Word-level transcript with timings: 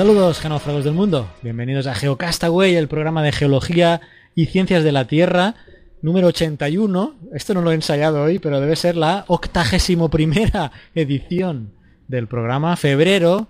Saludos, 0.00 0.40
genófragos 0.40 0.82
del 0.82 0.94
mundo. 0.94 1.30
Bienvenidos 1.42 1.86
a 1.86 1.94
Geocastaway, 1.94 2.74
el 2.74 2.88
programa 2.88 3.22
de 3.22 3.32
geología 3.32 4.00
y 4.34 4.46
ciencias 4.46 4.82
de 4.82 4.92
la 4.92 5.06
Tierra, 5.06 5.56
número 6.00 6.28
81. 6.28 7.16
Esto 7.34 7.52
no 7.52 7.60
lo 7.60 7.70
he 7.70 7.74
ensayado 7.74 8.22
hoy, 8.22 8.38
pero 8.38 8.62
debe 8.62 8.76
ser 8.76 8.96
la 8.96 9.26
octagésimo 9.28 10.08
primera 10.08 10.72
edición 10.94 11.74
del 12.08 12.28
programa. 12.28 12.76
Febrero. 12.76 13.48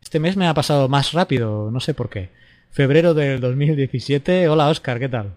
Este 0.00 0.20
mes 0.20 0.36
me 0.36 0.46
ha 0.46 0.54
pasado 0.54 0.88
más 0.88 1.14
rápido, 1.14 1.72
no 1.72 1.80
sé 1.80 1.94
por 1.94 2.10
qué. 2.10 2.30
Febrero 2.70 3.12
del 3.12 3.40
2017. 3.40 4.48
Hola, 4.48 4.68
Oscar, 4.68 5.00
¿qué 5.00 5.08
tal? 5.08 5.34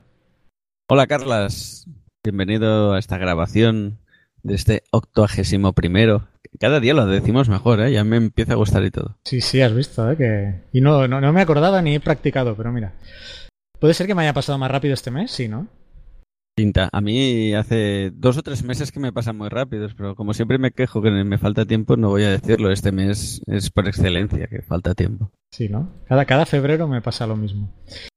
Hola, 0.87 1.07
Carlas. 1.07 1.87
Bienvenido 2.23 2.93
a 2.93 2.99
esta 2.99 3.17
grabación 3.17 3.97
de 4.43 4.53
este 4.53 4.83
octogésimo 4.91 5.73
primero. 5.73 6.27
Cada 6.61 6.79
día 6.79 6.93
lo 6.93 7.07
decimos 7.07 7.49
mejor, 7.49 7.81
¿eh? 7.81 7.91
Ya 7.91 8.03
me 8.03 8.17
empieza 8.17 8.53
a 8.53 8.55
gustar 8.55 8.83
y 8.85 8.91
todo. 8.91 9.17
Sí, 9.25 9.41
sí, 9.41 9.61
has 9.61 9.73
visto, 9.73 10.11
¿eh? 10.11 10.15
Que... 10.15 10.61
Y 10.71 10.79
no, 10.81 11.07
no, 11.07 11.19
no 11.19 11.33
me 11.33 11.41
acordaba 11.41 11.81
ni 11.81 11.95
he 11.95 11.99
practicado, 11.99 12.55
pero 12.55 12.71
mira. 12.71 12.93
¿Puede 13.79 13.95
ser 13.95 14.05
que 14.05 14.13
me 14.13 14.21
haya 14.21 14.33
pasado 14.33 14.59
más 14.59 14.69
rápido 14.69 14.93
este 14.93 15.09
mes? 15.09 15.31
Sí, 15.31 15.47
¿no? 15.47 15.67
Tinta. 16.55 16.87
A 16.93 17.01
mí 17.01 17.55
hace 17.55 18.11
dos 18.13 18.37
o 18.37 18.43
tres 18.43 18.63
meses 18.63 18.91
que 18.91 18.99
me 18.99 19.11
pasan 19.11 19.37
muy 19.37 19.49
rápidos, 19.49 19.95
pero 19.95 20.15
como 20.15 20.35
siempre 20.35 20.59
me 20.59 20.69
quejo 20.69 21.01
que 21.01 21.09
me 21.09 21.37
falta 21.39 21.65
tiempo, 21.65 21.97
no 21.97 22.09
voy 22.09 22.25
a 22.25 22.29
decirlo. 22.29 22.71
Este 22.71 22.91
mes 22.91 23.41
es 23.47 23.71
por 23.71 23.87
excelencia 23.87 24.45
que 24.45 24.61
falta 24.61 24.93
tiempo. 24.93 25.31
Sí, 25.51 25.67
¿no? 25.67 25.91
Cada, 26.07 26.25
cada 26.25 26.45
febrero 26.45 26.87
me 26.87 27.01
pasa 27.01 27.25
lo 27.25 27.37
mismo. 27.37 27.73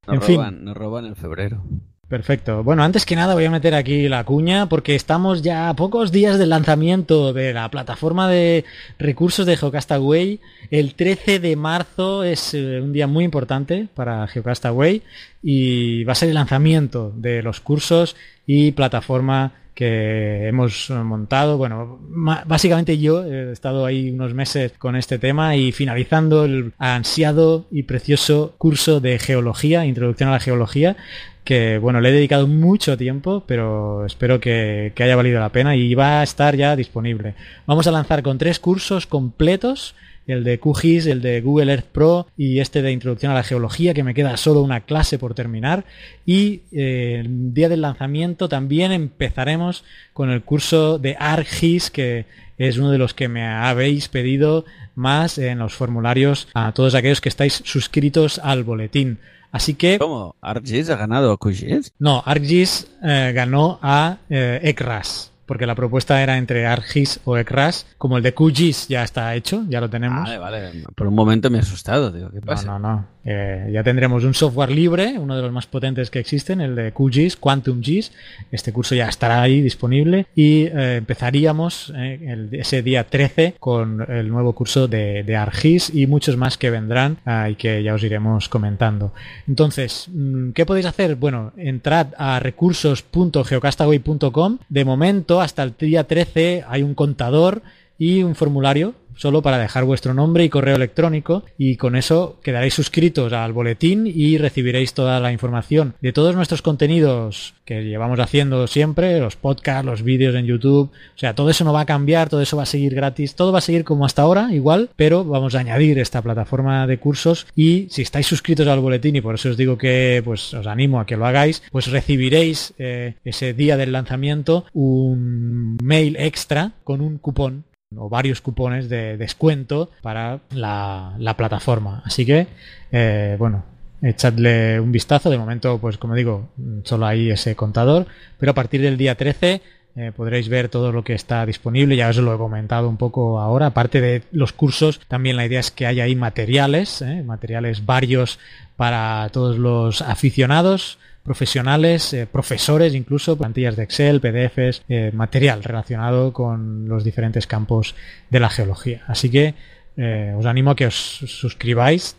Nos 0.07 0.29
en 0.29 0.37
roban, 0.37 0.55
fin. 0.57 0.65
nos 0.65 0.77
roban 0.77 1.07
en 1.07 1.17
febrero. 1.17 1.65
Perfecto. 2.09 2.63
Bueno, 2.63 2.83
antes 2.83 3.07
que 3.07 3.17
nada 3.17 3.35
voy 3.35 3.47
a 3.47 3.51
meter 3.51 3.75
aquí 3.75 4.09
la 4.09 4.25
cuña 4.25 4.69
porque 4.69 4.95
estamos 4.95 5.43
ya 5.43 5.71
a 5.71 5.75
pocos 5.75 6.13
días 6.13 6.39
del 6.39 6.51
lanzamiento 6.51 7.33
de 7.33 7.55
la 7.55 7.71
plataforma 7.71 8.29
de 8.29 8.65
recursos 8.99 9.47
de 9.47 9.57
Geocastaway. 9.57 10.39
El 10.71 10.95
13 10.95 11.41
de 11.41 11.57
marzo 11.57 12.23
es 12.23 12.53
eh, 12.53 12.81
un 12.83 12.93
día 12.93 13.07
muy 13.07 13.25
importante 13.25 13.89
para 13.95 14.27
Geocastaway 14.27 15.03
y 15.43 16.05
va 16.05 16.13
a 16.13 16.17
ser 16.17 16.29
el 16.29 16.35
lanzamiento 16.35 17.11
de 17.17 17.43
los 17.43 17.61
cursos 17.61 18.17
y 18.47 18.73
plataforma 18.73 19.53
que 19.75 20.49
hemos 20.49 20.91
montado. 20.91 21.59
Bueno, 21.59 21.99
básicamente 22.47 22.99
yo 22.99 23.25
he 23.25 23.53
estado 23.53 23.85
ahí 23.85 24.11
unos 24.11 24.35
meses 24.35 24.73
con 24.79 24.97
este 24.97 25.19
tema 25.19 25.57
y 25.57 25.73
finalizando 25.73 26.45
el 26.45 26.73
ansiado 26.79 27.67
y 27.71 27.83
precioso 27.83 28.55
curso 28.57 29.01
de 29.01 29.19
geología, 29.19 29.85
introducción 29.85 30.29
a 30.29 30.33
la 30.33 30.41
geología, 30.41 30.97
que 31.45 31.79
bueno, 31.79 32.01
le 32.01 32.09
he 32.09 32.13
dedicado 32.13 32.47
mucho 32.47 32.97
tiempo, 32.97 33.45
pero 33.47 34.07
espero 34.07 34.41
que, 34.41 34.93
que 34.95 35.03
haya 35.03 35.17
valido 35.17 35.41
la 35.41 35.51
pena 35.51 35.77
y 35.77 35.95
va 35.95 36.21
a 36.21 36.23
estar 36.23 36.57
ya 36.57 36.77
disponible. 36.77 37.35
Vamos 37.67 37.87
a 37.87 37.93
lanzar 37.93 38.23
con 38.23 38.39
tres 38.39 38.59
cursos 38.61 39.07
completos 39.07 39.95
el 40.27 40.45
de 40.45 40.59
QGIS, 40.59 41.07
el 41.07 41.23
de 41.23 41.41
Google 41.41 41.73
Earth 41.73 41.87
Pro 41.87 42.27
y 42.37 42.61
este 42.61 42.83
de 42.83 42.93
Introducción 42.93 43.33
a 43.33 43.35
la 43.35 43.43
Geología, 43.43 43.95
que 43.95 44.03
me 44.03 44.15
queda 44.15 44.37
solo 44.37 44.63
una 44.63 44.81
clase 44.81 45.19
por 45.19 45.35
terminar. 45.35 45.85
Y 46.25 46.63
eh, 46.73 47.23
el 47.25 47.55
día 47.55 47.69
del 47.69 47.83
lanzamiento 47.83 48.49
también 48.49 48.93
empezaremos 48.93 49.85
con 50.13 50.31
el 50.31 50.43
curso 50.43 50.99
de 50.99 51.17
ArcGIS, 51.19 51.91
que 51.91 52.27
es 52.59 52.79
uno 52.79 52.91
de 52.91 52.99
los 52.99 53.15
que 53.15 53.29
me 53.29 53.47
habéis 53.47 54.09
pedido 54.09 54.65
más 54.95 55.39
en 55.39 55.59
los 55.59 55.75
formularios 55.75 56.49
a 56.55 56.73
todos 56.73 56.95
aquellos 56.95 57.21
que 57.21 57.29
estáis 57.29 57.63
suscritos 57.65 58.39
al 58.39 58.65
boletín. 58.65 59.19
Así 59.51 59.75
que... 59.75 59.99
¿Cómo? 59.99 60.35
¿ArcGIS 60.41 60.91
ha 60.91 60.97
ganado 60.97 61.33
a 61.33 61.39
QGIS? 61.39 61.93
No, 61.99 62.23
ArcGIS 62.27 62.89
eh, 63.05 63.33
ganó 63.35 63.79
a 63.83 64.19
eh, 64.29 64.61
ECRAS, 64.65 65.31
porque 65.47 65.67
la 65.67 65.75
propuesta 65.75 66.23
era 66.23 66.39
entre 66.39 66.67
ArcGIS 66.67 67.21
o 67.25 67.37
ECRAS. 67.37 67.87
Como 67.99 68.17
el 68.17 68.23
de 68.23 68.33
QGIS 68.35 68.89
ya 68.89 69.03
está 69.03 69.35
hecho, 69.35 69.65
ya 69.69 69.81
lo 69.81 69.91
tenemos. 69.91 70.25
Vale, 70.25 70.39
vale. 70.39 70.71
Por 70.95 71.07
un 71.07 71.15
momento 71.15 71.51
me 71.51 71.59
he 71.59 71.61
asustado. 71.61 72.11
Digo, 72.11 72.31
¿qué 72.31 72.41
No, 72.41 72.47
pasa? 72.47 72.67
no, 72.67 72.79
no. 72.79 73.15
Eh, 73.27 73.71
ya 73.73 73.83
tendremos 73.83 74.23
un 74.25 74.35
software 74.35 74.71
libre, 74.71 75.15
uno 75.19 75.35
de 75.35 75.41
los 75.41 75.51
más 75.51 75.67
potentes 75.67 76.11
que 76.11 76.19
existen, 76.19 76.61
el 76.61 76.75
de 76.75 76.93
QGIS, 76.93 77.37
QuantumGIS. 77.37 78.13
Este 78.53 78.71
curso 78.73 78.95
ya 78.95 79.09
estará 79.09 79.41
ahí 79.41 79.63
disponible 79.63 80.27
y 80.35 80.65
eh, 80.67 80.97
empezaríamos 80.97 81.91
eh, 81.97 82.21
el- 82.29 82.49
ese 82.53 82.83
día 82.83 83.05
13 83.05 83.55
con 83.59 84.05
el 84.11 84.29
nuevo 84.29 84.53
curso 84.55 84.89
de, 84.89 85.23
de 85.23 85.37
ArcGIS 85.37 85.95
y 85.95 86.07
muchos 86.07 86.37
más 86.37 86.59
que 86.59 86.69
vendrán 86.71 87.17
ah, 87.25 87.49
y 87.49 87.55
que 87.55 87.83
ya 87.83 87.95
os 87.95 88.03
iremos 88.03 88.49
comentando. 88.51 89.15
Entonces, 89.49 90.09
mm, 90.13 90.51
¿qué 90.51 90.67
podéis 90.67 90.85
hacer? 90.87 91.17
Bueno, 91.17 91.53
entrad 91.57 92.09
a 92.19 92.39
recursos.geocastaway.com. 92.41 94.59
De 94.69 94.85
momento, 94.85 95.34
hasta 95.41 95.63
el 95.63 95.75
día 95.79 96.07
13 96.07 96.65
hay 96.69 96.83
un 96.83 96.95
contador 96.95 97.63
y 97.99 98.23
un 98.23 98.35
formulario 98.35 98.95
solo 99.17 99.43
para 99.43 99.59
dejar 99.59 99.85
vuestro 99.85 100.15
nombre 100.15 100.45
y 100.45 100.49
correo 100.49 100.77
electrónico 100.77 101.45
y 101.59 101.77
con 101.77 101.97
eso 101.97 102.39
quedaréis 102.43 102.75
suscritos 102.75 103.33
al 103.33 103.53
boletín 103.53 104.07
y 104.07 104.39
recibiréis 104.39 104.95
toda 104.95 105.21
la 105.21 105.33
información. 105.33 105.95
De 106.01 106.13
todos 106.13 106.35
nuestros 106.35 106.63
contenidos 106.63 107.55
que 107.65 107.85
llevamos 107.85 108.21
haciendo 108.21 108.67
siempre, 108.67 109.19
los 109.21 109.37
podcasts, 109.37 109.87
los 109.87 110.03
vídeos 110.03 110.35
en 110.35 110.47
YouTube, 110.47 110.91
o 110.91 111.19
sea, 111.19 111.35
todo 111.35 111.51
eso 111.51 111.65
no 111.65 111.73
va 111.73 111.83
a 111.83 111.87
cambiar, 111.87 112.29
todo 112.29 112.43
eso 112.43 112.57
va 112.57 112.65
a 112.65 112.67
seguir 112.67 112.95
gratis, 112.95 113.35
todo 113.35 113.53
va 113.53 113.59
a 113.59 113.63
seguir 113.63 113.85
como 113.85 114.05
hasta 114.05 114.23
ahora, 114.23 114.53
igual, 114.53 114.91
pero 114.97 115.25
vamos 115.25 115.55
a 115.55 115.61
añadir 115.61 115.99
esta 115.99 116.23
plataforma 116.23 116.87
de 116.87 116.99
cursos 116.99 117.47
y 117.57 117.87
si 117.91 118.03
estáis 118.03 118.27
suscritos 118.27 118.67
al 118.67 118.81
boletín 118.81 119.17
y 119.17 119.21
por 119.21 119.35
eso 119.35 119.51
os 119.51 119.57
digo 119.57 119.79
que 119.79 120.23
pues 120.25 120.53
os 120.55 120.67
animo 120.67 121.01
a 121.01 121.07
que 121.07 121.17
lo 121.17 121.27
hagáis, 121.27 121.63
pues 121.73 121.87
recibiréis 121.87 122.75
eh, 122.79 123.15
ese 123.25 123.55
día 123.55 123.77
del 123.77 123.93
lanzamiento 123.93 124.65
un 124.73 125.79
mail 125.83 126.17
extra 126.19 126.73
con 126.85 127.01
un 127.01 127.19
cupón 127.19 127.65
o 127.99 128.09
varios 128.09 128.41
cupones 128.41 128.89
de 128.89 129.17
descuento 129.17 129.91
para 130.03 130.41
la, 130.51 131.15
la 131.19 131.37
plataforma. 131.37 132.03
Así 132.05 132.25
que, 132.27 132.47
eh, 132.93 133.37
bueno, 133.39 133.65
echadle 134.03 134.81
un 134.81 134.93
vistazo. 134.93 135.31
De 135.31 135.39
momento, 135.39 135.79
pues 135.79 135.99
como 135.99 136.15
digo, 136.15 136.49
solo 136.85 137.07
hay 137.07 137.31
ese 137.31 137.57
contador, 137.57 138.07
pero 138.39 138.53
a 138.53 138.55
partir 138.55 138.81
del 138.81 138.97
día 138.97 139.15
13 139.15 139.63
eh, 139.97 140.13
podréis 140.15 140.49
ver 140.49 140.69
todo 140.69 140.93
lo 140.93 141.05
que 141.05 141.15
está 141.15 141.47
disponible. 141.47 141.97
Ya 141.97 142.09
os 142.09 142.17
lo 142.17 142.35
he 142.35 142.39
comentado 142.39 142.89
un 142.89 142.97
poco 142.97 143.41
ahora. 143.41 143.67
Aparte 143.67 144.01
de 144.01 144.23
los 144.33 144.53
cursos, 144.53 145.01
también 145.09 145.37
la 145.37 145.47
idea 145.47 145.61
es 145.61 145.71
que 145.71 145.87
haya 145.87 146.05
ahí 146.05 146.17
materiales, 146.17 147.01
eh, 147.03 147.23
materiales 147.23 147.87
varios 147.87 148.39
para 148.77 149.29
todos 149.33 149.57
los 149.57 150.03
aficionados 150.03 150.99
profesionales, 151.25 152.13
eh, 152.13 152.27
profesores, 152.31 152.95
incluso 152.95 153.37
plantillas 153.37 153.77
de 153.77 153.83
Excel, 153.83 154.21
PDFs, 154.21 154.83
eh, 154.89 155.11
material 155.13 155.65
relacionado 155.65 156.33
con 156.33 156.87
los 156.87 157.03
diferentes 157.03 157.47
campos 157.47 157.97
de 158.31 158.41
la 158.41 158.51
geología. 158.51 159.03
Así 159.09 159.31
que 159.31 159.55
eh, 159.97 160.35
os 160.37 160.45
animo 160.45 160.71
a 160.71 160.77
que 160.77 160.87
os 160.87 160.95
suscribáis 160.95 162.17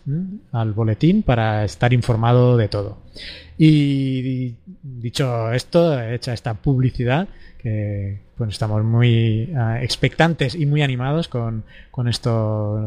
al 0.52 0.74
boletín 0.74 1.24
para 1.24 1.64
estar 1.64 1.94
informado 1.94 2.58
de 2.58 2.68
todo. 2.68 2.98
Y 3.58 4.56
dicho 4.82 5.52
esto, 5.54 6.02
hecha 6.02 6.34
esta 6.34 6.56
publicidad, 6.56 7.28
que 7.60 8.20
estamos 8.50 8.84
muy 8.84 9.50
expectantes 9.82 10.56
y 10.56 10.66
muy 10.66 10.82
animados 10.82 11.28
con, 11.28 11.64
con 11.90 12.08
esto 12.08 12.78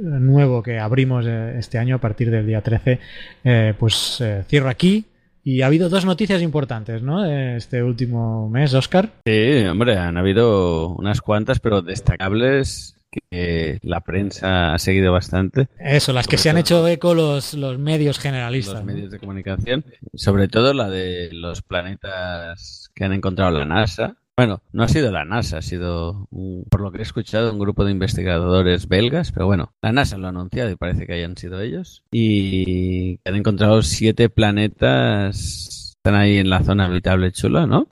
nuevo 0.00 0.62
que 0.62 0.78
abrimos 0.78 1.24
este 1.26 1.78
año 1.78 1.96
a 1.96 1.98
partir 1.98 2.30
del 2.30 2.46
día 2.46 2.60
13, 2.60 2.98
eh, 3.44 3.74
pues 3.78 4.22
cierro 4.48 4.68
aquí. 4.68 5.06
Y 5.50 5.62
ha 5.62 5.66
habido 5.66 5.88
dos 5.88 6.04
noticias 6.04 6.42
importantes, 6.42 7.02
¿no? 7.02 7.24
Este 7.24 7.82
último 7.82 8.50
mes, 8.50 8.74
Oscar. 8.74 9.14
Sí, 9.24 9.64
hombre, 9.64 9.96
han 9.96 10.18
habido 10.18 10.90
unas 10.90 11.22
cuantas, 11.22 11.58
pero 11.58 11.80
destacables 11.80 13.00
que 13.10 13.78
la 13.80 14.02
prensa 14.02 14.74
ha 14.74 14.78
seguido 14.78 15.10
bastante. 15.10 15.68
Eso, 15.80 16.12
las 16.12 16.28
que 16.28 16.36
Sobre 16.36 16.42
se 16.42 16.50
han 16.50 16.58
hecho 16.58 16.86
eco 16.86 17.14
los, 17.14 17.54
los 17.54 17.78
medios 17.78 18.18
generalistas. 18.18 18.74
los 18.74 18.84
medios 18.84 19.10
de 19.10 19.18
comunicación, 19.18 19.86
sobre 20.12 20.48
todo 20.48 20.74
la 20.74 20.90
de 20.90 21.30
los 21.32 21.62
planetas 21.62 22.90
que 22.94 23.04
han 23.04 23.14
encontrado 23.14 23.50
la 23.50 23.64
NASA. 23.64 24.18
Bueno, 24.38 24.62
no 24.70 24.84
ha 24.84 24.88
sido 24.88 25.10
la 25.10 25.24
NASA, 25.24 25.58
ha 25.58 25.62
sido, 25.62 26.28
por 26.70 26.80
lo 26.80 26.92
que 26.92 26.98
he 26.98 27.02
escuchado, 27.02 27.52
un 27.52 27.58
grupo 27.58 27.84
de 27.84 27.90
investigadores 27.90 28.86
belgas, 28.86 29.32
pero 29.32 29.46
bueno, 29.46 29.72
la 29.82 29.90
NASA 29.90 30.16
lo 30.16 30.26
ha 30.26 30.28
anunciado 30.28 30.70
y 30.70 30.76
parece 30.76 31.08
que 31.08 31.14
hayan 31.14 31.36
sido 31.36 31.60
ellos. 31.60 32.04
Y 32.12 33.18
han 33.24 33.34
encontrado 33.34 33.82
siete 33.82 34.28
planetas 34.28 35.88
están 35.96 36.14
ahí 36.14 36.38
en 36.38 36.50
la 36.50 36.62
zona 36.62 36.84
habitable 36.84 37.32
chula, 37.32 37.66
¿no? 37.66 37.88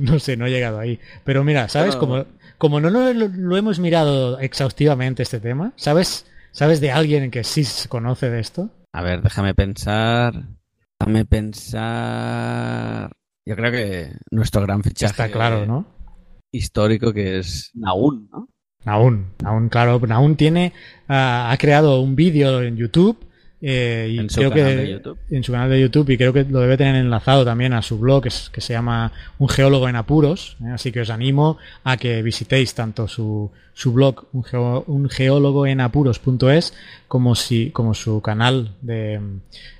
no 0.00 0.18
sé, 0.18 0.36
no 0.36 0.46
he 0.46 0.50
llegado 0.50 0.78
ahí. 0.78 0.98
Pero 1.24 1.44
mira, 1.44 1.68
¿sabes? 1.68 1.96
Bueno. 1.96 2.24
Como, 2.24 2.36
como 2.58 2.80
no 2.80 2.90
lo, 2.90 3.12
lo 3.12 3.56
hemos 3.56 3.78
mirado 3.78 4.38
exhaustivamente 4.40 5.22
este 5.22 5.40
tema, 5.40 5.72
¿sabes? 5.76 6.26
¿Sabes 6.52 6.80
de 6.80 6.90
alguien 6.90 7.30
que 7.30 7.44
sí 7.44 7.64
se 7.64 7.88
conoce 7.88 8.30
de 8.30 8.40
esto? 8.40 8.70
A 8.96 9.02
ver, 9.02 9.20
déjame 9.20 9.52
pensar. 9.54 10.32
Déjame 10.98 11.26
pensar. 11.26 13.12
Yo 13.44 13.54
creo 13.54 13.70
que 13.70 14.12
nuestro 14.30 14.62
gran 14.62 14.82
fichaje 14.82 15.10
Está 15.10 15.30
claro, 15.30 15.66
¿no? 15.66 15.84
histórico 16.50 17.12
que 17.12 17.40
es 17.40 17.72
Naun, 17.74 18.30
¿no? 18.32 18.48
Aún, 18.86 19.34
aún, 19.44 19.68
claro, 19.68 20.00
aún 20.08 20.36
tiene, 20.36 20.72
ah, 21.08 21.50
ha 21.50 21.58
creado 21.58 22.00
un 22.00 22.16
vídeo 22.16 22.62
en 22.62 22.78
YouTube 22.78 23.18
eh, 23.62 24.08
y 24.12 24.18
En 24.18 24.28
su 24.30 24.36
creo 24.40 24.50
canal 24.50 24.66
que 24.66 24.76
de 24.76 24.90
YouTube. 24.90 25.18
en 25.30 25.42
su 25.44 25.52
canal 25.52 25.70
de 25.70 25.80
YouTube 25.80 26.10
y 26.10 26.16
creo 26.18 26.32
que 26.32 26.44
lo 26.44 26.60
debe 26.60 26.76
tener 26.76 26.96
enlazado 26.96 27.44
también 27.44 27.72
a 27.72 27.82
su 27.82 27.98
blog 27.98 28.22
que, 28.22 28.28
es- 28.28 28.50
que 28.50 28.60
se 28.60 28.72
llama 28.74 29.12
Un 29.38 29.48
geólogo 29.48 29.88
en 29.88 29.96
apuros, 29.96 30.56
¿eh? 30.62 30.68
así 30.74 30.92
que 30.92 31.00
os 31.00 31.10
animo 31.10 31.56
a 31.84 31.96
que 31.96 32.22
visitéis 32.22 32.74
tanto 32.74 33.08
su, 33.08 33.50
su 33.72 33.92
blog 33.92 34.24
un, 34.32 34.42
geo- 34.44 34.84
un 34.86 35.08
geólogo 35.08 35.66
en 35.66 35.80
apuros.es 35.80 36.74
como 37.08 37.34
si 37.34 37.70
como 37.70 37.94
su 37.94 38.20
canal 38.20 38.72
de 38.82 39.20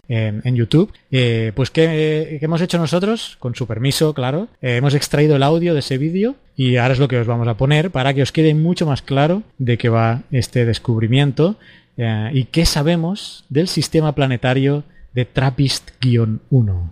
en, 0.08 0.40
en 0.44 0.54
YouTube. 0.54 0.92
Eh, 1.10 1.50
pues 1.56 1.70
¿qué, 1.70 2.36
qué 2.38 2.44
hemos 2.44 2.60
hecho 2.60 2.78
nosotros? 2.78 3.36
Con 3.40 3.54
su 3.56 3.66
permiso, 3.66 4.14
claro. 4.14 4.46
Hemos 4.62 4.94
extraído 4.94 5.34
el 5.36 5.42
audio 5.42 5.74
de 5.74 5.80
ese 5.80 5.98
vídeo 5.98 6.36
y 6.56 6.76
ahora 6.76 6.94
es 6.94 7.00
lo 7.00 7.08
que 7.08 7.18
os 7.18 7.26
vamos 7.26 7.48
a 7.48 7.56
poner 7.56 7.90
para 7.90 8.14
que 8.14 8.22
os 8.22 8.30
quede 8.32 8.54
mucho 8.54 8.86
más 8.86 9.02
claro 9.02 9.42
de 9.58 9.76
qué 9.76 9.88
va 9.88 10.22
este 10.30 10.64
descubrimiento 10.64 11.56
eh, 11.96 12.30
y 12.32 12.44
qué 12.44 12.66
sabemos 12.66 13.44
del 13.48 13.68
sistema 13.68 14.14
planetario 14.14 14.84
de 15.12 15.32
TRAPPIST-1. 15.32 16.90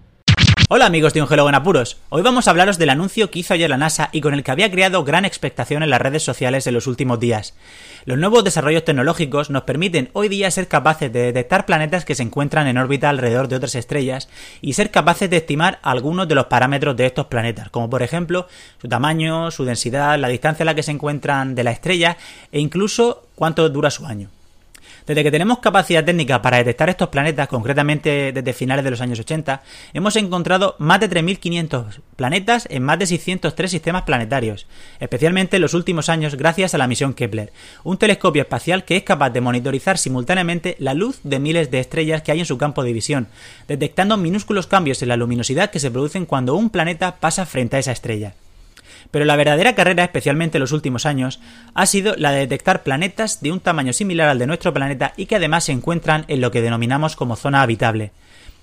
Hola 0.71 0.87
amigos 0.87 1.13
de 1.13 1.21
Un 1.21 1.29
Geólogo 1.29 1.51
en 1.51 1.55
Apuros. 1.57 1.99
Hoy 2.09 2.23
vamos 2.23 2.49
a 2.49 2.51
hablaros 2.51 2.79
del 2.79 2.89
anuncio 2.89 3.31
que 3.31 3.41
hizo 3.41 3.53
ayer 3.53 3.69
la 3.69 3.77
NASA 3.77 4.09
y 4.13 4.23
con 4.23 4.33
el 4.33 4.43
que 4.43 4.51
había 4.51 4.71
creado 4.71 5.05
gran 5.05 5.27
expectación 5.27 5.83
en 5.83 5.91
las 5.91 6.01
redes 6.01 6.23
sociales 6.23 6.67
en 6.67 6.73
los 6.73 6.87
últimos 6.87 7.21
días. 7.21 7.55
Los 8.07 8.17
nuevos 8.17 8.45
desarrollos 8.45 8.83
tecnológicos 8.83 9.51
nos 9.51 9.65
permiten 9.65 10.09
hoy 10.15 10.29
día 10.29 10.51
ser 10.51 10.67
capaces 10.67 11.13
de 11.13 11.21
detectar 11.21 11.67
planetas 11.67 12.07
que 12.07 12.15
se 12.15 12.23
encuentran 12.23 12.67
en 12.67 12.79
órbita 12.79 13.11
alrededor 13.11 13.49
de 13.49 13.57
otras 13.57 13.75
estrellas 13.75 14.31
y 14.63 14.73
ser 14.73 14.91
capaces 14.91 15.29
de 15.29 15.37
estimar 15.37 15.81
algunos 15.83 16.27
de 16.29 16.35
los 16.35 16.47
parámetros 16.47 16.97
de 16.97 17.05
estos 17.05 17.27
planetas, 17.27 17.69
como 17.69 17.91
por 17.91 18.03
ejemplo 18.03 18.49
su 18.81 18.89
tamaño, 18.89 19.51
su 19.51 19.67
densidad, 19.67 20.19
la 20.19 20.29
distancia 20.29 20.63
a 20.63 20.67
la 20.67 20.75
que 20.75 20.83
se 20.83 20.93
encuentran 20.93 21.55
de 21.55 21.65
la 21.65 21.73
estrella 21.73 22.17
e 22.51 22.59
incluso 22.59 23.29
cuánto 23.35 23.69
dura 23.69 23.91
su 23.91 24.07
año. 24.07 24.31
Desde 25.07 25.23
que 25.23 25.31
tenemos 25.31 25.59
capacidad 25.59 26.03
técnica 26.03 26.41
para 26.41 26.57
detectar 26.57 26.89
estos 26.89 27.11
planetas, 27.11 27.49
concretamente 27.49 28.33
desde 28.33 28.53
finales 28.55 28.85
de 28.85 28.91
los 28.91 29.03
años 29.03 29.21
80, 29.21 29.63
hemos 29.93 30.17
encontrado 30.17 30.77
más 30.79 30.99
de 30.99 31.11
3.500 31.11 32.01
planetas 32.17 32.67
en 32.71 32.83
más 32.85 32.99
de 32.99 33.07
603 33.07 33.71
sistemas 33.71 34.05
planetarios, 34.05 34.67
especialmente 35.01 35.57
en 35.57 35.63
los 35.63 35.75
últimos 35.75 36.09
años 36.09 36.37
gracias 36.37 36.73
a 36.75 36.79
la 36.79 36.87
misión 36.87 37.13
Kepler, 37.13 37.53
un 37.83 37.99
telescopio 37.99 38.41
espacial 38.41 38.87
que 38.87 38.97
es 38.97 39.03
capaz 39.03 39.29
de 39.29 39.43
monitorizar 39.43 39.99
simultáneamente 39.99 40.75
la 40.79 40.95
luz 40.95 41.21
de 41.23 41.39
miles 41.39 41.71
de 41.71 41.81
estrellas 41.81 42.23
que 42.23 42.33
hay 42.33 42.41
en 42.41 42.47
su 42.47 42.57
campo 42.57 42.83
de 42.83 42.95
visión, 42.95 43.29
detectando 43.69 44.17
minúsculos 44.17 44.67
cambios 44.67 45.03
en 45.03 45.09
la 45.11 45.19
luminosidad 45.19 45.71
que 45.71 45.81
se 45.81 45.91
producen 45.91 46.25
cuando 46.25 46.55
un 46.55 46.71
planeta 46.71 47.17
pasa 47.17 47.45
frente 47.45 47.77
a 47.77 47.81
esa 47.81 47.93
estrella. 47.93 48.35
Pero 49.11 49.25
la 49.25 49.37
verdadera 49.37 49.75
carrera, 49.75 50.05
especialmente 50.05 50.59
en 50.59 50.63
los 50.63 50.73
últimos 50.73 51.07
años, 51.07 51.41
ha 51.75 51.87
sido 51.87 52.15
la 52.17 52.33
de 52.33 52.41
detectar 52.41 52.83
planetas 52.83 53.41
de 53.41 53.53
un 53.53 53.61
tamaño 53.61 53.93
similar 53.93 54.29
al 54.29 54.39
de 54.39 54.47
nuestro 54.47 54.73
planeta 54.73 55.13
y 55.17 55.27
que 55.27 55.37
además 55.37 55.65
se 55.65 55.73
encuentran 55.73 56.25
en 56.29 56.41
lo 56.41 56.51
que 56.51 56.63
denominamos 56.63 57.17
como 57.17 57.37
zona 57.37 57.63
habitable. 57.63 58.13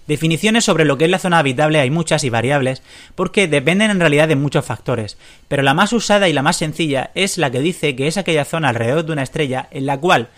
Definiciones 0.07 0.65
sobre 0.65 0.83
lo 0.83 0.97
que 0.97 1.05
es 1.05 1.11
la 1.11 1.19
zona 1.19 1.39
habitable 1.39 1.79
hay 1.79 1.89
muchas 1.89 2.23
y 2.23 2.29
variables, 2.29 2.81
porque 3.15 3.47
dependen 3.47 3.91
en 3.91 3.99
realidad 3.99 4.27
de 4.27 4.35
muchos 4.35 4.65
factores, 4.65 5.17
pero 5.47 5.63
la 5.63 5.73
más 5.73 5.93
usada 5.93 6.27
y 6.27 6.33
la 6.33 6.41
más 6.41 6.57
sencilla 6.57 7.11
es 7.13 7.37
la 7.37 7.51
que 7.51 7.61
dice 7.61 7.95
que 7.95 8.07
es 8.07 8.17
aquella 8.17 8.43
zona 8.43 8.69
alrededor 8.69 9.05
de 9.05 9.13
una 9.13 9.23
estrella 9.23 9.67
en 9.71 9.85
la 9.85 9.99
cual 9.99 10.29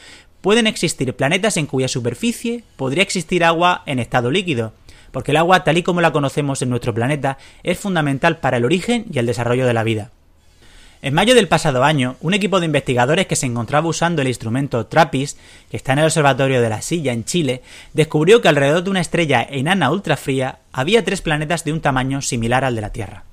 pueden 0.41 0.67
existir 0.67 1.15
planetas 1.15 1.55
en 1.55 1.67
cuya 1.67 1.88
superficie 1.88 2.63
podría 2.75 3.03
existir 3.03 3.45
agua 3.45 3.81
en 3.85 4.00
estado 4.00 4.29
líquido, 4.29 4.73
porque 5.13 5.31
el 5.31 5.38
agua 5.38 5.63
tal 5.63 5.77
y 5.77 5.83
como 5.83 6.01
la 6.01 6.12
conocemos 6.12 6.62
en 6.62 6.69
nuestro 6.69 6.94
planeta 6.94 7.38
es 7.62 7.80
fundamental 7.80 8.39
para 8.39 8.57
el 8.57 8.65
origen 8.65 9.06
y 9.13 9.19
el 9.19 9.27
desarrollo 9.27 9.65
de 9.65 9.74
la 9.74 9.83
vida. 9.83 10.10
En 11.04 11.13
mayo 11.13 11.36
del 11.36 11.48
pasado 11.48 11.83
año, 11.83 12.15
un 12.21 12.33
equipo 12.33 12.60
de 12.60 12.65
investigadores 12.65 13.27
que 13.27 13.36
se 13.36 13.45
encontraba 13.45 13.88
usando 13.88 14.21
el 14.21 14.27
instrumento 14.27 14.88
TRAPPIST, 14.88 15.38
que 15.69 15.77
está 15.77 15.94
en 15.94 16.00
el 16.00 16.06
Observatorio 16.06 16.62
de 16.62 16.69
la 16.69 16.81
Silla 16.81 17.13
en 17.13 17.25
Chile, 17.25 17.62
descubrió 17.94 18.42
que 18.42 18.48
alrededor 18.48 18.83
de 18.83 18.89
una 18.89 19.01
estrella 19.01 19.45
enana 19.48 19.92
ultrafría 19.92 20.60
había 20.71 21.04
tres 21.04 21.21
planetas 21.21 21.63
de 21.63 21.74
un 21.74 21.81
tamaño 21.81 22.21
similar 22.21 22.65
al 22.65 22.75
de 22.75 22.81
la 22.81 22.92
Tierra. 22.92 23.25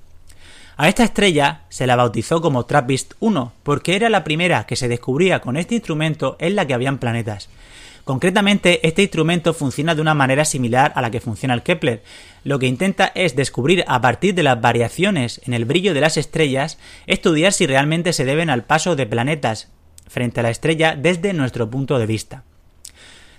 A 0.77 0.89
esta 0.89 1.05
estrella 1.05 1.61
se 1.69 1.87
la 1.87 1.95
bautizó 1.95 2.43
como 2.43 2.67
TRAPPIST 2.67 3.13
1 3.21 3.53
porque 3.63 3.97
era 3.97 4.11
la 4.11 4.25
primera 4.25 4.67
que 4.67 4.77
se 4.77 4.89
descubría 4.89 5.41
con 5.41 5.57
este 5.57 5.77
instrumento 5.77 6.37
en 6.41 6.57
la 6.57 6.67
que 6.67 6.75
habían 6.75 6.99
planetas. 6.99 7.49
Concretamente, 8.11 8.85
este 8.89 9.03
instrumento 9.03 9.55
funciona 9.55 9.95
de 9.95 10.01
una 10.01 10.15
manera 10.15 10.45
similar 10.45 10.93
a 10.97 11.01
la 11.01 11.13
que 11.13 11.21
funciona 11.21 11.55
el 11.55 11.63
Kepler. 11.63 12.03
Lo 12.43 12.59
que 12.59 12.67
intenta 12.67 13.13
es 13.15 13.37
descubrir 13.37 13.85
a 13.87 14.01
partir 14.01 14.35
de 14.35 14.43
las 14.43 14.61
variaciones 14.61 15.41
en 15.47 15.55
el 15.55 15.65
brillo 15.65 15.95
de 15.95 16.01
las 16.01 16.17
estrellas, 16.17 16.81
estudiar 17.07 17.53
si 17.53 17.69
realmente 17.69 18.13
se 18.13 18.25
deben 18.25 18.51
al 18.51 18.65
paso 18.65 18.97
de 18.97 19.07
planetas 19.07 19.69
frente 20.09 20.41
a 20.41 20.43
la 20.43 20.51
estrella 20.51 20.97
desde 20.97 21.33
nuestro 21.35 21.71
punto 21.71 22.01
de 22.01 22.07
vista. 22.07 22.43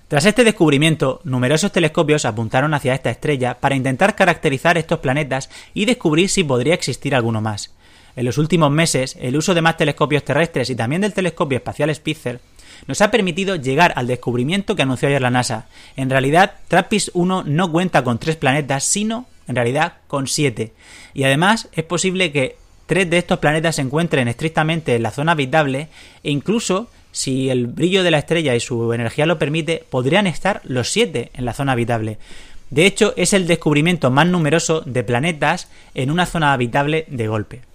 Tras 0.08 0.24
este 0.24 0.42
descubrimiento, 0.42 1.20
numerosos 1.24 1.70
telescopios 1.70 2.24
apuntaron 2.24 2.72
hacia 2.72 2.94
esta 2.94 3.10
estrella 3.10 3.60
para 3.60 3.76
intentar 3.76 4.16
caracterizar 4.16 4.78
estos 4.78 5.00
planetas 5.00 5.50
y 5.74 5.84
descubrir 5.84 6.30
si 6.30 6.44
podría 6.44 6.72
existir 6.72 7.14
alguno 7.14 7.42
más. 7.42 7.74
En 8.16 8.24
los 8.24 8.38
últimos 8.38 8.70
meses, 8.70 9.18
el 9.20 9.36
uso 9.36 9.52
de 9.52 9.60
más 9.60 9.76
telescopios 9.76 10.24
terrestres 10.24 10.70
y 10.70 10.76
también 10.76 11.02
del 11.02 11.12
telescopio 11.12 11.58
espacial 11.58 11.94
Spitzer 11.94 12.40
nos 12.86 13.00
ha 13.00 13.10
permitido 13.10 13.56
llegar 13.56 13.92
al 13.96 14.06
descubrimiento 14.06 14.76
que 14.76 14.82
anunció 14.82 15.08
ayer 15.08 15.22
la 15.22 15.30
NASA. 15.30 15.66
En 15.96 16.10
realidad, 16.10 16.54
TRAPPIST-1 16.68 17.44
no 17.44 17.70
cuenta 17.70 18.04
con 18.04 18.18
tres 18.18 18.36
planetas, 18.36 18.84
sino, 18.84 19.26
en 19.48 19.56
realidad, 19.56 19.94
con 20.08 20.26
siete. 20.26 20.72
Y 21.14 21.24
además, 21.24 21.68
es 21.72 21.84
posible 21.84 22.32
que 22.32 22.56
tres 22.86 23.08
de 23.08 23.18
estos 23.18 23.38
planetas 23.38 23.76
se 23.76 23.82
encuentren 23.82 24.28
estrictamente 24.28 24.94
en 24.96 25.02
la 25.02 25.10
zona 25.10 25.32
habitable 25.32 25.88
e 26.22 26.30
incluso, 26.30 26.88
si 27.12 27.50
el 27.50 27.66
brillo 27.66 28.02
de 28.02 28.10
la 28.10 28.18
estrella 28.18 28.54
y 28.54 28.60
su 28.60 28.92
energía 28.92 29.26
lo 29.26 29.38
permite, 29.38 29.84
podrían 29.88 30.26
estar 30.26 30.60
los 30.64 30.90
siete 30.90 31.30
en 31.34 31.44
la 31.44 31.54
zona 31.54 31.72
habitable. 31.72 32.18
De 32.70 32.86
hecho, 32.86 33.12
es 33.16 33.34
el 33.34 33.46
descubrimiento 33.46 34.10
más 34.10 34.26
numeroso 34.26 34.80
de 34.80 35.04
planetas 35.04 35.68
en 35.94 36.10
una 36.10 36.24
zona 36.24 36.54
habitable 36.54 37.04
de 37.08 37.28
golpe. 37.28 37.71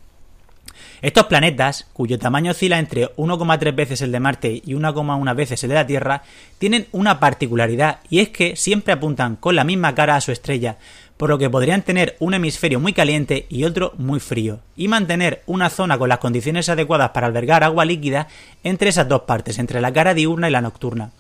Estos 1.00 1.28
planetas, 1.28 1.86
cuyo 1.94 2.18
tamaño 2.18 2.52
oscila 2.52 2.80
entre 2.80 3.14
1,3 3.18 3.76
veces 3.76 4.02
el 4.02 4.12
de 4.12 4.20
Marte 4.20 4.64
y 4.66 4.74
1,1 4.74 5.36
veces 5.36 5.64
el 5.64 5.70
de 5.70 5.76
la 5.76 5.86
Tierra, 5.86 6.24
tienen 6.58 6.88
una 6.92 7.20
particularidad 7.20 8.00
y 8.10 8.20
es 8.20 8.30
que 8.30 8.56
siempre 8.56 8.94
apuntan 8.94 9.36
con 9.36 9.56
la 9.56 9.64
misma 9.64 9.94
cara 9.94 10.16
a 10.16 10.22
su 10.22 10.32
estrella, 10.32 10.78
por 11.16 11.30
lo 11.30 11.38
que 11.38 11.52
podrían 11.52 11.84
tener 11.84 12.16
un 12.20 12.34
hemisferio 12.34 12.80
muy 12.80 12.94
caliente 12.94 13.46
y 13.48 13.64
otro 13.66 13.94
muy 14.00 14.20
frío, 14.20 14.60
y 14.76 14.88
mantener 14.88 15.44
una 15.46 15.70
zona 15.70 16.00
con 16.00 16.10
las 16.10 16.18
condiciones 16.18 16.68
adecuadas 16.68 17.12
para 17.12 17.28
albergar 17.28 17.64
agua 17.64 17.86
líquida 17.86 18.28
entre 18.64 18.90
esas 18.90 19.08
dos 19.08 19.22
partes, 19.22 19.60
entre 19.60 19.82
la 19.82 19.94
cara 19.94 20.16
diurna 20.16 20.48
y 20.50 20.52
la 20.52 20.62
nocturna. 20.62 21.12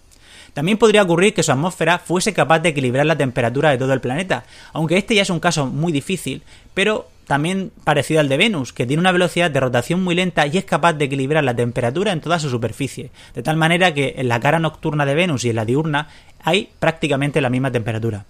También 0.56 0.80
podría 0.80 1.04
ocurrir 1.04 1.36
que 1.36 1.44
su 1.44 1.52
atmósfera 1.52 2.00
fuese 2.00 2.34
capaz 2.34 2.60
de 2.60 2.70
equilibrar 2.70 3.06
la 3.06 3.16
temperatura 3.16 3.70
de 3.70 3.78
todo 3.78 3.94
el 3.94 4.02
planeta, 4.02 4.44
aunque 4.74 4.98
este 4.98 5.14
ya 5.14 5.22
es 5.22 5.30
un 5.30 5.40
caso 5.40 5.68
muy 5.68 5.92
difícil, 5.92 6.42
pero 6.74 7.10
también 7.28 7.72
parecido 7.84 8.22
al 8.22 8.30
de 8.30 8.38
Venus, 8.38 8.74
que 8.74 8.88
tiene 8.88 9.02
una 9.02 9.12
velocidad 9.12 9.52
de 9.52 9.60
rotación 9.60 10.04
muy 10.04 10.16
lenta 10.16 10.48
y 10.48 10.58
es 10.58 10.66
capaz 10.66 10.94
de 10.94 11.06
equilibrar 11.06 11.44
la 11.44 11.56
temperatura 11.56 12.14
en 12.14 12.22
toda 12.22 12.40
su 12.40 12.50
superficie, 12.50 13.12
de 13.36 13.44
tal 13.44 13.58
manera 13.58 13.94
que 13.94 14.16
en 14.18 14.30
la 14.30 14.40
cara 14.40 14.60
nocturna 14.60 15.06
de 15.06 15.14
Venus 15.14 15.44
y 15.46 15.50
en 15.50 15.58
la 15.58 15.66
diurna 15.66 16.08
hay 16.42 16.70
prácticamente 16.80 17.42
la 17.42 17.50
misma 17.50 17.72
temperatura. 17.72 18.26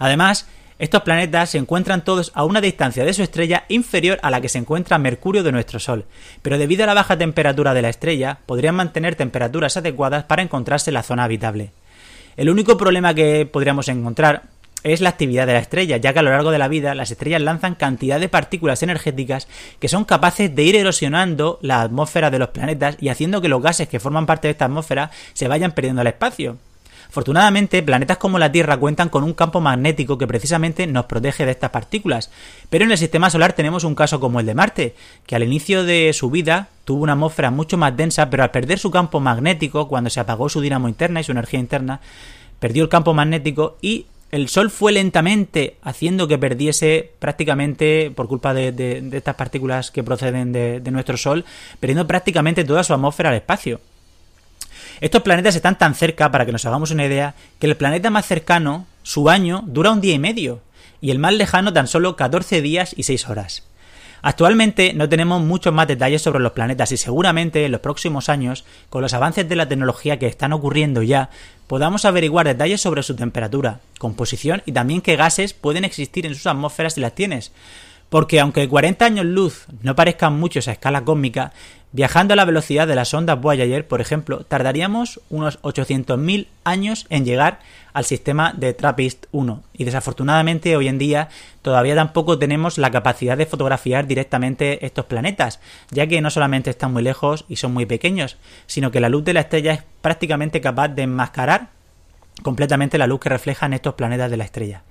Además, 0.00 0.48
estos 0.78 1.02
planetas 1.02 1.50
se 1.50 1.58
encuentran 1.58 2.04
todos 2.04 2.30
a 2.34 2.44
una 2.44 2.60
distancia 2.60 3.04
de 3.04 3.12
su 3.12 3.22
estrella 3.22 3.64
inferior 3.68 4.18
a 4.22 4.30
la 4.30 4.40
que 4.40 4.48
se 4.48 4.58
encuentra 4.58 4.98
Mercurio 4.98 5.42
de 5.42 5.52
nuestro 5.52 5.80
Sol, 5.80 6.04
pero 6.42 6.58
debido 6.58 6.84
a 6.84 6.86
la 6.86 6.94
baja 6.94 7.16
temperatura 7.16 7.74
de 7.74 7.82
la 7.82 7.88
estrella, 7.88 8.38
podrían 8.46 8.76
mantener 8.76 9.14
temperaturas 9.14 9.76
adecuadas 9.76 10.24
para 10.24 10.42
encontrarse 10.42 10.90
en 10.90 10.94
la 10.94 11.02
zona 11.02 11.24
habitable. 11.24 11.70
El 12.36 12.50
único 12.50 12.76
problema 12.76 13.14
que 13.14 13.46
podríamos 13.46 13.88
encontrar 13.88 14.42
es 14.82 15.00
la 15.00 15.10
actividad 15.10 15.46
de 15.46 15.54
la 15.54 15.58
estrella, 15.58 15.96
ya 15.96 16.12
que 16.12 16.18
a 16.18 16.22
lo 16.22 16.30
largo 16.30 16.50
de 16.50 16.58
la 16.58 16.68
vida 16.68 16.94
las 16.94 17.10
estrellas 17.10 17.42
lanzan 17.42 17.74
cantidad 17.74 18.20
de 18.20 18.28
partículas 18.28 18.82
energéticas 18.82 19.48
que 19.80 19.88
son 19.88 20.04
capaces 20.04 20.54
de 20.54 20.62
ir 20.62 20.76
erosionando 20.76 21.58
la 21.62 21.82
atmósfera 21.82 22.30
de 22.30 22.38
los 22.38 22.50
planetas 22.50 22.96
y 23.00 23.08
haciendo 23.08 23.40
que 23.40 23.48
los 23.48 23.62
gases 23.62 23.88
que 23.88 24.00
forman 24.00 24.26
parte 24.26 24.48
de 24.48 24.52
esta 24.52 24.66
atmósfera 24.66 25.10
se 25.32 25.48
vayan 25.48 25.72
perdiendo 25.72 26.00
al 26.00 26.06
espacio. 26.06 26.58
Afortunadamente, 27.08 27.82
planetas 27.82 28.18
como 28.18 28.38
la 28.38 28.52
Tierra 28.52 28.76
cuentan 28.76 29.08
con 29.08 29.24
un 29.24 29.32
campo 29.32 29.62
magnético 29.62 30.18
que 30.18 30.26
precisamente 30.26 30.86
nos 30.86 31.06
protege 31.06 31.46
de 31.46 31.52
estas 31.52 31.70
partículas. 31.70 32.30
Pero 32.68 32.84
en 32.84 32.90
el 32.90 32.98
sistema 32.98 33.30
solar 33.30 33.54
tenemos 33.54 33.84
un 33.84 33.94
caso 33.94 34.20
como 34.20 34.40
el 34.40 34.46
de 34.46 34.54
Marte, 34.54 34.94
que 35.26 35.34
al 35.34 35.42
inicio 35.42 35.84
de 35.84 36.12
su 36.12 36.30
vida 36.30 36.68
tuvo 36.84 37.02
una 37.02 37.14
atmósfera 37.14 37.50
mucho 37.50 37.78
más 37.78 37.96
densa, 37.96 38.28
pero 38.28 38.42
al 38.42 38.50
perder 38.50 38.78
su 38.78 38.90
campo 38.90 39.20
magnético, 39.20 39.88
cuando 39.88 40.10
se 40.10 40.20
apagó 40.20 40.50
su 40.50 40.60
dinamo 40.60 40.86
interna 40.86 41.20
y 41.20 41.24
su 41.24 41.32
energía 41.32 41.58
interna, 41.58 42.00
perdió 42.60 42.82
el 42.82 42.90
campo 42.90 43.14
magnético 43.14 43.78
y 43.80 44.04
el 44.30 44.48
Sol 44.48 44.70
fue 44.70 44.92
lentamente 44.92 45.76
haciendo 45.82 46.28
que 46.28 46.38
perdiese 46.38 47.12
prácticamente, 47.18 48.10
por 48.14 48.28
culpa 48.28 48.52
de, 48.54 49.08
estas 49.12 49.36
partículas 49.36 49.90
que 49.90 50.02
proceden 50.02 50.52
de, 50.52 50.80
de 50.80 50.90
nuestro 50.90 51.16
Sol, 51.16 51.44
perdiendo 51.80 52.06
prácticamente 52.06 52.64
toda 52.64 52.84
su 52.84 52.92
atmósfera 52.92 53.30
al 53.30 53.36
espacio. 53.36 53.80
Estos 55.00 55.22
planetas 55.22 55.54
están 55.54 55.78
tan 55.78 55.94
cerca, 55.94 56.30
para 56.30 56.44
que 56.44 56.52
nos 56.52 56.66
hagamos 56.66 56.90
una 56.90 57.06
idea, 57.06 57.34
que 57.58 57.66
el 57.66 57.76
planeta 57.76 58.10
más 58.10 58.26
cercano, 58.26 58.86
su 59.02 59.30
año, 59.30 59.62
dura 59.66 59.92
un 59.92 60.00
día 60.00 60.14
y 60.14 60.18
medio, 60.18 60.60
y 61.00 61.10
el 61.10 61.18
más 61.18 61.34
lejano 61.34 61.72
tan 61.72 61.86
solo 61.86 62.16
14 62.16 62.60
días 62.60 62.94
y 62.96 63.04
6 63.04 63.28
horas. 63.28 63.62
Actualmente 64.22 64.92
no 64.94 65.08
tenemos 65.08 65.42
muchos 65.42 65.72
más 65.72 65.86
detalles 65.86 66.22
sobre 66.22 66.40
los 66.40 66.52
planetas 66.52 66.92
y 66.92 66.96
seguramente 66.96 67.64
en 67.64 67.72
los 67.72 67.80
próximos 67.80 68.28
años, 68.28 68.64
con 68.90 69.02
los 69.02 69.14
avances 69.14 69.48
de 69.48 69.56
la 69.56 69.68
tecnología 69.68 70.18
que 70.18 70.26
están 70.26 70.52
ocurriendo 70.52 71.02
ya, 71.02 71.30
podamos 71.66 72.04
averiguar 72.04 72.46
detalles 72.46 72.80
sobre 72.80 73.02
su 73.02 73.14
temperatura, 73.14 73.80
composición 73.98 74.62
y 74.66 74.72
también 74.72 75.00
qué 75.00 75.16
gases 75.16 75.54
pueden 75.54 75.84
existir 75.84 76.26
en 76.26 76.34
sus 76.34 76.46
atmósferas 76.46 76.94
si 76.94 77.00
las 77.00 77.14
tienes. 77.14 77.52
Porque 78.08 78.40
aunque 78.40 78.68
40 78.68 79.04
años 79.04 79.26
luz 79.26 79.66
no 79.82 79.94
parezcan 79.94 80.38
muchos 80.38 80.66
a 80.66 80.72
escala 80.72 81.04
cósmica, 81.04 81.52
Viajando 81.90 82.34
a 82.34 82.36
la 82.36 82.44
velocidad 82.44 82.86
de 82.86 82.94
las 82.94 83.14
ondas 83.14 83.40
Voyager, 83.40 83.88
por 83.88 84.02
ejemplo, 84.02 84.44
tardaríamos 84.44 85.20
unos 85.30 85.58
800.000 85.62 86.46
años 86.62 87.06
en 87.08 87.24
llegar 87.24 87.60
al 87.94 88.04
sistema 88.04 88.52
de 88.54 88.76
TRAPPIST-1 88.76 89.62
y 89.72 89.84
desafortunadamente 89.84 90.76
hoy 90.76 90.88
en 90.88 90.98
día 90.98 91.30
todavía 91.62 91.94
tampoco 91.94 92.38
tenemos 92.38 92.76
la 92.76 92.90
capacidad 92.90 93.38
de 93.38 93.46
fotografiar 93.46 94.06
directamente 94.06 94.84
estos 94.84 95.06
planetas, 95.06 95.60
ya 95.90 96.06
que 96.06 96.20
no 96.20 96.28
solamente 96.28 96.68
están 96.68 96.92
muy 96.92 97.02
lejos 97.02 97.46
y 97.48 97.56
son 97.56 97.72
muy 97.72 97.86
pequeños, 97.86 98.36
sino 98.66 98.90
que 98.90 99.00
la 99.00 99.08
luz 99.08 99.24
de 99.24 99.32
la 99.32 99.40
estrella 99.40 99.72
es 99.72 99.82
prácticamente 100.02 100.60
capaz 100.60 100.88
de 100.88 101.02
enmascarar 101.02 101.68
completamente 102.42 102.98
la 102.98 103.06
luz 103.06 103.20
que 103.20 103.30
reflejan 103.30 103.72
estos 103.72 103.94
planetas 103.94 104.30
de 104.30 104.36
la 104.36 104.44
estrella. 104.44 104.82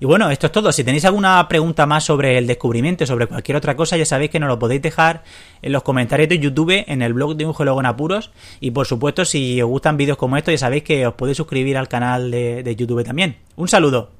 Y 0.00 0.06
bueno, 0.06 0.30
esto 0.30 0.46
es 0.46 0.52
todo. 0.52 0.70
Si 0.70 0.84
tenéis 0.84 1.04
alguna 1.04 1.46
pregunta 1.48 1.86
más 1.86 2.04
sobre 2.04 2.38
el 2.38 2.46
descubrimiento, 2.46 3.04
sobre 3.04 3.26
cualquier 3.26 3.56
otra 3.56 3.74
cosa, 3.76 3.96
ya 3.96 4.04
sabéis 4.04 4.30
que 4.30 4.38
nos 4.38 4.48
lo 4.48 4.58
podéis 4.58 4.82
dejar 4.82 5.24
en 5.60 5.72
los 5.72 5.82
comentarios 5.82 6.28
de 6.28 6.38
YouTube, 6.38 6.84
en 6.86 7.02
el 7.02 7.14
blog 7.14 7.36
de 7.36 7.46
un 7.46 7.54
geólogo 7.54 7.80
en 7.80 7.86
apuros. 7.86 8.30
Y 8.60 8.70
por 8.70 8.86
supuesto, 8.86 9.24
si 9.24 9.60
os 9.60 9.68
gustan 9.68 9.96
vídeos 9.96 10.16
como 10.16 10.36
estos, 10.36 10.52
ya 10.52 10.58
sabéis 10.58 10.84
que 10.84 11.06
os 11.06 11.14
podéis 11.14 11.36
suscribir 11.36 11.76
al 11.76 11.88
canal 11.88 12.30
de, 12.30 12.76
YouTube 12.78 13.02
también. 13.02 13.36
Un 13.56 13.66
saludo. 13.66 14.12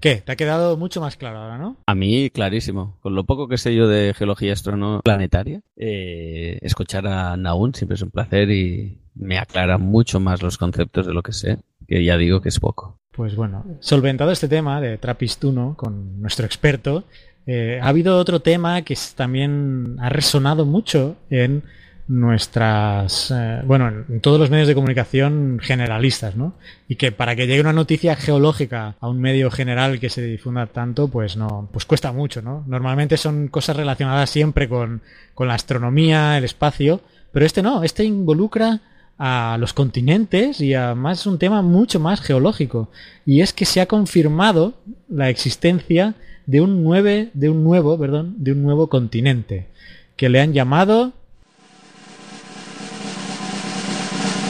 ¿Qué? 0.00 0.16
¿Te 0.16 0.32
ha 0.32 0.36
quedado 0.36 0.76
mucho 0.78 1.00
más 1.00 1.16
claro 1.16 1.38
ahora, 1.38 1.58
no? 1.58 1.76
A 1.86 1.94
mí, 1.94 2.30
clarísimo. 2.30 2.96
Con 3.00 3.14
lo 3.14 3.24
poco 3.24 3.48
que 3.48 3.58
sé 3.58 3.74
yo 3.74 3.86
de 3.86 4.14
geología 4.14 4.54
astronómica 4.54 5.02
planetaria, 5.02 5.60
eh, 5.76 6.58
escuchar 6.62 7.06
a 7.06 7.36
Naun 7.36 7.74
siempre 7.74 7.96
es 7.96 8.02
un 8.02 8.10
placer 8.10 8.50
y 8.50 8.98
me 9.14 9.38
aclara 9.38 9.76
mucho 9.76 10.18
más 10.18 10.42
los 10.42 10.56
conceptos 10.56 11.06
de 11.06 11.12
lo 11.12 11.22
que 11.22 11.32
sé, 11.32 11.58
que 11.86 12.02
ya 12.02 12.16
digo 12.16 12.40
que 12.40 12.48
es 12.48 12.58
poco. 12.58 12.99
Pues 13.12 13.34
bueno, 13.34 13.64
solventado 13.80 14.30
este 14.30 14.46
tema 14.46 14.80
de 14.80 14.96
Trappist 14.96 15.42
1 15.42 15.74
con 15.76 16.20
nuestro 16.20 16.46
experto, 16.46 17.04
eh, 17.44 17.80
ha 17.82 17.88
habido 17.88 18.16
otro 18.16 18.40
tema 18.40 18.82
que 18.82 18.96
también 19.16 19.96
ha 19.98 20.08
resonado 20.08 20.64
mucho 20.64 21.16
en 21.28 21.64
nuestras, 22.06 23.32
eh, 23.32 23.62
bueno, 23.64 23.88
en, 23.88 24.20
todos 24.20 24.38
los 24.38 24.50
medios 24.50 24.68
de 24.68 24.76
comunicación 24.76 25.58
generalistas, 25.60 26.36
¿no? 26.36 26.54
Y 26.86 26.96
que 26.96 27.10
para 27.10 27.34
que 27.34 27.48
llegue 27.48 27.60
una 27.60 27.72
noticia 27.72 28.14
geológica 28.14 28.94
a 29.00 29.08
un 29.08 29.20
medio 29.20 29.50
general 29.50 29.98
que 29.98 30.08
se 30.08 30.22
difunda 30.22 30.66
tanto, 30.66 31.08
pues 31.08 31.36
no, 31.36 31.68
pues 31.72 31.86
cuesta 31.86 32.12
mucho, 32.12 32.42
¿no? 32.42 32.64
Normalmente 32.68 33.16
son 33.16 33.48
cosas 33.48 33.76
relacionadas 33.76 34.30
siempre 34.30 34.68
con, 34.68 35.02
con 35.34 35.48
la 35.48 35.54
astronomía, 35.54 36.38
el 36.38 36.44
espacio, 36.44 37.00
pero 37.32 37.44
este 37.44 37.62
no, 37.62 37.82
este 37.82 38.04
involucra 38.04 38.80
a 39.22 39.58
los 39.60 39.74
continentes 39.74 40.62
y 40.62 40.72
además 40.72 41.20
es 41.20 41.26
un 41.26 41.38
tema 41.38 41.60
mucho 41.60 42.00
más 42.00 42.22
geológico. 42.22 42.88
Y 43.26 43.42
es 43.42 43.52
que 43.52 43.66
se 43.66 43.82
ha 43.82 43.86
confirmado 43.86 44.72
la 45.10 45.28
existencia 45.28 46.14
de 46.46 46.62
un, 46.62 46.82
nueve, 46.82 47.28
de 47.34 47.50
un 47.50 47.62
nuevo, 47.62 47.98
perdón, 47.98 48.34
de 48.38 48.52
un 48.52 48.62
nuevo 48.62 48.88
continente 48.88 49.68
que 50.16 50.30
le 50.30 50.40
han 50.40 50.54
llamado 50.54 51.12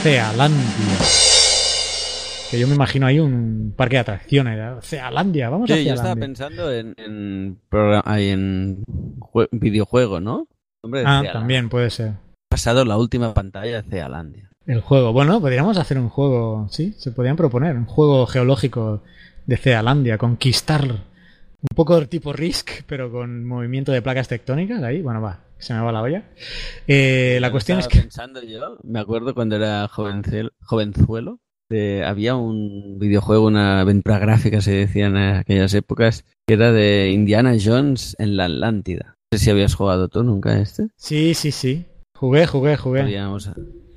Cealandia. 0.02 0.60
Que 2.52 2.60
yo 2.60 2.68
me 2.68 2.76
imagino 2.76 3.06
ahí 3.06 3.18
un 3.18 3.74
parque 3.76 3.96
de 3.96 4.00
atracciones. 4.00 4.84
Cealandia, 4.84 5.50
vamos 5.50 5.68
a 5.68 5.74
Cealandia. 5.74 5.94
Yo 5.94 5.96
estaba 5.96 6.16
pensando 6.16 6.72
en, 6.72 6.94
en, 6.96 7.58
en 8.16 8.84
videojuego, 9.50 10.20
¿no? 10.20 10.46
ah, 11.04 11.24
también 11.32 11.68
puede 11.68 11.90
ser. 11.90 12.12
pasado 12.48 12.84
la 12.84 12.96
última 12.96 13.34
pantalla 13.34 13.82
de 13.82 13.90
Cealandia. 13.90 14.49
El 14.66 14.80
juego. 14.80 15.12
Bueno, 15.12 15.40
podríamos 15.40 15.78
hacer 15.78 15.98
un 15.98 16.08
juego, 16.08 16.68
sí, 16.70 16.94
se 16.98 17.12
podrían 17.12 17.36
proponer, 17.36 17.76
un 17.76 17.86
juego 17.86 18.26
geológico 18.26 19.02
de 19.46 19.56
Cealandia, 19.56 20.18
conquistar 20.18 20.84
un 20.84 21.74
poco 21.74 22.06
tipo 22.06 22.32
Risk, 22.32 22.84
pero 22.86 23.10
con 23.10 23.46
movimiento 23.46 23.92
de 23.92 24.02
placas 24.02 24.28
tectónicas 24.28 24.82
ahí. 24.82 25.02
Bueno, 25.02 25.20
va, 25.20 25.40
se 25.58 25.74
me 25.74 25.80
va 25.80 25.92
la 25.92 26.02
olla. 26.02 26.24
Eh, 26.86 27.38
la 27.40 27.50
cuestión 27.50 27.78
es 27.78 27.88
que. 27.88 28.00
pensando 28.00 28.42
yo, 28.42 28.78
me 28.82 29.00
acuerdo 29.00 29.34
cuando 29.34 29.56
era 29.56 29.88
jovenzuelo, 29.88 31.40
había 32.04 32.36
un 32.36 32.98
videojuego, 32.98 33.46
una 33.46 33.80
aventura 33.80 34.18
gráfica, 34.18 34.60
se 34.60 34.72
decía 34.72 35.06
en 35.06 35.16
aquellas 35.16 35.72
épocas, 35.74 36.24
que 36.46 36.54
era 36.54 36.72
de 36.72 37.10
Indiana 37.10 37.56
Jones 37.62 38.16
en 38.18 38.36
la 38.36 38.46
Atlántida. 38.46 39.16
No 39.32 39.38
sé 39.38 39.44
si 39.44 39.50
habías 39.50 39.74
jugado 39.74 40.08
tú 40.08 40.24
nunca 40.24 40.58
este. 40.60 40.88
Sí, 40.96 41.34
sí, 41.34 41.52
sí. 41.52 41.86
Jugué, 42.16 42.46
jugué, 42.46 42.76
jugué. 42.76 43.02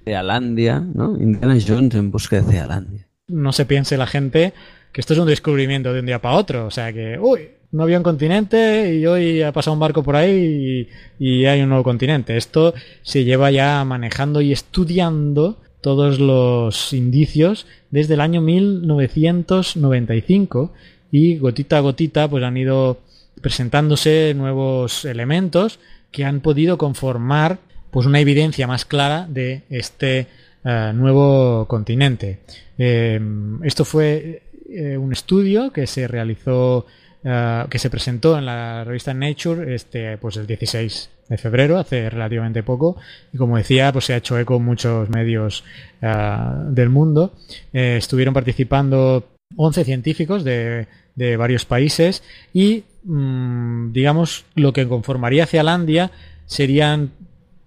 Cealandia, 0.03 0.79
¿no? 0.79 1.17
Indiana 1.17 1.57
Jones 1.65 1.95
en 1.95 2.11
busca 2.11 2.41
de 2.41 2.51
Cealandia. 2.51 3.07
No 3.27 3.51
se 3.51 3.65
piense 3.65 3.97
la 3.97 4.07
gente 4.07 4.53
que 4.91 5.01
esto 5.01 5.13
es 5.13 5.19
un 5.19 5.27
descubrimiento 5.27 5.93
de 5.93 6.01
un 6.01 6.05
día 6.05 6.21
para 6.21 6.35
otro. 6.35 6.67
O 6.67 6.71
sea 6.71 6.93
que, 6.93 7.17
uy, 7.19 7.49
no 7.71 7.83
había 7.83 7.97
un 7.97 8.03
continente 8.03 8.95
y 8.95 9.05
hoy 9.05 9.41
ha 9.41 9.51
pasado 9.51 9.73
un 9.73 9.79
barco 9.79 10.03
por 10.03 10.15
ahí 10.15 10.87
y, 11.19 11.41
y 11.41 11.45
hay 11.45 11.61
un 11.61 11.69
nuevo 11.69 11.83
continente. 11.83 12.37
Esto 12.37 12.73
se 13.01 13.23
lleva 13.23 13.49
ya 13.51 13.83
manejando 13.83 14.41
y 14.41 14.51
estudiando 14.51 15.59
todos 15.81 16.19
los 16.19 16.93
indicios 16.93 17.65
desde 17.91 18.13
el 18.13 18.21
año 18.21 18.41
1995 18.41 20.71
y 21.11 21.37
gotita 21.37 21.77
a 21.77 21.81
gotita 21.81 22.29
pues 22.29 22.43
han 22.43 22.57
ido 22.57 22.99
presentándose 23.41 24.33
nuevos 24.35 25.03
elementos 25.03 25.79
que 26.11 26.23
han 26.23 26.39
podido 26.39 26.77
conformar 26.77 27.59
pues 27.93 28.07
una 28.07 28.19
evidencia 28.19 28.65
más 28.65 28.85
clara 28.85 29.27
de 29.29 29.61
este 29.69 30.27
eh, 30.65 30.91
nuevo 30.95 31.67
continente. 31.67 32.39
Eh, 32.77 33.21
esto 33.63 33.85
fue 33.85 34.41
eh, 34.67 34.97
un 34.97 35.13
estudio 35.13 35.71
que 35.71 35.85
se 35.85 36.07
realizó, 36.07 36.87
que 37.23 37.79
se 37.79 37.89
presentó 37.89 38.37
en 38.37 38.45
la 38.45 38.83
revista 38.83 39.13
Nature 39.13 39.73
este, 39.73 40.17
pues 40.17 40.35
el 40.35 40.45
16 40.45 41.09
de 41.29 41.37
febrero, 41.37 41.77
hace 41.77 42.09
relativamente 42.09 42.63
poco, 42.63 42.97
y 43.31 43.37
como 43.37 43.55
decía, 43.55 43.93
pues 43.93 44.03
se 44.03 44.13
ha 44.13 44.17
hecho 44.17 44.37
eco 44.37 44.57
en 44.57 44.65
muchos 44.65 45.07
medios 45.07 45.63
del 46.01 46.89
mundo. 46.89 47.31
estuvieron 47.71 48.33
participando 48.33 49.37
11 49.55 49.85
científicos 49.85 50.43
de, 50.43 50.87
de 51.15 51.37
varios 51.37 51.63
países 51.63 52.23
y, 52.53 52.83
mm, 53.05 53.93
digamos, 53.93 54.43
lo 54.55 54.73
que 54.73 54.85
conformaría 54.85 55.45
Cealandia 55.45 56.11
serían 56.45 57.11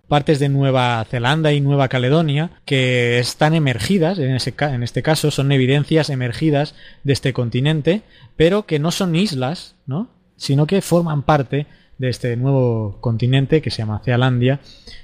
partes 0.08 0.38
de 0.38 0.48
Nueva 0.48 1.04
Zelanda 1.08 1.52
y 1.52 1.60
Nueva 1.60 1.88
Caledonia 1.88 2.50
que 2.64 3.18
están 3.18 3.54
emergidas, 3.54 4.18
en, 4.18 4.34
este 4.34 5.02
caso 5.02 5.30
son 5.30 5.52
evidencias 5.52 6.10
emergidas 6.10 6.74
de 7.04 7.12
este 7.12 7.32
continente, 7.32 8.02
pero 8.36 8.66
que 8.66 8.78
no 8.78 8.90
son 8.90 9.16
islas, 9.16 9.74
¿no? 9.86 10.08
sino 10.36 10.66
que 10.66 10.82
forman 10.82 11.22
parte 11.22 11.66
de 11.98 12.08
este 12.10 12.36
nuevo 12.36 12.98
continente 13.00 13.62
que 13.62 13.70
se 13.70 13.78
llama 13.78 14.02
Cealandia 14.04 14.60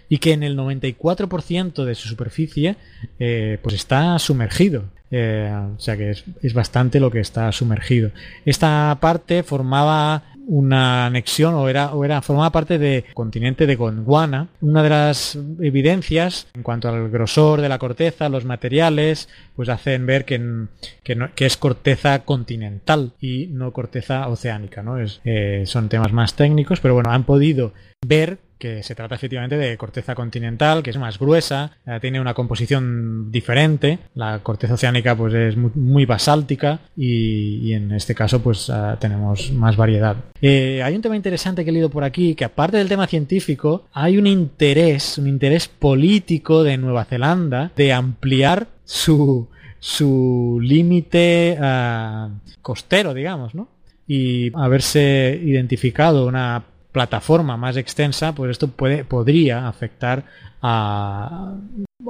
y 0.09 0.19
que 0.19 0.33
en 0.33 0.43
el 0.43 0.57
94% 0.59 1.85
de 1.85 1.95
su 1.95 2.09
superficie 2.09 2.77
eh, 3.19 3.59
pues 3.63 3.75
está 3.75 4.19
sumergido. 4.19 4.85
Eh, 5.15 5.53
o 5.77 5.79
sea 5.79 5.97
que 5.97 6.11
es 6.11 6.55
bastante 6.55 6.99
lo 7.01 7.11
que 7.11 7.21
está 7.21 7.51
sumergido. 7.53 8.13
Esta 8.47 8.97
parte 9.01 9.43
formaba 9.43 10.32
una 10.47 11.07
anexión 11.07 11.55
o 11.55 11.69
era, 11.69 11.95
o 11.95 12.05
era 12.05 12.21
formaba 12.23 12.51
parte 12.51 12.79
del 12.79 13.05
continente 13.15 13.67
de 13.67 13.77
Gondwana. 13.77 14.49
Una 14.61 14.83
de 14.83 14.89
las 14.91 15.39
evidencias 15.61 16.47
en 16.55 16.63
cuanto 16.63 16.89
al 16.89 17.09
grosor 17.11 17.61
de 17.61 17.69
la 17.69 17.79
corteza, 17.79 18.29
los 18.29 18.45
materiales, 18.45 19.29
pues 19.57 19.69
hacen 19.69 20.07
ver 20.07 20.25
que, 20.25 20.67
que, 21.03 21.15
no- 21.17 21.31
es 21.37 21.57
corteza 21.57 22.21
continental 22.25 23.13
y 23.21 23.47
no 23.49 23.73
corteza 23.73 24.29
oceánica. 24.29 24.83
¿no? 24.83 24.99
Es, 24.99 25.21
eh, 25.25 25.65
son 25.67 25.89
temas 25.89 26.13
más 26.13 26.35
técnicos, 26.35 26.81
pero 26.81 26.95
bueno, 26.95 27.11
han 27.11 27.25
podido 27.25 27.73
ver 28.07 28.39
que 28.63 28.85
se 28.85 28.95
trata 28.95 29.17
efectivamente 29.17 29.57
de 29.57 29.77
corteza 29.77 30.15
continental, 30.15 30.85
que 30.85 30.91
es 30.91 30.97
más 30.97 31.19
gruesa, 31.19 31.73
eh, 31.85 31.99
tiene 32.01 32.21
una 32.21 32.33
composición 32.33 33.33
diferente. 33.33 33.99
La 34.15 34.39
corteza 34.39 34.75
oceánica 34.75 35.17
pues 35.17 35.35
es 35.35 35.57
muy, 35.57 36.07
basáltica 36.07 36.79
y, 36.97 37.57
y 37.57 37.73
en 37.73 37.91
este 37.91 38.15
caso 38.15 38.41
pues 38.41 38.71
ah, 38.71 38.97
tenemos 39.01 39.51
más 39.51 39.77
variedad. 39.77 40.15
Eh, 40.41 40.81
hay 40.81 40.95
un 40.95 41.03
tema 41.03 41.17
interesante 41.17 41.65
que 41.65 41.71
he 41.71 41.73
leído 41.73 41.91
por 41.91 42.05
aquí, 42.05 42.37
que 42.37 42.45
aparte 42.45 42.77
del 42.77 42.89
tema 42.89 43.09
científico, 43.09 43.87
hay 43.93 44.17
un 44.17 44.29
interés, 44.29 45.19
un 45.19 45.27
interés 45.27 45.67
político 45.67 46.63
de 46.63 46.77
Nueva 46.77 47.05
Zelanda 47.05 47.73
de 47.75 47.93
ampliar 47.93 48.69
su, 48.85 49.49
su 49.81 50.61
límite 50.63 51.59
ah, 51.61 52.29
costero, 52.61 53.13
digamos, 53.13 53.57
¿no? 53.57 53.67
Y 54.07 54.53
haberse 54.55 55.41
identificado 55.43 56.29
una 56.29 56.63
plataforma 56.93 57.57
más 57.57 57.77
extensa, 57.77 58.35
pues 58.35 58.51
esto 58.53 58.69
puede, 58.69 59.05
podría 59.05 59.67
afectar 59.67 60.25
a, 60.61 61.55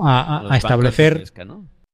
a- 0.00 0.38
a- 0.38 0.42
Los 0.42 0.52
a 0.52 0.56
establecer. 0.56 1.14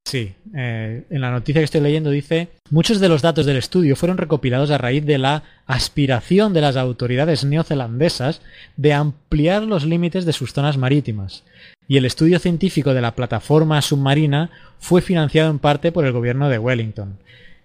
Sí, 0.06 0.34
eh, 0.56 1.04
en 1.10 1.20
la 1.20 1.30
noticia 1.30 1.60
que 1.60 1.66
estoy 1.66 1.82
leyendo 1.82 2.08
dice, 2.08 2.48
muchos 2.70 2.98
de 2.98 3.10
los 3.10 3.20
datos 3.20 3.44
del 3.44 3.58
estudio 3.58 3.94
fueron 3.94 4.16
recopilados 4.16 4.70
a 4.70 4.78
raíz 4.78 5.04
de 5.04 5.18
la 5.18 5.42
aspiración 5.66 6.54
de 6.54 6.62
las 6.62 6.76
autoridades 6.76 7.44
neozelandesas 7.44 8.40
de 8.78 8.94
ampliar 8.94 9.64
los 9.64 9.84
límites 9.84 10.24
de 10.24 10.32
sus 10.32 10.54
zonas 10.54 10.78
marítimas. 10.78 11.44
Y 11.88 11.98
el 11.98 12.06
estudio 12.06 12.38
científico 12.38 12.94
de 12.94 13.02
la 13.02 13.14
plataforma 13.14 13.82
submarina 13.82 14.50
fue 14.78 15.02
financiado 15.02 15.50
en 15.50 15.58
parte 15.58 15.92
por 15.92 16.06
el 16.06 16.12
gobierno 16.12 16.48
de 16.48 16.58
Wellington. 16.58 17.18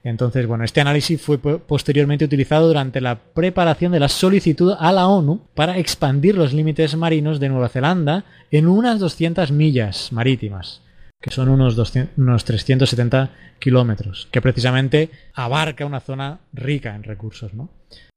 Entonces, 0.04 0.46
bueno, 0.48 0.64
este 0.66 0.82
análisis 0.82 1.22
fue 1.22 1.38
po- 1.38 1.60
posteriormente 1.60 2.26
utilizado 2.26 2.68
durante 2.68 3.00
la 3.00 3.16
preparación 3.16 3.92
de 3.94 4.00
la 4.02 4.10
solicitud 4.10 4.74
a 4.78 4.92
la 4.92 5.08
ONU 5.08 5.42
para 5.56 5.78
expandir 5.78 6.36
los 6.36 6.52
límites 6.54 6.96
marinos 6.98 7.40
de 7.40 7.50
Nueva 7.50 7.70
Zelanda 7.70 8.26
en 8.52 8.68
unas 8.68 9.00
200 9.00 9.52
millas 9.52 10.12
marítimas 10.12 10.82
que 11.22 11.32
son 11.32 11.48
unos, 11.48 11.78
200 11.78 12.18
unos 12.18 12.44
370 12.44 13.30
kilómetros, 13.58 14.28
que 14.30 14.42
precisamente 14.42 15.10
abarca 15.34 15.86
una 15.86 16.02
zona 16.02 16.40
rica 16.52 16.94
en 16.96 17.04
recursos, 17.04 17.54
¿no? 17.54 17.70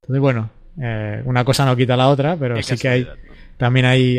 Entonces, 0.03 0.21
bueno, 0.21 0.51
eh, 0.83 1.23
una 1.25 1.45
cosa 1.45 1.65
no 1.65 1.77
quita 1.77 1.97
la 1.97 2.09
otra, 2.09 2.35
pero 2.37 2.57
Qué 2.57 2.65
sí 2.65 2.77
que 2.77 2.89
hay, 2.89 3.07
también 3.59 3.87
hay 3.87 4.19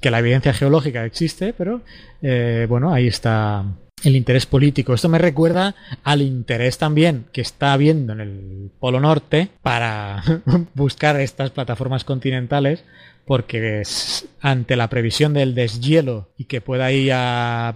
que 0.00 0.12
la 0.12 0.20
evidencia 0.20 0.52
geológica 0.52 1.04
existe, 1.04 1.52
pero 1.58 1.80
eh, 2.22 2.66
bueno, 2.68 2.92
ahí 2.94 3.08
está 3.08 3.64
el 4.04 4.16
interés 4.16 4.46
político. 4.46 4.94
Esto 4.94 5.08
me 5.08 5.18
recuerda 5.18 5.74
al 6.04 6.22
interés 6.22 6.78
también 6.78 7.26
que 7.32 7.40
está 7.40 7.72
habiendo 7.72 8.12
en 8.14 8.20
el 8.20 8.70
Polo 8.80 9.00
Norte 9.00 9.48
para 9.62 10.22
buscar 10.74 11.20
estas 11.20 11.50
plataformas 11.50 12.04
continentales, 12.04 12.84
porque 13.26 13.80
es- 13.82 14.26
ante 14.40 14.76
la 14.76 14.88
previsión 14.88 15.34
del 15.34 15.54
deshielo 15.54 16.28
y 16.38 16.44
que 16.44 16.60
pueda 16.60 16.90
ir 16.92 17.12
a 17.14 17.74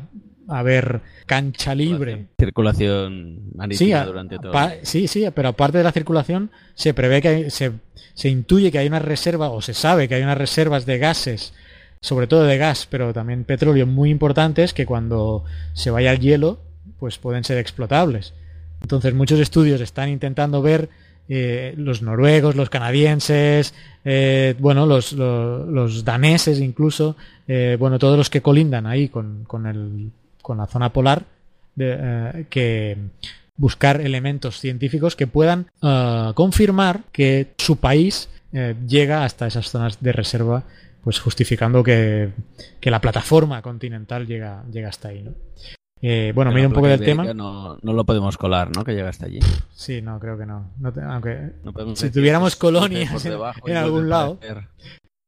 haber 0.49 1.01
cancha 1.27 1.75
libre 1.75 2.27
Circulación 2.39 3.51
marítima 3.55 3.79
Sí, 3.87 3.93
a- 3.93 4.05
durante 4.05 4.39
todo. 4.39 4.53
pa- 4.53 4.75
sí, 4.83 5.09
sí, 5.09 5.25
pero 5.35 5.49
aparte 5.51 5.79
de 5.79 5.85
la 5.85 5.93
circulación, 5.93 6.51
se 6.75 6.93
prevé 6.93 7.23
que 7.23 7.29
hay- 7.29 7.51
se, 7.51 7.73
se 8.15 8.29
intuye 8.29 8.71
que 8.71 8.79
hay 8.79 8.87
una 8.87 8.99
reserva, 8.99 9.49
o 9.51 9.63
se 9.63 9.73
sabe 9.75 10.07
que 10.09 10.17
hay 10.17 10.23
unas 10.23 10.37
reservas 10.39 10.85
de 10.87 10.99
gases, 10.99 11.55
sobre 12.05 12.27
todo 12.27 12.45
de 12.45 12.59
gas, 12.59 12.87
pero 12.91 13.13
también 13.15 13.45
petróleo 13.45 13.87
muy 13.87 14.11
importantes, 14.11 14.75
que 14.75 14.85
cuando 14.85 15.45
se 15.73 15.91
vaya 15.91 16.13
el 16.13 16.21
hielo, 16.21 16.59
pues 16.99 17.17
pueden 17.17 17.45
ser 17.45 17.57
explotables. 17.57 18.35
Entonces 18.83 19.15
muchos 19.15 19.41
estudios 19.41 19.81
están 19.81 20.11
intentando 20.11 20.61
ver 20.61 20.91
eh, 21.31 21.73
los 21.79 22.03
noruegos, 22.03 22.57
los 22.57 22.69
canadienses, 22.69 23.73
eh, 24.05 24.55
bueno, 24.59 24.85
los, 24.85 25.15
lo- 25.15 25.65
los 25.65 26.05
daneses 26.05 26.61
incluso, 26.61 27.17
eh, 27.49 27.79
bueno, 27.81 27.99
todos 27.99 28.19
los 28.19 28.29
que 28.29 28.43
colindan 28.43 28.87
ahí 28.87 29.09
con, 29.09 29.45
con, 29.45 29.67
el, 29.67 30.11
con 30.43 30.59
la 30.59 30.67
zona 30.67 30.93
polar, 30.93 31.25
de, 31.75 32.45
que 32.51 32.99
buscar 33.57 34.03
elementos 34.03 34.61
científicos 34.61 35.17
que 35.17 35.27
puedan 35.27 35.67
confirmar 36.35 37.01
que 37.13 37.49
su 37.57 37.77
país 37.77 38.29
llega 38.87 39.25
hasta 39.25 39.47
esas 39.47 39.71
zonas 39.71 40.01
de 40.01 40.13
reserva, 40.13 40.63
pues 41.05 41.21
justificando 41.21 41.83
que, 41.85 42.31
que 42.81 42.91
la 42.91 43.01
plataforma 43.01 43.63
continental 43.63 44.27
llega, 44.27 44.65
llega 44.73 44.89
hasta 44.89 45.09
ahí. 45.09 45.23
¿no? 45.23 45.33
Eh, 46.03 46.33
bueno, 46.35 46.53
mira 46.53 46.67
un 46.69 46.75
poco 46.75 46.87
del 46.89 47.01
tema. 47.01 47.33
No, 47.33 47.79
no 47.81 47.93
lo 47.93 48.05
podemos 48.05 48.37
colar, 48.37 48.71
¿no? 48.77 48.85
Que 48.85 48.93
llega 48.93 49.09
hasta 49.09 49.27
allí. 49.27 49.39
Sí, 49.73 50.03
no, 50.03 50.19
creo 50.21 50.37
que 50.37 50.45
no. 50.45 50.71
No 50.79 50.93
te- 50.93 51.01
aunque 51.01 51.53
No 51.63 51.97
Si 51.97 52.11
tuviéramos 52.11 52.57
colonias 52.57 53.25
en- 53.25 53.77
algún 53.77 54.09
lado. 54.09 54.39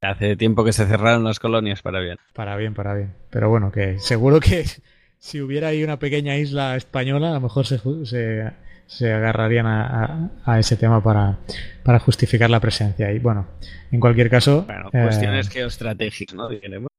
Hace 0.03 0.37
tiempo 0.37 0.65
que 0.65 0.73
se 0.73 0.87
cerraron 0.87 1.25
las 1.25 1.41
colonias 1.41 1.81
para 1.83 2.01
bien. 2.01 2.19
para 2.35 2.57
bien, 2.57 2.75
para 2.75 2.95
bien. 2.95 3.15
Pero 3.31 3.49
bueno, 3.49 3.73
que 3.73 3.99
seguro 3.99 4.41
que 4.41 4.65
si 5.19 5.41
hubiera 5.41 5.69
ahí 5.69 5.83
una 5.83 5.99
pequeña 5.99 6.37
isla 6.37 6.77
española, 6.77 7.31
a 7.31 7.35
lo 7.35 7.41
mejor 7.41 7.67
se, 7.67 7.81
se, 8.05 8.53
se 8.87 9.13
agarrarían 9.13 9.67
a, 9.67 10.05
a- 10.05 10.31
a 10.45 10.59
ese 10.59 10.77
tema 10.77 11.03
para, 11.03 11.39
para 11.83 11.99
justificar 11.99 12.49
la 12.51 12.61
presencia. 12.61 13.11
Y 13.13 13.19
bueno, 13.19 13.47
en 13.91 14.01
cualquier 14.01 14.31
caso. 14.31 14.63
Bueno, 14.67 14.89
eh, 14.93 15.03
cuestiones 15.03 15.49
geoestratégicas, 15.49 16.35
¿no? 16.35 16.49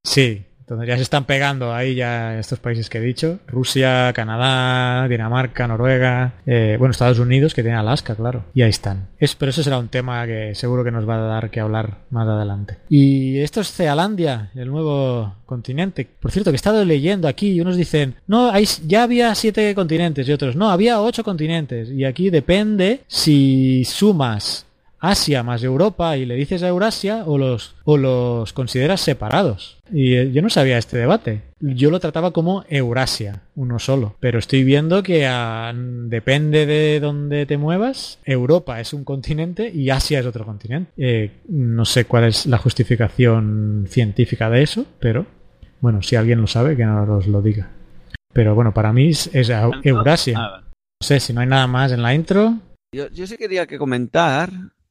Sí, 0.04 0.46
entonces 0.68 0.90
ya 0.90 0.98
se 0.98 1.04
están 1.04 1.24
pegando 1.24 1.74
ahí 1.74 1.96
ya 1.96 2.38
estos 2.38 2.60
países 2.60 2.90
que 2.90 2.98
he 2.98 3.02
dicho. 3.02 3.40
Rusia, 3.48 4.12
Canadá, 4.14 5.08
Dinamarca, 5.08 5.66
Noruega, 5.66 6.34
eh, 6.46 6.76
bueno, 6.78 6.92
Estados 6.92 7.20
Unidos, 7.20 7.54
que 7.54 7.64
tiene 7.64 7.78
Alaska, 7.78 8.16
claro. 8.16 8.44
Y 8.54 8.64
ahí 8.64 8.70
están. 8.70 9.08
Es, 9.18 9.34
pero 9.36 9.52
eso 9.52 9.64
será 9.64 9.80
un 9.80 9.88
tema 9.88 10.26
que 10.26 10.56
seguro 10.56 10.84
que 10.84 10.92
nos 10.92 11.08
va 11.08 11.16
a 11.16 11.20
dar 11.20 11.50
que 11.52 11.62
hablar 11.62 12.00
más 12.10 12.28
adelante. 12.28 12.80
Y 12.90 13.40
esto 13.40 13.62
es 13.62 13.72
Zealandia, 13.72 14.52
el 14.56 14.68
nuevo 14.68 15.36
continente. 15.46 16.06
Por 16.20 16.32
cierto, 16.32 16.52
que 16.52 16.56
he 16.56 16.58
estado 16.58 16.84
leyendo 16.84 17.30
aquí 17.30 17.54
y 17.54 17.62
unos 17.62 17.78
dicen, 17.78 18.16
no, 18.28 18.52
ya 18.86 19.04
había 19.04 19.34
siete 19.36 19.74
continentes 19.74 20.28
y 20.28 20.34
otros, 20.34 20.58
no, 20.58 20.70
había 20.70 21.00
ocho 21.00 21.24
continentes. 21.24 21.90
Y 21.92 22.04
aquí 22.04 22.30
depende 22.30 23.04
si 23.08 23.86
sumas 23.86 24.67
Asia 25.00 25.44
más 25.44 25.64
Europa 25.64 26.18
y 26.18 26.26
le 26.26 26.36
dices 26.36 26.64
a 26.64 26.70
Eurasia 26.70 27.24
o 27.26 27.38
los, 27.38 27.76
o 27.84 27.98
los 27.98 28.54
consideras 28.54 29.02
separados. 29.02 29.78
Y 29.92 30.16
eh, 30.16 30.32
yo 30.32 30.42
no 30.42 30.50
sabía 30.50 30.78
este 30.78 30.98
debate. 30.98 31.44
Yo 31.60 31.90
lo 31.90 32.00
trataba 32.00 32.32
como 32.32 32.66
Eurasia, 32.70 33.44
uno 33.56 33.80
solo. 33.80 34.16
Pero 34.20 34.40
estoy 34.40 34.64
viendo 34.64 35.04
que 35.04 35.26
ah, 35.28 35.74
depende 35.76 36.66
de 36.66 37.00
dónde 37.00 37.46
te 37.46 37.58
muevas, 37.58 38.20
Europa 38.26 38.80
es 38.80 38.94
un 38.94 39.04
continente 39.04 39.72
y 39.74 39.90
Asia 39.90 40.20
es 40.20 40.26
otro 40.26 40.46
continente. 40.46 40.92
Eh, 40.98 41.32
no 41.48 41.86
sé 41.86 42.06
cuál 42.06 42.26
es 42.26 42.46
la 42.46 42.58
justificación 42.58 43.86
científica 43.90 44.50
de 44.50 44.64
eso, 44.64 44.86
pero 45.00 45.26
bueno, 45.80 46.02
si 46.02 46.16
alguien 46.16 46.42
lo 46.42 46.48
sabe, 46.48 46.76
que 46.76 46.86
nos 46.86 47.28
lo 47.28 47.42
diga. 47.42 47.70
Pero 48.34 48.56
bueno, 48.56 48.74
para 48.74 48.94
mí 48.94 49.10
es, 49.10 49.30
es 49.34 49.52
Eurasia. 49.84 50.38
Nada. 50.38 50.62
No 51.00 51.06
sé, 51.06 51.20
si 51.20 51.34
no 51.34 51.42
hay 51.42 51.48
nada 51.48 51.68
más 51.68 51.92
en 51.92 52.02
la 52.02 52.14
intro. 52.14 52.56
Yo, 52.94 53.08
yo 53.10 53.28
sí 53.28 53.38
quería 53.38 53.68
que 53.68 53.78
comentar. 53.78 54.50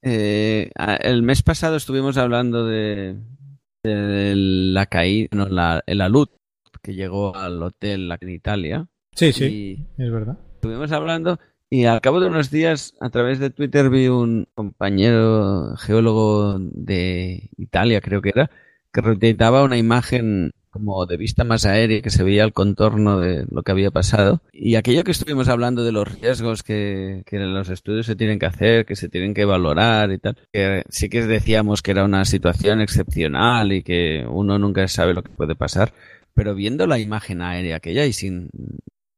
Eh, 0.08 0.70
el 1.00 1.22
mes 1.24 1.42
pasado 1.42 1.74
estuvimos 1.74 2.16
hablando 2.16 2.64
de, 2.64 3.16
de 3.82 4.34
la 4.36 4.86
caída, 4.86 5.28
no, 5.32 5.48
la, 5.48 5.82
el 5.86 6.00
alud 6.00 6.28
que 6.80 6.94
llegó 6.94 7.34
al 7.34 7.60
hotel 7.60 8.12
en 8.20 8.28
Italia. 8.30 8.86
Sí, 9.16 9.32
sí, 9.32 9.84
es 9.98 10.12
verdad. 10.12 10.38
estuvimos 10.54 10.92
hablando 10.92 11.40
y 11.68 11.86
al 11.86 12.00
cabo 12.00 12.20
de 12.20 12.28
unos 12.28 12.52
días 12.52 12.94
a 13.00 13.10
través 13.10 13.40
de 13.40 13.50
Twitter 13.50 13.90
vi 13.90 14.06
un 14.06 14.46
compañero 14.54 15.74
geólogo 15.76 16.56
de 16.60 17.50
Italia, 17.56 18.00
creo 18.00 18.22
que 18.22 18.28
era, 18.28 18.50
que 18.92 19.00
retuiteaba 19.00 19.64
una 19.64 19.76
imagen 19.76 20.52
como 20.76 21.06
de 21.06 21.16
vista 21.16 21.42
más 21.44 21.64
aérea 21.64 22.02
que 22.02 22.10
se 22.10 22.22
veía 22.22 22.44
el 22.44 22.52
contorno 22.52 23.18
de 23.18 23.46
lo 23.50 23.62
que 23.62 23.72
había 23.72 23.90
pasado. 23.90 24.42
Y 24.52 24.74
aquello 24.74 25.04
que 25.04 25.12
estuvimos 25.12 25.48
hablando 25.48 25.84
de 25.84 25.92
los 25.92 26.20
riesgos 26.20 26.62
que, 26.62 27.22
que 27.26 27.36
en 27.36 27.54
los 27.54 27.68
estudios 27.70 28.06
se 28.06 28.16
tienen 28.16 28.38
que 28.38 28.46
hacer, 28.46 28.84
que 28.84 28.94
se 28.96 29.08
tienen 29.08 29.34
que 29.34 29.44
valorar 29.44 30.12
y 30.12 30.18
tal, 30.18 30.36
que 30.52 30.84
sí 30.90 31.08
que 31.08 31.26
decíamos 31.26 31.82
que 31.82 31.92
era 31.92 32.04
una 32.04 32.24
situación 32.24 32.80
excepcional 32.80 33.72
y 33.72 33.82
que 33.82 34.26
uno 34.28 34.58
nunca 34.58 34.86
sabe 34.88 35.14
lo 35.14 35.22
que 35.22 35.30
puede 35.30 35.54
pasar, 35.54 35.92
pero 36.34 36.54
viendo 36.54 36.86
la 36.86 36.98
imagen 36.98 37.42
aérea 37.42 37.76
aquella 37.76 38.04
y 38.04 38.12
sin... 38.12 38.50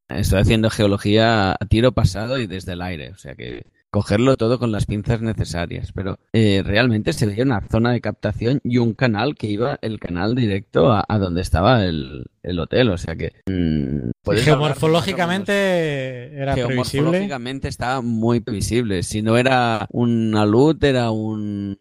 Estoy 0.07 0.39
haciendo 0.39 0.71
geología 0.71 1.51
a 1.51 1.65
tiro 1.69 1.91
pasado 1.91 2.39
y 2.39 2.47
desde 2.47 2.73
el 2.73 2.81
aire, 2.81 3.11
o 3.11 3.17
sea 3.19 3.35
que 3.35 3.67
cogerlo 3.91 4.37
todo 4.37 4.59
con 4.59 4.71
las 4.71 4.85
pinzas 4.85 5.21
necesarias, 5.21 5.91
pero 5.93 6.19
eh, 6.33 6.61
realmente 6.63 7.13
se 7.13 7.25
veía 7.25 7.43
una 7.43 7.61
zona 7.61 7.91
de 7.91 8.01
captación 8.01 8.59
y 8.63 8.77
un 8.77 8.93
canal 8.93 9.35
que 9.35 9.47
iba 9.47 9.79
el 9.81 9.99
canal 9.99 10.35
directo 10.35 10.91
a, 10.91 11.05
donde 11.17 11.41
estaba 11.41 11.85
el, 11.85 12.25
hotel, 12.59 12.89
o 12.89 12.97
sea 12.97 13.15
que... 13.15 13.33
Mm, 13.47 14.11
geomorfológicamente 14.37 16.35
era 16.35 16.53
previsible. 16.53 16.83
Geomorfológicamente 16.83 17.67
estaba 17.67 18.01
muy 18.01 18.39
previsible, 18.39 19.03
si 19.03 19.21
no 19.21 19.37
era 19.37 19.87
una 19.91 20.45
luz, 20.45 20.77
era 20.81 21.11
un, 21.11 21.79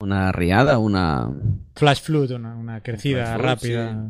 una 0.00 0.32
riada, 0.32 0.78
una... 0.78 1.30
Flash 1.76 2.02
flood, 2.02 2.32
una, 2.32 2.80
crecida 2.80 3.36
rápida. 3.36 4.08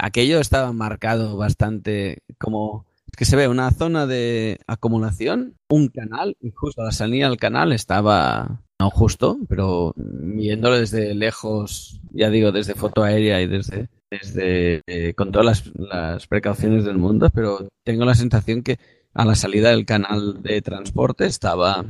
aquello 0.00 0.40
estaba 0.40 0.72
marcado 0.72 1.36
bastante 1.36 2.22
como 2.38 2.87
que 3.16 3.24
se 3.24 3.36
ve 3.36 3.48
una 3.48 3.70
zona 3.70 4.06
de 4.06 4.60
acumulación, 4.66 5.56
un 5.68 5.88
canal, 5.88 6.36
y 6.40 6.50
justo 6.50 6.82
a 6.82 6.86
la 6.86 6.92
salida 6.92 7.28
del 7.28 7.38
canal 7.38 7.72
estaba, 7.72 8.62
no 8.80 8.90
justo, 8.90 9.38
pero 9.48 9.92
viéndolo 9.96 10.78
desde 10.78 11.14
lejos, 11.14 12.00
ya 12.10 12.30
digo, 12.30 12.52
desde 12.52 12.74
foto 12.74 13.02
aérea 13.02 13.40
y 13.40 13.46
desde, 13.46 13.88
desde 14.10 14.82
eh, 14.86 15.14
con 15.14 15.32
todas 15.32 15.70
las, 15.74 16.26
precauciones 16.26 16.84
del 16.84 16.98
mundo, 16.98 17.30
pero 17.34 17.68
tengo 17.84 18.04
la 18.04 18.14
sensación 18.14 18.62
que 18.62 18.78
a 19.14 19.24
la 19.24 19.34
salida 19.34 19.70
del 19.70 19.86
canal 19.86 20.42
de 20.42 20.62
transporte 20.62 21.26
estaba 21.26 21.84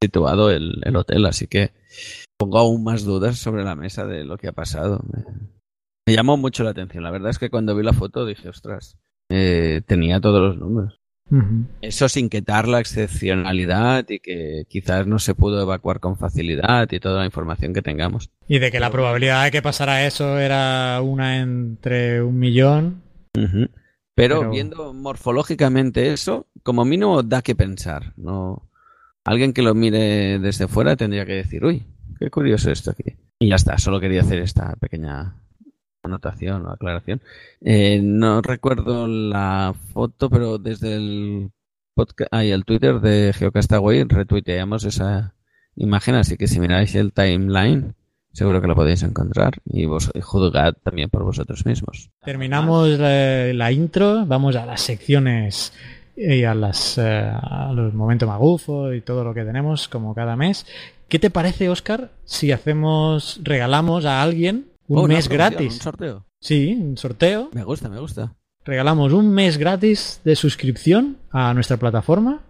situado 0.00 0.50
el, 0.50 0.96
hotel, 0.96 1.26
así 1.26 1.46
que 1.46 1.72
pongo 2.36 2.58
aún 2.58 2.82
más 2.82 3.04
dudas 3.04 3.38
sobre 3.38 3.64
la 3.64 3.76
mesa 3.76 4.06
de 4.06 4.24
lo 4.24 4.38
que 4.38 4.48
ha 4.48 4.52
pasado. 4.52 5.04
me 6.06 6.14
llamó 6.14 6.36
mucho 6.36 6.64
la 6.64 6.70
atención. 6.70 7.04
La 7.04 7.10
verdad 7.10 7.30
es 7.30 7.38
que 7.38 7.50
cuando 7.50 7.76
vi 7.76 7.84
la 7.84 7.92
foto 7.92 8.26
dije, 8.26 8.48
ostras, 8.48 8.98
eh, 9.28 9.82
tenía 9.86 10.20
todos 10.20 10.40
los 10.40 10.58
números. 10.58 11.00
Eso 11.80 12.08
sin 12.08 12.28
quitar 12.28 12.68
la 12.68 12.80
excepcionalidad 12.80 14.08
y 14.08 14.20
que 14.20 14.66
quizás 14.68 15.06
no 15.06 15.18
se 15.18 15.34
pudo 15.34 15.60
evacuar 15.62 15.98
con 15.98 16.16
facilidad 16.16 16.88
y 16.92 17.00
toda 17.00 17.20
la 17.20 17.24
información 17.24 17.72
que 17.72 17.82
tengamos. 17.82 18.30
Y 18.46 18.58
de 18.58 18.70
que 18.70 18.78
la 18.78 18.90
probabilidad 18.90 19.44
de 19.44 19.50
que 19.50 19.62
pasara 19.62 20.06
eso 20.06 20.38
era 20.38 21.00
una 21.02 21.40
entre 21.40 22.22
un 22.22 22.38
millón. 22.38 23.02
Pero, 24.14 24.50
viendo 24.50 24.92
morfológicamente 24.92 26.12
eso, 26.12 26.46
como 26.62 26.84
mínimo 26.84 27.22
da 27.22 27.42
que 27.42 27.56
pensar. 27.56 28.12
No, 28.16 28.70
alguien 29.24 29.52
que 29.52 29.62
lo 29.62 29.74
mire 29.74 30.38
desde 30.38 30.68
fuera 30.68 30.94
tendría 30.94 31.26
que 31.26 31.34
decir, 31.34 31.64
uy, 31.64 31.84
qué 32.20 32.30
curioso 32.30 32.70
esto 32.70 32.92
aquí. 32.92 33.16
Y 33.40 33.48
ya 33.48 33.56
está. 33.56 33.78
Solo 33.78 33.98
quería 33.98 34.20
hacer 34.20 34.38
esta 34.38 34.76
pequeña 34.76 35.34
anotación 36.04 36.66
o 36.66 36.70
aclaración. 36.70 37.20
Eh, 37.60 38.00
no 38.02 38.42
recuerdo 38.42 39.06
la 39.06 39.74
foto, 39.92 40.30
pero 40.30 40.58
desde 40.58 40.94
el 40.94 41.50
podcast, 41.94 42.32
ahí 42.32 42.50
el 42.50 42.64
Twitter 42.64 43.00
de 43.00 43.32
Geocastaway 43.32 44.04
retuiteamos 44.04 44.84
esa 44.84 45.34
imagen, 45.76 46.14
así 46.16 46.36
que 46.36 46.46
si 46.46 46.60
miráis 46.60 46.94
el 46.94 47.12
timeline, 47.12 47.94
seguro 48.32 48.60
que 48.60 48.66
lo 48.66 48.74
podéis 48.74 49.02
encontrar 49.02 49.54
y, 49.64 49.86
vos, 49.86 50.10
juzgad 50.22 50.74
también 50.82 51.10
por 51.10 51.24
vosotros 51.24 51.64
mismos. 51.66 52.10
Terminamos 52.24 52.98
la, 52.98 53.72
intro, 53.72 54.26
vamos 54.26 54.56
a 54.56 54.66
las 54.66 54.82
secciones 54.82 55.72
y 56.16 56.44
a, 56.44 56.54
las, 56.54 56.98
eh, 56.98 57.02
a 57.32 57.72
los 57.74 57.92
momentos 57.92 58.28
magufo 58.28 58.92
y 58.92 59.00
todo 59.00 59.24
lo 59.24 59.34
que 59.34 59.44
tenemos 59.44 59.88
como 59.88 60.14
cada 60.14 60.36
mes. 60.36 60.66
¿Qué 61.08 61.18
te 61.18 61.30
parece, 61.30 61.68
Oscar, 61.68 62.10
si 62.24 62.50
hacemos, 62.52 63.40
regalamos 63.42 64.04
a 64.04 64.22
alguien 64.22 64.73
un 64.88 64.98
oh, 64.98 65.06
mes 65.06 65.28
gratis. 65.28 65.74
¿Un 65.74 65.80
sorteo? 65.80 66.26
Sí, 66.40 66.76
un 66.78 66.96
sorteo. 66.96 67.50
Me 67.52 67.64
gusta, 67.64 67.88
me 67.88 67.98
gusta. 67.98 68.34
Regalamos 68.64 69.12
un 69.12 69.30
mes 69.32 69.58
gratis 69.58 70.20
de 70.24 70.36
suscripción 70.36 71.18
a 71.30 71.52
nuestra 71.54 71.76
plataforma. 71.76 72.40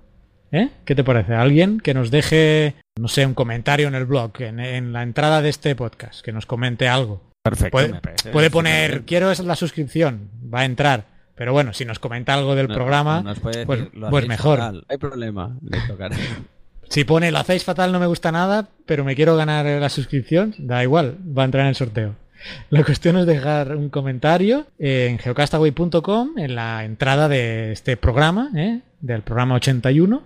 ¿Eh? 0.52 0.70
¿Qué 0.84 0.94
te 0.94 1.02
parece? 1.02 1.34
Alguien 1.34 1.80
que 1.80 1.94
nos 1.94 2.12
deje, 2.12 2.76
no 2.96 3.08
sé, 3.08 3.26
un 3.26 3.34
comentario 3.34 3.88
en 3.88 3.96
el 3.96 4.04
blog, 4.04 4.30
en, 4.40 4.92
la 4.92 5.02
entrada 5.02 5.42
de 5.42 5.48
este 5.48 5.74
podcast, 5.74 6.24
que 6.24 6.32
nos 6.32 6.46
comente 6.46 6.88
algo. 6.88 7.22
Perfecto. 7.42 7.76
Puede, 8.32 8.50
poner, 8.50 9.02
quiero 9.02 9.32
la 9.34 9.56
suscripción, 9.56 10.30
va 10.52 10.60
a 10.60 10.64
entrar. 10.64 11.06
Pero 11.34 11.52
bueno, 11.52 11.72
si 11.72 11.84
nos 11.84 11.98
comenta 11.98 12.34
algo 12.34 12.54
del 12.54 12.68
programa, 12.68 13.34
pues, 13.42 13.66
pues 13.66 14.28
mejor. 14.28 14.60
Hay 14.88 14.98
problema, 14.98 15.58
le 15.62 15.80
tocará. 15.86 16.16
Si 16.88 17.02
pone 17.02 17.32
lo 17.32 17.38
hacéis 17.38 17.64
fatal, 17.64 17.90
no 17.90 17.98
me 17.98 18.06
gusta 18.06 18.30
nada, 18.30 18.68
pero 18.86 19.04
me 19.04 19.16
quiero 19.16 19.36
ganar 19.36 19.64
la 19.64 19.88
suscripción, 19.88 20.54
da 20.58 20.82
igual, 20.82 21.16
va 21.36 21.42
a 21.42 21.44
entrar 21.46 21.62
en 21.62 21.70
el 21.70 21.74
sorteo. 21.74 22.14
La 22.70 22.84
cuestión 22.84 23.16
es 23.16 23.26
dejar 23.26 23.76
un 23.76 23.88
comentario 23.88 24.66
en 24.78 25.18
geocastaway.com 25.18 26.38
en 26.38 26.54
la 26.54 26.84
entrada 26.84 27.28
de 27.28 27.72
este 27.72 27.96
programa, 27.96 28.50
¿eh? 28.56 28.80
del 29.00 29.22
programa 29.22 29.54
81. 29.54 30.22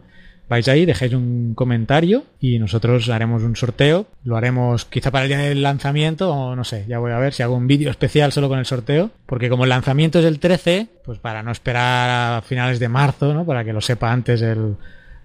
Vais 0.49 0.67
ahí, 0.67 0.87
dejáis 0.87 1.13
un 1.13 1.53
comentario 1.55 2.25
y 2.41 2.59
nosotros 2.59 3.11
haremos 3.11 3.43
un 3.43 3.55
sorteo. 3.55 4.07
Lo 4.25 4.37
haremos 4.37 4.87
quizá 4.87 5.11
para 5.11 5.25
el 5.25 5.29
día 5.29 5.39
del 5.39 5.63
lanzamiento 5.63 6.33
o 6.33 6.57
no 6.57 6.65
sé, 6.65 6.87
ya 6.89 6.99
voy 6.99 7.13
a 7.13 7.19
ver 7.19 7.35
si 7.35 7.43
hago 7.43 7.55
un 7.55 7.67
vídeo 7.67 7.91
especial 7.91 8.33
solo 8.33 8.49
con 8.49 8.59
el 8.59 8.65
sorteo. 8.65 9.11
Porque 9.27 9.51
como 9.51 9.65
el 9.65 9.71
lanzamiento 9.71 10.21
es 10.21 10.25
el 10.25 10.39
13, 10.39 10.87
pues 11.05 11.19
para 11.19 11.43
no 11.43 11.51
esperar 11.51 12.39
a 12.39 12.41
finales 12.41 12.79
de 12.79 12.89
marzo, 12.89 13.35
¿no? 13.35 13.45
Para 13.45 13.63
que 13.63 13.75
lo 13.75 13.83
sepa 13.83 14.11
antes 14.11 14.41
el, 14.41 14.77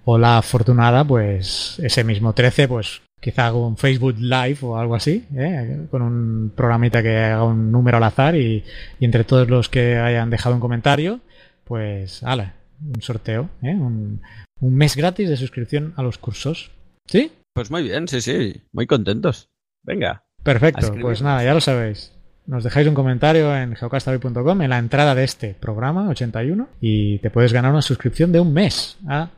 o 0.04 0.18
la 0.18 0.40
afortunada, 0.40 1.06
pues 1.06 1.80
ese 1.82 2.04
mismo 2.04 2.34
13, 2.34 2.68
pues 2.68 3.03
quizá 3.24 3.48
hago 3.48 3.66
un 3.66 3.78
Facebook 3.78 4.18
Live 4.20 4.58
o 4.64 4.78
algo 4.78 4.96
así, 4.96 5.26
¿eh? 5.34 5.88
con 5.90 6.02
un 6.02 6.52
programita 6.54 7.02
que 7.02 7.18
haga 7.18 7.46
un 7.46 7.72
número 7.72 7.98
al 7.98 8.04
azar 8.04 8.36
y, 8.36 8.64
entre 9.00 9.24
todos 9.24 9.50
los 9.50 9.70
que 9.70 9.98
hayan 9.98 10.30
dejado 10.30 10.56
un 10.56 10.62
comentario, 10.62 11.22
pues, 11.64 12.22
ala, 12.24 12.56
un 12.82 13.02
sorteo, 13.02 13.50
¿eh? 13.62 13.74
un, 13.74 14.22
mes 14.60 14.96
gratis 14.96 15.30
de 15.30 15.38
suscripción 15.38 15.94
a 15.96 16.04
los 16.04 16.18
cursos. 16.18 16.72
¿Sí? 17.08 17.32
Pues 17.54 17.72
muy 17.72 17.84
bien, 17.84 18.08
sí, 18.08 18.22
sí, 18.22 18.62
muy 18.74 18.88
contentos. 18.88 19.50
Venga. 19.84 20.24
Perfecto, 20.44 20.94
pues 21.00 21.22
nada, 21.22 21.44
ya 21.44 21.54
lo 21.54 21.62
sabéis. 21.62 22.12
Nos 22.46 22.66
dejáis 22.66 22.88
un 22.90 22.94
comentario 22.94 23.56
en 23.56 23.76
geocastaboy.com 23.76 24.62
en 24.62 24.70
la 24.70 24.78
entrada 24.78 25.16
de 25.16 25.24
este 25.24 25.54
programa 25.54 26.10
81 26.10 26.68
y 26.82 27.20
te 27.20 27.30
puedes 27.30 27.54
ganar 27.54 27.72
una 27.72 27.82
suscripción 27.82 28.34
de 28.34 28.42
un 28.42 28.52
mes 28.52 28.98
a 29.08 29.30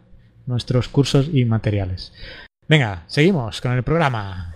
nuestros 0.48 0.88
cursos 0.88 1.30
y 1.32 1.46
materiales. 1.46 2.12
Venga, 2.68 3.04
seguimos 3.06 3.62
con 3.62 3.74
el 3.74 3.84
programa. 3.84 4.52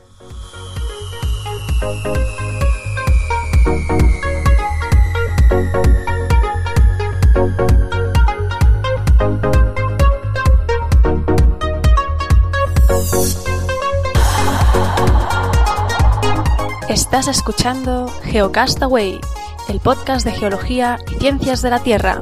Estás 16.89 17.27
escuchando 17.27 18.07
Geocastaway, 18.23 19.21
el 19.67 19.79
podcast 19.79 20.25
de 20.25 20.31
geología 20.31 20.97
y 21.11 21.19
ciencias 21.19 21.61
de 21.61 21.69
la 21.69 21.79
Tierra. 21.79 22.19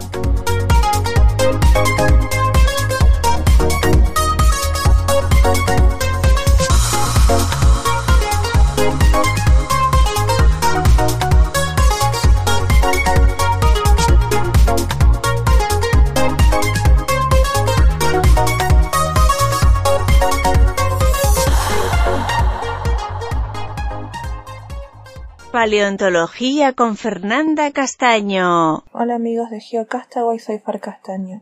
Paleontología 25.60 26.74
con 26.74 26.98
Fernanda 26.98 27.72
Castaño. 27.72 28.84
Hola 28.93 29.15
amigos 29.15 29.50
de 29.50 29.60
GeoCastaway, 29.60 30.38
soy 30.38 30.60
Far 30.60 30.80
Castaño. 30.80 31.41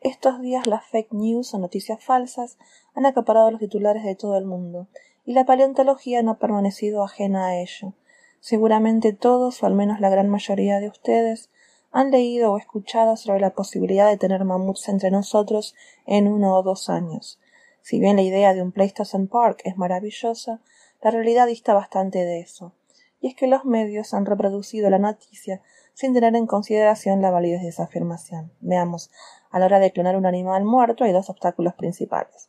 Estos 0.00 0.40
días 0.40 0.66
las 0.66 0.86
fake 0.86 1.12
news 1.12 1.52
o 1.52 1.58
noticias 1.58 2.02
falsas 2.02 2.56
han 2.94 3.04
acaparado 3.04 3.50
los 3.50 3.60
titulares 3.60 4.02
de 4.02 4.14
todo 4.14 4.38
el 4.38 4.46
mundo, 4.46 4.88
y 5.26 5.34
la 5.34 5.44
paleontología 5.44 6.22
no 6.22 6.30
ha 6.30 6.38
permanecido 6.38 7.04
ajena 7.04 7.48
a 7.48 7.60
ello. 7.60 7.92
Seguramente 8.40 9.12
todos, 9.12 9.62
o 9.62 9.66
al 9.66 9.74
menos 9.74 10.00
la 10.00 10.08
gran 10.08 10.30
mayoría 10.30 10.80
de 10.80 10.88
ustedes, 10.88 11.50
han 11.92 12.10
leído 12.10 12.52
o 12.52 12.56
escuchado 12.56 13.18
sobre 13.18 13.40
la 13.40 13.50
posibilidad 13.50 14.08
de 14.08 14.16
tener 14.16 14.42
mamuts 14.42 14.88
entre 14.88 15.10
nosotros 15.10 15.74
en 16.06 16.28
uno 16.28 16.54
o 16.54 16.62
dos 16.62 16.88
años. 16.88 17.38
Si 17.82 18.00
bien 18.00 18.16
la 18.16 18.22
idea 18.22 18.54
de 18.54 18.62
un 18.62 18.72
Pleistocene 18.72 19.26
Park 19.26 19.60
es 19.64 19.76
maravillosa, 19.76 20.62
la 21.02 21.10
realidad 21.10 21.46
dista 21.46 21.74
bastante 21.74 22.24
de 22.24 22.40
eso 22.40 22.72
y 23.20 23.28
es 23.28 23.34
que 23.34 23.46
los 23.46 23.64
medios 23.64 24.14
han 24.14 24.26
reproducido 24.26 24.90
la 24.90 24.98
noticia 24.98 25.60
sin 25.94 26.14
tener 26.14 26.34
en 26.34 26.46
consideración 26.46 27.20
la 27.20 27.30
validez 27.30 27.62
de 27.62 27.68
esa 27.68 27.84
afirmación. 27.84 28.52
Veamos, 28.60 29.10
a 29.50 29.58
la 29.58 29.66
hora 29.66 29.78
de 29.78 29.92
clonar 29.92 30.16
un 30.16 30.26
animal 30.26 30.64
muerto 30.64 31.04
hay 31.04 31.12
dos 31.12 31.28
obstáculos 31.28 31.74
principales. 31.74 32.48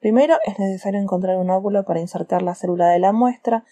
Primero, 0.00 0.36
es 0.44 0.58
necesario 0.58 1.00
encontrar 1.00 1.36
un 1.36 1.50
óvulo 1.50 1.84
para 1.84 2.00
insertar 2.00 2.42
la 2.42 2.54
célula 2.54 2.88
de 2.88 2.98
la 2.98 3.12
muestra, 3.12 3.64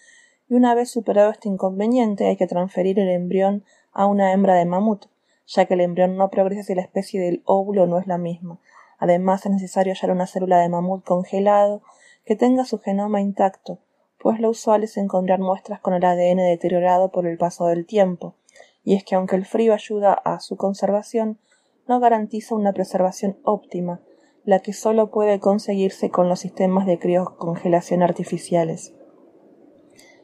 y 0.47 0.55
una 0.55 0.73
vez 0.73 0.89
superado 0.89 1.31
este 1.31 1.47
inconveniente 1.47 2.27
hay 2.27 2.37
que 2.37 2.47
transferir 2.47 2.99
el 2.99 3.09
embrión 3.09 3.63
a 3.91 4.05
una 4.05 4.31
hembra 4.31 4.55
de 4.55 4.65
mamut, 4.65 5.05
ya 5.47 5.65
que 5.65 5.73
el 5.73 5.81
embrión 5.81 6.17
no 6.17 6.29
progresa 6.29 6.63
si 6.63 6.75
la 6.75 6.81
especie 6.81 7.21
del 7.21 7.41
óvulo 7.45 7.87
no 7.87 7.99
es 7.99 8.07
la 8.07 8.17
misma. 8.17 8.59
Además, 8.99 9.45
es 9.45 9.51
necesario 9.51 9.93
hallar 9.93 10.11
una 10.11 10.27
célula 10.27 10.59
de 10.59 10.69
mamut 10.69 11.03
congelado 11.03 11.81
que 12.25 12.35
tenga 12.35 12.65
su 12.65 12.79
genoma 12.79 13.21
intacto, 13.21 13.79
pues 14.19 14.39
lo 14.39 14.49
usual 14.49 14.83
es 14.83 14.97
encontrar 14.97 15.39
muestras 15.39 15.79
con 15.79 15.93
el 15.93 16.03
ADN 16.03 16.37
deteriorado 16.37 17.09
por 17.09 17.25
el 17.25 17.37
paso 17.37 17.67
del 17.67 17.85
tiempo, 17.85 18.35
y 18.83 18.95
es 18.95 19.03
que 19.03 19.15
aunque 19.15 19.35
el 19.35 19.45
frío 19.45 19.73
ayuda 19.73 20.13
a 20.13 20.39
su 20.39 20.57
conservación, 20.57 21.39
no 21.87 21.99
garantiza 21.99 22.55
una 22.55 22.73
preservación 22.73 23.39
óptima, 23.43 24.01
la 24.43 24.59
que 24.59 24.73
solo 24.73 25.09
puede 25.09 25.39
conseguirse 25.39 26.09
con 26.09 26.27
los 26.27 26.39
sistemas 26.39 26.85
de 26.85 26.99
criocongelación 26.99 28.03
artificiales. 28.03 28.93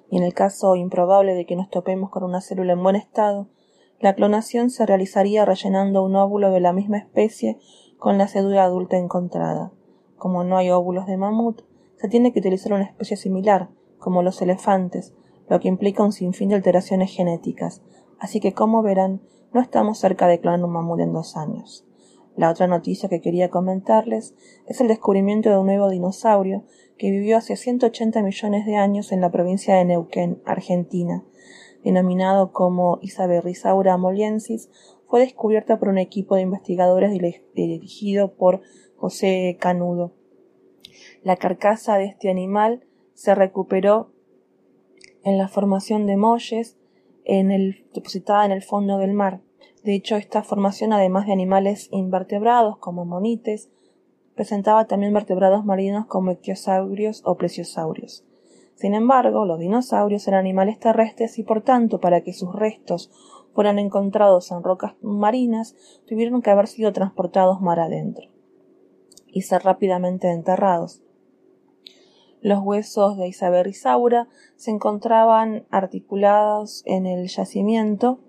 Y 0.09 0.17
en 0.17 0.23
el 0.23 0.33
caso 0.33 0.75
improbable 0.75 1.33
de 1.33 1.45
que 1.45 1.55
nos 1.55 1.69
topemos 1.69 2.09
con 2.09 2.23
una 2.23 2.41
célula 2.41 2.73
en 2.73 2.83
buen 2.83 2.95
estado, 2.95 3.47
la 3.99 4.13
clonación 4.13 4.69
se 4.69 4.85
realizaría 4.85 5.45
rellenando 5.45 6.03
un 6.03 6.15
óvulo 6.15 6.51
de 6.51 6.59
la 6.59 6.73
misma 6.73 6.97
especie 6.97 7.57
con 7.97 8.17
la 8.17 8.27
cédula 8.27 8.65
adulta 8.65 8.97
encontrada. 8.97 9.71
Como 10.17 10.43
no 10.43 10.57
hay 10.57 10.69
óvulos 10.69 11.07
de 11.07 11.17
mamut, 11.17 11.61
se 11.95 12.09
tiene 12.09 12.33
que 12.33 12.39
utilizar 12.39 12.73
una 12.73 12.83
especie 12.83 13.17
similar, 13.17 13.69
como 14.05 14.21
los 14.21 14.39
elefantes, 14.43 15.15
lo 15.49 15.59
que 15.59 15.67
implica 15.67 16.03
un 16.03 16.11
sinfín 16.11 16.49
de 16.49 16.55
alteraciones 16.55 17.11
genéticas, 17.11 17.81
así 18.19 18.39
que 18.39 18.53
como 18.53 18.83
verán, 18.83 19.23
no 19.51 19.61
estamos 19.61 19.97
cerca 19.97 20.27
de 20.27 20.39
clonar 20.39 20.63
un 20.63 20.73
mamut 20.73 20.99
en 20.99 21.11
dos 21.11 21.35
años. 21.35 21.87
La 22.37 22.51
otra 22.51 22.67
noticia 22.67 23.09
que 23.09 23.19
quería 23.19 23.49
comentarles 23.49 24.35
es 24.67 24.79
el 24.79 24.89
descubrimiento 24.89 25.49
de 25.49 25.57
un 25.57 25.65
nuevo 25.65 25.89
dinosaurio 25.89 26.65
que 26.99 27.09
vivió 27.09 27.37
hace 27.37 27.55
180 27.55 28.21
millones 28.21 28.67
de 28.67 28.75
años 28.75 29.11
en 29.11 29.21
la 29.21 29.31
provincia 29.31 29.73
de 29.73 29.85
Neuquén, 29.85 30.39
Argentina. 30.45 31.25
Denominado 31.83 32.51
como 32.51 32.99
Isaberrisaura 33.01 33.97
moliensis, 33.97 34.69
fue 35.07 35.21
descubierta 35.21 35.79
por 35.79 35.87
un 35.87 35.97
equipo 35.97 36.35
de 36.35 36.43
investigadores 36.43 37.11
dirigido 37.55 38.35
por 38.35 38.61
José 38.97 39.57
Canudo. 39.59 40.13
La 41.23 41.37
carcasa 41.37 41.97
de 41.97 42.05
este 42.05 42.29
animal 42.29 42.85
se 43.15 43.33
recuperó 43.33 44.11
en 45.23 45.39
la 45.39 45.47
formación 45.47 46.05
de 46.05 46.17
molles 46.17 46.77
en 47.23 47.49
el, 47.49 47.87
depositada 47.93 48.45
en 48.45 48.51
el 48.51 48.61
fondo 48.61 48.99
del 48.99 49.13
mar. 49.13 49.41
De 49.83 49.95
hecho, 49.95 50.15
esta 50.15 50.43
formación, 50.43 50.93
además 50.93 51.25
de 51.25 51.33
animales 51.33 51.89
invertebrados 51.91 52.77
como 52.77 53.05
monites, 53.05 53.71
presentaba 54.35 54.85
también 54.85 55.13
vertebrados 55.13 55.65
marinos 55.65 56.05
como 56.05 56.31
ictiosaurios 56.31 57.21
o 57.25 57.35
plesiosaurios. 57.35 58.23
Sin 58.75 58.93
embargo, 58.93 59.45
los 59.45 59.57
dinosaurios 59.57 60.27
eran 60.27 60.41
animales 60.41 60.79
terrestres 60.79 61.39
y 61.39 61.43
por 61.43 61.61
tanto, 61.61 61.99
para 61.99 62.21
que 62.21 62.33
sus 62.33 62.53
restos 62.53 63.09
fueran 63.53 63.79
encontrados 63.79 64.51
en 64.51 64.63
rocas 64.63 64.95
marinas, 65.01 65.75
tuvieron 66.05 66.41
que 66.41 66.49
haber 66.49 66.67
sido 66.67 66.91
transportados 66.91 67.61
mar 67.61 67.79
adentro 67.79 68.29
y 69.27 69.43
ser 69.43 69.63
rápidamente 69.63 70.29
enterrados. 70.29 71.04
Los 72.45 72.59
huesos 72.61 73.17
de 73.17 73.27
Isabel 73.27 73.65
Risaura 73.65 74.27
se 74.55 74.69
encontraban 74.69 75.65
articulados 75.71 76.83
en 76.85 77.07
el 77.07 77.27
yacimiento 77.27 78.19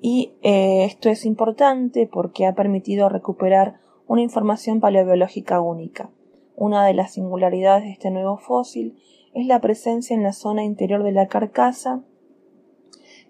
y 0.00 0.34
eh, 0.42 0.84
esto 0.84 1.08
es 1.08 1.26
importante 1.26 2.06
porque 2.06 2.46
ha 2.46 2.54
permitido 2.54 3.08
recuperar 3.08 3.80
una 4.06 4.22
información 4.22 4.78
paleobiológica 4.78 5.60
única. 5.60 6.12
Una 6.54 6.86
de 6.86 6.94
las 6.94 7.14
singularidades 7.14 7.82
de 7.82 7.90
este 7.90 8.12
nuevo 8.12 8.36
fósil 8.36 9.00
es 9.34 9.48
la 9.48 9.60
presencia 9.60 10.14
en 10.14 10.22
la 10.22 10.32
zona 10.32 10.62
interior 10.62 11.02
de 11.02 11.10
la 11.10 11.26
carcasa 11.26 12.04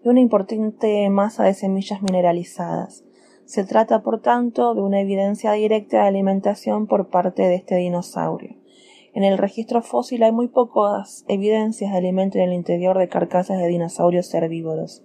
de 0.02 0.10
una 0.10 0.20
importante 0.20 1.08
masa 1.08 1.44
de 1.44 1.54
semillas 1.54 2.02
mineralizadas. 2.02 3.06
Se 3.46 3.64
trata, 3.64 4.02
por 4.02 4.20
tanto, 4.20 4.74
de 4.74 4.82
una 4.82 5.00
evidencia 5.00 5.52
directa 5.52 6.02
de 6.02 6.08
alimentación 6.08 6.86
por 6.86 7.08
parte 7.08 7.44
de 7.44 7.54
este 7.54 7.76
dinosaurio. 7.76 8.62
En 9.14 9.22
el 9.22 9.38
registro 9.38 9.80
fósil 9.80 10.24
hay 10.24 10.32
muy 10.32 10.48
pocas 10.48 11.24
evidencias 11.28 11.92
de 11.92 11.98
alimento 11.98 12.38
en 12.38 12.44
el 12.44 12.52
interior 12.52 12.98
de 12.98 13.08
carcasas 13.08 13.58
de 13.58 13.68
dinosaurios 13.68 14.34
herbívoros. 14.34 15.04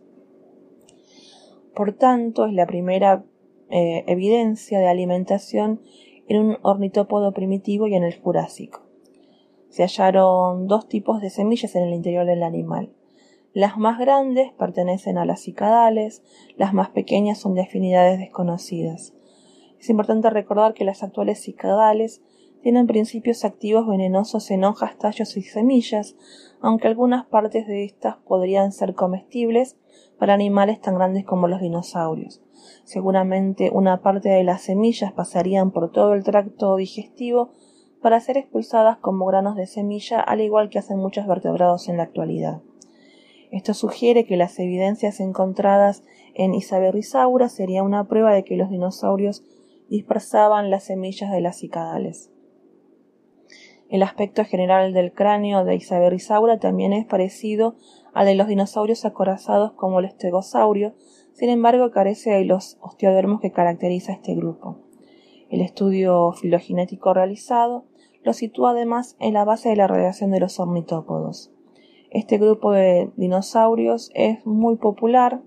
Por 1.75 1.93
tanto, 1.93 2.47
es 2.47 2.53
la 2.53 2.65
primera 2.65 3.23
eh, 3.69 4.03
evidencia 4.07 4.79
de 4.79 4.87
alimentación 4.87 5.81
en 6.27 6.41
un 6.41 6.57
ornitópodo 6.63 7.33
primitivo 7.33 7.85
y 7.85 7.93
en 7.93 8.03
el 8.03 8.19
Jurásico. 8.19 8.81
Se 9.69 9.83
hallaron 9.83 10.65
dos 10.65 10.87
tipos 10.87 11.21
de 11.21 11.29
semillas 11.29 11.75
en 11.75 11.83
el 11.83 11.93
interior 11.93 12.25
del 12.25 12.41
animal. 12.41 12.91
Las 13.53 13.77
más 13.77 13.99
grandes 13.99 14.51
pertenecen 14.53 15.19
a 15.19 15.25
las 15.25 15.41
cicadales, 15.41 16.23
las 16.57 16.73
más 16.73 16.89
pequeñas 16.89 17.37
son 17.37 17.53
de 17.53 17.61
afinidades 17.61 18.17
desconocidas. 18.17 19.13
Es 19.79 19.89
importante 19.91 20.31
recordar 20.31 20.73
que 20.73 20.83
las 20.83 21.03
actuales 21.03 21.39
cicadales 21.39 22.23
tienen 22.61 22.87
principios 22.87 23.45
activos 23.45 23.87
venenosos 23.87 24.51
en 24.51 24.63
hojas, 24.63 24.97
tallos 24.97 25.37
y 25.37 25.41
semillas, 25.41 26.15
aunque 26.61 26.87
algunas 26.87 27.25
partes 27.25 27.67
de 27.67 27.85
estas 27.85 28.17
podrían 28.17 28.71
ser 28.71 28.95
comestibles 28.95 29.77
para 30.17 30.33
animales 30.33 30.81
tan 30.81 30.95
grandes 30.95 31.25
como 31.25 31.47
los 31.47 31.61
dinosaurios. 31.61 32.41
Seguramente 32.83 33.71
una 33.73 34.01
parte 34.01 34.29
de 34.29 34.43
las 34.43 34.61
semillas 34.61 35.13
pasarían 35.13 35.71
por 35.71 35.91
todo 35.91 36.13
el 36.13 36.23
tracto 36.23 36.75
digestivo 36.75 37.51
para 38.01 38.19
ser 38.19 38.37
expulsadas 38.37 38.97
como 38.97 39.25
granos 39.25 39.55
de 39.55 39.67
semilla, 39.67 40.19
al 40.19 40.41
igual 40.41 40.69
que 40.69 40.79
hacen 40.79 40.97
muchos 40.97 41.27
vertebrados 41.27 41.89
en 41.89 41.97
la 41.97 42.03
actualidad. 42.03 42.61
Esto 43.51 43.73
sugiere 43.73 44.25
que 44.25 44.37
las 44.37 44.59
evidencias 44.59 45.19
encontradas 45.19 46.03
en 46.35 46.53
Isaberrisaura 46.53 47.49
sería 47.49 47.83
una 47.83 48.07
prueba 48.07 48.33
de 48.33 48.43
que 48.43 48.55
los 48.55 48.69
dinosaurios 48.69 49.43
dispersaban 49.89 50.69
las 50.69 50.83
semillas 50.83 51.31
de 51.31 51.41
las 51.41 51.57
cicadales. 51.57 52.29
El 53.89 54.03
aspecto 54.03 54.45
general 54.45 54.93
del 54.93 55.13
cráneo 55.13 55.65
de 55.65 55.75
Isaberrisaura 55.75 56.59
también 56.59 56.93
es 56.93 57.05
parecido 57.05 57.75
al 58.13 58.27
de 58.27 58.35
los 58.35 58.47
dinosaurios 58.47 59.03
acorazados 59.03 59.73
como 59.73 59.99
el 59.99 60.05
estegosaurio, 60.05 60.93
sin 61.33 61.49
embargo 61.49 61.89
carece 61.89 62.29
de 62.29 62.45
los 62.45 62.77
osteodermos 62.81 63.41
que 63.41 63.51
caracteriza 63.51 64.13
este 64.13 64.35
grupo. 64.35 64.77
El 65.49 65.61
estudio 65.61 66.31
filogenético 66.33 67.15
realizado 67.15 67.85
lo 68.23 68.33
sitúa 68.33 68.71
además 68.71 69.15
en 69.19 69.33
la 69.33 69.43
base 69.43 69.69
de 69.69 69.75
la 69.75 69.87
radiación 69.87 70.29
de 70.29 70.39
los 70.39 70.59
ornitópodos. 70.59 71.51
Este 72.11 72.37
grupo 72.37 72.71
de 72.71 73.11
dinosaurios 73.15 74.11
es 74.13 74.45
muy 74.45 74.75
popular 74.75 75.41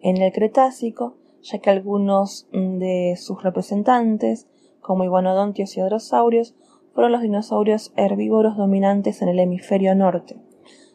en 0.00 0.16
el 0.16 0.32
Cretácico, 0.32 1.16
ya 1.42 1.58
que 1.60 1.70
algunos 1.70 2.48
de 2.52 3.14
sus 3.16 3.42
representantes, 3.44 4.48
como 4.80 5.04
iguanodontios 5.04 5.76
y 5.76 5.80
hadrosaurios, 5.80 6.56
fueron 6.96 7.12
los 7.12 7.20
dinosaurios 7.20 7.92
herbívoros 7.94 8.56
dominantes 8.56 9.20
en 9.20 9.28
el 9.28 9.38
hemisferio 9.38 9.94
norte. 9.94 10.40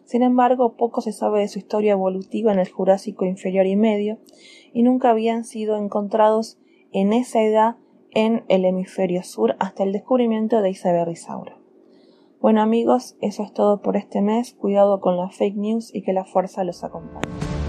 Sin 0.04 0.24
embargo, 0.24 0.76
poco 0.76 1.00
se 1.00 1.12
sabe 1.12 1.42
de 1.42 1.48
su 1.48 1.60
historia 1.60 1.92
evolutiva 1.92 2.52
en 2.52 2.58
el 2.58 2.68
Jurásico 2.68 3.24
inferior 3.24 3.68
y 3.68 3.76
medio, 3.76 4.18
y 4.74 4.82
nunca 4.82 5.12
habían 5.12 5.44
sido 5.44 5.78
encontrados 5.78 6.58
en 6.92 7.14
esa 7.14 7.44
edad 7.44 7.76
en 8.10 8.44
el 8.50 8.66
hemisferio 8.66 9.22
sur 9.22 9.56
hasta 9.60 9.84
el 9.84 9.94
descubrimiento 9.94 10.64
de 10.64 10.72
Isaberrisaura. 10.72 11.60
Bueno 12.42 12.64
amigos, 12.64 13.16
eso 13.22 13.44
es 13.44 13.54
todo 13.54 13.84
por 13.84 13.96
este 13.96 14.22
mes. 14.22 14.56
Cuidado 14.56 15.02
con 15.02 15.18
las 15.18 15.38
fake 15.38 15.56
news 15.56 15.94
y 15.94 16.02
que 16.02 16.14
la 16.14 16.26
fuerza 16.26 16.64
los 16.64 16.84
acompañe. 16.84 17.61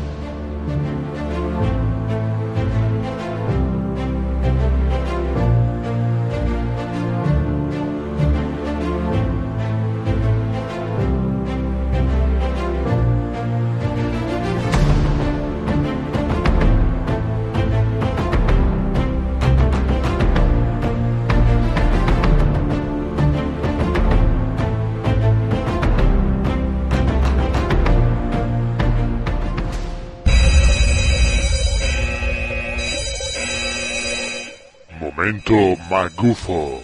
Momento 35.22 35.54
magufo. 35.88 36.80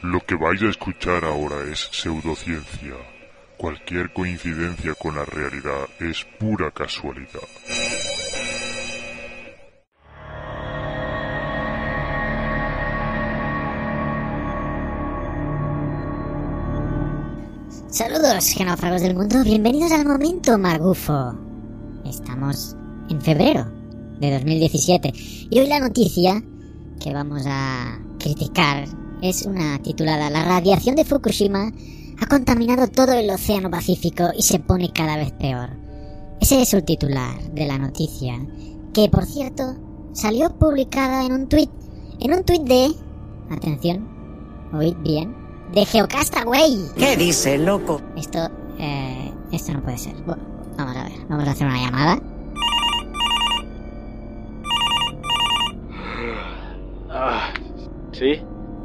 Lo 0.00 0.18
que 0.20 0.34
vais 0.36 0.62
a 0.62 0.70
escuchar 0.70 1.22
ahora 1.22 1.70
es 1.70 1.90
pseudociencia. 1.92 2.94
Cualquier 3.58 4.10
coincidencia 4.10 4.94
con 4.94 5.16
la 5.16 5.26
realidad 5.26 5.86
es 6.00 6.24
pura 6.40 6.70
casualidad. 6.70 7.46
Saludos, 17.90 18.48
genófagos 18.48 19.02
del 19.02 19.14
mundo, 19.14 19.44
bienvenidos 19.44 19.92
al 19.92 20.06
momento 20.06 20.56
magufo. 20.56 21.38
Estamos 22.06 22.74
en 23.10 23.20
febrero 23.20 23.70
de 24.20 24.32
2017 24.32 25.12
y 25.50 25.58
hoy 25.58 25.66
la 25.66 25.80
noticia 25.80 26.42
que 27.00 27.12
vamos 27.12 27.42
a 27.46 27.98
criticar 28.18 28.86
es 29.22 29.46
una 29.46 29.78
titulada 29.78 30.30
La 30.30 30.44
radiación 30.44 30.96
de 30.96 31.04
Fukushima 31.04 31.72
ha 32.20 32.26
contaminado 32.26 32.88
todo 32.88 33.12
el 33.12 33.30
Océano 33.30 33.70
Pacífico 33.70 34.24
y 34.36 34.42
se 34.42 34.58
pone 34.58 34.92
cada 34.92 35.16
vez 35.16 35.32
peor. 35.32 35.70
Ese 36.40 36.62
es 36.62 36.74
el 36.74 36.84
titular 36.84 37.40
de 37.52 37.66
la 37.66 37.78
noticia, 37.78 38.38
que 38.92 39.08
por 39.08 39.24
cierto 39.24 39.76
salió 40.12 40.50
publicada 40.58 41.24
en 41.24 41.32
un 41.32 41.48
tuit, 41.48 41.70
en 42.20 42.34
un 42.34 42.44
tuit 42.44 42.62
de, 42.62 42.94
atención, 43.50 44.06
oíd 44.72 44.96
bien, 45.02 45.34
de 45.72 45.86
Geocastaway. 45.86 46.90
¿Qué 46.96 47.16
dice, 47.16 47.58
loco? 47.58 48.00
Esto, 48.16 48.50
eh, 48.78 49.32
esto 49.52 49.72
no 49.72 49.82
puede 49.82 49.98
ser. 49.98 50.14
Bueno, 50.26 50.42
vamos 50.76 50.96
a 50.96 51.04
ver, 51.04 51.26
vamos 51.28 51.48
a 51.48 51.50
hacer 51.52 51.66
una 51.66 51.82
llamada. 51.82 52.33
Ah, 57.26 57.54
¿Sí? 58.12 58.38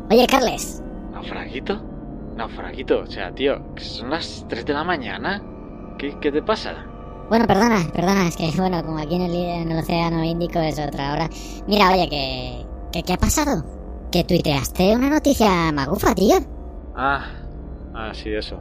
Oye, 0.09 0.25
Carles, 0.25 0.81
¿Naufraguito? 1.11 1.81
Naufraguito, 2.37 3.01
o 3.01 3.05
sea, 3.05 3.33
tío, 3.33 3.61
son 3.75 4.11
las 4.11 4.45
3 4.47 4.65
de 4.65 4.73
la 4.73 4.85
mañana. 4.85 5.43
¿Qué, 5.97 6.17
qué 6.21 6.31
te 6.31 6.41
pasa? 6.41 6.85
Bueno, 7.27 7.45
perdona, 7.45 7.85
perdona, 7.93 8.29
es 8.29 8.37
que 8.37 8.49
bueno, 8.57 8.81
como 8.81 8.97
aquí 8.97 9.15
en 9.15 9.23
el, 9.23 9.35
en 9.35 9.71
el 9.71 9.79
Océano 9.79 10.23
Índico 10.23 10.59
es 10.59 10.79
otra 10.79 11.11
hora. 11.11 11.29
Mira, 11.67 11.91
oye, 11.91 12.07
que, 12.07 12.65
que 12.93 13.03
¿qué 13.03 13.13
ha 13.13 13.17
pasado? 13.17 13.61
Que 14.09 14.23
tuiteaste 14.23 14.95
una 14.95 15.09
noticia 15.09 15.73
magufa, 15.73 16.15
tío. 16.15 16.37
Ah, 16.95 17.25
ah, 17.93 18.11
sí, 18.13 18.33
eso. 18.33 18.57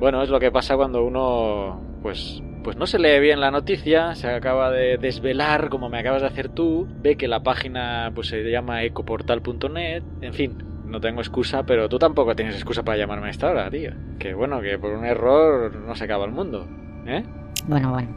Bueno, 0.00 0.20
es 0.24 0.30
lo 0.30 0.40
que 0.40 0.50
pasa 0.50 0.74
cuando 0.74 1.04
uno, 1.04 1.80
pues, 2.02 2.42
pues 2.62 2.76
no 2.76 2.86
se 2.86 2.98
lee 2.98 3.20
bien 3.20 3.40
la 3.40 3.50
noticia, 3.50 4.14
se 4.14 4.28
acaba 4.28 4.70
de 4.70 4.96
desvelar, 4.98 5.68
como 5.68 5.88
me 5.88 5.98
acabas 5.98 6.22
de 6.22 6.28
hacer 6.28 6.48
tú, 6.48 6.86
ve 7.02 7.16
que 7.16 7.28
la 7.28 7.42
página, 7.42 8.10
pues 8.14 8.28
se 8.28 8.42
llama 8.50 8.84
ecoportal.net, 8.84 10.02
en 10.20 10.34
fin, 10.34 10.58
no 10.86 11.00
tengo 11.00 11.20
excusa, 11.20 11.64
pero 11.64 11.88
tú 11.88 11.98
tampoco 11.98 12.36
tienes 12.36 12.54
excusa 12.54 12.82
para 12.82 12.98
llamarme 12.98 13.28
a 13.28 13.30
esta 13.30 13.50
hora, 13.50 13.70
tío. 13.70 13.92
Que 14.18 14.34
bueno, 14.34 14.60
que 14.60 14.78
por 14.78 14.92
un 14.92 15.04
error 15.04 15.74
no 15.74 15.94
se 15.94 16.04
acaba 16.04 16.24
el 16.24 16.32
mundo, 16.32 16.66
¿eh? 17.06 17.24
Bueno, 17.66 17.90
bueno, 17.90 18.08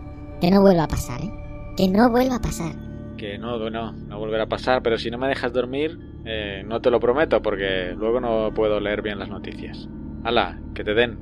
que 0.41 0.51
no 0.51 0.61
vuelva 0.61 0.83
a 0.83 0.87
pasar, 0.87 1.21
¿eh? 1.21 1.31
Que 1.77 1.87
no 1.87 2.09
vuelva 2.09 2.35
a 2.35 2.41
pasar. 2.41 2.73
Que 3.17 3.37
no, 3.37 3.57
no, 3.69 3.91
no 3.93 4.19
volverá 4.19 4.43
a 4.43 4.47
pasar, 4.47 4.81
pero 4.81 4.97
si 4.97 5.09
no 5.09 5.17
me 5.17 5.27
dejas 5.27 5.53
dormir, 5.53 5.97
eh, 6.25 6.63
no 6.65 6.81
te 6.81 6.91
lo 6.91 6.99
prometo, 6.99 7.41
porque 7.41 7.93
luego 7.97 8.19
no 8.19 8.51
puedo 8.53 8.79
leer 8.79 9.01
bien 9.01 9.19
las 9.19 9.29
noticias. 9.29 9.87
Hala, 10.23 10.59
que 10.73 10.83
te 10.83 10.93
den. 10.93 11.17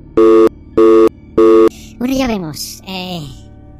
Bueno, 1.98 2.14
ya 2.14 2.26
vemos. 2.26 2.82
Eh, 2.86 3.26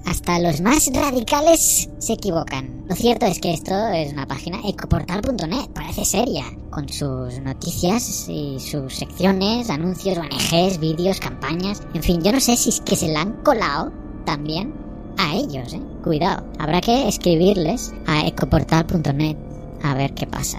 hasta 0.06 0.38
los 0.38 0.60
más 0.60 0.90
radicales 0.92 1.88
se 1.98 2.12
equivocan. 2.12 2.84
Lo 2.88 2.94
cierto 2.94 3.26
es 3.26 3.40
que 3.40 3.52
esto 3.52 3.74
es 3.88 4.12
una 4.12 4.26
página 4.26 4.60
ecoportal.net, 4.64 5.70
parece 5.74 6.04
seria, 6.04 6.44
con 6.70 6.88
sus 6.88 7.40
noticias 7.40 8.28
y 8.28 8.60
sus 8.60 8.94
secciones, 8.94 9.70
anuncios, 9.70 10.18
ONGs, 10.18 10.78
vídeos, 10.78 11.20
campañas. 11.20 11.82
En 11.94 12.02
fin, 12.02 12.22
yo 12.22 12.32
no 12.32 12.40
sé 12.40 12.56
si 12.56 12.68
es 12.70 12.80
que 12.80 12.96
se 12.96 13.08
la 13.08 13.22
han 13.22 13.32
colado 13.42 13.92
también 14.24 14.74
a 15.16 15.34
ellos, 15.34 15.72
¿eh? 15.72 15.80
Cuidado, 16.02 16.46
habrá 16.58 16.80
que 16.80 17.08
escribirles 17.08 17.92
a 18.06 18.26
ecoportal.net 18.26 19.36
a 19.82 19.94
ver 19.94 20.14
qué 20.14 20.26
pasa. 20.26 20.58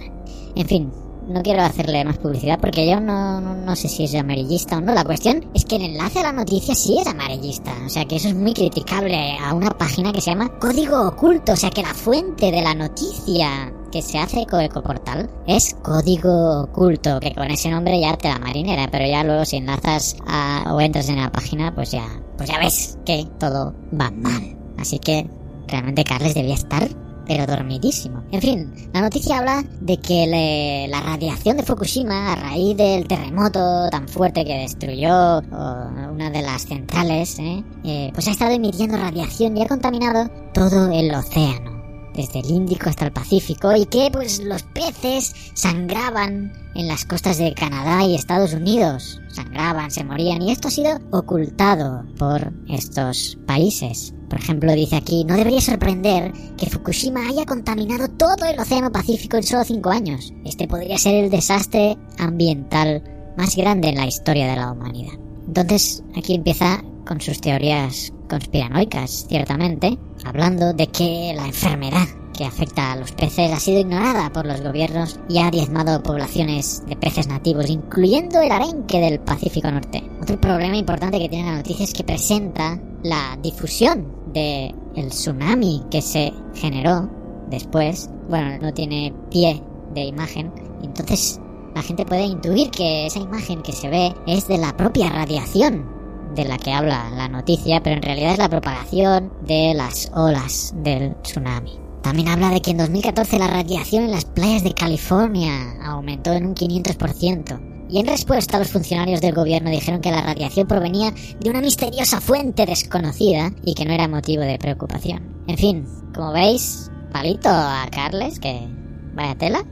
En 0.56 0.68
fin, 0.68 0.92
no 1.28 1.42
quiero 1.42 1.64
hacerle 1.64 2.04
más 2.06 2.18
publicidad 2.18 2.60
porque 2.60 2.90
yo 2.90 3.00
no, 3.00 3.42
no, 3.42 3.76
sé 3.76 3.90
si 3.90 4.04
es 4.06 4.16
amarillista 4.16 4.78
o 4.78 4.82
no. 4.82 4.94
La 4.94 5.04
cuestión 5.04 5.46
es 5.54 5.66
que 5.66 5.78
el 5.78 5.84
enlace 5.84 6.20
a 6.20 6.24
la 6.24 6.32
noticia 6.32 6.76
sí 6.76 6.98
es 7.00 7.08
amarillista. 7.08 7.72
O 7.86 7.90
sea 7.90 8.06
que 8.06 8.18
eso 8.18 8.28
es 8.28 8.36
muy 8.36 8.54
criticable 8.54 9.38
a 9.40 9.54
una 9.54 9.72
página 9.72 10.12
que 10.14 10.22
se 10.22 10.32
llama 10.32 10.50
Código 10.60 11.08
Oculto. 11.08 11.54
O 11.54 11.56
sea 11.56 11.70
que 11.70 11.82
la 11.82 11.94
fuente 11.94 12.52
de 12.52 12.62
la 12.62 12.74
noticia 12.74 13.74
que 13.92 14.02
se 14.02 14.18
hace 14.18 14.46
con 14.46 14.62
Ecoportal 14.62 15.30
es 15.48 15.76
Código 15.82 16.62
Oculto. 16.64 17.20
Que 17.20 17.34
con 17.34 17.50
ese 17.50 17.70
nombre 17.70 18.00
ya 18.00 18.16
te 18.18 18.28
da 18.28 18.40
marinera. 18.40 18.88
Pero 18.92 19.06
ya 19.08 19.24
luego 19.24 19.46
si 19.46 19.58
enlazas 19.58 20.18
a, 20.28 20.74
o 20.74 20.82
entras 20.82 21.10
en 21.10 21.18
la 21.18 21.32
página 21.32 21.74
pues 21.74 21.92
ya, 21.92 22.06
pues 22.38 22.50
ya 22.50 22.60
ves 22.60 22.98
que 23.06 23.28
todo 23.40 23.74
va 24.00 24.12
mal. 24.12 24.56
Así 24.78 25.00
que 25.00 25.28
realmente 25.68 26.04
Carles 26.04 26.36
debía 26.36 26.56
estar 26.56 26.88
pero 27.28 27.46
dormidísimo. 27.46 28.24
En 28.32 28.42
fin, 28.42 28.90
la 28.94 29.02
noticia 29.02 29.40
habla 29.40 29.64
de 29.82 29.98
que 29.98 30.28
le- 30.28 30.88
la 30.90 31.02
radiación 31.02 31.58
de 31.58 31.64
Fukushima, 31.64 32.34
a 32.34 32.36
raíz 32.36 32.76
del 32.78 33.08
terremoto 33.08 33.90
tan 33.90 34.08
fuerte 34.08 34.46
que 34.46 34.58
destruyó 34.58 35.40
una 35.40 36.30
de 36.32 36.42
las 36.42 36.64
centrales, 36.66 37.38
¿eh? 37.40 37.64
Eh, 37.84 38.12
pues 38.14 38.28
ha 38.28 38.32
estado 38.32 38.52
emitiendo 38.52 38.98
radiación 38.98 39.58
y 39.58 39.64
ha 39.64 39.68
contaminado 39.68 40.30
todo 40.54 40.92
el 40.92 41.14
océano. 41.14 41.76
Desde 42.16 42.40
el 42.40 42.50
Índico 42.50 42.90
hasta 42.90 43.04
el 43.06 43.12
Pacífico, 43.12 43.76
y 43.76 43.86
que 43.88 44.10
pues 44.10 44.40
los 44.42 44.64
peces 44.64 45.34
sangraban 45.54 46.54
en 46.74 46.88
las 46.88 47.04
costas 47.04 47.38
de 47.38 47.54
Canadá 47.54 48.06
y 48.06 48.16
Estados 48.16 48.54
Unidos. 48.54 49.20
Sangraban, 49.28 49.92
se 49.92 50.06
morían, 50.06 50.42
y 50.42 50.52
esto 50.52 50.70
ha 50.70 50.72
sido 50.72 50.98
ocultado 51.12 52.06
por 52.18 52.54
estos 52.70 53.38
países. 53.46 54.14
Por 54.30 54.40
ejemplo, 54.40 54.74
dice 54.74 54.96
aquí, 54.96 55.24
no 55.24 55.36
debería 55.36 55.62
sorprender 55.62 56.32
que 56.58 56.70
Fukushima 56.70 57.28
haya 57.28 57.46
contaminado 57.46 58.08
todo 58.08 58.46
el 58.46 58.60
Océano 58.60 58.92
Pacífico 58.92 59.38
en 59.38 59.44
solo 59.44 59.64
5 59.64 59.90
años. 59.90 60.34
Este 60.44 60.68
podría 60.68 60.98
ser 60.98 61.24
el 61.24 61.30
desastre 61.30 61.98
ambiental 62.18 63.04
más 63.38 63.56
grande 63.56 63.90
en 63.90 63.96
la 63.96 64.08
historia 64.08 64.48
de 64.48 64.56
la 64.56 64.72
humanidad. 64.72 65.14
Entonces, 65.48 66.04
aquí 66.16 66.36
empieza 66.36 66.84
con 67.06 67.22
sus 67.22 67.40
teorías 67.40 68.12
conspiranoicas, 68.30 69.26
ciertamente, 69.30 69.98
hablando 70.24 70.74
de 70.74 70.88
que 70.88 71.34
la 71.36 71.46
enfermedad 71.46 72.08
que 72.36 72.46
afecta 72.46 72.92
a 72.92 72.96
los 72.98 73.12
peces 73.14 73.52
ha 73.52 73.60
sido 73.60 73.80
ignorada 73.80 74.32
por 74.34 74.46
los 74.46 74.62
gobiernos 74.62 75.20
y 75.30 75.40
ha 75.40 75.52
diezmado 75.52 76.04
poblaciones 76.04 76.84
de 76.88 76.96
peces 76.96 77.28
nativos, 77.28 77.70
incluyendo 77.70 78.42
el 78.42 78.52
arenque 78.52 79.00
del 79.00 79.20
Pacífico 79.20 79.72
Norte. 79.72 80.04
Otro 80.22 80.42
problema 80.42 80.76
importante 80.76 81.20
que 81.20 81.30
tiene 81.30 81.50
la 81.50 81.58
noticia 81.58 81.86
es 81.86 81.94
que 81.94 82.04
presenta 82.04 82.80
la 83.04 83.38
difusión 83.42 84.15
de 84.36 84.76
el 84.96 85.10
tsunami 85.10 85.82
que 85.90 86.02
se 86.02 86.32
generó 86.54 87.10
después. 87.50 88.10
Bueno, 88.30 88.60
no 88.60 88.74
tiene 88.74 89.14
pie 89.32 89.64
de 89.96 90.04
imagen, 90.04 90.52
entonces 90.84 91.40
la 91.74 91.82
gente 91.82 92.06
puede 92.06 92.26
intuir 92.26 92.70
que 92.70 93.08
esa 93.08 93.20
imagen 93.20 93.62
que 93.62 93.72
se 93.72 93.90
ve 93.90 94.14
es 94.28 94.48
de 94.48 94.58
la 94.58 94.78
propia 94.78 95.10
radiación 95.10 95.90
de 96.36 96.46
la 96.46 96.58
que 96.58 96.72
habla 96.72 97.10
la 97.12 97.28
noticia, 97.28 97.82
pero 97.82 97.96
en 97.96 98.02
realidad 98.02 98.34
es 98.34 98.38
la 98.38 98.50
propagación 98.50 99.32
de 99.42 99.74
las 99.74 100.12
olas 100.14 100.74
del 100.76 101.16
tsunami. 101.22 101.80
También 102.02 102.28
habla 102.28 102.50
de 102.50 102.62
que 102.62 102.72
en 102.72 102.78
2014 102.78 103.40
la 103.40 103.48
radiación 103.48 104.04
en 104.04 104.12
las 104.12 104.26
playas 104.26 104.64
de 104.64 104.74
California 104.74 105.52
aumentó 105.84 106.34
en 106.34 106.46
un 106.46 106.56
500%. 106.56 107.75
Y 107.90 108.00
en 108.00 108.08
respuesta 108.08 108.58
los 108.58 108.70
funcionarios 108.70 109.22
del 109.22 109.36
gobierno 109.36 109.70
dijeron 109.70 110.02
que 110.02 110.12
la 110.12 110.22
radiación 110.22 110.68
provenía 110.68 111.14
de 111.40 111.50
una 111.50 111.62
misteriosa 111.62 112.20
fuente 112.20 112.66
desconocida 112.66 113.52
y 113.64 113.76
que 113.76 113.86
no 113.86 113.94
era 113.94 114.08
motivo 114.08 114.44
de 114.44 114.58
preocupación. 114.58 115.44
En 115.48 115.58
fin, 115.58 115.86
como 116.14 116.32
veis, 116.32 116.90
palito 117.12 117.50
a 117.50 117.88
Carles, 117.92 118.40
que 118.40 118.68
vaya 119.14 119.36
tela. 119.36 119.64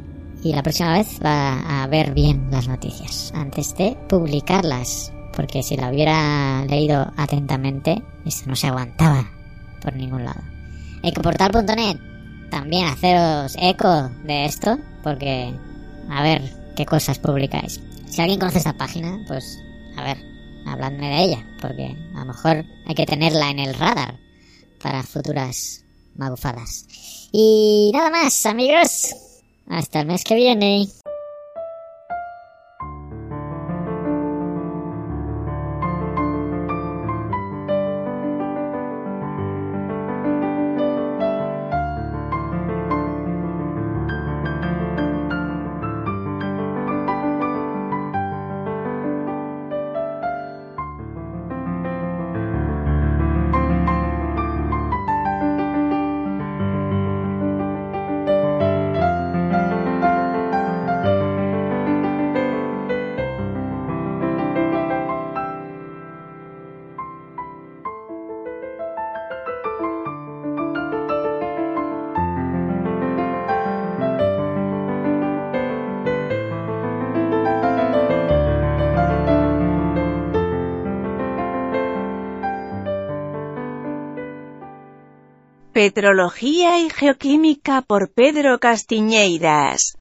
Y 0.43 0.53
la 0.53 0.61
próxima 0.61 0.93
vez 0.93 1.19
va 1.23 1.83
a 1.83 1.87
ver 1.87 2.13
bien 2.13 2.49
las 2.51 2.67
noticias 2.67 3.31
antes 3.33 3.75
de 3.77 3.97
publicarlas. 4.09 5.11
Porque 5.35 5.63
si 5.63 5.77
la 5.77 5.89
hubiera 5.89 6.63
leído 6.65 7.11
atentamente, 7.17 8.03
esto 8.25 8.49
no 8.49 8.55
se 8.55 8.67
aguantaba 8.67 9.25
por 9.81 9.95
ningún 9.95 10.25
lado. 10.25 10.41
Ecoportal.net, 11.01 11.97
también 12.51 12.85
haceros 12.85 13.55
eco 13.59 14.09
de 14.25 14.45
esto, 14.45 14.77
porque 15.01 15.53
a 16.09 16.21
ver 16.21 16.41
qué 16.75 16.85
cosas 16.85 17.19
publicáis. 17.19 17.81
Si 18.13 18.21
alguien 18.21 18.39
conoce 18.39 18.59
esta 18.59 18.77
página, 18.77 19.19
pues 19.25 19.59
a 19.97 20.03
ver, 20.03 20.17
habladme 20.67 21.09
de 21.09 21.23
ella, 21.23 21.47
porque 21.59 21.97
a 22.13 22.19
lo 22.19 22.25
mejor 22.25 22.63
hay 22.85 22.93
que 22.93 23.07
tenerla 23.07 23.49
en 23.49 23.57
el 23.57 23.73
radar 23.73 24.19
para 24.83 25.01
futuras 25.01 25.83
magufadas. 26.13 26.85
Y 27.31 27.89
nada 27.91 28.11
más, 28.11 28.45
amigos. 28.45 29.15
Hasta 29.67 30.01
el 30.01 30.05
mes 30.05 30.23
que 30.23 30.35
viene. 30.35 30.87
Petrología 85.73 86.79
y 86.79 86.91
Geoquímica 86.91 87.81
por 87.81 88.11
Pedro 88.11 88.59
Castiñeiras. 88.59 89.97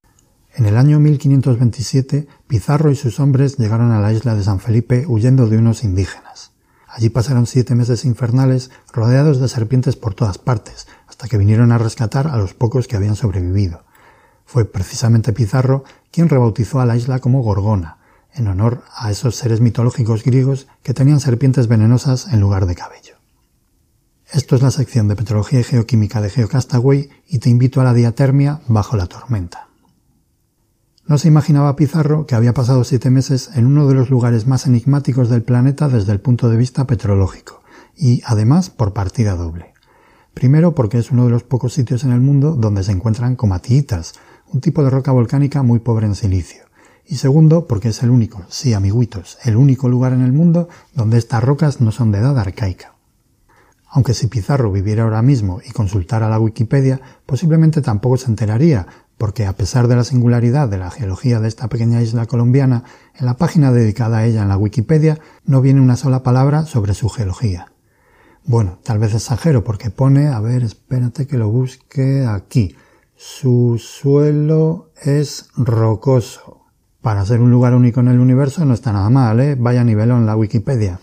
En 0.54 0.66
el 0.66 0.76
año 0.76 1.00
1527, 1.00 2.26
Pizarro 2.46 2.90
y 2.90 2.94
sus 2.94 3.18
hombres 3.18 3.56
llegaron 3.56 3.90
a 3.90 3.98
la 3.98 4.12
isla 4.12 4.34
de 4.34 4.44
San 4.44 4.60
Felipe 4.60 5.06
huyendo 5.08 5.48
de 5.48 5.56
unos 5.56 5.82
indígenas. 5.82 6.52
Allí 6.86 7.08
pasaron 7.08 7.46
siete 7.46 7.74
meses 7.74 8.04
infernales 8.04 8.70
rodeados 8.92 9.40
de 9.40 9.48
serpientes 9.48 9.96
por 9.96 10.12
todas 10.12 10.36
partes, 10.36 10.88
hasta 11.08 11.26
que 11.26 11.38
vinieron 11.38 11.72
a 11.72 11.78
rescatar 11.78 12.26
a 12.26 12.36
los 12.36 12.52
pocos 12.52 12.86
que 12.86 12.96
habían 12.96 13.16
sobrevivido. 13.16 13.82
Fue 14.44 14.66
precisamente 14.66 15.32
Pizarro 15.32 15.84
quien 16.10 16.28
rebautizó 16.28 16.80
a 16.80 16.86
la 16.86 16.98
isla 16.98 17.18
como 17.20 17.42
Gorgona, 17.42 17.96
en 18.34 18.46
honor 18.46 18.82
a 18.94 19.10
esos 19.10 19.36
seres 19.36 19.62
mitológicos 19.62 20.22
griegos 20.22 20.66
que 20.82 20.92
tenían 20.92 21.20
serpientes 21.20 21.66
venenosas 21.66 22.28
en 22.30 22.40
lugar 22.40 22.66
de 22.66 22.74
cabello. 22.74 23.21
Esto 24.32 24.56
es 24.56 24.62
la 24.62 24.70
sección 24.70 25.08
de 25.08 25.16
Petrología 25.16 25.60
y 25.60 25.62
Geoquímica 25.62 26.22
de 26.22 26.30
GeoCastaway 26.30 27.10
y 27.28 27.38
te 27.38 27.50
invito 27.50 27.82
a 27.82 27.84
la 27.84 27.92
diatermia 27.92 28.62
bajo 28.66 28.96
la 28.96 29.06
tormenta. 29.06 29.68
No 31.06 31.18
se 31.18 31.28
imaginaba 31.28 31.76
Pizarro 31.76 32.24
que 32.24 32.34
había 32.34 32.54
pasado 32.54 32.82
siete 32.84 33.10
meses 33.10 33.50
en 33.56 33.66
uno 33.66 33.86
de 33.86 33.94
los 33.94 34.08
lugares 34.08 34.46
más 34.46 34.66
enigmáticos 34.66 35.28
del 35.28 35.42
planeta 35.42 35.90
desde 35.90 36.12
el 36.12 36.20
punto 36.20 36.48
de 36.48 36.56
vista 36.56 36.86
petrológico, 36.86 37.62
y 37.94 38.22
además 38.24 38.70
por 38.70 38.94
partida 38.94 39.36
doble. 39.36 39.74
Primero 40.32 40.74
porque 40.74 40.96
es 40.96 41.10
uno 41.10 41.26
de 41.26 41.30
los 41.30 41.42
pocos 41.42 41.74
sitios 41.74 42.02
en 42.02 42.12
el 42.12 42.20
mundo 42.20 42.52
donde 42.52 42.84
se 42.84 42.92
encuentran 42.92 43.36
comatiitas, 43.36 44.14
un 44.50 44.62
tipo 44.62 44.82
de 44.82 44.88
roca 44.88 45.12
volcánica 45.12 45.62
muy 45.62 45.80
pobre 45.80 46.06
en 46.06 46.14
silicio. 46.14 46.62
Y 47.04 47.16
segundo 47.16 47.66
porque 47.66 47.88
es 47.88 48.02
el 48.02 48.08
único, 48.08 48.44
sí 48.48 48.72
amiguitos, 48.72 49.36
el 49.44 49.56
único 49.56 49.90
lugar 49.90 50.14
en 50.14 50.22
el 50.22 50.32
mundo 50.32 50.70
donde 50.94 51.18
estas 51.18 51.44
rocas 51.44 51.82
no 51.82 51.92
son 51.92 52.12
de 52.12 52.20
edad 52.20 52.38
arcaica. 52.38 52.91
Aunque 53.95 54.14
si 54.14 54.26
Pizarro 54.26 54.72
viviera 54.72 55.03
ahora 55.03 55.20
mismo 55.20 55.61
y 55.62 55.70
consultara 55.70 56.30
la 56.30 56.40
Wikipedia, 56.40 56.99
posiblemente 57.26 57.82
tampoco 57.82 58.16
se 58.16 58.30
enteraría, 58.30 58.86
porque 59.18 59.45
a 59.45 59.53
pesar 59.53 59.86
de 59.86 59.97
la 59.97 60.03
singularidad 60.03 60.66
de 60.66 60.78
la 60.78 60.90
geología 60.90 61.40
de 61.40 61.49
esta 61.49 61.68
pequeña 61.68 62.01
isla 62.01 62.24
colombiana, 62.24 62.84
en 63.14 63.26
la 63.26 63.36
página 63.36 63.70
dedicada 63.70 64.18
a 64.18 64.24
ella 64.24 64.43
en 64.43 64.49
la 64.49 64.57
Wikipedia 64.57 65.18
no 65.45 65.61
viene 65.61 65.82
una 65.82 65.97
sola 65.97 66.22
palabra 66.22 66.64
sobre 66.64 66.95
su 66.95 67.11
geología. 67.11 67.70
Bueno, 68.47 68.78
tal 68.82 68.99
vez 68.99 69.12
exagero 69.12 69.62
porque 69.62 69.90
pone, 69.90 70.28
a 70.28 70.40
ver, 70.40 70.62
espérate 70.62 71.26
que 71.26 71.36
lo 71.36 71.51
busque 71.51 72.24
aquí. 72.24 72.74
Su 73.14 73.78
suelo 73.78 74.90
es 75.03 75.51
rocoso. 75.55 76.62
Para 77.03 77.26
ser 77.26 77.43
un 77.43 77.51
lugar 77.51 77.74
único 77.74 78.01
en 78.01 78.09
el 78.09 78.20
universo 78.20 78.64
no 78.64 78.72
está 78.72 78.90
nada 78.90 79.11
mal, 79.11 79.38
¿eh? 79.38 79.55
Vaya 79.55 79.84
nivelón 79.84 80.24
la 80.24 80.34
Wikipedia. 80.34 80.99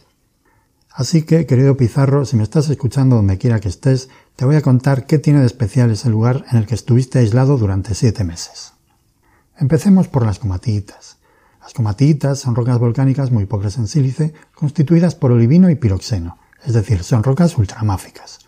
Así 0.99 1.21
que, 1.21 1.45
querido 1.45 1.77
Pizarro, 1.77 2.25
si 2.25 2.35
me 2.35 2.43
estás 2.43 2.67
escuchando 2.67 3.15
donde 3.15 3.37
quiera 3.37 3.61
que 3.61 3.69
estés, 3.69 4.09
te 4.35 4.43
voy 4.43 4.57
a 4.57 4.61
contar 4.61 5.05
qué 5.05 5.17
tiene 5.17 5.39
de 5.39 5.45
especial 5.45 5.89
ese 5.91 6.09
lugar 6.09 6.43
en 6.51 6.57
el 6.57 6.65
que 6.65 6.75
estuviste 6.75 7.19
aislado 7.19 7.57
durante 7.57 7.95
siete 7.95 8.25
meses. 8.25 8.73
Empecemos 9.57 10.09
por 10.09 10.25
las 10.25 10.39
comatiitas. 10.39 11.15
Las 11.61 11.73
comatiitas 11.73 12.39
son 12.39 12.53
rocas 12.53 12.79
volcánicas 12.79 13.31
muy 13.31 13.45
pobres 13.45 13.77
en 13.77 13.87
sílice, 13.87 14.33
constituidas 14.53 15.15
por 15.15 15.31
olivino 15.31 15.69
y 15.69 15.75
piroxeno, 15.75 16.37
es 16.65 16.73
decir, 16.73 17.01
son 17.03 17.23
rocas 17.23 17.57
ultramáficas. 17.57 18.39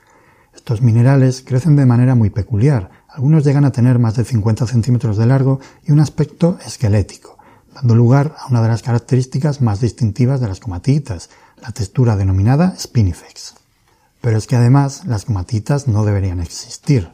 Estos 0.54 0.82
minerales 0.82 1.44
crecen 1.48 1.78
de 1.78 1.86
manera 1.86 2.16
muy 2.16 2.32
peculiar, 2.32 2.92
algunos 3.08 3.46
llegan 3.46 3.64
a 3.64 3.72
tener 3.72 3.98
más 3.98 4.18
de 4.18 4.26
50 4.26 4.68
centímetros 4.68 5.16
de 5.16 5.26
largo 5.26 5.62
y 5.86 5.94
un 5.94 6.02
aspecto 6.02 6.58
esquelético, 6.66 7.38
dando 7.74 7.96
lugar 7.96 8.36
a 8.38 8.48
una 8.48 8.62
de 8.62 8.68
las 8.68 8.82
características 8.82 9.62
más 9.62 9.80
distintivas 9.80 10.42
de 10.42 10.50
las 10.50 10.60
comatiitas, 10.60 11.30
la 11.62 11.72
textura 11.72 12.16
denominada 12.16 12.76
spinifex. 12.78 13.56
Pero 14.20 14.38
es 14.38 14.48
que 14.48 14.56
además 14.56 15.06
las 15.06 15.26
comatitas 15.26 15.88
no 15.88 16.04
deberían 16.04 16.40
existir. 16.40 17.10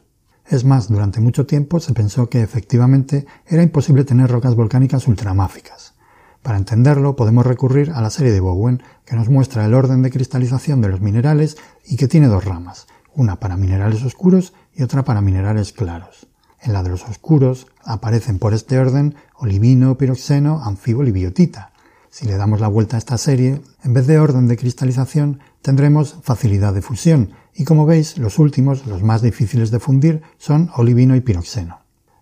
Es 0.45 0.63
más, 0.63 0.87
durante 0.87 1.19
mucho 1.19 1.45
tiempo 1.45 1.79
se 1.79 1.93
pensó 1.93 2.29
que 2.29 2.41
efectivamente 2.41 3.25
era 3.45 3.63
imposible 3.63 4.05
tener 4.05 4.31
rocas 4.31 4.55
volcánicas 4.55 5.07
ultramáficas. 5.07 5.93
Para 6.41 6.57
entenderlo 6.57 7.17
podemos 7.17 7.45
recurrir 7.45 7.91
a 7.91 8.01
la 8.01 8.09
serie 8.09 8.31
de 8.31 8.39
Bowen, 8.39 8.81
que 9.05 9.17
nos 9.17 9.27
muestra 9.27 9.65
el 9.65 9.73
orden 9.73 10.01
de 10.01 10.11
cristalización 10.11 10.79
de 10.79 10.87
los 10.87 11.01
minerales 11.01 11.57
y 11.85 11.97
que 11.97 12.07
tiene 12.07 12.27
dos 12.27 12.45
ramas, 12.45 12.87
una 13.13 13.41
para 13.41 13.57
minerales 13.57 14.03
oscuros 14.03 14.53
y 14.73 14.83
otra 14.83 15.03
para 15.03 15.19
minerales 15.19 15.73
claros. 15.73 16.27
En 16.61 16.71
la 16.71 16.83
de 16.83 16.89
los 16.89 17.03
oscuros 17.03 17.67
aparecen 17.83 18.39
por 18.39 18.53
este 18.53 18.79
orden 18.79 19.15
olivino, 19.35 19.97
piroxeno, 19.97 20.63
anfíbol 20.63 21.09
y 21.09 21.11
biotita, 21.11 21.73
si 22.09 22.25
le 22.25 22.37
damos 22.37 22.59
la 22.59 22.67
vuelta 22.67 22.95
a 22.95 22.99
esta 22.99 23.17
serie, 23.17 23.61
en 23.83 23.93
vez 23.93 24.07
de 24.07 24.19
orden 24.19 24.47
de 24.47 24.57
cristalización, 24.57 25.39
tendremos 25.61 26.17
facilidad 26.23 26.73
de 26.73 26.81
fusión, 26.81 27.31
y 27.53 27.63
como 27.63 27.85
veis, 27.85 28.17
los 28.17 28.39
últimos, 28.39 28.85
los 28.85 29.03
más 29.03 29.21
difíciles 29.21 29.71
de 29.71 29.79
fundir, 29.79 30.21
son 30.37 30.69
olivino 30.75 31.15
y 31.15 31.21
piroxeno. 31.21 31.79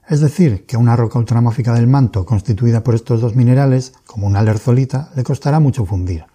Es 0.07 0.21
decir, 0.21 0.65
que 0.65 0.77
una 0.77 0.95
roca 0.95 1.17
ultramáfica 1.17 1.73
del 1.73 1.87
manto 1.87 2.25
constituida 2.25 2.83
por 2.83 2.93
estos 2.93 3.21
dos 3.21 3.35
minerales, 3.35 3.93
como 4.05 4.27
una 4.27 4.43
lerzolita, 4.43 5.09
le 5.15 5.23
costará 5.23 5.59
mucho 5.59 5.85
fundir. 5.85 6.25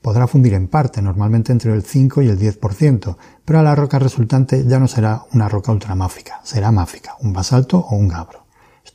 Podrá 0.00 0.26
fundir 0.26 0.54
en 0.54 0.68
parte, 0.68 1.02
normalmente 1.02 1.52
entre 1.52 1.74
el 1.74 1.82
5 1.82 2.22
y 2.22 2.28
el 2.28 2.38
10%, 2.38 3.16
pero 3.44 3.58
a 3.58 3.62
la 3.62 3.74
roca 3.74 3.98
resultante 3.98 4.64
ya 4.64 4.78
no 4.78 4.88
será 4.88 5.24
una 5.32 5.48
roca 5.48 5.72
ultramáfica, 5.72 6.40
será 6.44 6.70
máfica, 6.70 7.16
un 7.20 7.32
basalto 7.32 7.78
o 7.78 7.96
un 7.96 8.08
gabro. 8.08 8.37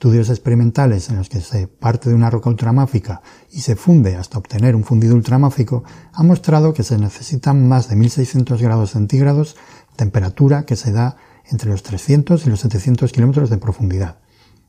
Estudios 0.03 0.29
experimentales 0.29 1.07
en 1.09 1.15
los 1.15 1.29
que 1.29 1.39
se 1.39 1.65
parte 1.65 2.09
de 2.09 2.15
una 2.15 2.29
roca 2.29 2.49
ultramáfica 2.49 3.21
y 3.49 3.61
se 3.61 3.77
funde 3.77 4.17
hasta 4.17 4.37
obtener 4.37 4.75
un 4.75 4.83
fundido 4.83 5.15
ultramáfico 5.15 5.85
han 6.11 6.27
mostrado 6.27 6.73
que 6.73 6.83
se 6.83 6.97
necesitan 6.97 7.69
más 7.69 7.87
de 7.87 7.95
1600 7.95 8.61
grados 8.61 8.91
centígrados, 8.91 9.55
temperatura 9.95 10.65
que 10.65 10.75
se 10.75 10.91
da 10.91 11.15
entre 11.49 11.69
los 11.69 11.83
300 11.83 12.45
y 12.45 12.49
los 12.49 12.59
700 12.59 13.13
kilómetros 13.13 13.49
de 13.49 13.59
profundidad, 13.59 14.17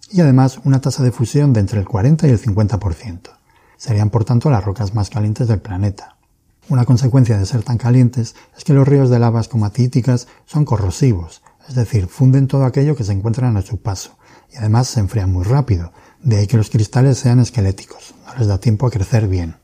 y 0.08 0.20
además 0.20 0.60
una 0.62 0.80
tasa 0.80 1.02
de 1.02 1.10
fusión 1.10 1.52
de 1.52 1.58
entre 1.58 1.80
el 1.80 1.88
40 1.88 2.28
y 2.28 2.30
el 2.30 2.40
50%. 2.40 3.30
Serían 3.76 4.10
por 4.10 4.24
tanto 4.24 4.50
las 4.50 4.64
rocas 4.64 4.94
más 4.94 5.10
calientes 5.10 5.48
del 5.48 5.58
planeta. 5.58 6.16
Una 6.68 6.84
consecuencia 6.84 7.36
de 7.36 7.46
ser 7.46 7.64
tan 7.64 7.76
calientes 7.76 8.36
es 8.56 8.62
que 8.62 8.72
los 8.72 8.86
ríos 8.86 9.10
de 9.10 9.18
lavas 9.18 9.48
comatíticas 9.48 10.28
son 10.44 10.64
corrosivos, 10.64 11.42
es 11.68 11.74
decir, 11.74 12.06
funden 12.06 12.46
todo 12.46 12.66
aquello 12.66 12.94
que 12.94 13.02
se 13.02 13.12
encuentra 13.12 13.48
a 13.48 13.62
su 13.62 13.78
paso, 13.82 14.16
y 14.54 14.58
además 14.58 14.86
se 14.86 15.00
enfrían 15.00 15.32
muy 15.32 15.44
rápido, 15.44 15.92
de 16.22 16.36
ahí 16.36 16.46
que 16.46 16.56
los 16.56 16.70
cristales 16.70 17.18
sean 17.18 17.40
esqueléticos, 17.40 18.14
no 18.26 18.34
les 18.38 18.46
da 18.46 18.58
tiempo 18.58 18.86
a 18.86 18.90
crecer 18.90 19.28
bien. 19.28 19.56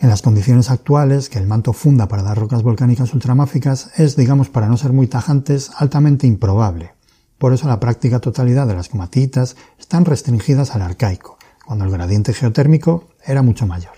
En 0.00 0.08
las 0.08 0.22
condiciones 0.22 0.70
actuales, 0.70 1.28
que 1.28 1.38
el 1.38 1.46
manto 1.46 1.72
funda 1.72 2.08
para 2.08 2.22
dar 2.22 2.38
rocas 2.38 2.62
volcánicas 2.62 3.12
ultramáficas 3.12 3.90
es, 3.96 4.16
digamos, 4.16 4.48
para 4.48 4.68
no 4.68 4.76
ser 4.76 4.92
muy 4.92 5.08
tajantes, 5.08 5.70
altamente 5.76 6.26
improbable. 6.26 6.92
Por 7.36 7.52
eso 7.52 7.68
la 7.68 7.80
práctica 7.80 8.20
totalidad 8.20 8.66
de 8.66 8.74
las 8.74 8.88
comatitas 8.88 9.56
están 9.78 10.04
restringidas 10.04 10.74
al 10.74 10.82
arcaico, 10.82 11.38
cuando 11.66 11.84
el 11.84 11.90
gradiente 11.90 12.32
geotérmico 12.32 13.08
era 13.24 13.42
mucho 13.42 13.66
mayor. 13.66 13.97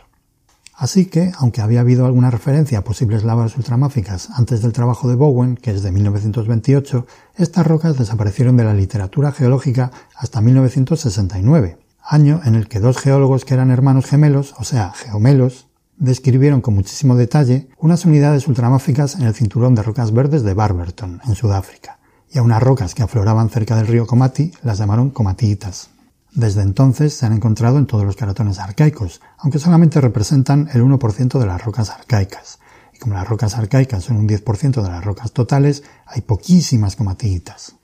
Así 0.80 1.04
que, 1.04 1.30
aunque 1.36 1.60
había 1.60 1.80
habido 1.80 2.06
alguna 2.06 2.30
referencia 2.30 2.78
a 2.78 2.84
posibles 2.84 3.22
lavas 3.22 3.54
ultramáficas 3.54 4.30
antes 4.30 4.62
del 4.62 4.72
trabajo 4.72 5.10
de 5.10 5.14
Bowen, 5.14 5.56
que 5.56 5.72
es 5.72 5.82
de 5.82 5.92
1928, 5.92 7.06
estas 7.36 7.66
rocas 7.66 7.98
desaparecieron 7.98 8.56
de 8.56 8.64
la 8.64 8.72
literatura 8.72 9.30
geológica 9.30 9.90
hasta 10.16 10.40
1969, 10.40 11.76
año 12.02 12.40
en 12.46 12.54
el 12.54 12.66
que 12.66 12.80
dos 12.80 12.96
geólogos 12.96 13.44
que 13.44 13.52
eran 13.52 13.70
hermanos 13.70 14.06
gemelos, 14.06 14.54
o 14.58 14.64
sea, 14.64 14.94
geomelos, 14.94 15.68
describieron 15.98 16.62
con 16.62 16.76
muchísimo 16.76 17.14
detalle 17.14 17.68
unas 17.76 18.06
unidades 18.06 18.48
ultramáficas 18.48 19.16
en 19.16 19.24
el 19.24 19.34
cinturón 19.34 19.74
de 19.74 19.82
rocas 19.82 20.14
verdes 20.14 20.44
de 20.44 20.54
Barberton, 20.54 21.20
en 21.26 21.34
Sudáfrica, 21.34 21.98
y 22.32 22.38
a 22.38 22.42
unas 22.42 22.62
rocas 22.62 22.94
que 22.94 23.02
afloraban 23.02 23.50
cerca 23.50 23.76
del 23.76 23.86
río 23.86 24.06
Comati 24.06 24.52
las 24.62 24.78
llamaron 24.78 25.10
comatiitas. 25.10 25.90
Desde 26.34 26.62
entonces 26.62 27.14
se 27.14 27.26
han 27.26 27.32
encontrado 27.32 27.78
en 27.78 27.86
todos 27.86 28.04
los 28.04 28.14
caratones 28.14 28.60
arcaicos, 28.60 29.20
aunque 29.38 29.58
solamente 29.58 30.00
representan 30.00 30.68
el 30.72 30.82
1% 30.82 31.38
de 31.38 31.46
las 31.46 31.64
rocas 31.64 31.90
arcaicas. 31.90 32.60
Y 32.94 32.98
como 32.98 33.14
las 33.14 33.28
rocas 33.28 33.56
arcaicas 33.56 34.04
son 34.04 34.16
un 34.16 34.28
10% 34.28 34.82
de 34.82 34.88
las 34.88 35.04
rocas 35.04 35.32
totales, 35.32 35.82
hay 36.06 36.22
poquísimas 36.22 36.94
comatiitas. 36.94 37.74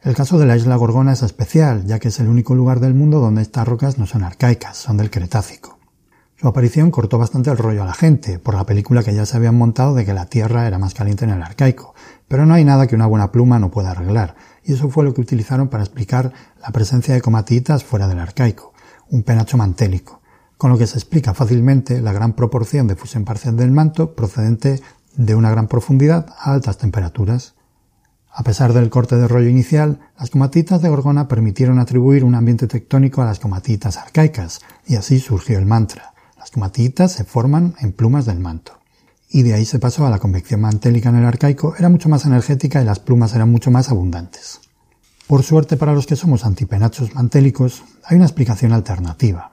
El 0.00 0.14
caso 0.14 0.38
de 0.38 0.46
la 0.46 0.56
isla 0.56 0.76
Gorgona 0.76 1.12
es 1.12 1.22
especial, 1.22 1.84
ya 1.86 1.98
que 1.98 2.08
es 2.08 2.20
el 2.20 2.28
único 2.28 2.54
lugar 2.54 2.80
del 2.80 2.94
mundo 2.94 3.20
donde 3.20 3.42
estas 3.42 3.68
rocas 3.68 3.98
no 3.98 4.06
son 4.06 4.22
arcaicas, 4.22 4.76
son 4.76 4.96
del 4.96 5.10
Cretácico. 5.10 5.78
Su 6.36 6.48
aparición 6.48 6.90
cortó 6.90 7.16
bastante 7.16 7.50
el 7.50 7.56
rollo 7.56 7.82
a 7.82 7.86
la 7.86 7.94
gente, 7.94 8.38
por 8.38 8.54
la 8.54 8.66
película 8.66 9.02
que 9.02 9.14
ya 9.14 9.24
se 9.24 9.36
habían 9.36 9.56
montado 9.56 9.94
de 9.94 10.04
que 10.04 10.12
la 10.12 10.26
Tierra 10.26 10.66
era 10.66 10.78
más 10.78 10.92
caliente 10.92 11.24
en 11.24 11.30
el 11.30 11.42
arcaico, 11.42 11.94
pero 12.28 12.44
no 12.44 12.54
hay 12.54 12.64
nada 12.64 12.86
que 12.86 12.94
una 12.94 13.06
buena 13.06 13.30
pluma 13.30 13.58
no 13.58 13.70
pueda 13.70 13.92
arreglar, 13.92 14.34
y 14.64 14.72
eso 14.72 14.88
fue 14.88 15.04
lo 15.04 15.14
que 15.14 15.20
utilizaron 15.20 15.68
para 15.68 15.84
explicar 15.84 16.32
la 16.60 16.70
presencia 16.70 17.14
de 17.14 17.20
comatitas 17.20 17.84
fuera 17.84 18.08
del 18.08 18.18
arcaico, 18.18 18.72
un 19.10 19.22
penacho 19.22 19.56
mantélico, 19.56 20.20
con 20.56 20.70
lo 20.70 20.78
que 20.78 20.86
se 20.86 20.96
explica 20.96 21.34
fácilmente 21.34 22.00
la 22.00 22.12
gran 22.12 22.32
proporción 22.32 22.86
de 22.86 22.96
fusión 22.96 23.24
parcial 23.24 23.56
del 23.56 23.70
manto 23.70 24.14
procedente 24.14 24.80
de 25.16 25.34
una 25.34 25.50
gran 25.50 25.68
profundidad 25.68 26.26
a 26.38 26.52
altas 26.52 26.78
temperaturas. 26.78 27.54
A 28.32 28.42
pesar 28.42 28.72
del 28.72 28.90
corte 28.90 29.16
de 29.16 29.28
rollo 29.28 29.48
inicial, 29.48 30.00
las 30.18 30.30
comatitas 30.30 30.82
de 30.82 30.88
Gorgona 30.88 31.28
permitieron 31.28 31.78
atribuir 31.78 32.24
un 32.24 32.34
ambiente 32.34 32.66
tectónico 32.66 33.22
a 33.22 33.26
las 33.26 33.38
comatitas 33.38 33.96
arcaicas, 33.96 34.60
y 34.86 34.96
así 34.96 35.20
surgió 35.20 35.58
el 35.58 35.66
mantra. 35.66 36.14
Las 36.36 36.50
comatitas 36.50 37.12
se 37.12 37.24
forman 37.24 37.74
en 37.80 37.92
plumas 37.92 38.26
del 38.26 38.40
manto. 38.40 38.83
Y 39.34 39.42
de 39.42 39.52
ahí 39.52 39.64
se 39.64 39.80
pasó 39.80 40.06
a 40.06 40.10
la 40.10 40.20
convección 40.20 40.60
mantélica 40.60 41.08
en 41.08 41.16
el 41.16 41.24
arcaico, 41.24 41.74
era 41.76 41.88
mucho 41.88 42.08
más 42.08 42.24
energética 42.24 42.80
y 42.80 42.84
las 42.84 43.00
plumas 43.00 43.34
eran 43.34 43.50
mucho 43.50 43.72
más 43.72 43.90
abundantes. 43.90 44.60
Por 45.26 45.42
suerte 45.42 45.76
para 45.76 45.92
los 45.92 46.06
que 46.06 46.14
somos 46.14 46.44
antipenachos 46.44 47.16
mantélicos, 47.16 47.82
hay 48.04 48.14
una 48.14 48.26
explicación 48.26 48.72
alternativa. 48.72 49.50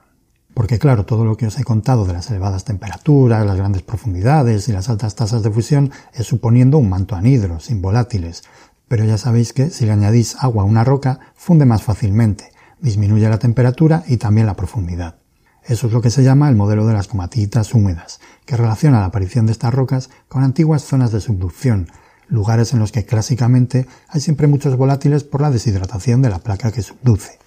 Porque 0.54 0.78
claro, 0.78 1.04
todo 1.04 1.24
lo 1.24 1.36
que 1.36 1.48
os 1.48 1.58
he 1.58 1.64
contado 1.64 2.04
de 2.04 2.12
las 2.12 2.30
elevadas 2.30 2.64
temperaturas, 2.64 3.44
las 3.44 3.56
grandes 3.56 3.82
profundidades 3.82 4.68
y 4.68 4.72
las 4.72 4.88
altas 4.88 5.16
tasas 5.16 5.42
de 5.42 5.50
fusión 5.50 5.90
es 6.14 6.28
suponiendo 6.28 6.78
un 6.78 6.88
manto 6.88 7.16
anhidro, 7.16 7.58
sin 7.58 7.82
volátiles. 7.82 8.44
Pero 8.86 9.04
ya 9.04 9.18
sabéis 9.18 9.52
que 9.52 9.70
si 9.70 9.84
le 9.84 9.90
añadís 9.90 10.36
agua 10.38 10.62
a 10.62 10.66
una 10.66 10.84
roca, 10.84 11.18
funde 11.34 11.66
más 11.66 11.82
fácilmente, 11.82 12.52
disminuye 12.80 13.28
la 13.28 13.40
temperatura 13.40 14.04
y 14.06 14.18
también 14.18 14.46
la 14.46 14.54
profundidad. 14.54 15.21
Eso 15.64 15.86
es 15.86 15.92
lo 15.92 16.00
que 16.00 16.10
se 16.10 16.24
llama 16.24 16.48
el 16.48 16.56
modelo 16.56 16.86
de 16.86 16.92
las 16.92 17.08
comatitas 17.08 17.74
húmedas, 17.74 18.20
que 18.46 18.56
relaciona 18.56 19.00
la 19.00 19.06
aparición 19.06 19.46
de 19.46 19.52
estas 19.52 19.72
rocas 19.72 20.10
con 20.28 20.42
antiguas 20.42 20.82
zonas 20.82 21.12
de 21.12 21.20
subducción, 21.20 21.88
lugares 22.28 22.72
en 22.72 22.80
los 22.80 22.90
que 22.90 23.04
clásicamente 23.04 23.86
hay 24.08 24.20
siempre 24.20 24.46
muchos 24.46 24.76
volátiles 24.76 25.22
por 25.22 25.40
la 25.40 25.50
deshidratación 25.50 26.22
de 26.22 26.30
la 26.30 26.40
placa 26.40 26.72
que 26.72 26.82
subduce. 26.82 27.38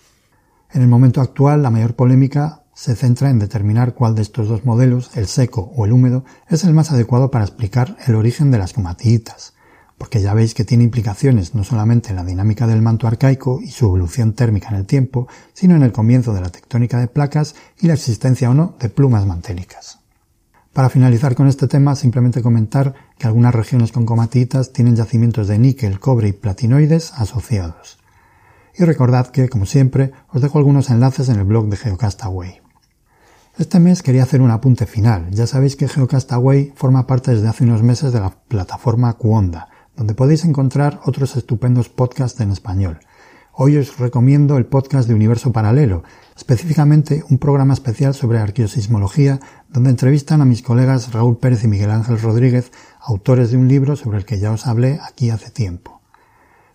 En 0.71 0.81
el 0.81 0.87
momento 0.87 1.21
actual, 1.21 1.63
la 1.63 1.71
mayor 1.71 1.95
polémica 1.95 2.63
se 2.73 2.95
centra 2.95 3.29
en 3.29 3.39
determinar 3.39 3.93
cuál 3.95 4.15
de 4.15 4.21
estos 4.21 4.47
dos 4.47 4.65
modelos, 4.65 5.11
el 5.15 5.27
seco 5.27 5.71
o 5.75 5.85
el 5.85 5.93
húmedo, 5.93 6.25
es 6.49 6.63
el 6.63 6.73
más 6.73 6.91
adecuado 6.91 7.31
para 7.31 7.45
explicar 7.45 7.97
el 8.05 8.15
origen 8.15 8.51
de 8.51 8.57
las 8.57 8.73
comatiitas, 8.73 9.54
porque 9.97 10.21
ya 10.21 10.33
veis 10.33 10.53
que 10.53 10.65
tiene 10.65 10.83
implicaciones 10.83 11.55
no 11.55 11.63
solamente 11.63 12.09
en 12.09 12.17
la 12.17 12.25
dinámica 12.25 12.67
del 12.67 12.81
manto 12.81 13.07
arcaico 13.07 13.61
y 13.61 13.69
su 13.69 13.85
evolución 13.85 14.33
térmica 14.33 14.69
en 14.69 14.75
el 14.75 14.85
tiempo, 14.85 15.27
sino 15.53 15.75
en 15.75 15.83
el 15.83 15.91
comienzo 15.91 16.33
de 16.33 16.41
la 16.41 16.49
tectónica 16.49 16.99
de 16.99 17.07
placas 17.07 17.55
y 17.79 17.87
la 17.87 17.93
existencia 17.93 18.49
o 18.49 18.53
no 18.53 18.75
de 18.79 18.89
plumas 18.89 19.25
mantélicas. 19.25 19.99
Para 20.73 20.89
finalizar 20.89 21.35
con 21.35 21.47
este 21.47 21.67
tema, 21.67 21.95
simplemente 21.95 22.41
comentar 22.41 22.95
que 23.17 23.27
algunas 23.27 23.55
regiones 23.55 23.93
con 23.93 24.05
comatiitas 24.05 24.73
tienen 24.73 24.97
yacimientos 24.97 25.47
de 25.47 25.57
níquel, 25.57 26.01
cobre 26.01 26.27
y 26.27 26.33
platinoides 26.33 27.13
asociados. 27.13 27.97
Y 28.77 28.83
recordad 28.83 29.27
que, 29.27 29.47
como 29.47 29.65
siempre, 29.65 30.11
os 30.33 30.41
dejo 30.41 30.57
algunos 30.57 30.89
enlaces 30.89 31.29
en 31.29 31.37
el 31.37 31.45
blog 31.45 31.69
de 31.69 31.77
Geocastaway. 31.77 32.59
Este 33.57 33.79
mes 33.79 34.03
quería 34.03 34.23
hacer 34.23 34.41
un 34.41 34.51
apunte 34.51 34.85
final. 34.85 35.31
Ya 35.31 35.47
sabéis 35.47 35.77
que 35.77 35.87
Geocastaway 35.87 36.73
forma 36.75 37.07
parte 37.07 37.31
desde 37.31 37.47
hace 37.47 37.63
unos 37.63 37.81
meses 37.81 38.11
de 38.11 38.19
la 38.19 38.31
plataforma 38.31 39.13
Cuonda, 39.13 39.69
donde 39.95 40.13
podéis 40.13 40.45
encontrar 40.45 40.99
otros 41.05 41.35
estupendos 41.35 41.89
podcasts 41.89 42.39
en 42.41 42.51
español. 42.51 42.99
Hoy 43.53 43.77
os 43.77 43.97
recomiendo 43.97 44.57
el 44.57 44.65
podcast 44.65 45.07
de 45.07 45.13
Universo 45.13 45.53
Paralelo, 45.53 46.03
específicamente 46.35 47.23
un 47.29 47.37
programa 47.37 47.73
especial 47.73 48.13
sobre 48.13 48.39
arqueosismología, 48.39 49.39
donde 49.69 49.91
entrevistan 49.91 50.41
a 50.41 50.45
mis 50.45 50.61
colegas 50.61 51.13
Raúl 51.13 51.37
Pérez 51.37 51.63
y 51.63 51.69
Miguel 51.69 51.91
Ángel 51.91 52.19
Rodríguez, 52.19 52.73
autores 52.99 53.51
de 53.51 53.57
un 53.57 53.69
libro 53.69 53.95
sobre 53.95 54.17
el 54.17 54.25
que 54.25 54.39
ya 54.39 54.51
os 54.51 54.67
hablé 54.67 54.99
aquí 55.01 55.29
hace 55.29 55.51
tiempo. 55.51 56.01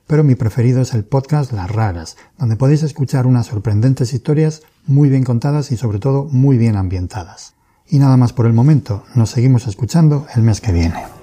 Pero 0.07 0.25
mi 0.25 0.35
preferido 0.35 0.81
es 0.81 0.95
el 0.95 1.05
podcast 1.05 1.53
Las 1.53 1.71
Raras, 1.71 2.17
donde 2.39 2.57
podéis 2.57 2.83
escuchar 2.83 3.27
unas 3.27 3.47
sorprendentes 3.47 4.15
historias 4.15 4.63
muy 4.87 5.11
bien 5.11 5.23
contadas 5.23 5.73
y 5.73 5.77
sobre 5.77 5.99
todo 5.99 6.25
muy 6.25 6.57
bien 6.57 6.77
ambientadas. 6.77 7.55
Y 7.87 7.99
nada 7.99 8.17
más 8.17 8.33
por 8.33 8.47
el 8.47 8.55
momento, 8.55 9.05
nos 9.15 9.31
seguimos 9.31 9.67
escuchando 9.67 10.27
el 10.35 10.43
mes 10.43 10.61
que 10.61 10.73
viene. 10.73 11.20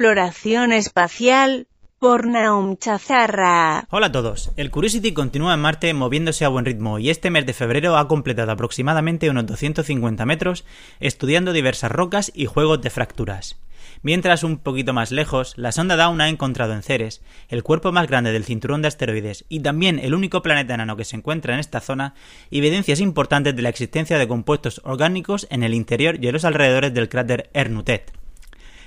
Exploración 0.00 0.72
espacial 0.72 1.66
por 1.98 2.26
Naum 2.26 2.78
Chazarra. 2.78 3.86
Hola 3.90 4.06
a 4.06 4.12
todos. 4.12 4.50
El 4.56 4.70
Curiosity 4.70 5.12
continúa 5.12 5.52
en 5.52 5.60
Marte 5.60 5.92
moviéndose 5.92 6.46
a 6.46 6.48
buen 6.48 6.64
ritmo 6.64 6.98
y 6.98 7.10
este 7.10 7.28
mes 7.28 7.44
de 7.44 7.52
febrero 7.52 7.98
ha 7.98 8.08
completado 8.08 8.50
aproximadamente 8.50 9.28
unos 9.28 9.44
250 9.44 10.24
metros 10.24 10.64
estudiando 11.00 11.52
diversas 11.52 11.92
rocas 11.92 12.32
y 12.34 12.46
juegos 12.46 12.80
de 12.80 12.88
fracturas. 12.88 13.58
Mientras 14.00 14.42
un 14.42 14.56
poquito 14.56 14.94
más 14.94 15.10
lejos, 15.10 15.52
la 15.58 15.70
sonda 15.70 15.96
Dawn 15.96 16.22
ha 16.22 16.30
encontrado 16.30 16.72
en 16.72 16.82
Ceres, 16.82 17.20
el 17.50 17.62
cuerpo 17.62 17.92
más 17.92 18.08
grande 18.08 18.32
del 18.32 18.44
cinturón 18.44 18.80
de 18.80 18.88
asteroides 18.88 19.44
y 19.50 19.60
también 19.60 19.98
el 19.98 20.14
único 20.14 20.40
planeta 20.40 20.72
enano 20.72 20.96
que 20.96 21.04
se 21.04 21.16
encuentra 21.16 21.52
en 21.52 21.60
esta 21.60 21.80
zona, 21.80 22.14
evidencias 22.50 23.00
importantes 23.00 23.54
de 23.54 23.60
la 23.60 23.68
existencia 23.68 24.16
de 24.16 24.28
compuestos 24.28 24.80
orgánicos 24.82 25.46
en 25.50 25.62
el 25.62 25.74
interior 25.74 26.16
y 26.18 26.26
en 26.26 26.32
los 26.32 26.46
alrededores 26.46 26.94
del 26.94 27.10
cráter 27.10 27.50
Ernutet. 27.52 28.18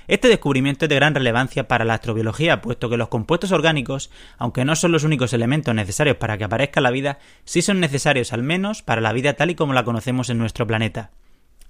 Este 0.06 0.28
descubrimiento 0.28 0.84
es 0.84 0.88
de 0.90 0.94
gran 0.96 1.14
relevancia 1.14 1.66
para 1.66 1.84
la 1.84 1.94
astrobiología, 1.94 2.60
puesto 2.60 2.90
que 2.90 2.98
los 2.98 3.08
compuestos 3.08 3.52
orgánicos, 3.52 4.10
aunque 4.36 4.64
no 4.64 4.76
son 4.76 4.92
los 4.92 5.04
únicos 5.04 5.32
elementos 5.32 5.74
necesarios 5.74 6.16
para 6.16 6.36
que 6.36 6.44
aparezca 6.44 6.82
la 6.82 6.90
vida, 6.90 7.18
sí 7.44 7.62
son 7.62 7.80
necesarios 7.80 8.32
al 8.32 8.42
menos 8.42 8.82
para 8.82 9.00
la 9.00 9.12
vida 9.12 9.32
tal 9.32 9.50
y 9.50 9.54
como 9.54 9.72
la 9.72 9.84
conocemos 9.84 10.28
en 10.28 10.38
nuestro 10.38 10.66
planeta. 10.66 11.10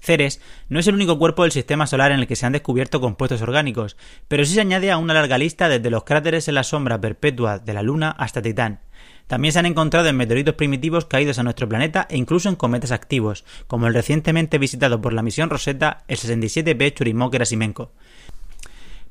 Ceres 0.01 0.41
no 0.69 0.81
es 0.81 0.87
el 0.87 0.95
único 0.95 1.19
cuerpo 1.19 1.43
del 1.43 1.53
sistema 1.53 1.87
solar 1.87 2.13
en 2.13 2.21
el 2.21 2.27
que 2.27 2.37
se 2.37 2.45
han 2.45 2.53
descubierto 2.53 3.01
compuestos 3.01 3.41
orgánicos, 3.41 3.97
pero 4.29 4.45
sí 4.45 4.55
se 4.55 4.61
añade 4.61 4.91
a 4.91 4.99
una 4.99 5.15
larga 5.15 5.39
lista 5.39 5.69
desde 5.69 5.91
los 5.91 6.05
cráteres 6.05 6.49
en 6.49 6.57
la 6.57 6.65
sombra 6.65 7.01
perpetua 7.01 7.59
de 7.59 7.73
la 7.73 7.83
Luna 7.83 8.11
hasta 8.11 8.43
Titán. 8.43 8.81
También 9.27 9.53
se 9.53 9.59
han 9.59 9.67
encontrado 9.67 10.09
en 10.09 10.17
meteoritos 10.17 10.57
primitivos 10.57 11.07
caídos 11.07 11.39
a 11.39 11.43
nuestro 11.43 11.69
planeta 11.69 12.07
e 12.11 12.19
incluso 12.19 12.51
en 12.51 12.57
cometas 12.57 12.93
activos, 12.93 13.45
como 13.67 13.87
el 13.87 13.95
recientemente 13.95 14.59
visitado 14.59 15.01
por 15.01 15.15
la 15.15 15.23
misión 15.23 15.49
Rosetta 15.49 16.05
el 16.09 16.19
67P 16.19 16.95
Churyumov-Gerasimenko. 16.95 17.91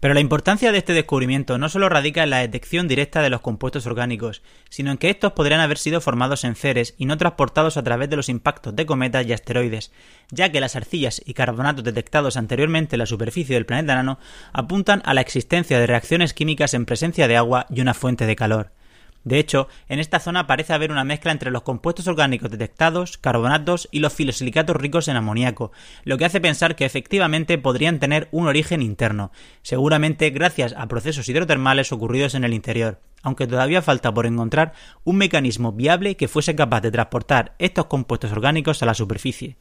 Pero 0.03 0.13
la 0.13 0.19
importancia 0.19 0.73
de 0.73 0.79
este 0.79 0.91
descubrimiento 0.91 1.57
no 1.57 1.69
solo 1.69 1.87
radica 1.87 2.23
en 2.23 2.29
la 2.29 2.39
detección 2.39 2.89
directa 2.89 3.21
de 3.21 3.29
los 3.29 3.39
compuestos 3.39 3.85
orgánicos, 3.85 4.41
sino 4.69 4.91
en 4.91 4.97
que 4.97 5.09
estos 5.09 5.31
podrían 5.31 5.61
haber 5.61 5.77
sido 5.77 6.01
formados 6.01 6.43
en 6.43 6.55
Ceres 6.55 6.93
y 6.97 7.05
no 7.05 7.17
transportados 7.17 7.77
a 7.77 7.83
través 7.83 8.09
de 8.09 8.17
los 8.17 8.27
impactos 8.27 8.75
de 8.75 8.85
cometas 8.85 9.25
y 9.25 9.31
asteroides, 9.31 9.93
ya 10.29 10.51
que 10.51 10.59
las 10.59 10.75
arcillas 10.75 11.21
y 11.25 11.33
carbonatos 11.33 11.85
detectados 11.85 12.35
anteriormente 12.35 12.97
en 12.97 12.99
la 12.99 13.05
superficie 13.05 13.55
del 13.55 13.65
planeta 13.65 13.95
nano 13.95 14.19
apuntan 14.51 15.01
a 15.05 15.13
la 15.13 15.21
existencia 15.21 15.79
de 15.79 15.87
reacciones 15.87 16.33
químicas 16.33 16.73
en 16.73 16.85
presencia 16.85 17.29
de 17.29 17.37
agua 17.37 17.65
y 17.69 17.79
una 17.79 17.93
fuente 17.93 18.25
de 18.25 18.35
calor. 18.35 18.71
De 19.23 19.39
hecho, 19.39 19.67
en 19.87 19.99
esta 19.99 20.19
zona 20.19 20.47
parece 20.47 20.73
haber 20.73 20.91
una 20.91 21.05
mezcla 21.05 21.31
entre 21.31 21.51
los 21.51 21.63
compuestos 21.63 22.07
orgánicos 22.07 22.51
detectados, 22.51 23.17
carbonatos 23.17 23.87
y 23.91 23.99
los 23.99 24.13
filosilicatos 24.13 24.75
ricos 24.75 25.07
en 25.07 25.15
amoníaco, 25.15 25.71
lo 26.03 26.17
que 26.17 26.25
hace 26.25 26.41
pensar 26.41 26.75
que 26.75 26.85
efectivamente 26.85 27.57
podrían 27.57 27.99
tener 27.99 28.27
un 28.31 28.47
origen 28.47 28.81
interno, 28.81 29.31
seguramente 29.61 30.29
gracias 30.31 30.73
a 30.77 30.87
procesos 30.87 31.29
hidrotermales 31.29 31.91
ocurridos 31.93 32.35
en 32.35 32.43
el 32.43 32.53
interior, 32.53 32.99
aunque 33.21 33.47
todavía 33.47 33.81
falta 33.81 34.13
por 34.13 34.25
encontrar 34.25 34.73
un 35.05 35.17
mecanismo 35.17 35.71
viable 35.71 36.17
que 36.17 36.27
fuese 36.27 36.55
capaz 36.55 36.81
de 36.81 36.91
transportar 36.91 37.55
estos 37.59 37.85
compuestos 37.85 38.31
orgánicos 38.33 38.83
a 38.83 38.85
la 38.85 38.93
superficie. 38.93 39.55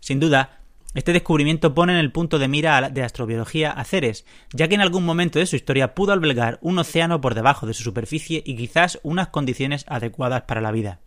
Sin 0.00 0.20
duda, 0.20 0.60
este 0.94 1.12
descubrimiento 1.12 1.74
pone 1.74 1.92
en 1.92 1.98
el 1.98 2.12
punto 2.12 2.38
de 2.38 2.48
mira 2.48 2.88
de 2.88 3.02
astrobiología 3.02 3.70
a 3.70 3.84
Ceres, 3.84 4.24
ya 4.52 4.68
que 4.68 4.74
en 4.74 4.80
algún 4.80 5.04
momento 5.04 5.38
de 5.38 5.46
su 5.46 5.54
historia 5.54 5.94
pudo 5.94 6.12
albergar 6.12 6.58
un 6.62 6.78
océano 6.78 7.20
por 7.20 7.34
debajo 7.34 7.66
de 7.66 7.74
su 7.74 7.82
superficie 7.82 8.42
y 8.44 8.56
quizás 8.56 8.98
unas 9.02 9.28
condiciones 9.28 9.84
adecuadas 9.88 10.42
para 10.42 10.62
la 10.62 10.72
vida. 10.72 11.00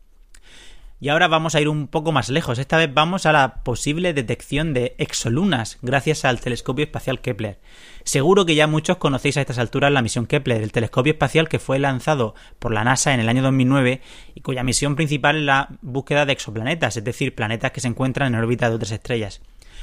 Y 1.03 1.09
ahora 1.09 1.27
vamos 1.27 1.55
a 1.55 1.61
ir 1.61 1.67
un 1.67 1.87
poco 1.87 2.11
más 2.11 2.29
lejos. 2.29 2.59
Esta 2.59 2.77
vez 2.77 2.93
vamos 2.93 3.25
a 3.25 3.31
la 3.31 3.63
posible 3.63 4.13
detección 4.13 4.71
de 4.75 4.93
exolunas 4.99 5.79
gracias 5.81 6.25
al 6.25 6.39
telescopio 6.39 6.85
espacial 6.85 7.21
Kepler. 7.21 7.59
Seguro 8.03 8.45
que 8.45 8.53
ya 8.53 8.67
muchos 8.67 8.97
conocéis 8.97 9.37
a 9.37 9.41
estas 9.41 9.57
alturas 9.57 9.91
la 9.91 10.03
misión 10.03 10.27
Kepler, 10.27 10.61
el 10.61 10.71
telescopio 10.71 11.13
espacial 11.13 11.49
que 11.49 11.57
fue 11.57 11.79
lanzado 11.79 12.35
por 12.59 12.71
la 12.71 12.83
NASA 12.83 13.15
en 13.15 13.19
el 13.19 13.29
año 13.29 13.41
2009 13.41 13.99
y 14.35 14.41
cuya 14.41 14.61
misión 14.61 14.95
principal 14.95 15.37
es 15.37 15.43
la 15.43 15.69
búsqueda 15.81 16.27
de 16.27 16.33
exoplanetas, 16.33 16.95
es 16.95 17.03
decir, 17.03 17.33
planetas 17.33 17.71
que 17.71 17.81
se 17.81 17.87
encuentran 17.87 18.35
en 18.35 18.39
órbita 18.39 18.69
de 18.69 18.75
otras 18.75 18.91
estrellas. 18.91 19.41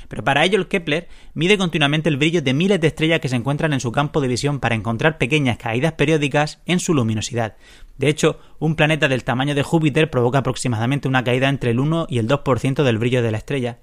Pero 0.08 0.24
para 0.24 0.44
ello 0.44 0.58
el 0.58 0.68
Kepler 0.68 1.08
mide 1.34 1.58
continuamente 1.58 2.08
el 2.08 2.16
brillo 2.16 2.42
de 2.42 2.54
miles 2.54 2.80
de 2.80 2.88
estrellas 2.88 3.20
que 3.20 3.28
se 3.28 3.36
encuentran 3.36 3.72
en 3.72 3.80
su 3.80 3.92
campo 3.92 4.20
de 4.20 4.28
visión 4.28 4.58
para 4.58 4.74
encontrar 4.74 5.18
pequeñas 5.18 5.58
caídas 5.58 5.92
periódicas 5.92 6.60
en 6.66 6.80
su 6.80 6.94
luminosidad. 6.94 7.56
De 7.98 8.08
hecho, 8.08 8.40
un 8.58 8.74
planeta 8.74 9.08
del 9.08 9.24
tamaño 9.24 9.54
de 9.54 9.62
Júpiter 9.62 10.10
provoca 10.10 10.38
aproximadamente 10.38 11.08
una 11.08 11.24
caída 11.24 11.48
entre 11.48 11.70
el 11.70 11.80
1 11.80 12.06
y 12.08 12.18
el 12.18 12.28
2% 12.28 12.82
del 12.82 12.98
brillo 12.98 13.22
de 13.22 13.30
la 13.30 13.38
estrella. 13.38 13.78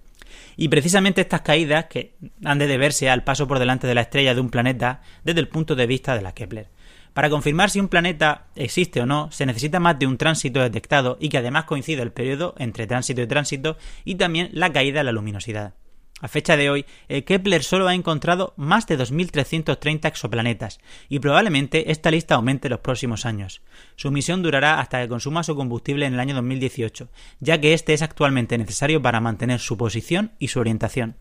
Y 0.57 0.69
precisamente 0.69 1.21
estas 1.21 1.41
caídas 1.41 1.85
que 1.85 2.15
han 2.43 2.59
de 2.59 2.67
deberse 2.67 3.09
al 3.09 3.23
paso 3.23 3.47
por 3.47 3.59
delante 3.59 3.87
de 3.87 3.95
la 3.95 4.01
estrella 4.01 4.33
de 4.33 4.41
un 4.41 4.49
planeta 4.49 5.01
desde 5.23 5.41
el 5.41 5.47
punto 5.47 5.75
de 5.75 5.85
vista 5.85 6.15
de 6.15 6.21
la 6.21 6.33
Kepler. 6.33 6.69
Para 7.13 7.29
confirmar 7.29 7.69
si 7.69 7.79
un 7.79 7.87
planeta 7.87 8.47
existe 8.55 8.99
o 9.01 9.05
no, 9.05 9.31
se 9.31 9.45
necesita 9.45 9.79
más 9.79 9.97
de 9.99 10.07
un 10.07 10.17
tránsito 10.17 10.59
detectado 10.59 11.17
y 11.19 11.29
que 11.29 11.37
además 11.37 11.63
coincida 11.63 12.03
el 12.03 12.11
periodo 12.11 12.55
entre 12.57 12.87
tránsito 12.87 13.21
y 13.21 13.27
tránsito 13.27 13.77
y 14.03 14.15
también 14.15 14.49
la 14.51 14.73
caída 14.73 14.99
de 14.99 15.05
la 15.05 15.11
luminosidad. 15.13 15.75
A 16.21 16.29
fecha 16.29 16.55
de 16.55 16.69
hoy, 16.69 16.85
Kepler 17.07 17.61
solo 17.61 17.89
ha 17.89 17.93
encontrado 17.93 18.53
más 18.55 18.87
de 18.87 18.97
2.330 18.97 20.07
exoplanetas 20.07 20.79
y 21.09 21.19
probablemente 21.19 21.91
esta 21.91 22.09
lista 22.09 22.35
aumente 22.35 22.67
en 22.67 22.71
los 22.71 22.79
próximos 22.79 23.25
años. 23.25 23.61
Su 23.97 24.11
misión 24.11 24.41
durará 24.41 24.79
hasta 24.79 25.01
que 25.01 25.09
consuma 25.09 25.43
su 25.43 25.57
combustible 25.57 26.05
en 26.05 26.13
el 26.13 26.21
año 26.21 26.33
2018, 26.35 27.09
ya 27.41 27.59
que 27.59 27.73
este 27.73 27.93
es 27.93 28.01
actualmente 28.01 28.57
necesario 28.57 29.01
para 29.01 29.19
mantener 29.19 29.59
su 29.59 29.75
posición 29.75 30.31
y 30.39 30.47
su 30.47 30.61
orientación. 30.61 31.17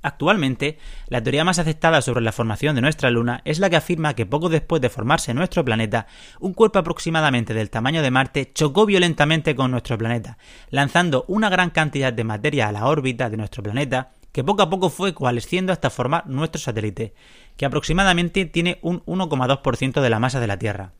Actualmente, 0.00 0.78
la 1.08 1.22
teoría 1.22 1.42
más 1.42 1.58
aceptada 1.58 2.02
sobre 2.02 2.20
la 2.20 2.30
formación 2.30 2.76
de 2.76 2.82
nuestra 2.82 3.10
Luna 3.10 3.40
es 3.44 3.58
la 3.58 3.68
que 3.68 3.76
afirma 3.76 4.14
que 4.14 4.26
poco 4.26 4.48
después 4.48 4.80
de 4.80 4.90
formarse 4.90 5.34
nuestro 5.34 5.64
planeta, 5.64 6.06
un 6.38 6.54
cuerpo 6.54 6.78
aproximadamente 6.78 7.52
del 7.52 7.70
tamaño 7.70 8.02
de 8.02 8.12
Marte 8.12 8.52
chocó 8.52 8.86
violentamente 8.86 9.56
con 9.56 9.72
nuestro 9.72 9.98
planeta, 9.98 10.38
lanzando 10.70 11.24
una 11.26 11.48
gran 11.48 11.70
cantidad 11.70 12.12
de 12.12 12.22
materia 12.22 12.68
a 12.68 12.72
la 12.72 12.86
órbita 12.86 13.28
de 13.28 13.38
nuestro 13.38 13.64
planeta, 13.64 14.12
que 14.38 14.44
poco 14.44 14.62
a 14.62 14.70
poco 14.70 14.88
fue 14.88 15.14
coalesciendo 15.14 15.72
hasta 15.72 15.90
formar 15.90 16.28
nuestro 16.28 16.60
satélite, 16.60 17.12
que 17.56 17.66
aproximadamente 17.66 18.44
tiene 18.44 18.78
un 18.82 19.04
1,2% 19.04 20.00
de 20.00 20.10
la 20.10 20.20
masa 20.20 20.38
de 20.38 20.46
la 20.46 20.60
Tierra. 20.60 20.92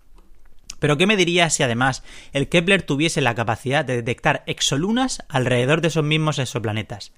Pero 0.80 0.96
¿qué 0.96 1.06
me 1.06 1.16
diría 1.16 1.48
si 1.48 1.62
además 1.62 2.02
el 2.32 2.48
Kepler 2.48 2.82
tuviese 2.82 3.20
la 3.20 3.36
capacidad 3.36 3.84
de 3.84 3.94
detectar 3.94 4.42
exolunas 4.46 5.22
alrededor 5.28 5.82
de 5.82 5.86
esos 5.86 6.02
mismos 6.02 6.40
exoplanetas? 6.40 7.12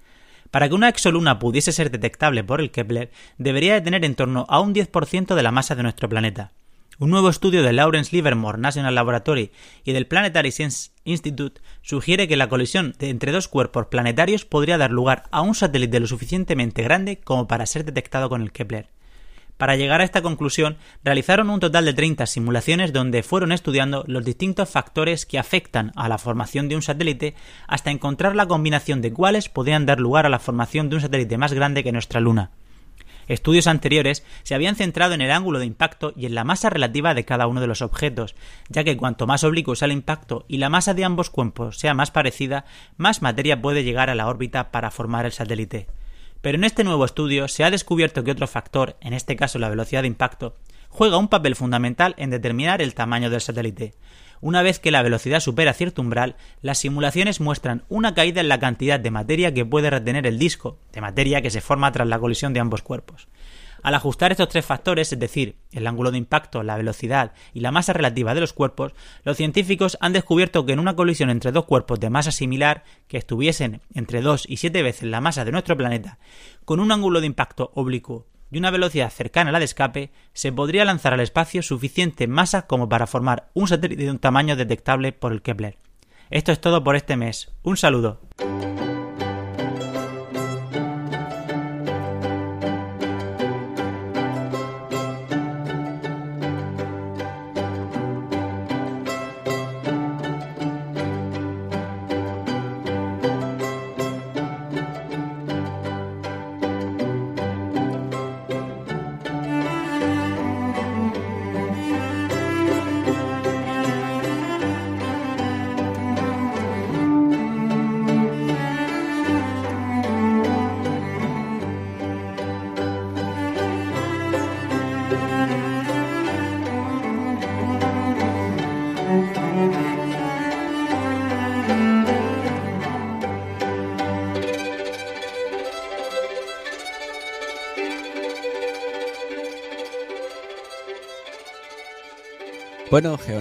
Para 0.50 0.68
que 0.68 0.74
una 0.74 0.90
exoluna 0.90 1.38
pudiese 1.38 1.72
ser 1.72 1.90
detectable 1.90 2.44
por 2.44 2.60
el 2.60 2.70
Kepler, 2.70 3.10
debería 3.38 3.72
de 3.72 3.80
tener 3.80 4.04
en 4.04 4.14
torno 4.14 4.44
a 4.50 4.60
un 4.60 4.74
10% 4.74 5.34
de 5.34 5.42
la 5.42 5.52
masa 5.52 5.74
de 5.74 5.84
nuestro 5.84 6.06
planeta. 6.10 6.52
Un 7.00 7.08
nuevo 7.08 7.30
estudio 7.30 7.62
de 7.62 7.72
Lawrence 7.72 8.14
Livermore 8.14 8.58
National 8.58 8.94
Laboratory 8.94 9.52
y 9.84 9.92
del 9.94 10.06
Planetary 10.06 10.52
Science 10.52 10.90
Institute 11.04 11.62
sugiere 11.80 12.28
que 12.28 12.36
la 12.36 12.50
colisión 12.50 12.94
entre 12.98 13.32
dos 13.32 13.48
cuerpos 13.48 13.86
planetarios 13.86 14.44
podría 14.44 14.76
dar 14.76 14.90
lugar 14.90 15.22
a 15.30 15.40
un 15.40 15.54
satélite 15.54 15.98
lo 15.98 16.06
suficientemente 16.06 16.82
grande 16.82 17.18
como 17.18 17.48
para 17.48 17.64
ser 17.64 17.86
detectado 17.86 18.28
con 18.28 18.42
el 18.42 18.52
Kepler. 18.52 18.90
Para 19.56 19.76
llegar 19.76 20.02
a 20.02 20.04
esta 20.04 20.20
conclusión, 20.20 20.76
realizaron 21.02 21.48
un 21.48 21.60
total 21.60 21.86
de 21.86 21.94
30 21.94 22.26
simulaciones 22.26 22.92
donde 22.92 23.22
fueron 23.22 23.52
estudiando 23.52 24.04
los 24.06 24.22
distintos 24.22 24.68
factores 24.68 25.24
que 25.24 25.38
afectan 25.38 25.92
a 25.96 26.06
la 26.06 26.18
formación 26.18 26.68
de 26.68 26.76
un 26.76 26.82
satélite 26.82 27.34
hasta 27.66 27.90
encontrar 27.90 28.36
la 28.36 28.46
combinación 28.46 29.00
de 29.00 29.10
cuáles 29.10 29.48
podrían 29.48 29.86
dar 29.86 30.00
lugar 30.00 30.26
a 30.26 30.28
la 30.30 30.38
formación 30.38 30.90
de 30.90 30.96
un 30.96 31.00
satélite 31.00 31.38
más 31.38 31.54
grande 31.54 31.82
que 31.82 31.92
nuestra 31.92 32.20
Luna. 32.20 32.50
Estudios 33.30 33.68
anteriores 33.68 34.24
se 34.42 34.56
habían 34.56 34.74
centrado 34.74 35.14
en 35.14 35.20
el 35.20 35.30
ángulo 35.30 35.60
de 35.60 35.64
impacto 35.64 36.12
y 36.16 36.26
en 36.26 36.34
la 36.34 36.42
masa 36.42 36.68
relativa 36.68 37.14
de 37.14 37.24
cada 37.24 37.46
uno 37.46 37.60
de 37.60 37.68
los 37.68 37.80
objetos, 37.80 38.34
ya 38.68 38.82
que 38.82 38.96
cuanto 38.96 39.28
más 39.28 39.44
oblicuo 39.44 39.76
sea 39.76 39.86
el 39.86 39.92
impacto 39.92 40.44
y 40.48 40.56
la 40.56 40.68
masa 40.68 40.94
de 40.94 41.04
ambos 41.04 41.30
cuerpos 41.30 41.78
sea 41.78 41.94
más 41.94 42.10
parecida, 42.10 42.64
más 42.96 43.22
materia 43.22 43.62
puede 43.62 43.84
llegar 43.84 44.10
a 44.10 44.16
la 44.16 44.26
órbita 44.26 44.72
para 44.72 44.90
formar 44.90 45.26
el 45.26 45.32
satélite. 45.32 45.86
Pero 46.40 46.58
en 46.58 46.64
este 46.64 46.82
nuevo 46.82 47.04
estudio 47.04 47.46
se 47.46 47.62
ha 47.62 47.70
descubierto 47.70 48.24
que 48.24 48.32
otro 48.32 48.48
factor, 48.48 48.96
en 49.00 49.12
este 49.12 49.36
caso 49.36 49.60
la 49.60 49.68
velocidad 49.68 50.02
de 50.02 50.08
impacto, 50.08 50.56
juega 50.88 51.16
un 51.16 51.28
papel 51.28 51.54
fundamental 51.54 52.16
en 52.18 52.30
determinar 52.30 52.82
el 52.82 52.94
tamaño 52.94 53.30
del 53.30 53.40
satélite. 53.40 53.94
Una 54.42 54.62
vez 54.62 54.78
que 54.78 54.90
la 54.90 55.02
velocidad 55.02 55.40
supera 55.40 55.74
cierto 55.74 56.00
umbral, 56.00 56.36
las 56.62 56.78
simulaciones 56.78 57.40
muestran 57.40 57.84
una 57.90 58.14
caída 58.14 58.40
en 58.40 58.48
la 58.48 58.58
cantidad 58.58 58.98
de 58.98 59.10
materia 59.10 59.52
que 59.52 59.66
puede 59.66 59.90
retener 59.90 60.26
el 60.26 60.38
disco, 60.38 60.78
de 60.92 61.02
materia 61.02 61.42
que 61.42 61.50
se 61.50 61.60
forma 61.60 61.92
tras 61.92 62.08
la 62.08 62.18
colisión 62.18 62.54
de 62.54 62.60
ambos 62.60 62.80
cuerpos. 62.80 63.28
Al 63.82 63.94
ajustar 63.94 64.30
estos 64.30 64.48
tres 64.48 64.64
factores, 64.64 65.12
es 65.12 65.18
decir, 65.18 65.56
el 65.72 65.86
ángulo 65.86 66.10
de 66.10 66.18
impacto, 66.18 66.62
la 66.62 66.76
velocidad 66.76 67.32
y 67.52 67.60
la 67.60 67.70
masa 67.70 67.92
relativa 67.92 68.34
de 68.34 68.40
los 68.40 68.52
cuerpos, 68.52 68.92
los 69.24 69.36
científicos 69.36 69.98
han 70.00 70.12
descubierto 70.12 70.64
que 70.64 70.72
en 70.72 70.78
una 70.78 70.96
colisión 70.96 71.28
entre 71.30 71.52
dos 71.52 71.66
cuerpos 71.66 72.00
de 72.00 72.10
masa 72.10 72.30
similar, 72.30 72.84
que 73.08 73.18
estuviesen 73.18 73.82
entre 73.94 74.22
2 74.22 74.44
y 74.48 74.56
7 74.56 74.82
veces 74.82 75.08
la 75.08 75.20
masa 75.20 75.44
de 75.44 75.52
nuestro 75.52 75.76
planeta, 75.76 76.18
con 76.64 76.80
un 76.80 76.92
ángulo 76.92 77.20
de 77.20 77.26
impacto 77.26 77.72
oblicuo 77.74 78.26
y 78.50 78.58
una 78.58 78.70
velocidad 78.70 79.10
cercana 79.10 79.50
a 79.50 79.52
la 79.52 79.58
de 79.58 79.64
escape, 79.64 80.10
se 80.32 80.52
podría 80.52 80.84
lanzar 80.84 81.12
al 81.12 81.20
espacio 81.20 81.62
suficiente 81.62 82.26
masa 82.26 82.66
como 82.66 82.88
para 82.88 83.06
formar 83.06 83.48
un 83.54 83.68
satélite 83.68 84.04
de 84.04 84.10
un 84.10 84.18
tamaño 84.18 84.56
detectable 84.56 85.12
por 85.12 85.32
el 85.32 85.42
Kepler. 85.42 85.76
Esto 86.30 86.52
es 86.52 86.60
todo 86.60 86.84
por 86.84 86.96
este 86.96 87.16
mes. 87.16 87.52
Un 87.62 87.76
saludo. 87.76 88.20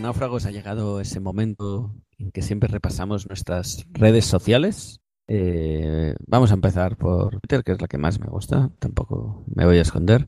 Bueno, 0.10 0.22
geonáufragos, 0.22 0.46
ha 0.48 0.52
llegado 0.52 1.02
ese 1.02 1.20
momento 1.20 1.94
en 2.18 2.32
que 2.32 2.42
siempre 2.42 2.68
repasamos 2.68 3.28
nuestras 3.28 3.86
redes 3.92 4.26
sociales. 4.26 5.02
Eh, 5.28 6.16
vamos 6.26 6.50
a 6.50 6.56
empezar 6.56 6.98
por 6.98 7.30
Twitter, 7.40 7.64
que 7.64 7.74
es 7.74 7.82
la 7.82 7.88
que 7.88 8.00
más 8.00 8.20
me 8.20 8.26
gusta, 8.26 8.72
tampoco 8.80 9.44
me 9.54 9.68
voy 9.68 9.78
a 9.78 9.84
esconder. 9.84 10.28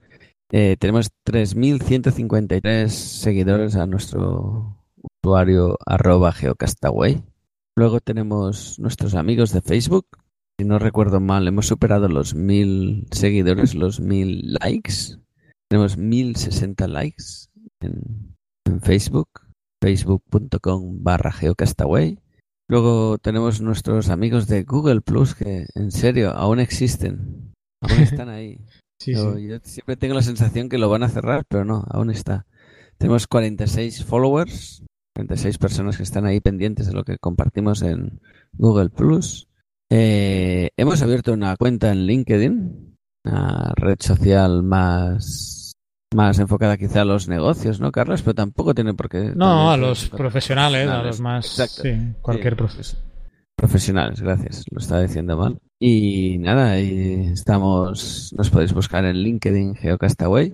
Eh, 0.52 0.78
tenemos 0.80 1.10
3.153 1.26 2.90
seguidores 2.90 3.76
a 3.76 3.88
nuestro 3.88 4.78
usuario 5.24 5.80
arroba 5.84 6.32
geocastaway. 6.32 7.24
Luego 7.76 8.02
tenemos 8.02 8.78
nuestros 8.78 9.16
amigos 9.16 9.52
de 9.52 9.62
Facebook. 9.62 10.06
Si 10.60 10.66
no 10.68 10.78
recuerdo 10.78 11.20
mal, 11.20 11.48
hemos 11.48 11.66
superado 11.66 12.08
los 12.08 12.36
1.000 12.36 13.12
seguidores, 13.12 13.74
los 13.74 14.00
1.000 14.00 14.60
likes. 14.62 15.20
Tenemos 15.68 15.98
1.060 15.98 16.88
likes 16.88 17.50
en 17.80 18.82
Facebook, 18.82 19.41
facebook.com 19.82 21.04
barra 21.04 21.32
geocastaway. 21.32 22.20
Luego 22.70 23.18
tenemos 23.18 23.60
nuestros 23.62 24.10
amigos 24.10 24.48
de 24.48 24.64
Google 24.64 25.02
Plus 25.02 25.36
que 25.36 25.66
en 25.76 25.92
serio 25.92 26.32
aún 26.32 26.60
existen, 26.60 27.54
aún 27.82 28.00
están 28.02 28.30
ahí. 28.30 28.60
Yo 29.06 29.36
siempre 29.64 29.98
tengo 29.98 30.14
la 30.14 30.22
sensación 30.22 30.70
que 30.70 30.78
lo 30.78 30.88
van 30.88 31.04
a 31.04 31.10
cerrar, 31.10 31.46
pero 31.50 31.66
no, 31.66 31.84
aún 31.90 32.12
está. 32.12 32.46
Tenemos 32.98 33.26
46 33.28 34.06
followers, 34.06 34.86
46 35.16 35.58
personas 35.58 35.98
que 35.98 36.04
están 36.04 36.26
ahí 36.26 36.40
pendientes 36.40 36.88
de 36.88 36.94
lo 36.94 37.04
que 37.04 37.18
compartimos 37.18 37.82
en 37.82 38.22
Google 38.54 38.90
Plus. 38.90 39.48
Eh, 39.90 40.70
hemos 40.78 41.02
abierto 41.02 41.34
una 41.34 41.58
cuenta 41.58 41.92
en 41.92 42.06
LinkedIn, 42.06 42.96
una 43.26 43.74
red 43.76 43.98
social 44.00 44.64
más 44.64 45.61
más 46.14 46.40
enfocada 46.40 46.78
quizá 46.78 47.02
a 47.02 47.06
los 47.06 47.28
negocios, 47.28 47.80
¿no, 47.80 47.92
Carlos? 47.92 48.22
Pero 48.22 48.36
tampoco 48.36 48.74
tiene 48.74 48.94
por 48.94 49.10
qué. 49.10 49.32
No, 49.36 49.72
a 49.72 49.78
los 49.78 50.10
profesionales, 50.10 50.88
a 50.90 51.04
los 51.04 51.20
más. 51.20 51.48
Sí, 51.48 52.14
cualquier 52.22 52.56
profesión. 52.56 53.02
Profesionales, 53.56 54.22
gracias. 54.22 54.66
Lo 54.72 54.80
estaba 54.80 55.02
diciendo 55.02 55.38
mal. 55.38 55.60
Y 55.80 56.38
nada, 56.40 56.80
y 56.80 57.30
estamos. 57.32 58.34
Nos 58.38 58.50
podéis 58.50 58.74
buscar 58.74 59.06
en 59.06 59.18
LinkedIn 59.18 59.76
Geocastaway. 59.76 60.54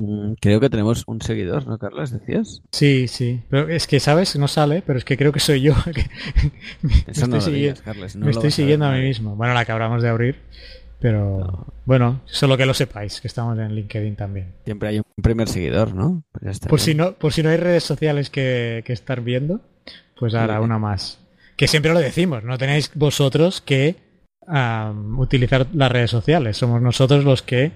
Mm, 0.00 0.34
creo 0.40 0.60
que 0.60 0.70
tenemos 0.70 1.04
un 1.06 1.20
seguidor, 1.20 1.66
¿no, 1.66 1.78
Carlos? 1.78 2.10
¿Decías? 2.10 2.62
Sí, 2.72 3.08
sí. 3.08 3.42
Pero 3.50 3.68
es 3.68 3.86
que, 3.86 4.00
¿sabes? 4.00 4.36
No 4.36 4.48
sale, 4.48 4.82
pero 4.86 4.98
es 4.98 5.04
que 5.04 5.16
creo 5.16 5.32
que 5.32 5.40
soy 5.40 5.62
yo. 5.62 5.74
me 6.82 6.90
Eso 6.90 7.04
estoy, 7.08 7.28
no 7.28 7.40
siguiendo, 7.40 7.80
Carlos, 7.84 8.16
me 8.16 8.30
estoy 8.30 8.50
siguiendo 8.50 8.86
a, 8.86 8.92
mí 8.92 9.02
mismo. 9.02 9.36
Bueno, 9.36 9.54
la 9.54 9.64
que 9.64 9.72
acabamos 9.72 10.02
de 10.02 10.08
abrir. 10.08 10.36
Pero 11.02 11.66
bueno, 11.84 12.20
solo 12.26 12.56
que 12.56 12.64
lo 12.64 12.74
sepáis, 12.74 13.20
que 13.20 13.26
estamos 13.26 13.58
en 13.58 13.74
LinkedIn 13.74 14.14
también. 14.14 14.52
Siempre 14.64 14.88
hay 14.88 14.98
un 14.98 15.04
primer 15.20 15.48
seguidor, 15.48 15.94
¿no? 15.94 16.22
Pues 16.30 16.60
Por 16.60 16.78
bien. 16.78 16.84
si 16.84 16.94
no, 16.94 17.12
por 17.14 17.32
si 17.32 17.42
no 17.42 17.50
hay 17.50 17.56
redes 17.56 17.82
sociales 17.82 18.30
que, 18.30 18.84
que 18.86 18.92
estar 18.92 19.20
viendo, 19.20 19.60
pues 20.16 20.32
ahora 20.34 20.60
una 20.60 20.78
más. 20.78 21.18
Que 21.56 21.66
siempre 21.66 21.92
lo 21.92 21.98
decimos, 21.98 22.44
no 22.44 22.56
tenéis 22.56 22.92
vosotros 22.94 23.60
que 23.60 23.96
am, 24.46 25.18
utilizar 25.18 25.66
las 25.74 25.90
redes 25.90 26.10
sociales. 26.12 26.56
Somos 26.56 26.80
nosotros 26.80 27.24
los 27.24 27.42
que 27.42 27.72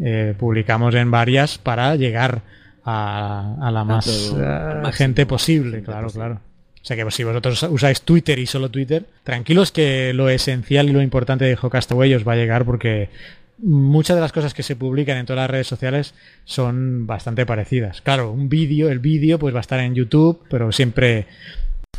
eh, 0.00 0.34
publicamos 0.36 0.96
en 0.96 1.12
varias 1.12 1.58
para 1.58 1.94
llegar 1.94 2.42
a, 2.84 3.54
a 3.60 3.70
la 3.70 3.84
más 3.84 4.34
Tanto 4.36 4.88
eh, 4.88 4.92
gente 4.92 5.26
posible, 5.26 5.80
claro, 5.84 6.08
claro. 6.08 6.40
O 6.84 6.86
sea 6.86 6.96
que 6.98 7.10
si 7.10 7.24
vosotros 7.24 7.62
usáis 7.62 8.02
Twitter 8.02 8.38
y 8.38 8.44
solo 8.44 8.70
Twitter, 8.70 9.06
tranquilos 9.22 9.72
que 9.72 10.12
lo 10.12 10.28
esencial 10.28 10.90
y 10.90 10.92
lo 10.92 11.00
importante 11.00 11.46
de 11.46 11.56
Hocastaway 11.60 12.12
os 12.12 12.28
va 12.28 12.34
a 12.34 12.36
llegar 12.36 12.66
porque 12.66 13.08
muchas 13.56 14.16
de 14.16 14.20
las 14.20 14.32
cosas 14.32 14.52
que 14.52 14.62
se 14.62 14.76
publican 14.76 15.16
en 15.16 15.24
todas 15.24 15.44
las 15.44 15.50
redes 15.50 15.66
sociales 15.66 16.12
son 16.44 17.06
bastante 17.06 17.46
parecidas. 17.46 18.02
Claro, 18.02 18.32
un 18.32 18.50
vídeo, 18.50 18.90
el 18.90 18.98
vídeo 18.98 19.38
pues 19.38 19.54
va 19.54 19.60
a 19.60 19.62
estar 19.62 19.80
en 19.80 19.94
YouTube, 19.94 20.42
pero 20.50 20.72
siempre 20.72 21.26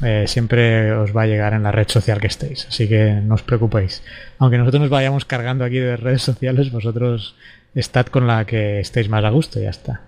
eh, 0.04 0.26
siempre 0.28 0.92
os 0.92 1.18
va 1.18 1.24
a 1.24 1.28
llegar 1.28 1.54
en 1.54 1.64
la 1.64 1.72
red 1.72 1.88
social 1.88 2.22
que 2.22 2.28
estéis, 2.28 2.68
así 2.68 2.88
que 2.88 3.22
no 3.24 3.34
os 3.34 3.42
preocupéis. 3.42 4.04
Aunque 4.38 4.60
nosotros 4.60 4.82
nos 4.82 4.92
vayamos 4.92 5.26
cargando 5.26 5.66
aquí 5.66 5.80
de 5.80 5.98
redes 5.98 6.22
sociales, 6.22 6.72
vosotros 6.72 7.36
estad 7.74 8.06
con 8.06 8.28
la 8.28 8.46
que 8.46 8.82
estéis 8.82 9.10
más 9.10 9.24
a 9.24 9.32
gusto 9.32 9.60
y 9.60 9.64
ya 9.64 9.72
está. 9.72 10.02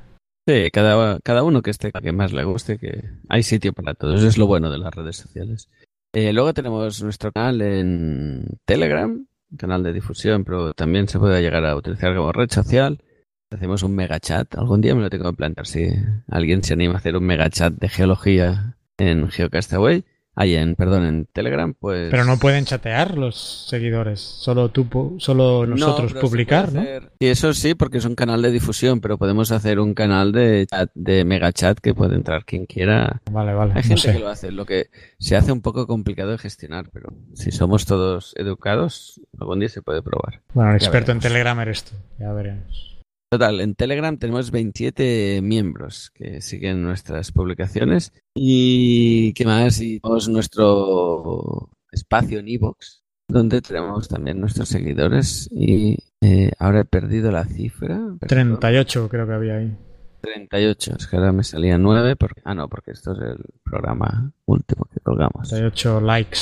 Sí, 0.47 0.71
cada, 0.71 1.19
cada 1.19 1.43
uno 1.43 1.61
que 1.61 1.71
esté, 1.71 1.91
que 1.91 2.11
más 2.13 2.31
le 2.31 2.45
guste, 2.45 2.77
que 2.77 3.03
hay 3.27 3.43
sitio 3.43 3.73
para 3.73 3.95
todos. 3.95 4.23
Es 4.23 4.37
lo 4.37 4.47
bueno 4.47 4.71
de 4.71 4.77
las 4.77 4.95
redes 4.95 5.17
sociales. 5.17 5.67
Eh, 6.13 6.31
luego 6.31 6.53
tenemos 6.53 7.03
nuestro 7.03 7.33
canal 7.33 7.61
en 7.61 8.45
Telegram, 8.63 9.27
canal 9.57 9.83
de 9.83 9.91
difusión, 9.91 10.45
pero 10.45 10.73
también 10.73 11.09
se 11.09 11.19
puede 11.19 11.41
llegar 11.41 11.65
a 11.65 11.75
utilizar 11.75 12.15
como 12.15 12.31
red 12.31 12.49
social. 12.49 13.03
Hacemos 13.51 13.83
un 13.83 13.93
mega 13.93 14.21
chat. 14.21 14.55
Algún 14.55 14.79
día 14.79 14.95
me 14.95 15.01
lo 15.01 15.09
tengo 15.09 15.29
que 15.31 15.35
plantear 15.35 15.67
si 15.67 15.89
alguien 16.29 16.63
se 16.63 16.75
anima 16.75 16.93
a 16.93 16.97
hacer 16.99 17.17
un 17.17 17.25
mega 17.25 17.49
chat 17.49 17.73
de 17.73 17.89
geología 17.89 18.77
en 18.97 19.29
Geocastaway. 19.29 20.05
Ahí 20.39 20.53
en, 20.55 20.75
perdón, 20.75 21.03
en 21.05 21.25
Telegram, 21.25 21.73
pues... 21.73 22.11
Pero 22.11 22.23
no 22.23 22.37
pueden 22.37 22.63
chatear 22.63 23.17
los 23.17 23.65
seguidores, 23.67 24.19
solo 24.19 24.69
tú, 24.69 25.15
solo 25.17 25.65
nosotros 25.65 26.13
publicar, 26.13 26.71
¿no? 26.71 26.81
hacer- 26.81 27.11
Y 27.17 27.25
eso 27.25 27.53
sí, 27.55 27.73
porque 27.73 27.97
es 27.97 28.05
un 28.05 28.13
canal 28.13 28.43
de 28.43 28.51
difusión, 28.51 29.01
pero 29.01 29.17
podemos 29.17 29.51
hacer 29.51 29.79
un 29.79 29.95
canal 29.95 30.31
de 30.31 30.67
chat, 30.69 30.91
de 30.93 31.25
mega 31.25 31.51
chat 31.51 31.79
que 31.79 31.95
puede 31.95 32.13
entrar 32.15 32.45
quien 32.45 32.67
quiera. 32.67 33.19
Vale, 33.31 33.53
vale, 33.55 33.71
Hay 33.75 33.81
no 33.81 33.87
gente 33.87 34.01
sé. 34.03 34.13
que 34.13 34.19
lo 34.19 34.29
hace, 34.29 34.51
lo 34.51 34.67
que 34.67 34.91
se 35.17 35.35
hace 35.35 35.51
un 35.51 35.61
poco 35.61 35.87
complicado 35.87 36.29
de 36.33 36.37
gestionar, 36.37 36.91
pero 36.93 37.09
si 37.33 37.51
somos 37.51 37.87
todos 37.87 38.35
educados, 38.37 39.19
algún 39.39 39.59
día 39.59 39.69
se 39.69 39.81
puede 39.81 40.03
probar. 40.03 40.41
Bueno, 40.53 40.69
el 40.69 40.75
experto 40.77 41.11
en. 41.13 41.19
Telegram 41.19 41.59
eres 41.61 41.83
tú, 41.83 41.95
ya 42.19 42.31
veremos. 42.31 42.96
Total, 43.29 43.59
en 43.59 43.75
Telegram 43.75 44.17
tenemos 44.17 44.51
27 44.51 45.41
miembros 45.43 46.11
que 46.11 46.41
siguen 46.41 46.81
nuestras 46.81 47.33
publicaciones. 47.33 48.13
¿Y 48.33 49.33
qué 49.33 49.43
más? 49.43 49.81
Y 49.81 49.99
tenemos 49.99 50.29
nuestro 50.29 51.69
espacio 51.91 52.39
en 52.39 52.47
Evox, 52.47 53.03
donde 53.27 53.61
tenemos 53.61 54.07
también 54.07 54.39
nuestros 54.39 54.69
seguidores. 54.69 55.49
Y 55.51 55.97
eh, 56.21 56.51
ahora 56.57 56.81
he 56.81 56.85
perdido 56.85 57.29
la 57.31 57.43
cifra. 57.43 57.99
perdón. 58.17 58.59
38 58.59 59.09
creo 59.09 59.27
que 59.27 59.33
había 59.33 59.57
ahí. 59.57 59.77
38, 60.21 60.95
es 60.97 61.07
que 61.07 61.17
ahora 61.17 61.33
me 61.33 61.43
salía 61.43 61.77
9. 61.77 62.15
Porque... 62.15 62.41
Ah, 62.45 62.55
no, 62.55 62.69
porque 62.69 62.91
esto 62.91 63.11
es 63.11 63.19
el 63.19 63.43
programa 63.61 64.31
último 64.45 64.85
que 64.85 65.01
colgamos. 65.01 65.49
38 65.49 65.99
likes. 65.99 66.39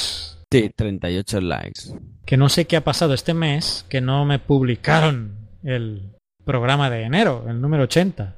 Sí, 0.52 0.72
38 0.76 1.42
likes. 1.42 1.82
Que 2.28 2.38
no 2.38 2.48
sé 2.48 2.66
qué 2.66 2.78
ha 2.78 2.84
pasado 2.84 3.16
este 3.16 3.34
mes, 3.34 3.88
que 3.90 4.02
no 4.02 4.24
me 4.26 4.38
publicaron 4.38 5.50
el 5.64 6.15
programa 6.46 6.90
de 6.90 7.04
enero, 7.04 7.46
el 7.50 7.60
número 7.60 7.84
80. 7.84 8.36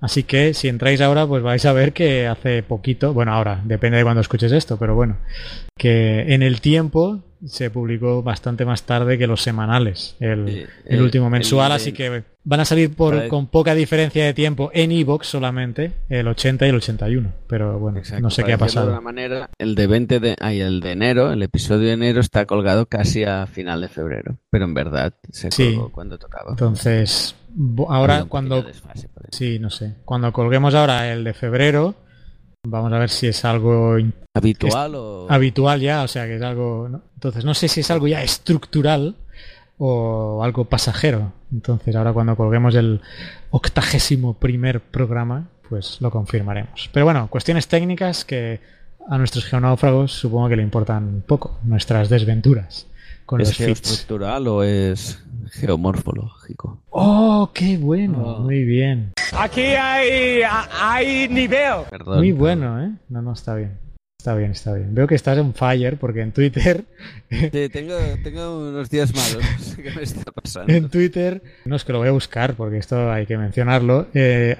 Así 0.00 0.24
que 0.24 0.52
si 0.52 0.68
entráis 0.68 1.00
ahora, 1.00 1.26
pues 1.26 1.42
vais 1.42 1.64
a 1.64 1.72
ver 1.72 1.94
que 1.94 2.26
hace 2.26 2.62
poquito, 2.62 3.14
bueno, 3.14 3.32
ahora, 3.32 3.62
depende 3.64 3.96
de 3.96 4.04
cuando 4.04 4.20
escuches 4.20 4.52
esto, 4.52 4.76
pero 4.76 4.94
bueno, 4.94 5.16
que 5.78 6.34
en 6.34 6.42
el 6.42 6.60
tiempo 6.60 7.22
se 7.46 7.70
publicó 7.70 8.22
bastante 8.22 8.64
más 8.64 8.84
tarde 8.84 9.18
que 9.18 9.26
los 9.26 9.42
semanales, 9.42 10.16
el, 10.20 10.66
el 10.86 11.02
último 11.02 11.28
mensual, 11.30 11.70
el- 11.72 11.76
así 11.76 11.92
que 11.92 12.22
van 12.46 12.60
a 12.60 12.64
salir 12.64 12.94
por, 12.94 13.28
con 13.28 13.46
poca 13.46 13.74
diferencia 13.74 14.24
de 14.24 14.34
tiempo 14.34 14.70
en 14.74 14.92
iVoox 14.92 15.26
solamente, 15.26 15.92
el 16.08 16.28
80 16.28 16.66
y 16.66 16.68
el 16.70 16.74
81. 16.76 17.32
Pero 17.46 17.78
bueno, 17.78 18.00
no 18.20 18.30
sé 18.30 18.44
qué 18.44 18.52
ha 18.52 18.56
decirlo 18.56 18.56
de 18.56 18.58
pasado. 18.58 18.90
una 18.90 19.00
manera, 19.00 19.50
el 19.58 19.74
de 19.74 19.86
20 19.86 20.20
de, 20.20 20.36
ay, 20.40 20.60
el 20.60 20.80
de 20.80 20.92
enero, 20.92 21.32
el 21.32 21.42
episodio 21.42 21.86
de 21.88 21.92
enero 21.94 22.20
está 22.20 22.44
colgado 22.46 22.86
casi 22.86 23.24
a 23.24 23.46
final 23.46 23.80
de 23.80 23.88
febrero, 23.88 24.36
pero 24.50 24.64
en 24.64 24.74
verdad 24.74 25.14
se 25.30 25.50
Sí. 25.50 25.74
colgó 25.74 25.92
cuando 25.92 26.18
tocaba. 26.18 26.50
Entonces, 26.50 27.34
ahora 27.88 28.24
cuando... 28.24 28.62
desfase. 28.62 29.08
Sí, 29.30 29.58
no 29.58 29.70
sé. 29.70 29.94
Cuando 30.04 30.32
colguemos 30.32 30.74
ahora 30.74 31.12
el 31.12 31.24
de 31.24 31.34
febrero, 31.34 31.94
vamos 32.66 32.92
a 32.92 32.98
ver 32.98 33.10
si 33.10 33.26
es 33.26 33.44
algo 33.44 33.96
habitual 34.34 34.90
es- 34.92 34.96
o 34.98 35.26
habitual 35.30 35.80
ya, 35.80 36.02
o 36.02 36.08
sea 36.08 36.26
que 36.26 36.36
es 36.36 36.42
algo... 36.42 36.88
¿no? 36.90 37.02
Entonces, 37.24 37.46
no 37.46 37.54
sé 37.54 37.68
si 37.68 37.80
es 37.80 37.90
algo 37.90 38.06
ya 38.06 38.22
estructural 38.22 39.16
o 39.78 40.44
algo 40.44 40.66
pasajero. 40.66 41.32
Entonces, 41.50 41.96
ahora 41.96 42.12
cuando 42.12 42.36
colguemos 42.36 42.74
el 42.74 43.00
octagésimo 43.50 44.34
primer 44.34 44.82
programa, 44.82 45.48
pues 45.70 46.02
lo 46.02 46.10
confirmaremos. 46.10 46.90
Pero 46.92 47.06
bueno, 47.06 47.28
cuestiones 47.30 47.66
técnicas 47.66 48.26
que 48.26 48.60
a 49.08 49.16
nuestros 49.16 49.46
geonáufragos 49.46 50.12
supongo 50.12 50.50
que 50.50 50.56
le 50.56 50.62
importan 50.62 51.24
poco, 51.26 51.58
nuestras 51.64 52.10
desventuras 52.10 52.88
con 53.24 53.40
es 53.40 53.52
geoestructural 53.52 54.46
o 54.46 54.62
es 54.62 55.18
geomorfológico. 55.52 56.82
Oh, 56.90 57.50
qué 57.54 57.78
bueno, 57.78 58.18
Oh. 58.22 58.40
muy 58.40 58.64
bien. 58.64 59.12
Aquí 59.32 59.62
hay, 59.62 60.42
hay 60.78 61.26
nivel. 61.30 61.84
Perdón. 61.88 62.18
Muy 62.18 62.32
bueno, 62.32 62.82
¿eh? 62.84 62.90
No, 63.08 63.22
no, 63.22 63.32
está 63.32 63.54
bien. 63.54 63.78
Está 64.24 64.34
bien, 64.36 64.52
está 64.52 64.72
bien. 64.72 64.94
Veo 64.94 65.06
que 65.06 65.16
estás 65.16 65.36
en 65.36 65.52
fire 65.52 65.98
porque 65.98 66.22
en 66.22 66.32
Twitter, 66.32 66.82
Sí, 67.30 67.68
tengo, 67.68 67.94
tengo 68.22 68.70
unos 68.70 68.88
días 68.88 69.12
malos. 69.14 69.44
No 69.58 69.62
sé 69.62 69.82
qué 69.82 69.90
me 69.90 70.02
está 70.02 70.32
pasando. 70.32 70.72
en 70.72 70.88
Twitter, 70.88 71.42
no 71.66 71.76
es 71.76 71.84
que 71.84 71.92
lo 71.92 71.98
voy 71.98 72.08
a 72.08 72.12
buscar 72.12 72.54
porque 72.54 72.78
esto 72.78 73.12
hay 73.12 73.26
que 73.26 73.36
mencionarlo. 73.36 74.06
eh, 74.14 74.56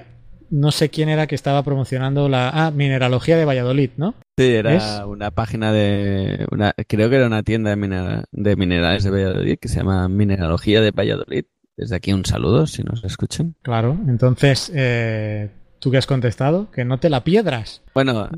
no 0.51 0.71
sé 0.71 0.89
quién 0.89 1.09
era 1.09 1.25
que 1.25 1.33
estaba 1.33 1.63
promocionando 1.63 2.29
la 2.29 2.49
ah, 2.53 2.69
mineralogía 2.69 3.37
de 3.37 3.45
Valladolid, 3.45 3.89
¿no? 3.97 4.13
Sí, 4.37 4.53
era 4.53 4.75
¿Es? 4.75 5.01
una 5.07 5.31
página 5.31 5.71
de. 5.73 6.45
Una, 6.51 6.71
creo 6.87 7.09
que 7.09 7.15
era 7.15 7.25
una 7.25 7.41
tienda 7.41 7.71
de, 7.71 7.75
minera- 7.75 8.25
de 8.31 8.55
minerales 8.55 9.03
de 9.03 9.09
Valladolid 9.09 9.57
que 9.59 9.67
se 9.67 9.77
llama 9.77 10.07
Mineralogía 10.07 10.79
de 10.81 10.91
Valladolid. 10.91 11.45
Desde 11.75 11.95
aquí 11.95 12.13
un 12.13 12.23
saludo 12.23 12.67
si 12.67 12.83
nos 12.83 13.03
escuchan. 13.03 13.55
Claro. 13.63 13.97
Entonces, 14.07 14.71
eh, 14.75 15.49
¿tú 15.79 15.91
qué 15.91 15.97
has 15.97 16.07
contestado? 16.07 16.69
Que 16.71 16.83
no 16.85 16.97
te 16.99 17.09
la 17.09 17.23
piedras. 17.23 17.81
Bueno, 17.93 18.29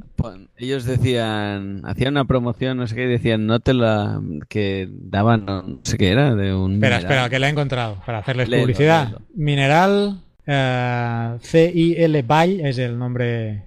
ellos 0.57 0.85
decían, 0.85 1.81
hacían 1.85 2.13
una 2.13 2.25
promoción, 2.25 2.77
no 2.77 2.87
sé 2.87 2.95
qué, 2.95 3.03
y 3.03 3.07
decían, 3.07 3.45
no 3.47 3.59
te 3.59 3.73
la, 3.73 4.21
que 4.49 4.87
daban, 4.91 5.45
no, 5.45 5.79
sé 5.83 5.97
qué 5.97 6.09
era, 6.11 6.35
de 6.35 6.53
un 6.53 6.73
Espera, 6.75 6.97
mineral. 6.97 6.99
espera, 6.99 7.29
que 7.29 7.39
la 7.39 7.47
he 7.47 7.51
encontrado 7.51 8.01
para 8.05 8.19
hacerles 8.19 8.49
publicidad. 8.49 9.13
Mineral 9.35 10.19
eh, 10.45 11.37
CIL 11.41 12.21
Val 12.23 12.59
es 12.61 12.77
el 12.77 12.97
nombre 12.97 13.63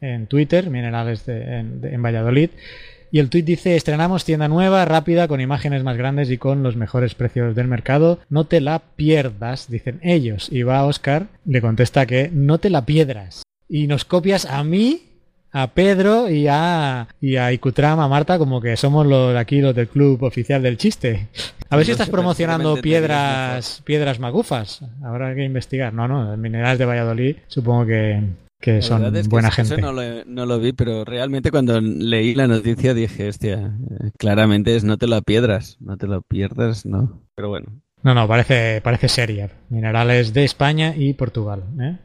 en 0.00 0.26
Twitter, 0.26 0.70
Minerales 0.70 1.24
de- 1.26 1.58
en, 1.60 1.80
de- 1.80 1.94
en 1.94 2.02
Valladolid. 2.02 2.50
Y 3.14 3.20
el 3.20 3.30
tweet 3.30 3.44
dice, 3.44 3.76
estrenamos 3.76 4.24
tienda 4.24 4.48
nueva, 4.48 4.84
rápida, 4.84 5.28
con 5.28 5.40
imágenes 5.40 5.84
más 5.84 5.96
grandes 5.96 6.32
y 6.32 6.36
con 6.36 6.64
los 6.64 6.74
mejores 6.74 7.14
precios 7.14 7.54
del 7.54 7.68
mercado. 7.68 8.18
No 8.28 8.42
te 8.42 8.60
la 8.60 8.80
pierdas, 8.80 9.70
dicen 9.70 10.00
ellos. 10.02 10.48
Y 10.50 10.64
va 10.64 10.84
Oscar, 10.84 11.28
le 11.44 11.60
contesta 11.60 12.06
que 12.06 12.28
no 12.32 12.58
te 12.58 12.70
la 12.70 12.84
piedras. 12.84 13.44
Y 13.68 13.86
nos 13.86 14.04
copias 14.04 14.46
a 14.46 14.64
mí, 14.64 15.02
a 15.52 15.68
Pedro 15.68 16.28
y 16.28 16.48
a, 16.48 17.06
y 17.20 17.36
a 17.36 17.52
Icutram, 17.52 18.00
a 18.00 18.08
Marta, 18.08 18.36
como 18.36 18.60
que 18.60 18.76
somos 18.76 19.06
los 19.06 19.36
aquí 19.36 19.60
los 19.60 19.76
del 19.76 19.86
club 19.86 20.20
oficial 20.24 20.60
del 20.60 20.76
chiste. 20.76 21.28
A 21.70 21.76
ver 21.76 21.86
si 21.86 21.92
estás 21.92 22.10
promocionando 22.10 22.80
piedras, 22.82 23.80
piedras 23.84 24.18
magufas. 24.18 24.80
Habrá 25.04 25.36
que 25.36 25.44
investigar. 25.44 25.94
No, 25.94 26.08
no, 26.08 26.36
minerales 26.36 26.80
de 26.80 26.84
Valladolid 26.84 27.36
supongo 27.46 27.86
que, 27.86 28.24
que 28.64 28.80
son 28.82 29.02
verdad 29.02 29.20
es 29.20 29.26
que 29.28 29.30
buena 29.30 29.48
eso- 29.48 29.56
gente. 29.56 29.74
Eso 29.74 29.80
no 29.82 29.92
lo, 29.92 30.24
no 30.24 30.46
lo 30.46 30.58
vi, 30.58 30.72
pero 30.72 31.04
realmente 31.04 31.50
cuando 31.50 31.80
leí 31.80 32.34
la 32.34 32.46
noticia 32.46 32.94
dije, 32.94 33.28
hostia, 33.28 33.76
eh, 34.00 34.10
claramente 34.18 34.74
es 34.74 34.84
no 34.84 34.96
te 34.96 35.06
la 35.06 35.20
piedras, 35.20 35.76
no 35.80 35.96
te 35.98 36.06
lo 36.06 36.22
pierdas, 36.22 36.86
no. 36.86 37.22
Pero 37.34 37.48
bueno, 37.50 37.66
No, 38.02 38.14
no, 38.14 38.26
parece, 38.28 38.80
parece 38.82 39.08
seria. 39.08 39.50
Minerales 39.70 40.32
de 40.34 40.44
España 40.44 40.94
y 40.96 41.12
Portugal. 41.14 41.62
¿eh? 41.80 41.96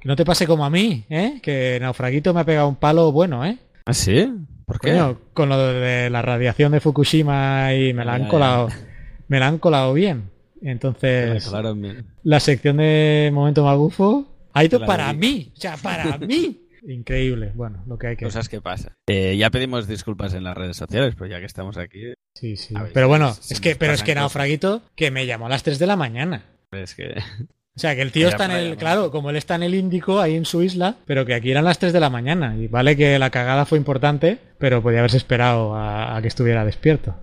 Que 0.00 0.08
no 0.08 0.16
te 0.16 0.24
pase 0.24 0.46
como 0.46 0.64
a 0.64 0.70
mí, 0.70 1.04
¿eh? 1.08 1.40
que 1.42 1.78
Naufraguito 1.80 2.32
me 2.34 2.40
ha 2.40 2.44
pegado 2.44 2.68
un 2.68 2.76
palo 2.76 3.10
bueno, 3.12 3.44
¿eh? 3.44 3.58
¿ah, 3.86 3.92
sí? 3.94 4.30
¿Por 4.66 4.80
qué? 4.80 4.90
Coño, 4.92 5.18
con 5.34 5.48
lo 5.50 5.58
de 5.58 6.08
la 6.10 6.22
radiación 6.22 6.72
de 6.72 6.80
Fukushima 6.80 7.74
y 7.74 7.92
me 7.94 8.04
la 8.04 8.14
han 8.14 8.28
colado, 8.28 8.68
me 9.28 9.38
la 9.38 9.48
han 9.48 9.58
colado 9.58 9.92
bien. 9.94 10.30
Entonces, 10.62 11.50
la 12.22 12.40
sección 12.40 12.78
de 12.78 13.30
Momento 13.32 13.64
Magufo 13.64 14.26
ha 14.54 14.64
ido 14.64 14.84
para 14.86 15.12
mí, 15.12 15.52
o 15.54 15.60
sea, 15.60 15.76
para 15.76 16.16
mí. 16.18 16.60
Increíble. 16.86 17.52
Bueno, 17.54 17.82
lo 17.86 17.98
que 17.98 18.08
hay 18.08 18.16
que... 18.16 18.26
Cosas 18.26 18.48
que 18.48 18.60
pasan. 18.60 18.92
Eh, 19.06 19.36
ya 19.36 19.50
pedimos 19.50 19.88
disculpas 19.88 20.34
en 20.34 20.44
las 20.44 20.56
redes 20.56 20.76
sociales, 20.76 21.14
pero 21.16 21.30
ya 21.30 21.40
que 21.40 21.46
estamos 21.46 21.76
aquí... 21.76 22.12
Sí, 22.34 22.56
sí. 22.56 22.74
ver 22.74 22.92
Pero 22.92 23.08
bueno, 23.08 23.32
si 23.34 23.54
es 23.54 23.60
que, 23.60 23.74
pero 23.76 23.92
es 23.92 24.02
que. 24.02 24.14
Naufraguito, 24.14 24.82
que 24.94 25.10
me 25.10 25.26
llamó 25.26 25.46
a 25.46 25.50
las 25.50 25.62
3 25.62 25.78
de 25.78 25.86
la 25.86 25.96
mañana. 25.96 26.44
Es 26.72 26.94
que... 26.94 27.14
O 27.76 27.80
sea, 27.80 27.96
que 27.96 28.02
el 28.02 28.12
tío 28.12 28.28
Era 28.28 28.36
está 28.36 28.44
en 28.44 28.52
el, 28.52 28.76
claro, 28.76 29.10
como 29.10 29.30
él 29.30 29.36
está 29.36 29.56
en 29.56 29.64
el 29.64 29.74
Índico, 29.74 30.20
ahí 30.20 30.36
en 30.36 30.44
su 30.44 30.62
isla, 30.62 30.96
pero 31.06 31.26
que 31.26 31.34
aquí 31.34 31.50
eran 31.50 31.64
las 31.64 31.80
3 31.80 31.92
de 31.92 32.00
la 32.00 32.10
mañana. 32.10 32.56
Y 32.56 32.68
vale 32.68 32.96
que 32.96 33.18
la 33.18 33.30
cagada 33.30 33.64
fue 33.66 33.78
importante, 33.78 34.38
pero 34.58 34.80
podía 34.80 35.00
haberse 35.00 35.16
esperado 35.16 35.74
a, 35.74 36.16
a 36.16 36.22
que 36.22 36.28
estuviera 36.28 36.64
despierto. 36.64 37.16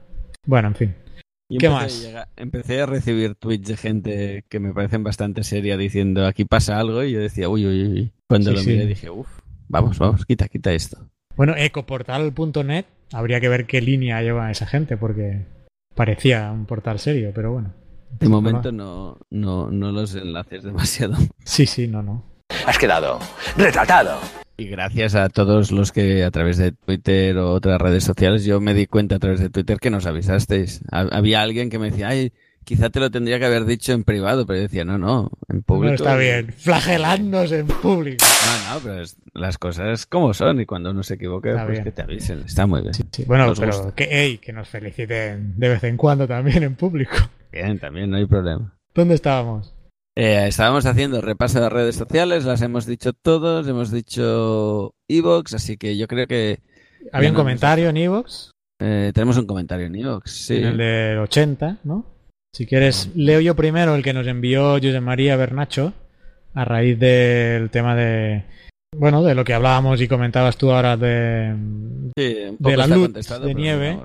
Bueno, 0.46 0.70
en 0.70 0.76
fin. 0.76 0.96
Y 1.52 1.58
¿Qué 1.58 1.66
empecé 1.68 1.84
más? 1.84 1.94
a 1.94 2.08
llegar- 2.08 2.28
empecé 2.38 2.82
a 2.82 2.86
recibir 2.86 3.36
tweets 3.36 3.68
de 3.68 3.78
gente 3.78 4.46
que 4.48 4.60
me 4.60 4.74
parecen 4.74 5.04
bastante 5.04 5.44
seria 5.44 5.76
diciendo 5.76 6.26
aquí 6.26 6.46
pasa 6.46 6.80
algo 6.80 7.04
y 7.04 7.12
yo 7.12 7.20
decía 7.20 7.50
uy, 7.50 7.66
uy, 7.68 7.84
uy. 7.88 8.12
Cuando 8.30 8.52
Sí, 8.52 8.56
lo 8.56 8.64
sí. 8.64 8.70
miré 8.70 8.86
dije, 8.86 9.10
uff, 9.10 9.28
vamos, 9.68 10.00
vamos, 10.00 10.26
quita, 10.26 10.48
quita 10.48 10.72
esto. 10.72 11.10
Bueno, 11.36 11.54
ecoportal.net, 11.58 12.86
habría 13.12 13.42
que 13.42 13.50
ver 13.50 13.66
qué 13.66 13.82
línea 13.82 14.22
lleva 14.22 14.50
esa 14.52 14.66
gente, 14.66 14.96
porque 14.96 15.46
parecía 15.96 16.52
un 16.52 16.66
portal 16.66 17.00
serio, 17.00 17.32
pero 17.36 17.52
bueno. 17.52 17.74
De 18.20 18.28
momento 18.30 18.72
no, 18.72 19.18
no, 19.30 19.70
no 19.72 19.92
los 19.92 20.16
enlaces 20.16 20.64
demasiado. 20.64 21.16
Sí, 21.44 21.66
sí, 21.66 21.88
no, 21.88 22.02
no. 22.02 22.24
Has 22.66 22.78
quedado 22.78 23.20
retratado. 23.58 24.20
Y 24.62 24.68
gracias 24.68 25.16
a 25.16 25.30
todos 25.30 25.72
los 25.72 25.92
que 25.92 26.24
a 26.24 26.30
través 26.30 26.58
de 26.58 26.72
Twitter 26.72 27.36
o 27.38 27.52
otras 27.52 27.82
redes 27.82 28.04
sociales, 28.04 28.46
yo 28.46 28.62
me 28.62 28.74
di 28.76 28.86
cuenta 28.86 29.16
a 29.16 29.20
través 29.20 29.40
de 29.40 29.50
Twitter 29.50 29.80
que 29.80 29.90
nos 29.90 30.06
avisasteis. 30.06 30.82
Ha- 30.92 31.08
Había 31.12 31.42
alguien 31.42 31.70
que 31.72 31.80
me 31.80 31.90
decía, 31.90 32.10
ay, 32.10 32.32
quizá 32.64 32.92
te 32.92 33.00
lo 33.00 33.10
tendría 33.10 33.40
que 33.40 33.46
haber 33.46 33.66
dicho 33.66 33.92
en 33.92 34.04
privado, 34.04 34.46
pero 34.46 34.58
yo 34.58 34.64
decía, 34.64 34.86
no, 34.86 35.00
no, 35.00 35.32
en 35.50 35.64
público. 35.64 35.90
No 35.90 35.96
está 35.96 36.16
bien. 36.16 36.54
Flagelarnos 36.56 37.52
en 37.52 37.66
público. 37.66 38.24
No, 38.68 38.74
no, 38.76 38.80
pero 38.82 39.02
es- 39.02 39.18
las 39.34 39.58
cosas 39.58 40.06
como 40.06 40.32
son 40.36 40.62
y 40.62 40.68
cuando 40.68 40.92
uno 40.92 41.02
se 41.02 41.16
equivoca, 41.16 41.50
Está 41.50 41.64
pues 41.64 41.72
bien. 41.72 41.84
que 41.86 41.92
te 41.92 42.02
avisen. 42.04 42.44
Está 42.46 42.68
muy 42.68 42.82
bien. 42.82 42.94
Sí, 42.94 43.24
bueno, 43.26 43.48
Nos 43.48 43.60
pero 43.60 43.72
gusta. 43.76 43.96
que, 43.96 44.04
ey, 44.26 44.38
que 44.38 44.54
nos 44.54 44.68
feliciten 44.70 45.54
de 45.58 45.70
vez 45.70 45.84
en 45.86 45.98
cuando 45.98 46.28
también 46.28 46.62
en 46.62 46.76
público. 46.76 47.16
Bien, 47.52 47.80
también 47.80 48.12
no 48.12 48.18
hay 48.18 48.28
problema. 48.28 48.74
¿Dónde 48.94 49.16
estábamos? 49.16 49.74
Eh, 50.16 50.48
estábamos 50.48 50.86
haciendo 50.86 51.22
repaso 51.22 51.62
de 51.62 51.70
redes 51.70 51.96
sociales, 51.96 52.44
las 52.44 52.62
hemos 52.62 52.86
dicho 52.86 53.14
todos, 53.14 53.68
hemos 53.68 53.92
dicho 53.92 54.94
Evox, 55.08 55.54
así 55.54 55.78
que 55.78 55.98
yo 55.98 56.08
creo 56.08 56.28
que 56.28 56.60
Había 57.14 57.30
un 57.30 57.36
no 57.36 57.40
comentario 57.40 57.90
en 57.90 57.98
Evox, 57.98 58.52
eh, 58.82 59.12
tenemos 59.14 59.38
un 59.38 59.46
comentario 59.46 59.86
en 59.86 59.96
Evox, 59.96 60.32
sí. 60.32 60.58
en 60.58 60.66
el 60.66 60.78
del 60.78 61.20
80, 61.20 61.80
¿no? 61.86 62.06
Si 62.54 62.66
quieres, 62.66 63.10
leo 63.16 63.40
yo 63.40 63.56
primero 63.56 63.96
el 63.96 64.04
que 64.04 64.14
nos 64.14 64.28
envió 64.28 64.74
José 64.74 65.00
María 65.00 65.38
Bernacho 65.38 65.94
a 66.54 66.66
raíz 66.66 67.00
del 67.00 67.70
tema 67.70 67.96
de. 67.96 68.44
Bueno, 68.94 69.24
de 69.24 69.36
lo 69.36 69.46
que 69.46 69.54
hablábamos 69.54 70.02
y 70.02 70.10
comentabas 70.10 70.58
tú 70.58 70.72
ahora 70.72 70.98
de, 70.98 71.56
Sí, 72.18 72.36
un 72.50 72.58
poco 72.58 72.72
de 72.72 72.78
la 72.78 72.88
luz 72.88 73.14
de 73.14 73.56
nieve. 73.56 73.98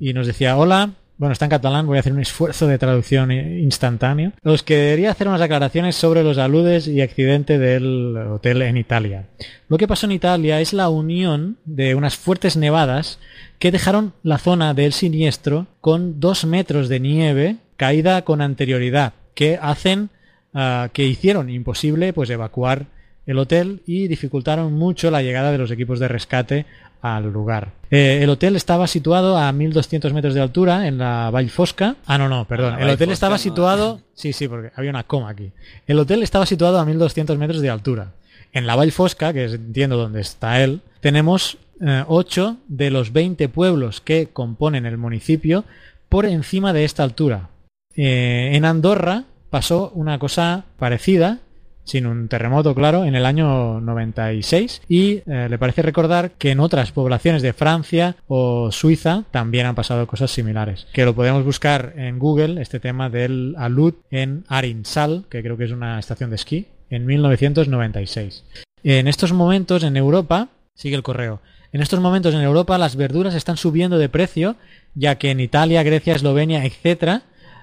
Y 0.00 0.12
nos 0.12 0.26
decía: 0.26 0.56
Hola, 0.56 0.90
bueno, 1.16 1.32
está 1.32 1.44
en 1.44 1.50
catalán, 1.50 1.86
voy 1.86 1.96
a 1.96 2.00
hacer 2.00 2.12
un 2.12 2.20
esfuerzo 2.20 2.66
de 2.66 2.78
traducción 2.78 3.30
instantáneo. 3.30 4.32
Os 4.42 4.62
quería 4.62 5.10
hacer 5.10 5.28
unas 5.28 5.40
aclaraciones 5.40 5.94
sobre 5.94 6.24
los 6.24 6.38
aludes 6.38 6.88
y 6.88 7.00
accidente 7.02 7.58
del 7.58 8.16
hotel 8.16 8.62
en 8.62 8.76
Italia. 8.76 9.28
Lo 9.68 9.78
que 9.78 9.86
pasó 9.86 10.06
en 10.06 10.12
Italia 10.12 10.60
es 10.60 10.72
la 10.72 10.88
unión 10.88 11.56
de 11.64 11.94
unas 11.94 12.16
fuertes 12.16 12.56
nevadas 12.56 13.20
que 13.60 13.70
dejaron 13.70 14.12
la 14.22 14.38
zona 14.38 14.74
del 14.74 14.92
siniestro 14.92 15.68
con 15.80 16.18
dos 16.18 16.44
metros 16.44 16.88
de 16.88 17.00
nieve 17.00 17.56
caída 17.76 18.22
con 18.22 18.40
anterioridad, 18.40 19.14
que 19.34 19.58
hacen 19.60 20.10
ah, 20.52 20.88
que 20.92 21.06
hicieron 21.06 21.48
imposible 21.48 22.12
pues 22.12 22.30
evacuar 22.30 22.86
el 23.26 23.38
hotel 23.38 23.82
y 23.86 24.08
dificultaron 24.08 24.72
mucho 24.72 25.10
la 25.10 25.22
llegada 25.22 25.52
de 25.52 25.58
los 25.58 25.70
equipos 25.70 25.98
de 25.98 26.08
rescate 26.08 26.66
al 27.00 27.30
lugar. 27.30 27.72
Eh, 27.90 28.20
el 28.22 28.30
hotel 28.30 28.56
estaba 28.56 28.86
situado 28.86 29.36
a 29.36 29.52
1200 29.52 30.12
metros 30.14 30.32
de 30.34 30.40
altura 30.40 30.86
en 30.86 30.96
la 30.96 31.30
Vall 31.30 31.50
Fosca. 31.50 31.96
Ah, 32.06 32.16
no, 32.16 32.28
no, 32.28 32.46
perdón. 32.46 32.80
El 32.80 32.88
hotel 32.88 33.10
estaba 33.10 33.38
situado. 33.38 34.00
Sí, 34.14 34.32
sí, 34.32 34.46
porque 34.46 34.70
había 34.76 34.90
una 34.90 35.02
coma 35.02 35.30
aquí. 35.30 35.50
El 35.88 35.98
hotel 35.98 36.22
estaba 36.22 36.46
situado 36.46 36.78
a 36.78 36.84
1200 36.84 37.36
metros 37.36 37.60
de 37.60 37.68
altura. 37.68 38.12
En 38.52 38.64
la 38.64 38.76
Vall 38.76 38.92
Fosca, 38.92 39.32
que 39.32 39.44
es, 39.44 39.54
entiendo 39.54 39.96
dónde 39.96 40.20
está 40.20 40.62
él, 40.62 40.82
tenemos 41.00 41.58
eh, 41.80 42.04
8 42.06 42.58
de 42.68 42.90
los 42.90 43.12
20 43.12 43.48
pueblos 43.48 44.00
que 44.00 44.28
componen 44.32 44.86
el 44.86 44.98
municipio 44.98 45.64
por 46.08 46.26
encima 46.26 46.72
de 46.72 46.84
esta 46.84 47.02
altura. 47.02 47.48
Eh, 47.96 48.50
en 48.52 48.64
Andorra 48.64 49.24
pasó 49.50 49.90
una 49.94 50.18
cosa 50.18 50.64
parecida, 50.78 51.40
sin 51.84 52.06
un 52.06 52.28
terremoto, 52.28 52.74
claro, 52.74 53.04
en 53.04 53.14
el 53.14 53.26
año 53.26 53.80
96 53.80 54.82
y 54.88 55.22
eh, 55.26 55.48
le 55.48 55.58
parece 55.58 55.82
recordar 55.82 56.32
que 56.32 56.50
en 56.50 56.60
otras 56.60 56.92
poblaciones 56.92 57.42
de 57.42 57.52
Francia 57.52 58.16
o 58.26 58.72
Suiza 58.72 59.24
también 59.30 59.66
han 59.66 59.74
pasado 59.74 60.06
cosas 60.06 60.30
similares. 60.30 60.86
Que 60.92 61.04
lo 61.04 61.14
podemos 61.14 61.44
buscar 61.44 61.92
en 61.96 62.18
Google, 62.18 62.60
este 62.60 62.80
tema 62.80 63.10
del 63.10 63.54
alud 63.58 63.94
en 64.10 64.44
Arinsal, 64.48 65.24
que 65.28 65.42
creo 65.42 65.56
que 65.56 65.64
es 65.64 65.72
una 65.72 65.98
estación 65.98 66.30
de 66.30 66.36
esquí, 66.36 66.66
en 66.90 67.06
1996. 67.06 68.44
En 68.82 69.08
estos 69.08 69.32
momentos 69.32 69.82
en 69.84 69.96
Europa, 69.96 70.48
sigue 70.74 70.96
el 70.96 71.02
correo, 71.02 71.40
en 71.74 71.82
estos 71.82 71.98
momentos 71.98 72.32
en 72.34 72.40
Europa 72.40 72.78
las 72.78 72.94
verduras 72.94 73.34
están 73.34 73.56
subiendo 73.56 73.98
de 73.98 74.08
precio, 74.08 74.54
ya 74.94 75.16
que 75.16 75.32
en 75.32 75.40
Italia, 75.40 75.82
Grecia, 75.82 76.14
Eslovenia, 76.14 76.64
etcétera, 76.64 77.22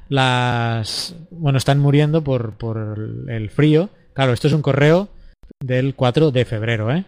las 0.09 1.15
bueno 1.29 1.57
están 1.57 1.79
muriendo 1.79 2.21
por, 2.21 2.55
por 2.55 2.99
el 3.29 3.49
frío. 3.49 3.89
Claro, 4.13 4.33
esto 4.33 4.47
es 4.47 4.53
un 4.53 4.61
correo 4.61 5.09
del 5.59 5.95
4 5.95 6.31
de 6.31 6.45
febrero, 6.45 6.91
¿eh? 6.91 7.05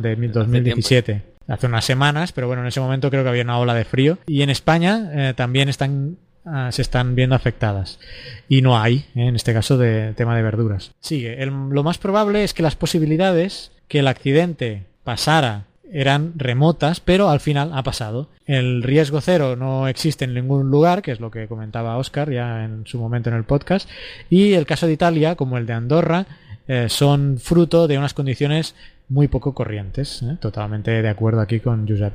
De 0.00 0.16
2017. 0.16 1.22
Hace 1.48 1.66
unas 1.66 1.84
semanas, 1.84 2.32
pero 2.32 2.46
bueno, 2.48 2.62
en 2.62 2.68
ese 2.68 2.80
momento 2.80 3.08
creo 3.10 3.22
que 3.22 3.28
había 3.28 3.42
una 3.44 3.58
ola 3.58 3.74
de 3.74 3.84
frío. 3.84 4.18
Y 4.26 4.42
en 4.42 4.50
España 4.50 5.10
eh, 5.12 5.34
también 5.34 5.68
están 5.68 6.16
ah, 6.44 6.70
se 6.72 6.82
están 6.82 7.14
viendo 7.14 7.36
afectadas. 7.36 8.00
Y 8.48 8.62
no 8.62 8.78
hay, 8.78 9.06
¿eh? 9.14 9.26
en 9.28 9.36
este 9.36 9.52
caso, 9.52 9.78
de 9.78 10.12
tema 10.14 10.36
de 10.36 10.42
verduras. 10.42 10.92
Sigue. 11.00 11.42
El- 11.42 11.50
lo 11.70 11.82
más 11.84 11.98
probable 11.98 12.42
es 12.42 12.52
que 12.54 12.62
las 12.62 12.74
posibilidades 12.76 13.70
que 13.88 14.00
el 14.00 14.08
accidente 14.08 14.86
pasara 15.04 15.64
eran 15.92 16.32
remotas, 16.36 17.00
pero 17.00 17.30
al 17.30 17.40
final 17.40 17.70
ha 17.72 17.82
pasado. 17.82 18.28
El 18.46 18.82
riesgo 18.82 19.20
cero 19.20 19.56
no 19.56 19.88
existe 19.88 20.24
en 20.24 20.34
ningún 20.34 20.70
lugar, 20.70 21.02
que 21.02 21.12
es 21.12 21.20
lo 21.20 21.30
que 21.30 21.48
comentaba 21.48 21.96
Oscar 21.96 22.30
ya 22.30 22.64
en 22.64 22.86
su 22.86 22.98
momento 22.98 23.30
en 23.30 23.36
el 23.36 23.44
podcast. 23.44 23.88
Y 24.30 24.54
el 24.54 24.66
caso 24.66 24.86
de 24.86 24.92
Italia, 24.92 25.36
como 25.36 25.58
el 25.58 25.66
de 25.66 25.72
Andorra, 25.72 26.26
eh, 26.68 26.86
son 26.88 27.38
fruto 27.38 27.86
de 27.86 27.98
unas 27.98 28.14
condiciones 28.14 28.74
muy 29.08 29.28
poco 29.28 29.54
corrientes. 29.54 30.22
¿eh? 30.22 30.36
Totalmente 30.40 31.02
de 31.02 31.08
acuerdo 31.08 31.40
aquí 31.40 31.60
con 31.60 31.86
Josep. 31.88 32.12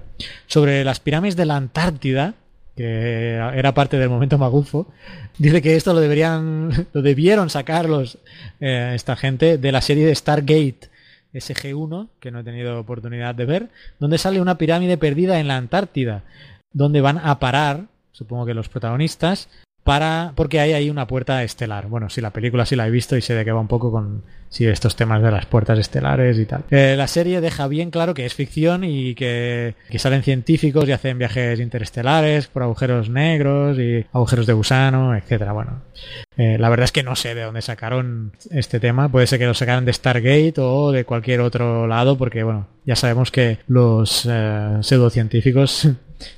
Sobre 0.47 0.83
las 0.83 0.99
pirámides 0.99 1.35
de 1.35 1.45
la 1.45 1.55
Antártida, 1.55 2.33
que 2.75 3.35
era 3.35 3.73
parte 3.73 3.97
del 3.97 4.09
momento 4.09 4.37
magufo, 4.37 4.87
dice 5.37 5.61
que 5.61 5.75
esto 5.75 5.93
lo 5.93 5.99
deberían, 5.99 6.87
lo 6.93 7.01
debieron 7.01 7.49
sacar 7.49 7.87
los, 7.87 8.17
eh, 8.59 8.91
esta 8.95 9.15
gente 9.15 9.57
de 9.57 9.71
la 9.71 9.81
serie 9.81 10.05
de 10.05 10.15
Stargate 10.15 10.90
SG1, 11.33 12.09
que 12.19 12.31
no 12.31 12.39
he 12.39 12.43
tenido 12.43 12.79
oportunidad 12.79 13.35
de 13.35 13.45
ver, 13.45 13.69
donde 13.99 14.17
sale 14.17 14.41
una 14.41 14.57
pirámide 14.57 14.97
perdida 14.97 15.39
en 15.39 15.47
la 15.47 15.57
Antártida, 15.57 16.23
donde 16.73 17.01
van 17.01 17.17
a 17.17 17.39
parar, 17.39 17.87
supongo 18.11 18.45
que 18.45 18.53
los 18.53 18.69
protagonistas, 18.69 19.49
para 19.83 20.33
porque 20.35 20.59
hay 20.59 20.73
ahí 20.73 20.89
una 20.89 21.07
puerta 21.07 21.43
estelar. 21.43 21.87
Bueno, 21.87 22.09
sí, 22.09 22.21
la 22.21 22.31
película 22.31 22.65
sí 22.65 22.75
la 22.75 22.87
he 22.87 22.91
visto 22.91 23.17
y 23.17 23.21
sé 23.21 23.33
de 23.33 23.45
qué 23.45 23.51
va 23.51 23.59
un 23.59 23.67
poco 23.67 23.91
con 23.91 24.23
sí, 24.49 24.67
estos 24.67 24.95
temas 24.95 25.23
de 25.23 25.31
las 25.31 25.45
puertas 25.45 25.79
estelares 25.79 26.37
y 26.37 26.45
tal. 26.45 26.63
Eh, 26.69 26.95
la 26.97 27.07
serie 27.07 27.41
deja 27.41 27.67
bien 27.67 27.89
claro 27.89 28.13
que 28.13 28.25
es 28.25 28.35
ficción 28.35 28.83
y 28.83 29.15
que, 29.15 29.75
que 29.89 29.99
salen 29.99 30.23
científicos 30.23 30.87
y 30.87 30.91
hacen 30.91 31.17
viajes 31.17 31.59
interestelares 31.59 32.47
por 32.47 32.63
agujeros 32.63 33.09
negros 33.09 33.79
y 33.79 34.05
agujeros 34.11 34.45
de 34.45 34.53
gusano, 34.53 35.15
etcétera. 35.15 35.53
Bueno, 35.53 35.81
eh, 36.37 36.57
la 36.59 36.69
verdad 36.69 36.85
es 36.85 36.91
que 36.91 37.03
no 37.03 37.15
sé 37.15 37.33
de 37.33 37.43
dónde 37.43 37.61
sacaron 37.61 38.33
este 38.51 38.79
tema. 38.79 39.09
Puede 39.09 39.27
ser 39.27 39.39
que 39.39 39.45
lo 39.45 39.53
sacaran 39.53 39.85
de 39.85 39.93
Stargate 39.93 40.53
o 40.57 40.91
de 40.91 41.05
cualquier 41.05 41.41
otro 41.41 41.87
lado, 41.87 42.17
porque 42.17 42.43
bueno, 42.43 42.67
ya 42.85 42.95
sabemos 42.95 43.31
que 43.31 43.59
los 43.67 44.27
eh, 44.29 44.77
pseudocientíficos 44.81 45.89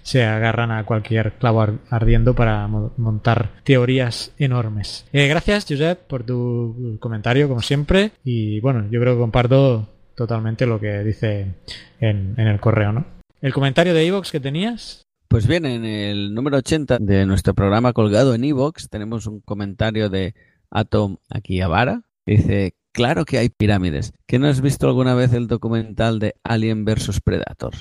se 0.02 0.24
agarran 0.24 0.72
a 0.72 0.86
cualquier 0.86 1.34
clavo 1.34 1.62
ar- 1.62 1.80
ardiendo 1.90 2.34
para 2.34 2.68
mo- 2.68 2.94
montar 2.98 3.52
teorías 3.64 4.34
enormes. 4.38 5.06
Eh, 5.14 5.28
gracias, 5.28 5.66
Josep, 5.68 6.00
por 6.08 6.24
tu 6.24 6.98
comentario, 7.00 7.48
como 7.48 7.62
siempre. 7.62 8.12
Y 8.24 8.60
bueno, 8.62 8.88
yo 8.92 9.00
creo 9.00 9.14
que 9.16 9.20
comparto 9.22 9.90
totalmente 10.16 10.66
lo 10.66 10.80
que 10.80 11.00
dice 11.04 11.56
en, 12.00 12.36
en 12.38 12.48
el 12.48 12.60
correo, 12.60 12.92
¿no? 12.94 13.06
El 13.42 13.54
comentario 13.54 13.94
de 13.94 14.06
Evox 14.08 14.32
que 14.32 14.40
tenías. 14.40 15.02
Pues 15.28 15.48
bien, 15.48 15.66
en 15.66 15.84
el 15.84 16.34
número 16.34 16.58
80 16.58 17.00
de 17.00 17.26
nuestro 17.26 17.54
programa 17.56 17.92
colgado 17.94 18.36
en 18.36 18.44
Evox 18.44 18.90
tenemos 18.90 19.26
un 19.26 19.42
comentario 19.42 20.10
de 20.10 20.36
Atom 20.70 21.18
Akihabara. 21.30 22.04
que 22.26 22.36
Dice, 22.38 22.76
claro 22.94 23.26
que 23.26 23.40
hay 23.40 23.50
pirámides. 23.50 24.14
¿Que 24.28 24.38
no 24.40 24.48
has 24.48 24.62
visto 24.62 24.88
alguna 24.88 25.16
vez 25.16 25.34
el 25.34 25.48
documental 25.48 26.20
de 26.20 26.36
Alien 26.44 26.86
vs 26.86 27.20
Predator? 27.24 27.74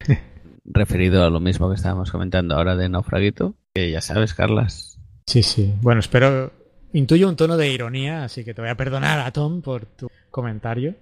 Referido 0.64 1.24
a 1.24 1.30
lo 1.30 1.40
mismo 1.40 1.68
que 1.68 1.76
estábamos 1.76 2.10
comentando 2.10 2.54
ahora 2.54 2.76
de 2.76 2.88
Naufraguito. 2.88 3.54
Que 3.74 3.90
ya 3.90 4.00
sabes, 4.00 4.34
Carlas. 4.34 4.98
Sí, 5.26 5.42
sí. 5.42 5.74
Bueno, 5.82 6.00
espero. 6.00 6.52
Intuyo 6.92 7.28
un 7.28 7.36
tono 7.36 7.56
de 7.56 7.70
ironía, 7.70 8.24
así 8.24 8.44
que 8.44 8.54
te 8.54 8.60
voy 8.60 8.70
a 8.70 8.76
perdonar 8.76 9.18
a 9.18 9.30
Tom 9.32 9.62
por 9.62 9.84
tu 9.84 10.08
comentario. 10.30 10.94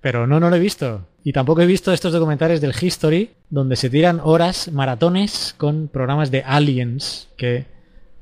Pero 0.00 0.26
no, 0.26 0.40
no 0.40 0.48
lo 0.48 0.56
he 0.56 0.60
visto. 0.60 1.06
Y 1.24 1.32
tampoco 1.32 1.60
he 1.60 1.66
visto 1.66 1.92
estos 1.92 2.12
documentales 2.12 2.60
del 2.60 2.74
History 2.80 3.30
donde 3.50 3.76
se 3.76 3.90
tiran 3.90 4.20
horas, 4.22 4.70
maratones 4.72 5.54
con 5.58 5.88
programas 5.88 6.30
de 6.30 6.42
aliens 6.42 7.28
que, 7.36 7.66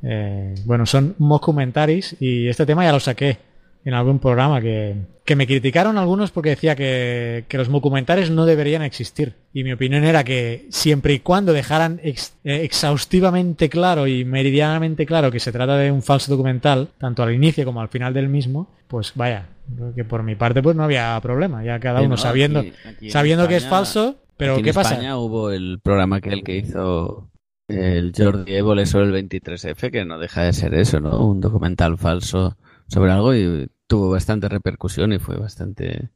eh, 0.03 0.55
bueno, 0.65 0.87
son 0.87 1.15
mockumentaries 1.19 2.17
y 2.19 2.49
este 2.49 2.67
tema 2.67 2.85
ya 2.85 2.93
lo 2.93 3.01
saqué 3.01 3.39
en 3.85 3.95
algún 3.95 4.19
programa 4.19 4.61
que, 4.61 4.97
que 5.25 5.37
me 5.37 5.47
criticaron 5.47 5.97
algunos 5.99 6.31
porque 6.31 6.51
decía 6.51 6.75
que, 6.77 7.45
que 7.49 7.57
los 7.59 7.69
mockumentaries 7.69 8.31
no 8.31 8.45
deberían 8.45 8.83
existir. 8.83 9.35
Y 9.53 9.65
mi 9.65 9.73
opinión 9.73 10.05
era 10.05 10.25
que 10.25 10.67
siempre 10.71 11.15
y 11.15 11.21
cuando 11.21 11.53
dejaran 11.53 12.01
ex- 12.03 12.35
eh, 12.45 12.61
exhaustivamente 12.65 13.69
claro 13.69 14.07
y 14.07 14.25
meridianamente 14.25 15.07
claro 15.07 15.31
que 15.31 15.41
se 15.41 15.53
trata 15.53 15.77
de 15.77 15.91
un 15.93 16.03
falso 16.03 16.31
documental, 16.31 16.89
tanto 16.99 17.23
al 17.23 17.33
inicio 17.33 17.65
como 17.65 17.81
al 17.81 17.89
final 17.89 18.13
del 18.15 18.29
mismo, 18.29 18.69
pues 18.89 19.13
vaya, 19.15 19.47
que 19.95 20.05
por 20.05 20.23
mi 20.23 20.35
parte 20.35 20.63
pues 20.63 20.75
no 20.77 20.85
había 20.85 21.19
problema, 21.23 21.63
ya 21.65 21.79
cada 21.79 22.01
uno 22.01 22.11
no, 22.11 22.17
sabiendo, 22.17 22.61
aquí- 22.61 22.73
aquí 22.87 23.07
en 23.07 23.13
sabiendo 23.13 23.49
que 23.49 23.57
es 23.57 23.67
falso, 23.67 24.17
pero 24.37 24.53
Aquí 24.53 24.61
en 24.61 24.65
¿qué 24.67 24.75
pasa? 24.75 24.91
España 24.95 25.19
hubo 25.19 25.51
el 25.51 25.81
programa 25.83 26.17
aquel 26.17 26.43
que 26.43 26.57
hizo 26.57 27.29
el 27.69 28.13
Jordi 28.17 28.55
Évole 28.55 28.87
sobre 28.87 29.07
el 29.07 29.29
23F, 29.29 29.91
que 29.91 30.05
no 30.05 30.19
deja 30.19 30.43
de 30.43 30.53
ser 30.53 30.75
eso, 30.75 31.01
¿no? 31.01 31.25
Un 31.27 31.41
documental 31.41 31.99
falso 31.99 32.57
sobre 32.89 33.13
algo 33.13 33.35
y 33.35 33.69
tuvo 33.87 34.11
bastante 34.11 34.49
repercusión 34.49 35.13
y 35.13 35.19
fue 35.19 35.37
bastante 35.37 36.11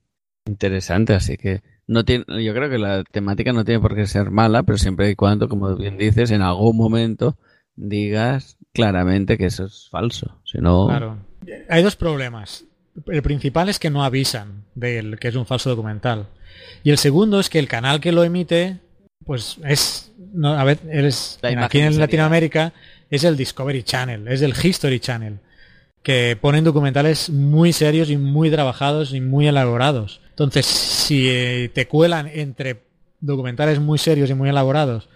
interesante, 0.45 1.14
así 1.14 1.37
que 1.37 1.62
no 1.87 2.05
tiene, 2.05 2.25
yo 2.43 2.55
creo 2.55 2.70
que 2.70 2.79
la 2.79 3.05
temática 3.05 3.53
no 3.53 3.64
tiene 3.64 3.81
por 3.81 3.95
qué 3.95 4.07
ser 4.07 4.31
mala, 4.31 4.62
pero 4.62 4.79
siempre 4.79 5.11
y 5.11 5.14
cuando, 5.14 5.49
como 5.49 5.77
bien 5.77 5.99
dices, 5.99 6.31
en 6.31 6.43
algún 6.43 6.77
momento 6.77 7.37
digas 7.77 8.57
claramente 8.73 9.39
que 9.39 9.47
eso 9.47 9.66
es 9.66 9.89
falso, 9.91 10.41
si 10.45 10.59
no 10.59 10.89
Claro. 10.89 11.18
Hay 11.68 11.83
dos 11.83 11.97
problemas. 11.97 12.64
El 13.07 13.23
principal 13.23 13.68
es 13.68 13.79
que 13.79 13.91
no 13.91 14.05
avisan 14.05 14.64
del 14.75 15.18
que 15.18 15.29
es 15.29 15.35
un 15.35 15.47
falso 15.47 15.70
documental. 15.70 16.27
Y 16.83 16.91
el 16.91 16.99
segundo 16.99 17.41
es 17.41 17.49
que 17.49 17.59
el 17.59 17.68
canal 17.68 18.01
que 18.01 18.12
lo 18.12 18.23
emite, 18.23 18.79
pues 19.25 19.59
es, 19.64 20.12
no, 20.33 20.55
a 20.55 20.64
ver, 20.64 20.79
es, 20.91 21.39
aquí 21.43 21.81
en 21.81 21.99
Latinoamérica 21.99 22.73
es 23.11 23.25
el 23.25 23.37
Discovery 23.37 23.83
Channel, 23.83 24.29
es 24.29 24.43
el 24.43 24.55
History 24.62 25.01
Channel, 25.01 25.39
que 26.03 26.37
ponen 26.41 26.65
documentales 26.65 27.31
muy 27.31 27.73
serios 27.73 28.11
y 28.11 28.17
muy 28.17 28.51
trabajados 28.51 29.15
y 29.15 29.21
muy 29.21 29.47
elaborados. 29.47 30.21
Entonces, 30.31 30.67
si 30.67 31.29
eh, 31.29 31.71
te 31.73 31.87
cuelan 31.87 32.27
entre 32.29 32.83
documentales 33.21 33.79
muy 33.79 33.99
serios 33.99 34.31
y 34.31 34.35
muy 34.35 34.49
elaborados, 34.49 35.09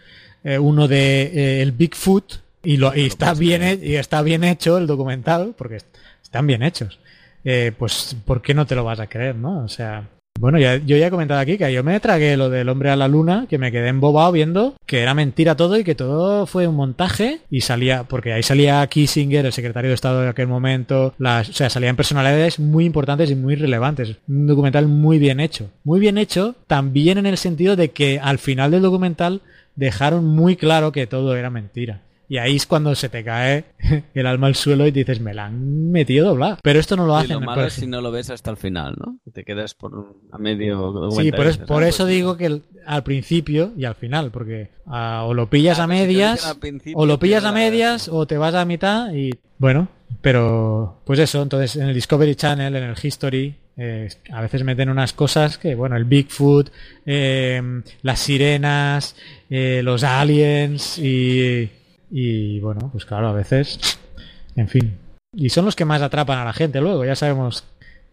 eh, 0.44 0.58
uno 0.58 0.86
de 0.86 1.22
eh, 1.22 1.62
el 1.62 1.72
Bigfoot 1.72 2.34
y, 2.62 2.76
lo, 2.76 2.94
y 2.94 3.06
está 3.06 3.34
bien 3.34 3.80
y 3.82 3.94
está 3.96 4.22
bien 4.22 4.44
hecho 4.44 4.78
el 4.78 4.86
documental 4.86 5.54
porque 5.58 5.76
est- 5.76 5.96
están 6.22 6.46
bien 6.46 6.62
hechos 6.62 6.98
eh, 7.44 7.72
pues 7.76 8.16
¿por 8.24 8.42
qué 8.42 8.54
no 8.54 8.66
te 8.66 8.74
lo 8.74 8.84
vas 8.84 8.98
a 9.00 9.06
creer 9.08 9.34
no 9.36 9.64
o 9.64 9.68
sea 9.68 10.08
bueno 10.38 10.58
yo 10.58 10.96
ya 10.96 11.06
he 11.06 11.10
comentado 11.10 11.40
aquí 11.40 11.58
que 11.58 11.72
yo 11.72 11.82
me 11.82 11.98
tragué 12.00 12.36
lo 12.36 12.50
del 12.50 12.68
hombre 12.68 12.90
a 12.90 12.96
la 12.96 13.08
luna 13.08 13.46
que 13.48 13.58
me 13.58 13.72
quedé 13.72 13.88
embobado 13.88 14.32
viendo 14.32 14.74
que 14.86 15.00
era 15.00 15.14
mentira 15.14 15.56
todo 15.56 15.78
y 15.78 15.84
que 15.84 15.94
todo 15.94 16.46
fue 16.46 16.66
un 16.66 16.76
montaje 16.76 17.40
y 17.50 17.62
salía 17.62 18.04
porque 18.04 18.32
ahí 18.32 18.42
salía 18.42 18.86
Kissinger 18.86 19.46
el 19.46 19.52
secretario 19.52 19.90
de 19.90 19.94
Estado 19.94 20.22
de 20.22 20.28
aquel 20.28 20.48
momento 20.48 21.14
o 21.18 21.44
sea 21.44 21.70
salían 21.70 21.96
personalidades 21.96 22.58
muy 22.58 22.84
importantes 22.84 23.30
y 23.30 23.34
muy 23.34 23.54
relevantes 23.54 24.16
un 24.28 24.46
documental 24.46 24.86
muy 24.86 25.18
bien 25.18 25.40
hecho 25.40 25.70
muy 25.84 26.00
bien 26.00 26.18
hecho 26.18 26.54
también 26.66 27.18
en 27.18 27.26
el 27.26 27.36
sentido 27.36 27.76
de 27.76 27.90
que 27.90 28.20
al 28.20 28.38
final 28.38 28.70
del 28.70 28.82
documental 28.82 29.40
dejaron 29.76 30.24
muy 30.24 30.56
claro 30.56 30.90
que 30.90 31.06
todo 31.06 31.36
era 31.36 31.50
mentira. 31.50 32.00
Y 32.28 32.38
ahí 32.38 32.56
es 32.56 32.66
cuando 32.66 32.94
se 32.96 33.08
te 33.08 33.22
cae 33.22 33.64
el 34.14 34.26
alma 34.26 34.48
al 34.48 34.54
suelo 34.56 34.86
y 34.86 34.90
dices, 34.90 35.20
me 35.20 35.32
la 35.34 35.46
han 35.46 35.90
metido 35.92 36.26
doblada. 36.28 36.58
Pero 36.62 36.80
esto 36.80 36.96
no 36.96 37.06
lo 37.06 37.14
Y 37.14 37.20
hacen. 37.24 37.34
lo 37.34 37.38
por 37.40 37.46
malo 37.46 37.66
es 37.66 37.72
si 37.74 37.86
no 37.86 38.00
lo 38.00 38.10
ves 38.10 38.30
hasta 38.30 38.50
el 38.50 38.56
final, 38.56 38.94
¿no? 38.98 39.18
Te 39.32 39.44
quedas 39.44 39.74
por 39.74 40.16
a 40.32 40.38
medio 40.38 41.10
Sí, 41.12 41.30
por, 41.32 41.46
y 41.46 41.48
es- 41.50 41.58
por 41.58 41.82
"Ah, 41.84 41.88
eso 41.88 42.04
pues 42.04 42.14
digo 42.14 42.36
que 42.36 42.46
el- 42.46 42.62
al 42.84 43.02
principio 43.04 43.72
y 43.76 43.84
al 43.84 43.94
final, 43.94 44.30
porque 44.30 44.70
ah, 44.86 45.22
o 45.26 45.34
lo 45.34 45.48
pillas 45.48 45.78
a 45.78 45.84
si 45.84 45.88
te 45.90 45.94
medias, 45.94 46.56
o 46.94 47.06
lo 47.06 47.18
pillas 47.18 47.44
a 47.44 47.52
medias, 47.52 48.08
o 48.08 48.26
te 48.26 48.38
vas 48.38 48.54
a 48.54 48.64
mitad 48.64 49.12
y 49.12 49.30
bueno, 49.58 49.88
pero 50.20 51.00
pues 51.04 51.18
eso, 51.18 51.42
entonces 51.42 51.76
en 51.76 51.88
el 51.88 51.94
Discovery 51.94 52.34
Channel, 52.34 52.74
en 52.76 52.82
el 52.84 52.96
History, 53.00 53.54
eh, 53.76 54.08
a 54.32 54.40
veces 54.40 54.64
meten 54.64 54.88
unas 54.88 55.12
cosas 55.12 55.58
que, 55.58 55.74
bueno, 55.74 55.96
el 55.96 56.04
Bigfoot, 56.04 56.70
eh, 57.04 57.60
las 58.02 58.18
sirenas, 58.20 59.16
eh, 59.50 59.80
los 59.84 60.02
aliens 60.04 60.98
y, 60.98 61.70
y 62.10 62.60
bueno, 62.60 62.88
pues 62.92 63.04
claro, 63.04 63.28
a 63.28 63.32
veces, 63.32 63.98
en 64.54 64.68
fin. 64.68 64.98
Y 65.34 65.50
son 65.50 65.64
los 65.64 65.76
que 65.76 65.84
más 65.84 66.02
atrapan 66.02 66.38
a 66.38 66.44
la 66.44 66.52
gente 66.52 66.80
luego, 66.80 67.04
ya 67.04 67.14
sabemos 67.16 67.64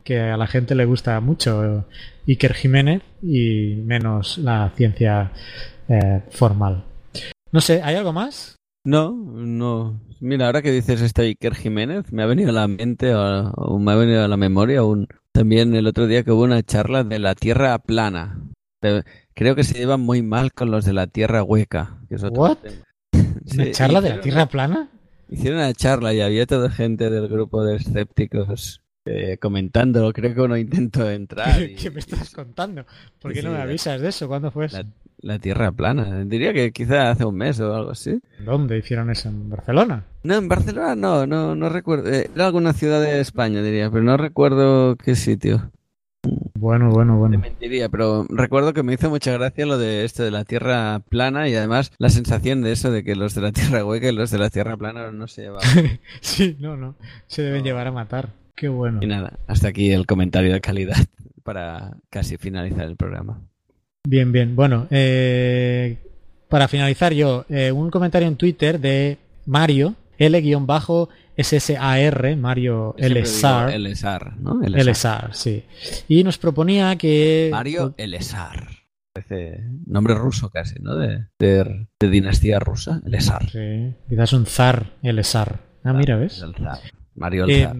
que 0.04 0.20
a 0.20 0.36
la 0.38 0.48
gente 0.48 0.76
le 0.76 0.84
gusta 0.86 1.20
mucho 1.22 1.86
Iker 2.28 2.54
Jiménez 2.54 3.02
y 3.22 3.76
menos 3.86 4.38
la 4.38 4.70
ciencia 4.76 5.32
eh, 5.88 6.22
formal. 6.32 6.84
No 7.52 7.62
sé, 7.62 7.82
¿hay 7.82 7.96
algo 7.96 8.12
más? 8.12 8.56
No, 8.86 9.12
no. 9.14 10.02
Mira, 10.20 10.48
ahora 10.48 10.62
que 10.62 10.72
dices 10.72 11.00
este 11.02 11.22
Iker 11.22 11.56
Jiménez, 11.56 12.12
me 12.12 12.24
ha 12.24 12.26
venido 12.26 12.50
a 12.50 12.54
la 12.54 12.68
mente 12.68 13.14
o, 13.16 13.50
o 13.52 13.80
me 13.80 13.91
ha 13.94 13.96
venido 13.96 14.24
a 14.24 14.28
la 14.28 14.36
memoria 14.36 14.84
un, 14.84 15.08
también 15.32 15.74
el 15.76 15.88
otro 15.88 16.08
día 16.08 16.24
que 16.24 16.32
hubo 16.32 16.44
una 16.44 16.64
charla 16.64 17.04
de 17.06 17.20
la 17.20 17.36
Tierra 17.36 17.78
plana. 17.80 18.39
De- 18.82 19.04
creo 19.34 19.56
que 19.56 19.64
se 19.64 19.78
llevan 19.78 20.02
muy 20.02 20.22
mal 20.22 20.52
con 20.52 20.70
los 20.72 20.84
de 20.84 20.91
la 20.94 21.08
Tierra 21.08 21.44
hueca. 21.44 21.98
Que 22.10 22.16
es 22.16 22.24
otro 22.24 22.41
What? 22.41 22.58
tema. 22.58 22.76
¿Una 23.14 23.66
Sí, 23.66 23.72
charla 23.72 24.01
de 24.01 24.09
la 24.09 24.22
Tierra 24.22 24.45
plana? 24.47 24.89
Hicieron 25.30 25.59
una 25.59 25.74
charla 25.74 26.14
y 26.14 26.22
había 26.22 26.45
toda 26.45 26.70
gente 26.70 27.09
del 27.09 27.28
grupo 27.28 27.64
de 27.64 27.78
escépticos 27.78 28.82
eh, 29.05 29.38
comentándolo. 29.39 30.14
Creo 30.14 30.34
que 30.34 30.41
uno 30.41 30.57
intentó 30.57 31.09
entrar. 31.09 31.61
y- 31.70 31.76
¿Qué 31.76 31.89
me 31.91 31.99
estás 31.99 32.30
contando? 32.36 32.86
¿Por 33.22 33.32
Sí, 33.32 33.38
qué 33.38 33.43
no 33.43 33.49
sí, 33.49 33.53
me 33.53 33.57
la- 33.57 33.64
avisas 33.64 34.01
de 34.01 34.09
eso? 34.09 34.28
¿Cuándo 34.28 34.51
fue 34.51 34.66
eso? 34.68 34.78
La, 34.78 34.86
la 35.22 35.39
Tierra 35.39 35.72
plana. 35.72 36.24
Diría 36.26 36.53
que 36.53 36.72
quizá 36.72 37.11
hace 37.11 37.26
un 37.26 37.36
mes 37.36 37.59
o 37.59 37.74
algo 37.76 37.91
así. 37.91 38.20
¿Dónde 38.39 38.78
hicieron 38.78 39.09
eso? 39.09 39.30
¿En 39.30 39.49
Barcelona? 39.49 40.03
No, 40.24 40.36
en 40.36 40.47
Barcelona 40.47 40.95
no, 40.95 41.26
no, 41.28 41.55
no 41.55 41.70
recuerdo. 41.70 42.09
Eh, 42.11 42.30
Era 42.34 42.45
alguna 42.47 42.74
ciudad 42.74 43.01
de 43.01 43.20
España, 43.20 43.61
diría, 43.61 43.89
pero 43.89 44.03
no 44.03 44.16
recuerdo 44.18 44.95
qué 44.97 45.16
sitio. 45.16 45.72
Bueno, 46.58 46.92
bueno, 46.92 47.18
bueno. 47.18 47.38
Mentiría, 47.38 47.90
pero 47.90 48.26
recuerdo 48.30 48.74
que 48.74 48.84
me 48.84 48.94
hizo 48.94 49.10
mucha 49.10 49.34
gracia 49.34 49.66
lo 49.66 49.78
de 49.78 50.06
esto 50.06 50.24
de 50.24 50.32
la 50.32 50.46
Tierra 50.46 51.02
plana 51.10 51.50
y 51.50 51.56
además 51.56 51.92
la 51.98 52.10
sensación 52.10 52.62
de 52.62 52.72
eso 52.72 52.92
de 52.92 53.04
que 53.04 53.16
los 53.16 53.36
de 53.36 53.42
la 53.42 53.52
Tierra 53.52 53.86
hueca 53.86 54.08
y 54.08 54.14
los 54.14 54.32
de 54.32 54.38
la 54.38 54.50
Tierra 54.50 54.78
plana 54.78 55.12
no 55.12 55.28
se 55.28 55.44
llevaban. 55.44 55.68
sí, 56.22 56.56
no, 56.60 56.78
no. 56.78 56.96
Se 57.28 57.42
deben 57.42 57.64
llevar 57.64 57.88
a 57.88 57.92
matar. 57.92 58.30
Qué 58.56 58.70
bueno. 58.70 59.00
y 59.02 59.08
nada, 59.08 59.40
hasta 59.48 59.68
aquí 59.68 59.92
el 59.92 60.06
comentario 60.06 60.54
de 60.54 60.62
calidad 60.62 60.96
para 61.44 61.98
casi 62.10 62.38
finalizar 62.38 62.86
el 62.86 62.96
programa. 62.96 63.42
Bien, 64.06 64.32
bien. 64.32 64.56
Bueno, 64.56 64.88
eh, 64.92 65.98
para 66.50 66.68
finalizar 66.68 67.14
yo, 67.14 67.46
eh, 67.50 67.72
un 67.72 67.90
comentario 67.90 68.28
en 68.28 68.36
Twitter 68.38 68.80
de 68.80 69.18
Mario, 69.46 69.96
L-SSAR, 70.18 70.47
Mario 72.38 72.95
Lsar. 72.97 73.72
Elesar, 73.72 74.38
¿no? 74.38 74.59
Lsar, 74.61 75.34
sí. 75.34 75.64
Y 76.07 76.24
nos 76.24 76.38
proponía 76.38 76.95
que... 76.97 77.49
Mario 77.51 77.93
Elesar. 77.97 78.68
Parece 79.14 79.64
nombre 79.86 80.16
ruso 80.16 80.49
casi, 80.49 80.76
¿no? 80.80 80.95
De, 80.95 81.28
de, 81.39 81.88
de 81.99 82.09
dinastía 82.09 82.59
rusa. 82.59 83.01
Elesar. 83.05 83.49
Sí, 83.49 83.93
quizás 84.09 84.34
un 84.34 84.45
zar, 84.45 84.93
Lsar. 85.03 85.59
Ah, 85.84 85.93
mira, 85.93 86.18
¿ves? 86.18 86.41
El 86.41 86.55
zar. 86.55 86.80
Mario 87.16 87.47
Eh, 87.47 87.61
Elzar. 87.61 87.78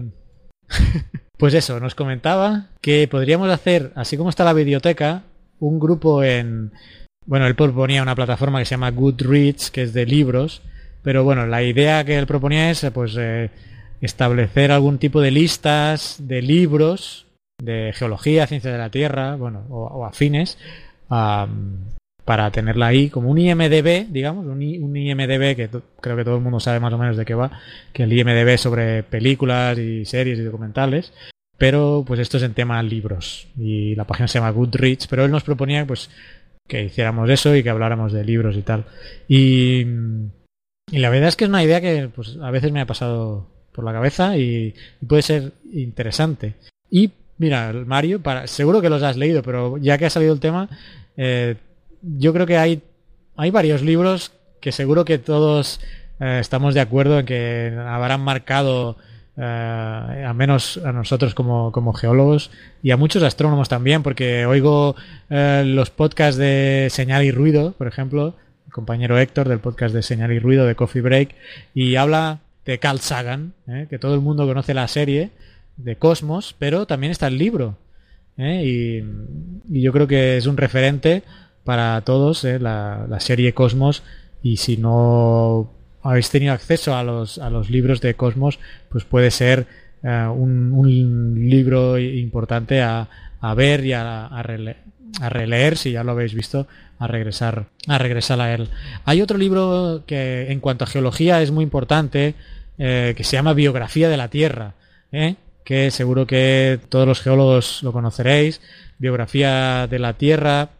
pues 1.38 1.54
eso, 1.54 1.80
nos 1.80 1.94
comentaba 1.94 2.68
que 2.80 3.08
podríamos 3.08 3.50
hacer, 3.50 3.92
así 3.96 4.16
como 4.16 4.30
está 4.30 4.44
la 4.44 4.52
biblioteca, 4.52 5.22
un 5.58 5.78
grupo 5.80 6.22
en... 6.22 6.72
Bueno, 7.26 7.46
él 7.46 7.54
proponía 7.54 8.02
una 8.02 8.14
plataforma 8.14 8.58
que 8.58 8.66
se 8.66 8.72
llama 8.72 8.90
Goodreads, 8.90 9.70
que 9.70 9.82
es 9.82 9.94
de 9.94 10.04
libros, 10.06 10.62
pero 11.04 11.22
bueno, 11.22 11.46
la 11.46 11.62
idea 11.62 12.04
que 12.04 12.18
él 12.18 12.26
proponía 12.26 12.70
es 12.70 12.84
pues 12.92 13.14
eh, 13.16 13.50
establecer 14.00 14.72
algún 14.72 14.98
tipo 14.98 15.20
de 15.20 15.30
listas 15.30 16.16
de 16.18 16.42
libros 16.42 17.26
de 17.62 17.92
geología, 17.94 18.46
ciencia 18.48 18.72
de 18.72 18.78
la 18.78 18.90
Tierra, 18.90 19.36
bueno, 19.36 19.64
o, 19.70 20.04
afines, 20.04 20.58
am, 21.08 21.78
para 22.24 22.50
tenerla 22.50 22.86
ahí 22.88 23.10
como 23.10 23.30
un 23.30 23.38
IMDB, 23.38 24.06
digamos, 24.10 24.46
un, 24.46 24.60
I- 24.62 24.78
un 24.78 24.96
IMDB 24.96 25.54
que 25.54 25.68
creo 26.00 26.16
que 26.16 26.24
todo 26.24 26.36
el 26.36 26.42
mundo 26.42 26.58
sabe 26.58 26.80
más 26.80 26.92
o 26.92 26.98
menos 26.98 27.16
de 27.16 27.24
qué 27.24 27.34
va, 27.34 27.52
que 27.92 28.02
el 28.04 28.12
IMDB 28.12 28.56
sobre 28.58 29.02
películas 29.02 29.78
y 29.78 30.04
series 30.04 30.38
y 30.38 30.42
documentales, 30.42 31.12
pero 31.58 32.02
pues 32.06 32.18
esto 32.20 32.38
es 32.38 32.42
en 32.42 32.54
tema 32.54 32.82
libros 32.82 33.46
y 33.58 33.94
la 33.94 34.04
página 34.04 34.26
se 34.26 34.38
llama 34.38 34.50
Goodreads, 34.50 35.06
pero 35.06 35.24
él 35.24 35.30
nos 35.30 35.44
proponía 35.44 35.86
pues 35.86 36.10
que 36.66 36.82
hiciéramos 36.82 37.28
eso 37.30 37.54
y 37.54 37.62
que 37.62 37.70
habláramos 37.70 38.12
de 38.12 38.24
libros 38.24 38.56
y 38.56 38.62
tal. 38.62 38.84
Y, 39.28 39.84
y 40.90 40.98
la 40.98 41.10
verdad 41.10 41.28
es 41.28 41.36
que 41.36 41.44
es 41.44 41.50
una 41.50 41.64
idea 41.64 41.80
que 41.80 42.08
pues 42.14 42.38
a 42.42 42.50
veces 42.50 42.72
me 42.72 42.80
ha 42.80 42.86
pasado 42.86 43.48
por 43.72 43.84
la 43.84 43.92
cabeza 43.92 44.36
y, 44.36 44.74
puede 45.06 45.22
ser 45.22 45.52
interesante. 45.72 46.54
Y 46.90 47.10
mira, 47.38 47.72
Mario, 47.72 48.22
para, 48.22 48.46
seguro 48.46 48.80
que 48.80 48.90
los 48.90 49.02
has 49.02 49.16
leído, 49.16 49.42
pero 49.42 49.78
ya 49.78 49.98
que 49.98 50.06
ha 50.06 50.10
salido 50.10 50.32
el 50.32 50.40
tema, 50.40 50.68
eh, 51.16 51.56
yo 52.02 52.32
creo 52.32 52.46
que 52.46 52.56
hay, 52.56 52.82
hay 53.36 53.50
varios 53.50 53.82
libros 53.82 54.32
que 54.60 54.72
seguro 54.72 55.04
que 55.04 55.18
todos 55.18 55.80
eh, 56.20 56.38
estamos 56.40 56.74
de 56.74 56.80
acuerdo 56.80 57.18
en 57.18 57.26
que 57.26 57.76
habrán 57.76 58.20
marcado 58.20 58.96
eh, 59.36 60.24
a 60.26 60.32
menos 60.32 60.78
a 60.84 60.92
nosotros 60.92 61.34
como, 61.34 61.72
como, 61.72 61.92
geólogos 61.92 62.52
y 62.84 62.92
a 62.92 62.96
muchos 62.96 63.22
astrónomos 63.24 63.68
también, 63.68 64.04
porque 64.04 64.46
oigo 64.46 64.94
eh, 65.28 65.64
los 65.66 65.90
podcasts 65.90 66.38
de 66.38 66.86
señal 66.90 67.24
y 67.24 67.32
ruido, 67.32 67.72
por 67.72 67.88
ejemplo, 67.88 68.36
compañero 68.74 69.16
Héctor 69.16 69.48
del 69.48 69.60
podcast 69.60 69.94
de 69.94 70.02
señal 70.02 70.32
y 70.32 70.40
ruido 70.40 70.66
de 70.66 70.74
Coffee 70.74 71.00
Break, 71.00 71.36
y 71.74 71.94
habla 71.94 72.40
de 72.64 72.80
Carl 72.80 72.98
Sagan, 72.98 73.54
¿eh? 73.68 73.86
que 73.88 74.00
todo 74.00 74.14
el 74.14 74.20
mundo 74.20 74.46
conoce 74.46 74.74
la 74.74 74.88
serie 74.88 75.30
de 75.76 75.94
Cosmos, 75.94 76.56
pero 76.58 76.84
también 76.84 77.12
está 77.12 77.28
el 77.28 77.38
libro. 77.38 77.78
Y, 78.36 78.98
y, 78.98 79.80
yo 79.80 79.92
creo 79.92 80.08
que 80.08 80.36
es 80.36 80.46
un 80.46 80.56
referente 80.56 81.22
para 81.62 82.00
todos 82.00 82.42
la, 82.42 83.06
la 83.08 83.20
serie 83.20 83.54
Cosmos 83.54 84.02
y 84.42 84.56
si 84.56 84.76
no 84.76 85.70
habéis 86.02 86.30
tenido 86.30 86.52
acceso 86.52 86.96
a 86.96 87.04
los, 87.04 87.38
a 87.38 87.50
los 87.50 87.70
libros 87.70 88.00
de 88.00 88.14
Cosmos, 88.14 88.58
pues 88.88 89.04
puede 89.04 89.30
ser 89.30 89.68
uh, 90.02 90.32
un, 90.32 90.72
un, 90.72 91.48
libro 91.48 91.96
importante 91.96 92.82
a, 92.82 93.08
a 93.40 93.54
ver 93.54 93.84
y 93.84 93.92
a, 93.92 94.26
a, 94.26 94.42
a, 95.20 95.28
releer, 95.28 95.76
si 95.76 95.92
ya 95.92 96.04
lo 96.04 96.12
habéis 96.12 96.34
visto, 96.34 96.66
a 96.98 97.06
regresar, 97.06 97.66
a 97.86 97.98
regresar 97.98 98.40
a 98.40 98.54
él. 98.54 98.68
Hay 99.04 99.22
otro 99.22 99.38
libro 99.38 100.02
que 100.06 100.50
en 100.50 100.60
cuanto 100.60 100.84
a 100.84 100.86
geología 100.86 101.42
es 101.42 101.50
muy 101.50 101.64
importante, 101.64 102.34
eh, 102.78 103.14
que 103.16 103.24
se 103.24 103.36
llama 103.36 103.54
Biografía 103.54 104.08
de 104.08 104.16
la 104.16 104.28
Tierra, 104.28 104.74
¿eh? 105.12 105.36
que 105.64 105.90
seguro 105.90 106.26
que 106.26 106.78
todos 106.88 107.06
los 107.06 107.20
geólogos 107.20 107.82
lo 107.82 107.92
conoceréis. 107.92 108.60
Biografía 108.98 109.86
de 109.88 109.98
la 109.98 110.12
Tierra, 110.14 110.70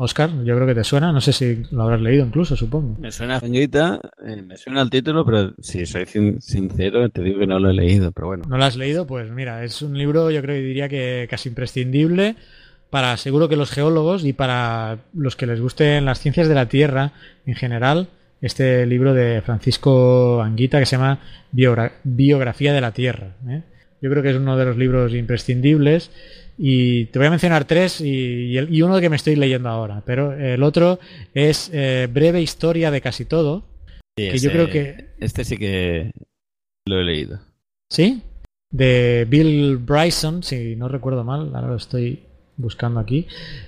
Oscar, 0.00 0.30
yo 0.44 0.54
creo 0.54 0.66
que 0.66 0.76
te 0.76 0.84
suena, 0.84 1.10
no 1.10 1.20
sé 1.20 1.32
si 1.32 1.64
lo 1.72 1.82
habrás 1.82 2.00
leído 2.00 2.24
incluso, 2.24 2.54
supongo. 2.54 2.96
Me 3.00 3.10
suena 3.10 3.40
señorita, 3.40 4.00
eh, 4.24 4.40
me 4.42 4.56
suena 4.56 4.82
el 4.82 4.90
título, 4.90 5.24
pero 5.24 5.54
si 5.60 5.86
soy 5.86 6.06
sincero, 6.38 7.08
te 7.08 7.20
digo 7.20 7.40
que 7.40 7.48
no 7.48 7.58
lo 7.58 7.68
he 7.68 7.74
leído, 7.74 8.12
pero 8.12 8.28
bueno. 8.28 8.44
¿No 8.48 8.58
lo 8.58 8.64
has 8.64 8.76
leído? 8.76 9.08
Pues 9.08 9.28
mira, 9.32 9.64
es 9.64 9.82
un 9.82 9.98
libro 9.98 10.30
yo 10.30 10.40
creo 10.40 10.54
que 10.54 10.62
diría 10.62 10.88
que 10.88 11.26
casi 11.28 11.48
imprescindible 11.48 12.36
para 12.90 13.16
seguro 13.16 13.48
que 13.48 13.56
los 13.56 13.70
geólogos 13.70 14.24
y 14.24 14.32
para 14.32 14.98
los 15.14 15.36
que 15.36 15.46
les 15.46 15.60
gusten 15.60 16.04
las 16.04 16.20
ciencias 16.20 16.48
de 16.48 16.54
la 16.54 16.68
Tierra 16.68 17.12
en 17.46 17.54
general, 17.54 18.08
este 18.40 18.86
libro 18.86 19.14
de 19.14 19.42
Francisco 19.42 20.40
Anguita 20.42 20.78
que 20.78 20.86
se 20.86 20.96
llama 20.96 21.20
Biogra 21.52 21.92
Biografía 22.04 22.72
de 22.72 22.80
la 22.80 22.92
Tierra. 22.92 23.36
¿eh? 23.48 23.62
Yo 24.00 24.10
creo 24.10 24.22
que 24.22 24.30
es 24.30 24.36
uno 24.36 24.56
de 24.56 24.64
los 24.64 24.76
libros 24.76 25.12
imprescindibles 25.12 26.10
y 26.56 27.06
te 27.06 27.18
voy 27.18 27.26
a 27.26 27.30
mencionar 27.30 27.64
tres 27.64 28.00
y, 28.00 28.08
y, 28.08 28.58
el, 28.58 28.74
y, 28.74 28.82
uno 28.82 29.00
que 29.00 29.10
me 29.10 29.16
estoy 29.16 29.36
leyendo 29.36 29.68
ahora, 29.68 30.02
pero 30.04 30.32
el 30.32 30.62
otro 30.62 30.98
es 31.34 31.70
eh, 31.72 32.08
Breve 32.10 32.40
Historia 32.40 32.90
de 32.90 33.00
casi 33.00 33.24
todo. 33.24 33.64
Sí, 34.16 34.30
que 34.30 34.38
yo 34.38 34.50
creo 34.50 34.68
que... 34.68 35.10
Este 35.20 35.44
sí 35.44 35.56
que 35.56 36.10
lo 36.86 37.00
he 37.00 37.04
leído. 37.04 37.40
¿Sí? 37.88 38.22
De 38.70 39.26
Bill 39.28 39.76
Bryson, 39.76 40.42
si 40.42 40.74
no 40.74 40.88
recuerdo 40.88 41.22
mal, 41.22 41.54
ahora 41.54 41.68
lo 41.68 41.76
estoy 41.76 42.27
buscando 42.58 43.00
aquí. 43.00 43.26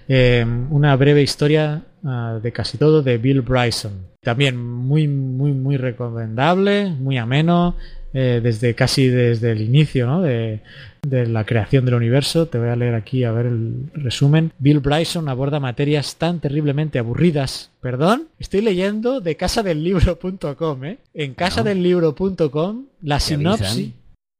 Eh, 0.08 0.44
una 0.70 0.94
breve 0.96 1.22
historia 1.22 1.82
uh, 2.02 2.40
de 2.40 2.52
casi 2.52 2.76
todo 2.76 3.02
de 3.02 3.16
Bill 3.16 3.40
Bryson. 3.40 4.10
También 4.20 4.58
muy, 4.58 5.08
muy, 5.08 5.52
muy 5.52 5.78
recomendable, 5.78 6.90
muy 6.90 7.16
ameno, 7.16 7.76
eh, 8.12 8.40
desde 8.42 8.74
casi 8.74 9.08
desde 9.08 9.52
el 9.52 9.62
inicio 9.62 10.06
¿no? 10.06 10.20
de, 10.20 10.60
de, 11.02 11.26
la 11.26 11.44
creación 11.44 11.86
del 11.86 11.94
universo. 11.94 12.46
Te 12.46 12.58
voy 12.58 12.68
a 12.68 12.76
leer 12.76 12.94
aquí 12.94 13.24
a 13.24 13.32
ver 13.32 13.46
el 13.46 13.86
resumen. 13.94 14.52
Bill 14.58 14.80
Bryson 14.80 15.28
aborda 15.28 15.60
materias 15.60 16.16
tan 16.16 16.40
terriblemente 16.40 16.98
aburridas. 16.98 17.70
Perdón, 17.80 18.28
estoy 18.38 18.60
leyendo 18.60 19.20
de 19.20 19.36
casadelibro.com, 19.36 20.84
¿eh? 20.84 20.98
En 21.14 21.34
casadelibro.com 21.34 22.86
la 23.00 23.20
sinopsis. 23.20 23.92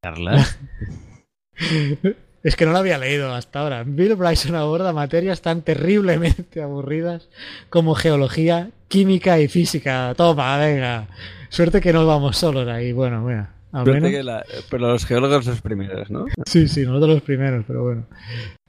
Carla. 0.03 0.45
Es 2.43 2.57
que 2.57 2.65
no 2.65 2.73
lo 2.73 2.79
había 2.79 2.99
leído 2.99 3.33
hasta 3.35 3.61
ahora. 3.61 3.85
Bill 3.85 4.15
Bryson 4.15 4.55
aborda 4.55 4.93
materias 4.93 5.43
tan 5.43 5.63
terriblemente 5.63 6.63
aburridas 6.63 7.29
como 7.69 7.95
geología, 7.95 8.71
química 8.89 9.39
y 9.39 9.49
física. 9.49 10.15
Toma, 10.17 10.57
venga. 10.57 11.09
Suerte 11.51 11.81
que 11.81 11.93
no 11.93 12.07
vamos 12.07 12.39
solos 12.39 12.67
ahí. 12.69 12.93
Bueno, 12.93 13.21
mira. 13.23 13.51
Al 13.73 13.87
menos... 13.87 14.11
que 14.11 14.23
la... 14.23 14.45
Pero 14.71 14.89
los 14.89 15.05
geólogos 15.05 15.47
los 15.47 15.61
primeros, 15.61 16.11
¿no? 16.11 16.27
Sí, 16.47 16.67
sí, 16.67 16.85
nosotros 16.85 17.11
los 17.11 17.23
primeros, 17.23 17.65
pero 17.67 17.85
bueno. 17.85 18.07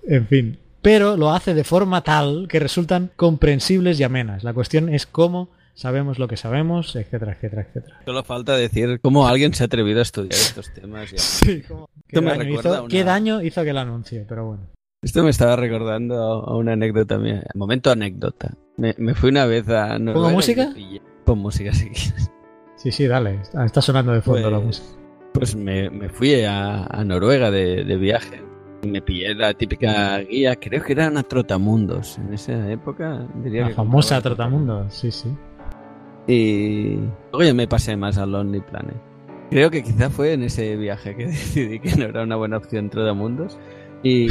En 0.03 0.27
fin. 0.27 0.57
Pero 0.81 1.15
lo 1.15 1.31
hace 1.31 1.53
de 1.53 1.63
forma 1.63 2.03
tal 2.03 2.47
que 2.49 2.59
resultan 2.59 3.11
comprensibles 3.15 3.99
y 3.99 4.03
amenas. 4.03 4.43
La 4.43 4.53
cuestión 4.53 4.89
es 4.89 5.05
cómo 5.05 5.49
sabemos 5.73 6.19
lo 6.19 6.27
que 6.27 6.37
sabemos, 6.37 6.95
etcétera, 6.95 7.33
etcétera, 7.33 7.61
etcétera. 7.63 8.01
Solo 8.05 8.23
falta 8.23 8.55
decir 8.55 8.99
cómo 9.01 9.27
alguien 9.27 9.53
se 9.53 9.63
ha 9.63 9.65
atrevido 9.65 9.99
a 9.99 10.03
estudiar 10.03 10.33
estos 10.33 10.73
temas. 10.73 11.09
Sí. 11.15 11.63
¿Qué, 12.07 12.21
daño 12.21 12.59
hizo, 12.59 12.83
una... 12.83 12.87
¿Qué 12.87 13.03
daño 13.03 13.41
hizo 13.41 13.61
aquel 13.61 13.77
anuncio? 13.77 14.25
Pero 14.27 14.47
bueno. 14.47 14.67
Esto 15.01 15.23
me 15.23 15.31
estaba 15.31 15.55
recordando 15.55 16.15
a 16.15 16.57
una 16.57 16.73
anécdota 16.73 17.17
mía. 17.17 17.43
Momento 17.55 17.89
anécdota. 17.89 18.53
Me, 18.77 18.93
me 18.97 19.15
fui 19.15 19.29
una 19.29 19.45
vez 19.45 19.67
a 19.69 19.97
Noruega. 19.97 20.13
¿Pongo 20.13 20.29
música? 20.29 20.73
Pon 21.25 21.39
música 21.39 21.73
si 21.73 21.89
quieres. 21.89 22.31
Sí, 22.75 22.91
sí, 22.91 23.07
dale. 23.07 23.39
Está 23.65 23.81
sonando 23.81 24.11
de 24.11 24.21
fondo 24.21 24.41
pues, 24.41 24.51
la 24.51 24.59
música. 24.59 24.87
Pues 25.33 25.55
me, 25.55 25.89
me 25.89 26.09
fui 26.09 26.43
a, 26.43 26.85
a 26.85 27.03
Noruega 27.03 27.51
de, 27.51 27.83
de, 27.83 27.95
viaje. 27.97 28.41
Me 28.83 29.01
pillé 29.01 29.33
la 29.35 29.53
típica 29.53 30.17
guía, 30.19 30.55
creo 30.55 30.83
que 30.83 30.93
era 30.93 31.07
una 31.07 31.23
Trotamundos. 31.23 32.17
En 32.17 32.33
esa 32.33 32.71
época 32.71 33.27
diría 33.43 33.61
La 33.61 33.67
que 33.69 33.73
famosa 33.75 34.21
Trotamundos, 34.21 34.93
sí, 34.93 35.11
sí. 35.11 35.29
Y 36.27 36.97
luego 37.31 37.43
ya 37.43 37.53
me 37.53 37.67
pasé 37.67 37.95
más 37.95 38.17
al 38.17 38.31
Lonely 38.31 38.61
Planet. 38.61 38.95
Creo 39.49 39.69
que 39.69 39.83
quizá 39.83 40.09
fue 40.09 40.33
en 40.33 40.43
ese 40.43 40.77
viaje 40.77 41.15
que 41.15 41.25
decidí 41.27 41.79
que 41.79 41.95
no 41.95 42.05
era 42.05 42.23
una 42.23 42.35
buena 42.35 42.57
opción 42.57 42.89
Trotamundos. 42.89 43.57
Y 44.03 44.27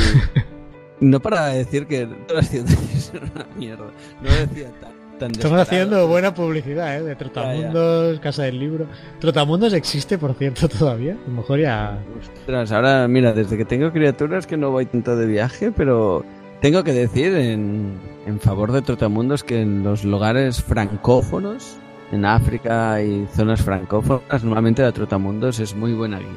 no 1.00 1.20
para 1.20 1.46
decir 1.48 1.86
que 1.86 2.06
todas 2.26 2.44
las 2.44 2.48
ciudades 2.48 3.12
eran 3.14 3.30
una 3.34 3.46
mierda. 3.56 3.86
No 4.22 4.30
decía 4.30 4.70
tal. 4.80 5.00
Estamos 5.28 5.60
haciendo 5.60 6.08
buena 6.08 6.32
publicidad, 6.32 6.96
¿eh? 6.96 7.02
De 7.02 7.14
Trotamundos, 7.14 8.12
ya, 8.12 8.14
ya. 8.14 8.20
Casa 8.22 8.44
del 8.44 8.58
Libro. 8.58 8.86
Trotamundos 9.18 9.74
existe, 9.74 10.16
por 10.16 10.32
cierto, 10.32 10.66
todavía. 10.68 11.12
A 11.12 11.28
lo 11.28 11.36
mejor 11.36 11.60
ya. 11.60 11.98
Ostras, 12.18 12.72
ahora, 12.72 13.06
mira, 13.06 13.34
desde 13.34 13.58
que 13.58 13.66
tengo 13.66 13.92
criaturas 13.92 14.46
que 14.46 14.56
no 14.56 14.70
voy 14.70 14.86
tanto 14.86 15.16
de 15.16 15.26
viaje, 15.26 15.72
pero 15.72 16.24
tengo 16.60 16.84
que 16.84 16.92
decir 16.92 17.34
en, 17.34 17.98
en 18.26 18.40
favor 18.40 18.72
de 18.72 18.82
Trotamundos 18.82 19.44
que 19.44 19.60
en 19.60 19.82
los 19.82 20.04
lugares 20.04 20.62
francófonos, 20.62 21.76
en 22.12 22.24
África 22.24 23.02
y 23.02 23.26
zonas 23.34 23.62
francófonas, 23.62 24.44
normalmente 24.44 24.82
la 24.82 24.92
Trotamundos 24.92 25.60
es 25.60 25.74
muy 25.74 25.92
buena 25.94 26.18
guía. 26.18 26.28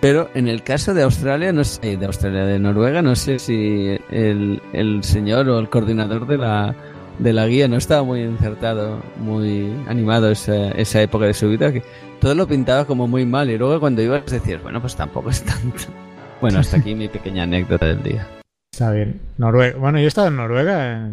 Pero 0.00 0.30
en 0.34 0.48
el 0.48 0.62
caso 0.62 0.94
de 0.94 1.02
Australia, 1.02 1.52
no 1.52 1.62
sé, 1.62 1.96
de 1.96 2.06
Australia, 2.06 2.46
de 2.46 2.58
Noruega, 2.58 3.02
no 3.02 3.14
sé 3.14 3.38
si 3.38 3.98
el, 4.10 4.62
el 4.72 5.04
señor 5.04 5.48
o 5.48 5.58
el 5.58 5.68
coordinador 5.68 6.26
de 6.26 6.38
la 6.38 6.74
de 7.18 7.34
la 7.34 7.46
guía 7.46 7.68
no 7.68 7.76
estaba 7.76 8.02
muy 8.02 8.22
encertado, 8.22 8.98
muy 9.18 9.70
animado 9.86 10.30
esa, 10.30 10.70
esa 10.70 11.02
época 11.02 11.26
de 11.26 11.34
su 11.34 11.50
vida, 11.50 11.70
que 11.70 11.82
todo 12.18 12.34
lo 12.34 12.46
pintaba 12.48 12.86
como 12.86 13.06
muy 13.06 13.26
mal 13.26 13.50
y 13.50 13.58
luego 13.58 13.78
cuando 13.78 14.00
ibas 14.00 14.24
decías, 14.24 14.62
bueno, 14.62 14.80
pues 14.80 14.96
tampoco 14.96 15.28
es 15.28 15.42
tanto. 15.42 15.84
Bueno, 16.40 16.60
hasta 16.60 16.78
aquí 16.78 16.94
mi 16.94 17.08
pequeña 17.08 17.42
anécdota 17.42 17.84
del 17.86 18.02
día. 18.02 18.39
Está 18.80 18.92
bien. 18.92 19.20
Noruega. 19.36 19.78
Bueno, 19.78 19.98
yo 19.98 20.06
he 20.06 20.08
estado 20.08 20.28
en 20.28 20.36
Noruega. 20.36 21.12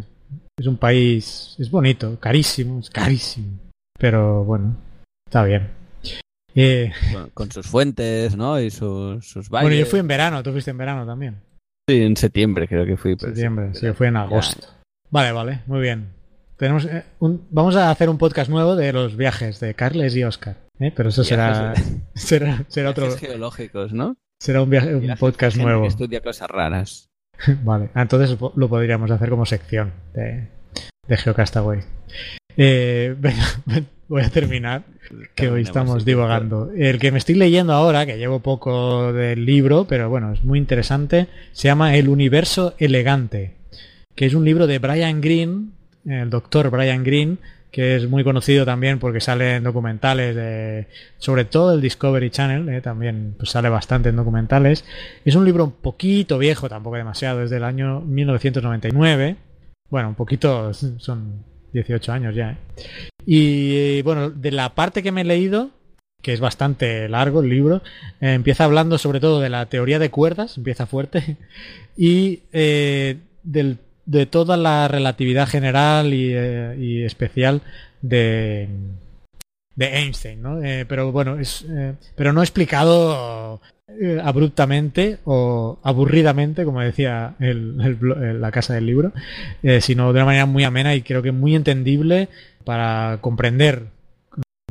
Es 0.57 0.67
un 0.67 0.77
país, 0.77 1.53
es 1.59 1.69
bonito, 1.69 2.17
carísimo, 2.17 2.79
es 2.79 2.89
carísimo. 2.89 3.59
Pero 3.99 4.45
bueno, 4.45 4.77
está 5.27 5.43
bien. 5.43 5.67
Eh... 6.55 6.93
Con, 7.11 7.29
con, 7.31 7.51
sus 7.51 7.67
fuentes, 7.67 8.37
¿no? 8.37 8.57
Y 8.57 8.71
sus, 8.71 9.27
sus 9.27 9.49
valles. 9.49 9.69
Bueno, 9.69 9.83
yo 9.83 9.85
fui 9.85 9.99
en 9.99 10.07
verano, 10.07 10.41
tú 10.43 10.53
fuiste 10.53 10.71
en 10.71 10.77
verano 10.77 11.05
también. 11.05 11.41
Sí, 11.89 12.03
en 12.03 12.15
septiembre 12.15 12.69
creo 12.69 12.85
que 12.85 12.95
fui. 12.95 13.17
Septiembre, 13.19 13.71
sí, 13.73 13.85
yo 13.85 13.93
fui 13.93 14.07
en 14.07 14.15
agosto. 14.15 14.61
Ya. 14.61 14.73
Vale, 15.09 15.33
vale, 15.33 15.59
muy 15.65 15.81
bien. 15.81 16.07
Tenemos 16.55 16.85
eh, 16.85 17.03
un, 17.19 17.47
vamos 17.51 17.75
a 17.75 17.91
hacer 17.91 18.07
un 18.07 18.17
podcast 18.17 18.49
nuevo 18.49 18.77
de 18.77 18.93
los 18.93 19.17
viajes 19.17 19.59
de 19.59 19.73
Carles 19.73 20.15
y 20.15 20.23
Oscar. 20.23 20.55
¿eh? 20.79 20.93
Pero 20.95 21.09
eso 21.09 21.25
será, 21.25 21.73
será, 22.15 22.63
será 22.69 22.91
otro. 22.91 23.11
geológicos, 23.11 23.91
¿no? 23.91 24.15
Será 24.39 24.61
un, 24.61 24.69
viaje, 24.69 24.95
un 24.95 25.17
podcast 25.17 25.57
nuevo. 25.57 25.81
Que 25.81 25.89
estudia 25.89 26.21
cosas 26.21 26.49
raras. 26.49 27.09
vale, 27.63 27.89
ah, 27.93 28.01
entonces 28.01 28.37
lo 28.55 28.69
podríamos 28.69 29.11
hacer 29.11 29.29
como 29.29 29.45
sección 29.45 29.93
de, 30.13 30.47
de 31.07 31.17
Geocastaway. 31.17 31.79
Eh, 32.55 33.15
voy 34.07 34.23
a 34.23 34.29
terminar, 34.29 34.83
que 35.35 35.49
hoy 35.49 35.61
estamos 35.61 36.05
divagando. 36.05 36.71
El 36.75 36.99
que 36.99 37.11
me 37.11 37.17
estoy 37.17 37.35
leyendo 37.35 37.73
ahora, 37.73 38.05
que 38.05 38.17
llevo 38.17 38.39
poco 38.39 39.13
del 39.13 39.45
libro, 39.45 39.85
pero 39.87 40.09
bueno, 40.09 40.33
es 40.33 40.43
muy 40.43 40.57
interesante, 40.57 41.27
se 41.51 41.67
llama 41.67 41.95
El 41.95 42.09
universo 42.09 42.73
elegante 42.79 43.57
que 44.17 44.25
es 44.25 44.33
un 44.33 44.43
libro 44.43 44.65
de 44.65 44.79
Brian 44.79 45.21
Greene, 45.21 45.67
el 46.05 46.31
doctor 46.31 46.71
Brian 46.71 47.03
Greene, 47.03 47.37
que 47.71 47.95
es 47.95 48.07
muy 48.09 48.23
conocido 48.23 48.65
también 48.65 48.97
porque 48.99 49.19
sale 49.19 49.55
en 49.57 49.63
documentales, 49.63 50.35
de, 50.35 50.87
sobre 51.17 51.45
todo 51.45 51.73
el 51.73 51.81
Discovery 51.81 52.29
Channel, 52.29 52.67
eh, 52.69 52.81
también 52.81 53.35
pues 53.37 53.51
sale 53.51 53.69
bastante 53.69 54.09
en 54.09 54.15
documentales. 54.15 54.85
Es 55.25 55.35
un 55.35 55.45
libro 55.45 55.65
un 55.65 55.71
poquito 55.71 56.37
viejo, 56.37 56.69
tampoco 56.69 56.95
demasiado, 56.95 57.43
es 57.43 57.49
del 57.49 57.63
año 57.63 58.01
1999. 58.01 59.35
Bueno, 59.89 60.09
un 60.09 60.15
poquito, 60.15 60.73
son 60.73 61.43
18 61.73 62.11
años 62.11 62.35
ya. 62.35 62.51
¿eh? 62.51 62.57
Y 63.25 64.01
bueno, 64.03 64.29
de 64.29 64.51
la 64.51 64.73
parte 64.73 65.03
que 65.03 65.11
me 65.11 65.21
he 65.21 65.25
leído, 65.25 65.71
que 66.21 66.33
es 66.33 66.39
bastante 66.39 67.07
largo 67.09 67.41
el 67.41 67.49
libro. 67.49 67.81
Eh, 68.21 68.33
empieza 68.33 68.63
hablando 68.63 68.97
sobre 68.97 69.19
todo 69.19 69.39
de 69.41 69.49
la 69.49 69.65
teoría 69.67 69.99
de 69.99 70.09
cuerdas, 70.09 70.57
empieza 70.57 70.85
fuerte, 70.87 71.37
y 71.97 72.43
eh, 72.53 73.17
del- 73.43 73.77
de 74.07 74.25
toda 74.25 74.57
la 74.57 74.87
relatividad 74.87 75.47
general 75.47 76.13
y, 76.13 76.31
eh, 76.33 77.05
especial 77.05 77.61
de, 78.01 78.69
de 79.75 79.85
Einstein, 79.99 80.41
¿no? 80.41 80.63
Eh, 80.63 80.85
pero 80.87 81.11
bueno, 81.11 81.37
es, 81.37 81.63
eh, 81.69 81.93
pero 82.15 82.33
no 82.33 82.41
explicado 82.41 83.61
eh, 84.01 84.19
abruptamente 84.23 85.19
o 85.25 85.77
aburridamente, 85.83 86.63
como 86.65 86.81
decía 86.81 87.35
el- 87.39 87.77
la 88.41 88.51
casa 88.51 88.73
del 88.73 88.85
libro, 88.85 89.11
sino 89.81 90.11
de 90.13 90.19
una 90.19 90.25
manera 90.25 90.45
muy 90.45 90.63
amena 90.63 90.95
y 90.95 91.01
creo 91.03 91.21
que 91.21 91.31
muy 91.31 91.55
entendible 91.55 92.29
para 92.63 93.19
comprender 93.21 93.87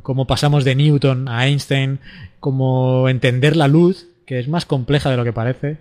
cómo 0.02 0.26
pasamos 0.26 0.64
de 0.64 0.74
Newton 0.74 1.28
a 1.28 1.46
Einstein, 1.46 1.98
cómo 2.40 3.08
entender 3.08 3.56
la 3.56 3.68
luz, 3.68 4.06
que 4.26 4.38
es 4.38 4.48
más 4.48 4.64
compleja 4.66 5.10
de 5.10 5.16
lo 5.16 5.24
que 5.24 5.32
parece. 5.32 5.78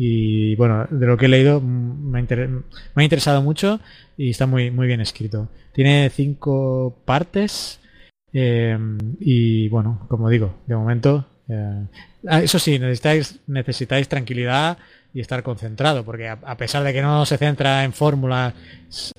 Y 0.00 0.54
bueno, 0.54 0.86
de 0.88 1.06
lo 1.06 1.16
que 1.16 1.26
he 1.26 1.28
leído 1.28 1.60
me 1.60 2.20
ha, 2.20 3.02
interesado 3.02 3.42
mucho 3.42 3.80
y 4.16 4.30
está 4.30 4.46
muy, 4.46 4.70
muy 4.70 4.86
bien 4.86 5.00
escrito. 5.00 5.48
Tiene 5.74 6.08
cinco 6.10 7.02
partes 7.04 7.80
eh, 8.32 8.78
y 9.18 9.68
bueno, 9.68 10.06
como 10.08 10.30
digo, 10.30 10.54
de 10.68 10.76
momento... 10.76 11.26
eh, 11.48 11.84
ah, 12.28 12.40
eso 12.40 12.60
sí, 12.60 12.78
necesitáis, 12.78 13.40
necesitáis 13.48 14.08
tranquilidad 14.08 14.78
y 15.14 15.20
estar 15.20 15.42
concentrado, 15.42 16.04
porque 16.04 16.28
a, 16.28 16.56
pesar 16.56 16.84
de 16.84 16.92
que 16.92 17.02
no 17.02 17.24
se 17.26 17.38
centra 17.38 17.84
en 17.84 17.92
fórmulas 17.92 18.54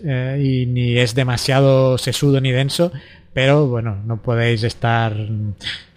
eh, 0.03 0.39
y 0.41 0.65
ni 0.65 0.97
es 0.97 1.15
demasiado 1.15 1.97
sesudo 1.97 2.39
ni 2.39 2.51
denso, 2.51 2.91
pero 3.33 3.67
bueno, 3.67 3.97
no 4.05 4.21
podéis 4.21 4.63
estar 4.63 5.15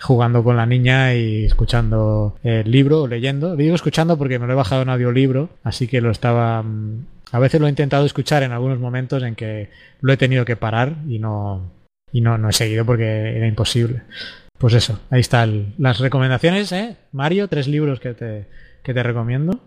jugando 0.00 0.42
con 0.44 0.56
la 0.56 0.66
niña 0.66 1.14
y 1.14 1.44
escuchando 1.44 2.36
el 2.42 2.70
libro 2.70 3.02
o 3.02 3.06
leyendo. 3.08 3.56
Digo 3.56 3.74
escuchando 3.74 4.16
porque 4.18 4.38
me 4.38 4.46
lo 4.46 4.52
he 4.52 4.56
bajado 4.56 4.82
en 4.82 4.88
audiolibro, 4.90 5.50
así 5.62 5.86
que 5.86 6.00
lo 6.00 6.10
estaba... 6.10 6.62
mm, 6.62 7.06
A 7.32 7.38
veces 7.38 7.60
lo 7.60 7.66
he 7.66 7.70
intentado 7.70 8.04
escuchar 8.04 8.42
en 8.42 8.52
algunos 8.52 8.78
momentos 8.78 9.22
en 9.22 9.34
que 9.34 9.70
lo 10.00 10.12
he 10.12 10.16
tenido 10.16 10.44
que 10.44 10.56
parar 10.56 10.96
y 11.08 11.18
no, 11.18 11.70
y 12.12 12.20
no, 12.20 12.36
no 12.38 12.48
he 12.48 12.52
seguido 12.52 12.84
porque 12.84 13.36
era 13.36 13.46
imposible. 13.46 14.02
Pues 14.58 14.74
eso, 14.74 15.00
ahí 15.10 15.20
están 15.20 15.74
las 15.78 15.98
recomendaciones, 15.98 16.70
¿eh? 16.72 16.96
Mario, 17.12 17.48
tres 17.48 17.66
libros 17.66 17.98
que 17.98 18.14
te, 18.14 18.46
que 18.82 18.94
te 18.94 19.02
recomiendo. 19.02 19.58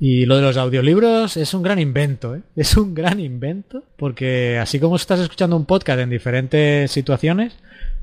Y 0.00 0.26
lo 0.26 0.36
de 0.36 0.42
los 0.42 0.56
audiolibros 0.56 1.36
es 1.36 1.54
un 1.54 1.62
gran 1.62 1.78
invento, 1.78 2.34
¿eh? 2.34 2.42
Es 2.56 2.76
un 2.76 2.94
gran 2.94 3.20
invento 3.20 3.82
porque 3.96 4.58
así 4.58 4.80
como 4.80 4.96
estás 4.96 5.20
escuchando 5.20 5.56
un 5.56 5.66
podcast 5.66 6.00
en 6.00 6.10
diferentes 6.10 6.90
situaciones, 6.90 7.56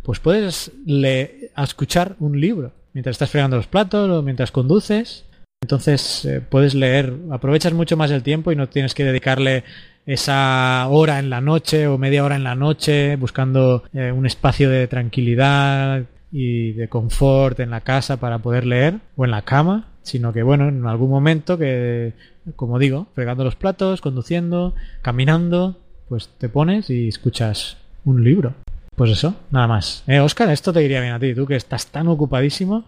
pues 0.03 0.19
puedes 0.19 0.71
le 0.85 1.51
a 1.55 1.63
escuchar 1.63 2.15
un 2.19 2.39
libro 2.39 2.71
mientras 2.93 3.15
estás 3.15 3.29
fregando 3.29 3.57
los 3.57 3.67
platos 3.67 4.09
o 4.09 4.21
mientras 4.21 4.51
conduces. 4.51 5.25
Entonces 5.63 6.25
eh, 6.25 6.41
puedes 6.41 6.73
leer, 6.73 7.13
aprovechas 7.29 7.73
mucho 7.73 7.95
más 7.95 8.09
el 8.09 8.23
tiempo 8.23 8.51
y 8.51 8.55
no 8.55 8.67
tienes 8.67 8.95
que 8.95 9.03
dedicarle 9.03 9.63
esa 10.05 10.87
hora 10.89 11.19
en 11.19 11.29
la 11.29 11.41
noche 11.41 11.87
o 11.87 11.97
media 11.97 12.23
hora 12.23 12.35
en 12.35 12.43
la 12.43 12.55
noche 12.55 13.15
buscando 13.15 13.83
eh, 13.93 14.11
un 14.11 14.25
espacio 14.25 14.69
de 14.69 14.87
tranquilidad 14.87 16.05
y 16.31 16.71
de 16.71 16.87
confort 16.87 17.59
en 17.59 17.69
la 17.69 17.81
casa 17.81 18.17
para 18.17 18.39
poder 18.39 18.65
leer 18.65 18.99
o 19.15 19.25
en 19.25 19.31
la 19.31 19.43
cama, 19.43 19.90
sino 20.03 20.33
que 20.33 20.43
bueno, 20.43 20.67
en 20.69 20.85
algún 20.87 21.09
momento 21.09 21.57
que, 21.57 22.13
como 22.55 22.79
digo, 22.79 23.07
fregando 23.13 23.43
los 23.43 23.55
platos, 23.55 24.01
conduciendo, 24.01 24.73
caminando, 25.01 25.77
pues 26.09 26.29
te 26.37 26.49
pones 26.49 26.89
y 26.89 27.07
escuchas 27.07 27.77
un 28.05 28.23
libro. 28.23 28.53
Pues 28.95 29.11
eso, 29.11 29.35
nada 29.51 29.67
más. 29.67 30.03
Eh, 30.07 30.19
Oscar, 30.19 30.49
esto 30.49 30.73
te 30.73 30.83
iría 30.83 31.01
bien 31.01 31.13
a 31.13 31.19
ti, 31.19 31.33
tú 31.33 31.45
que 31.45 31.55
estás 31.55 31.87
tan 31.87 32.07
ocupadísimo. 32.07 32.85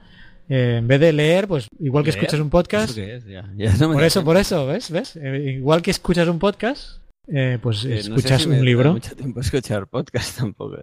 eh, 0.50 0.76
en 0.80 0.88
vez 0.88 1.00
de 1.00 1.14
leer, 1.14 1.48
pues 1.48 1.68
igual 1.80 2.04
que 2.04 2.12
¿Leer? 2.12 2.24
escuchas 2.26 2.40
un 2.42 2.50
podcast, 2.50 2.90
¿Eso 2.92 2.96
qué 2.96 3.16
es? 3.16 3.26
Ya- 3.26 3.50
ya 3.56 3.74
no 3.78 3.88
me 3.90 3.96
por 3.96 4.04
eso, 4.04 4.24
por 4.26 4.36
eso, 4.38 4.68
¿ves? 4.68 4.92
¿Ves? 4.92 5.16
Eh, 5.16 5.56
igual 5.58 5.82
que 5.82 5.92
escuchas 5.92 6.28
un 6.28 6.38
podcast, 6.38 6.98
eh, 7.28 7.58
pues 7.62 7.78
no 7.86 7.90
sé 7.92 8.00
escuchas 8.00 8.42
si 8.44 8.50
un 8.50 8.64
libro 8.66 8.92
mucho 8.92 9.16
tiempo 9.16 9.40
escuchar 9.40 9.88
podcast 9.88 10.38
tampoco. 10.40 10.78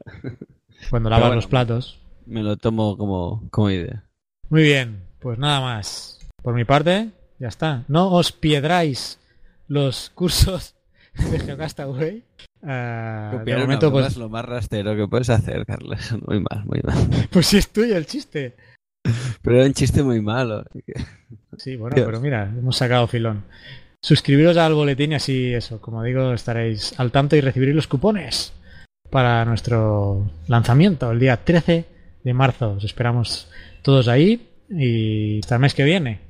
cuando 0.88 1.10
lavas 1.10 1.24
bueno, 1.24 1.34
los 1.36 1.46
platos. 1.46 1.98
Me 2.24 2.42
lo 2.42 2.56
tomo 2.56 2.96
como, 2.96 3.46
como 3.50 3.70
idea. 3.70 4.04
Muy 4.48 4.62
bien, 4.62 5.02
pues 5.20 5.38
nada 5.38 5.60
más. 5.60 6.19
Por 6.42 6.54
mi 6.54 6.64
parte, 6.64 7.10
ya 7.38 7.48
está. 7.48 7.84
No 7.88 8.10
os 8.12 8.32
piedráis 8.32 9.18
los 9.68 10.10
cursos 10.10 10.74
de 11.14 11.38
Geocastaway. 11.38 12.24
Ah, 12.62 13.40
de 13.42 13.56
momento, 13.56 13.90
pues, 13.90 14.08
es 14.08 14.16
lo 14.18 14.28
más 14.28 14.44
rastero 14.44 14.94
que 14.94 15.08
puedes 15.08 15.30
hacer, 15.30 15.64
Carlos. 15.64 16.12
Muy 16.26 16.40
mal, 16.40 16.62
muy 16.66 16.78
mal. 16.84 17.08
pues 17.30 17.46
sí 17.46 17.56
es 17.56 17.70
tuyo 17.70 17.96
el 17.96 18.04
chiste. 18.04 18.54
Pero 19.40 19.56
era 19.56 19.64
un 19.64 19.72
chiste 19.72 20.02
muy 20.02 20.20
malo. 20.20 20.64
Sí, 21.56 21.76
bueno, 21.76 21.94
Dios. 21.94 22.04
pero 22.04 22.20
mira, 22.20 22.42
hemos 22.44 22.76
sacado 22.76 23.06
filón. 23.06 23.44
Suscribiros 24.02 24.58
al 24.58 24.74
boletín 24.74 25.12
y 25.12 25.14
así, 25.14 25.54
eso, 25.54 25.80
como 25.80 26.02
digo, 26.02 26.34
estaréis 26.34 27.00
al 27.00 27.10
tanto 27.10 27.34
y 27.34 27.40
recibiréis 27.40 27.76
los 27.76 27.86
cupones 27.86 28.52
para 29.08 29.46
nuestro 29.46 30.30
lanzamiento 30.46 31.10
el 31.10 31.18
día 31.18 31.38
13 31.38 31.86
de 32.22 32.34
marzo. 32.34 32.72
Os 32.72 32.84
esperamos 32.84 33.48
todos 33.80 34.06
ahí 34.06 34.48
y 34.68 35.40
hasta 35.40 35.54
el 35.54 35.62
mes 35.62 35.74
que 35.74 35.84
viene. 35.84 36.29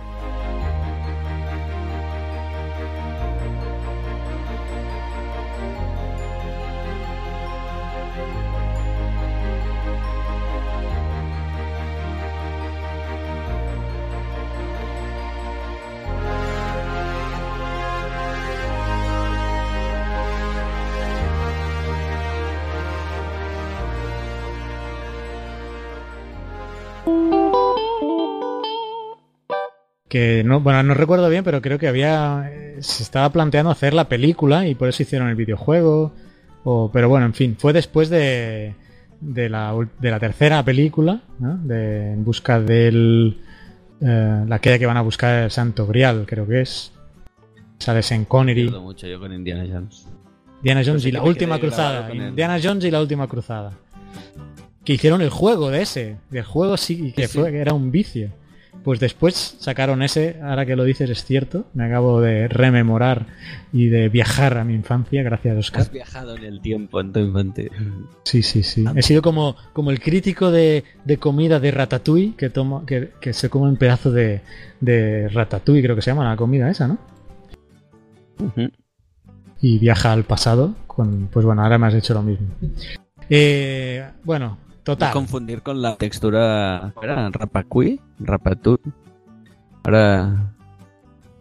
Que 30.11 30.43
no, 30.43 30.59
bueno, 30.59 30.83
no 30.83 30.93
recuerdo 30.93 31.29
bien, 31.29 31.45
pero 31.45 31.61
creo 31.61 31.79
que 31.79 31.87
había 31.87 32.51
eh, 32.51 32.75
se 32.81 33.01
estaba 33.01 33.29
planteando 33.31 33.71
hacer 33.71 33.93
la 33.93 34.09
película 34.09 34.67
y 34.67 34.75
por 34.75 34.89
eso 34.89 35.03
hicieron 35.03 35.29
el 35.29 35.35
videojuego. 35.35 36.11
O, 36.65 36.91
pero 36.91 37.07
bueno, 37.07 37.25
en 37.27 37.33
fin, 37.33 37.55
fue 37.57 37.71
después 37.71 38.09
de, 38.09 38.75
de, 39.21 39.47
la, 39.47 39.73
de 40.01 40.11
la 40.11 40.19
tercera 40.19 40.65
película, 40.65 41.21
¿no? 41.39 41.55
de 41.59 42.11
En 42.11 42.25
busca 42.25 42.59
del 42.59 43.39
eh, 44.01 44.43
la 44.45 44.55
aquella 44.57 44.77
que 44.77 44.85
van 44.85 44.97
a 44.97 45.01
buscar 45.01 45.45
el 45.45 45.49
Santo 45.49 45.87
Grial, 45.87 46.25
creo 46.27 46.45
que 46.45 46.59
es. 46.59 46.91
Sale 47.79 48.03
Sean 48.03 48.25
Connery, 48.25 48.69
mucho 48.69 49.07
yo 49.07 49.17
con 49.17 49.31
Indiana 49.31 49.63
Jones. 49.65 50.07
Indiana 50.57 50.81
Jones 50.85 51.03
sí 51.03 51.07
y 51.09 51.11
la 51.13 51.23
última 51.23 51.57
cruzada. 51.57 52.13
Indiana 52.13 52.59
Jones 52.61 52.83
y 52.83 52.91
la 52.91 52.99
última 52.99 53.29
cruzada. 53.29 53.71
Que 54.83 54.91
hicieron 54.91 55.21
el 55.21 55.29
juego 55.29 55.71
de 55.71 55.83
ese. 55.83 56.17
Del 56.29 56.43
juego 56.43 56.75
sí, 56.75 57.13
que 57.13 57.27
Sí, 57.27 57.31
sí. 57.31 57.39
fue, 57.39 57.51
que 57.51 57.59
era 57.59 57.73
un 57.73 57.91
vicio. 57.91 58.40
Pues 58.83 58.99
después 58.99 59.57
sacaron 59.59 60.01
ese, 60.01 60.39
ahora 60.41 60.65
que 60.65 60.75
lo 60.75 60.83
dices 60.83 61.09
es 61.09 61.23
cierto, 61.23 61.65
me 61.73 61.85
acabo 61.85 62.19
de 62.19 62.47
rememorar 62.47 63.27
y 63.71 63.89
de 63.89 64.09
viajar 64.09 64.57
a 64.57 64.63
mi 64.63 64.73
infancia, 64.73 65.21
gracias 65.21 65.55
Oscar. 65.55 65.81
Has 65.81 65.91
viajado 65.91 66.35
en 66.35 66.45
el 66.45 66.61
tiempo 66.61 66.99
en 66.99 67.13
tu 67.13 67.19
infancia. 67.19 67.69
Sí, 68.23 68.41
sí, 68.41 68.63
sí. 68.63 68.83
He 68.95 69.03
sido 69.03 69.21
como, 69.21 69.55
como 69.73 69.91
el 69.91 69.99
crítico 69.99 70.49
de, 70.49 70.83
de 71.05 71.17
comida 71.17 71.59
de 71.59 71.69
ratatouille 71.69 72.33
que 72.35 72.49
toma, 72.49 72.83
que, 72.87 73.11
que 73.21 73.33
se 73.33 73.49
come 73.49 73.69
un 73.69 73.77
pedazo 73.77 74.11
de, 74.11 74.41
de 74.79 75.29
ratatouille, 75.29 75.83
creo 75.83 75.95
que 75.95 76.01
se 76.01 76.09
llama 76.09 76.27
la 76.27 76.35
comida 76.35 76.69
esa, 76.69 76.87
¿no? 76.87 76.97
Y 79.61 79.77
viaja 79.77 80.11
al 80.11 80.23
pasado 80.23 80.73
con, 80.87 81.27
pues 81.31 81.45
bueno, 81.45 81.61
ahora 81.61 81.77
me 81.77 81.85
has 81.85 81.93
hecho 81.93 82.15
lo 82.15 82.23
mismo. 82.23 82.47
Eh, 83.29 84.03
bueno, 84.23 84.57
total. 84.83 85.13
Confundir 85.13 85.61
con 85.61 85.81
la 85.81 85.95
textura. 85.95 86.93
¿Era 87.01 87.29
Rapacui? 87.29 87.99
Rapatut. 88.19 88.81
Ahora. 89.83 90.53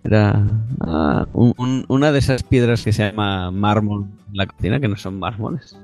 Era. 0.02 0.46
ah, 0.80 1.26
un- 1.34 1.84
una 1.88 2.10
de 2.12 2.18
esas 2.20 2.42
piedras 2.42 2.82
que 2.82 2.92
se 2.92 3.04
llama 3.10 3.50
mármol 3.50 4.06
en 4.30 4.36
la 4.36 4.46
cocina, 4.46 4.80
que 4.80 4.88
no 4.88 4.96
son 4.96 5.18
mármoles. 5.18 5.76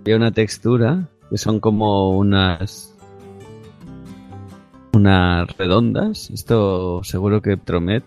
Había 0.00 0.16
una 0.16 0.32
textura 0.32 1.08
que 1.30 1.38
son 1.38 1.58
como 1.60 2.10
unas. 2.10 2.94
unas 4.92 5.56
redondas. 5.56 6.30
Esto 6.30 7.02
seguro 7.04 7.40
que 7.40 7.56
Tromet, 7.56 8.04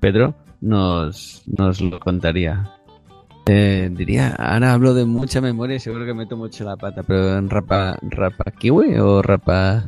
Pedro, 0.00 0.34
nos, 0.60 1.42
nos 1.46 1.80
lo 1.80 1.98
contaría. 1.98 2.70
Eh, 3.48 3.88
diría, 3.92 4.34
ahora 4.36 4.72
hablo 4.72 4.92
de 4.92 5.04
mucha 5.04 5.40
memoria 5.40 5.76
y 5.76 5.80
seguro 5.80 6.04
que 6.04 6.14
meto 6.14 6.36
mucho 6.36 6.64
la 6.64 6.76
pata, 6.76 7.02
pero 7.04 7.38
en 7.38 7.48
rapa, 7.48 7.96
rapa 8.02 8.50
kiwi 8.50 8.96
o 8.98 9.22
rapa... 9.22 9.84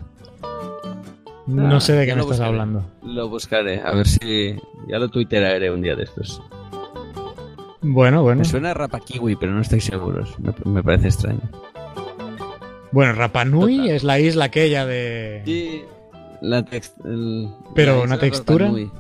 No 1.47 1.81
sé 1.81 1.95
de 1.95 2.07
qué 2.07 2.15
me 2.15 2.21
estás 2.21 2.37
buscaré. 2.39 2.49
hablando. 2.51 2.85
Lo 3.03 3.29
buscaré, 3.29 3.81
a 3.81 3.93
ver 3.93 4.07
si 4.07 4.55
ya 4.87 4.99
lo 4.99 5.09
tuitearé 5.09 5.71
un 5.71 5.81
día 5.83 5.97
de 5.97 6.05
estos. 6.05 6.41
Bueno, 7.81 8.23
bueno. 8.23 8.41
Me 8.41 8.45
suena 8.45 8.73
a 8.73 8.75
rapa 8.75 9.01
kiwi, 9.01 9.35
pero 9.37 9.53
no 9.53 9.63
estoy 9.63 9.81
seguro. 9.81 10.25
Me, 10.39 10.53
me 10.71 10.83
parece 10.83 11.09
extraño. 11.09 11.41
Bueno, 12.93 13.13
Rapa 13.13 13.45
Nui 13.45 13.91
es 13.91 14.03
la 14.03 14.19
isla 14.19 14.47
aquella 14.47 14.87
de... 14.87 15.43
Sí, 15.45 15.83
la 16.41 16.65
tex- 16.65 16.95
el- 17.05 17.49
Pero 17.75 17.99
la 17.99 18.03
una 18.05 18.19
textura. 18.19 18.67
Rapa 18.67 18.79
Nui. 18.79 18.91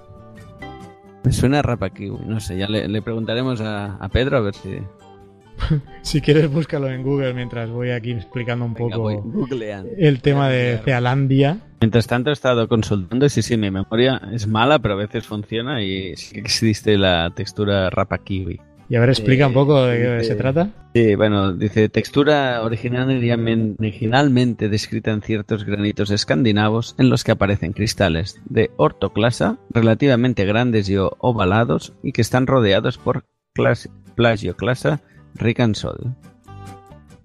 Me 1.28 1.34
suena 1.34 1.58
a 1.58 1.62
rapa 1.62 1.90
kiwi, 1.90 2.20
no 2.24 2.40
sé, 2.40 2.56
ya 2.56 2.66
le, 2.68 2.88
le 2.88 3.02
preguntaremos 3.02 3.60
a, 3.60 3.96
a 3.96 4.08
Pedro 4.08 4.38
a 4.38 4.40
ver 4.40 4.54
si... 4.54 4.78
Si 6.00 6.22
quieres, 6.22 6.50
búscalo 6.50 6.88
en 6.88 7.02
Google 7.02 7.34
mientras 7.34 7.68
voy 7.68 7.90
aquí 7.90 8.12
explicando 8.12 8.64
un 8.64 8.72
Venga, 8.72 8.96
poco 8.96 9.10
el 9.10 10.22
tema 10.22 10.48
de 10.48 10.80
Cealandia. 10.82 11.58
Mientras 11.82 12.06
tanto 12.06 12.30
he 12.30 12.32
estado 12.32 12.66
consultando 12.66 13.26
y 13.26 13.28
sí, 13.28 13.42
sí, 13.42 13.58
mi 13.58 13.70
memoria 13.70 14.22
es 14.32 14.46
mala, 14.46 14.78
pero 14.78 14.94
a 14.94 14.96
veces 14.96 15.26
funciona 15.26 15.82
y 15.82 16.16
sí 16.16 16.32
que 16.32 16.40
existe 16.40 16.96
la 16.96 17.30
textura 17.36 17.90
rapa 17.90 18.16
kiwi. 18.16 18.58
Y 18.90 18.96
a 18.96 19.00
ver, 19.00 19.10
explica 19.10 19.46
un 19.46 19.52
poco 19.52 19.84
de 19.84 19.98
qué 20.18 20.24
se 20.24 20.34
trata. 20.34 20.70
Sí, 20.94 21.14
bueno, 21.14 21.52
dice 21.52 21.90
textura 21.90 22.62
originalmente, 22.62 24.70
descrita 24.70 25.10
en 25.10 25.20
ciertos 25.20 25.64
granitos 25.64 26.10
escandinavos 26.10 26.94
en 26.98 27.10
los 27.10 27.22
que 27.22 27.32
aparecen 27.32 27.74
cristales 27.74 28.40
de 28.46 28.70
ortoclasa 28.78 29.58
relativamente 29.70 30.46
grandes 30.46 30.88
y 30.88 30.96
ovalados 30.98 31.92
y 32.02 32.12
que 32.12 32.22
están 32.22 32.46
rodeados 32.46 32.96
por 32.96 33.24
clas- 33.54 33.90
plagioclasa 34.14 35.00
rica 35.34 35.64
en 35.64 35.74
sol. 35.74 36.14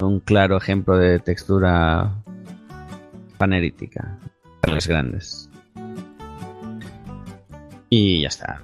Un 0.01 0.19
claro 0.19 0.57
ejemplo 0.57 0.97
de 0.97 1.19
textura 1.19 2.13
panerítica. 3.37 4.19
Cristales 4.61 4.87
grandes. 4.87 5.49
Y 7.89 8.21
ya 8.23 8.27
está. 8.27 8.61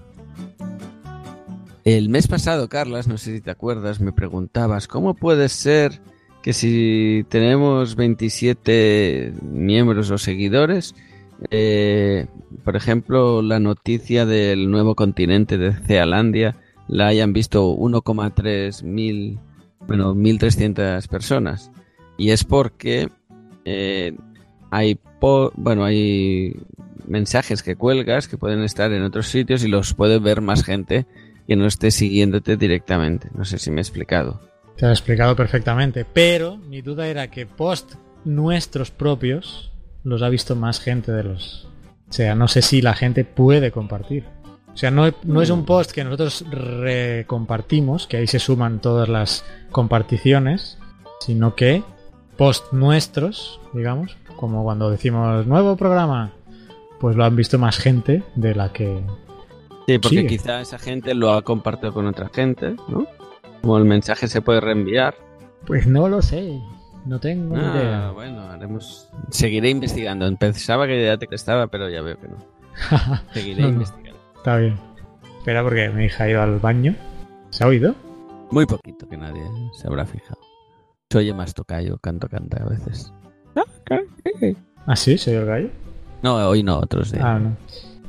El 1.89 2.09
mes 2.09 2.27
pasado, 2.27 2.69
Carlas, 2.69 3.07
no 3.07 3.17
sé 3.17 3.33
si 3.33 3.41
te 3.41 3.49
acuerdas, 3.49 3.99
me 3.99 4.11
preguntabas 4.11 4.87
cómo 4.87 5.15
puede 5.15 5.49
ser 5.49 6.03
que 6.43 6.53
si 6.53 7.25
tenemos 7.29 7.95
27 7.95 9.33
miembros 9.41 10.11
o 10.11 10.19
seguidores, 10.19 10.93
eh, 11.49 12.27
por 12.63 12.75
ejemplo, 12.75 13.41
la 13.41 13.59
noticia 13.59 14.27
del 14.27 14.69
nuevo 14.69 14.93
continente 14.93 15.57
de 15.57 15.73
Cealandia 15.73 16.55
la 16.87 17.07
hayan 17.07 17.33
visto 17.33 17.75
1,3 17.75 18.83
mil, 18.83 19.39
bueno, 19.87 20.13
1.300 20.13 21.07
personas. 21.07 21.71
Y 22.19 22.29
es 22.29 22.43
porque 22.43 23.09
eh, 23.65 24.15
hay, 24.69 24.99
bueno, 25.19 25.83
hay 25.85 26.55
mensajes 27.07 27.63
que 27.63 27.75
cuelgas 27.75 28.27
que 28.27 28.37
pueden 28.37 28.61
estar 28.61 28.93
en 28.93 29.01
otros 29.01 29.25
sitios 29.25 29.63
y 29.63 29.67
los 29.67 29.95
puede 29.95 30.19
ver 30.19 30.41
más 30.41 30.63
gente 30.63 31.07
que 31.49 31.55
no 31.55 31.65
esté 31.65 31.89
siguiéndote 31.89 32.57
directamente. 32.57 33.29
No 33.35 33.43
sé 33.43 33.57
si 33.57 33.71
me 33.71 33.77
he 33.77 33.81
explicado. 33.81 34.39
Te 34.77 34.85
he 34.85 34.89
explicado 34.89 35.35
perfectamente. 35.35 36.05
Pero 36.05 36.57
mi 36.57 36.83
duda 36.83 37.07
era 37.07 37.31
que 37.31 37.47
post 37.47 37.95
nuestros 38.23 38.91
propios 38.91 39.71
los 40.03 40.21
ha 40.21 40.29
visto 40.29 40.55
más 40.55 40.79
gente 40.79 41.11
de 41.11 41.23
los... 41.23 41.67
O 42.07 42.13
sea, 42.13 42.35
no 42.35 42.47
sé 42.47 42.61
si 42.61 42.83
la 42.83 42.93
gente 42.93 43.25
puede 43.25 43.71
compartir. 43.71 44.25
O 44.71 44.77
sea, 44.77 44.91
no, 44.91 45.11
no 45.23 45.41
es 45.41 45.49
un 45.49 45.65
post 45.65 45.89
que 45.91 46.03
nosotros 46.03 46.45
recompartimos, 46.51 48.05
que 48.05 48.17
ahí 48.17 48.27
se 48.27 48.37
suman 48.37 48.79
todas 48.79 49.09
las 49.09 49.43
comparticiones, 49.71 50.77
sino 51.19 51.55
que 51.55 51.81
post 52.37 52.71
nuestros, 52.73 53.59
digamos, 53.73 54.17
como 54.35 54.63
cuando 54.63 54.91
decimos 54.91 55.47
nuevo 55.47 55.75
programa, 55.75 56.31
pues 56.99 57.15
lo 57.15 57.25
han 57.25 57.35
visto 57.35 57.57
más 57.57 57.79
gente 57.79 58.21
de 58.35 58.53
la 58.53 58.71
que... 58.71 59.01
Sí, 59.93 59.97
porque 59.99 60.17
Sigue. 60.17 60.27
quizá 60.27 60.61
esa 60.61 60.77
gente 60.77 61.15
lo 61.15 61.33
ha 61.33 61.41
compartido 61.41 61.91
con 61.93 62.05
otra 62.05 62.29
gente, 62.31 62.75
¿no? 62.89 63.07
Como 63.61 63.77
el 63.79 63.85
mensaje 63.85 64.27
se 64.27 64.39
puede 64.41 64.61
reenviar. 64.61 65.15
Pues 65.65 65.87
no 65.87 66.07
lo 66.07 66.21
sé, 66.21 66.59
no 67.05 67.19
tengo 67.19 67.55
Ah, 67.57 67.73
idea. 67.75 68.11
bueno, 68.11 68.41
haremos... 68.51 69.09
Seguiré 69.31 69.69
investigando. 69.71 70.27
Empezaba 70.27 70.85
que 70.85 71.03
ya 71.03 71.17
te 71.17 71.27
estaba, 71.33 71.65
pero 71.67 71.89
ya 71.89 72.01
veo 72.03 72.19
que 72.19 72.27
no. 72.27 72.37
Seguiré 73.33 73.61
No, 73.63 73.67
no. 73.69 73.73
investigando. 73.73 74.19
Está 74.37 74.57
bien. 74.57 74.79
Espera 75.39 75.63
porque 75.63 75.89
mi 75.89 76.05
hija 76.05 76.25
ha 76.25 76.29
ido 76.29 76.41
al 76.43 76.59
baño. 76.59 76.95
¿Se 77.49 77.63
ha 77.63 77.67
oído? 77.67 77.95
Muy 78.51 78.67
poquito 78.67 79.07
que 79.09 79.17
nadie 79.17 79.41
se 79.73 79.87
habrá 79.87 80.05
fijado. 80.05 80.39
Se 81.09 81.17
oye 81.17 81.33
más 81.33 81.55
tocayo, 81.55 81.97
canto 81.97 82.29
canta 82.29 82.61
a 82.63 82.69
veces. 82.69 83.11
¿Ah, 84.85 84.95
sí? 84.95 85.17
¿Se 85.17 85.31
oye 85.31 85.39
el 85.39 85.45
gallo? 85.47 85.69
No, 86.21 86.35
hoy 86.47 86.61
no, 86.61 86.77
otros 86.77 87.11
días. 87.11 87.23
Ah, 87.25 87.39
no. 87.39 87.55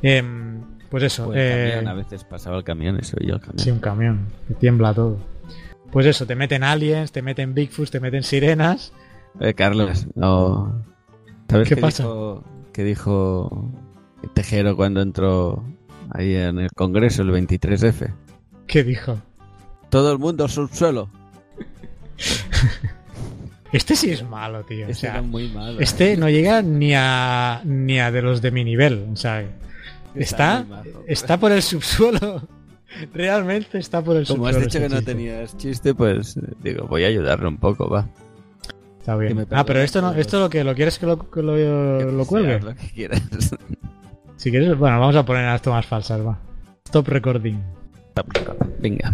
Em, 0.03 0.61
pues 0.91 1.03
eso. 1.03 1.29
O 1.29 1.33
eh, 1.33 1.71
camión, 1.75 1.87
a 1.87 1.93
veces 1.93 2.25
pasaba 2.25 2.57
el 2.57 2.63
camión 2.65 2.99
y 2.99 3.03
se 3.03 3.15
oía 3.17 3.35
el 3.35 3.39
camión. 3.39 3.59
sí, 3.59 3.71
un 3.71 3.79
camión. 3.79 4.27
Que 4.49 4.53
tiembla 4.55 4.93
todo. 4.93 5.17
Pues 5.89 6.05
eso, 6.05 6.27
te 6.27 6.35
meten 6.35 6.63
aliens, 6.63 7.13
te 7.13 7.21
meten 7.21 7.53
Bigfoot, 7.53 7.89
te 7.89 8.01
meten 8.01 8.23
sirenas. 8.23 8.93
Eh, 9.39 9.53
Carlos, 9.53 10.05
no. 10.15 10.83
¿Sabes 11.49 11.69
¿Qué 11.69 11.75
qué, 11.75 11.81
pasa? 11.81 12.03
dijo, 12.03 12.43
qué 12.73 12.83
dijo 12.83 13.71
Tejero 14.33 14.75
cuando 14.75 15.01
entró 15.01 15.63
ahí 16.09 16.35
en 16.35 16.59
el 16.59 16.69
Congreso, 16.71 17.21
el 17.21 17.31
23F? 17.31 18.13
¿Qué 18.67 18.83
dijo? 18.83 19.17
Todo 19.89 20.11
el 20.11 20.19
mundo 20.19 20.47
subsuelo. 20.47 21.09
Este 23.71 23.95
sí 23.95 24.11
es 24.11 24.21
malo, 24.21 24.65
tío. 24.65 24.89
O 24.89 24.93
sea, 24.93 25.11
era 25.11 25.21
muy 25.21 25.47
malo. 25.47 25.79
este 25.79 26.17
no 26.17 26.29
llega 26.29 26.61
ni 26.61 26.93
a 26.93 27.61
ni 27.63 28.01
a 28.01 28.11
de 28.11 28.21
los 28.21 28.41
de 28.41 28.51
mi 28.51 28.65
nivel. 28.65 29.07
O 29.13 29.15
sea, 29.15 29.45
está, 30.15 30.65
está 31.07 31.37
por 31.39 31.51
el 31.51 31.61
subsuelo. 31.61 32.41
Realmente 33.13 33.77
está 33.77 34.03
por 34.03 34.17
el 34.17 34.27
Como 34.27 34.47
has 34.47 34.55
subsuelo. 34.55 34.67
dicho 34.67 34.77
ese 34.77 34.87
que 34.87 34.89
no 34.93 34.99
chiste. 34.99 35.11
tenías 35.13 35.57
chiste, 35.57 35.93
pues 35.95 36.37
digo, 36.61 36.87
voy 36.87 37.03
a 37.05 37.07
ayudarle 37.07 37.47
un 37.47 37.57
poco, 37.57 37.89
va. 37.89 38.07
Está 38.99 39.15
bien. 39.15 39.47
Ah, 39.51 39.65
pero 39.65 39.79
esto 39.81 40.01
no, 40.01 40.11
esto 40.13 40.39
lo 40.39 40.49
que 40.49 40.63
lo 40.63 40.75
quieres 40.75 40.99
que 40.99 41.05
lo, 41.05 41.29
que 41.31 41.41
lo, 41.41 42.11
lo 42.11 42.25
cuelgue. 42.25 42.59
Sea 42.59 42.69
lo 42.69 42.75
que 42.75 42.87
quieras. 42.89 43.21
Si 44.37 44.49
quieres, 44.49 44.75
bueno, 44.75 44.99
vamos 44.99 45.15
a 45.15 45.23
poner 45.23 45.45
las 45.45 45.61
tomas 45.61 45.85
falsas, 45.85 46.19
va. 46.25 46.35
Stop 46.87 47.07
recording. 47.09 47.59
Venga. 48.79 49.13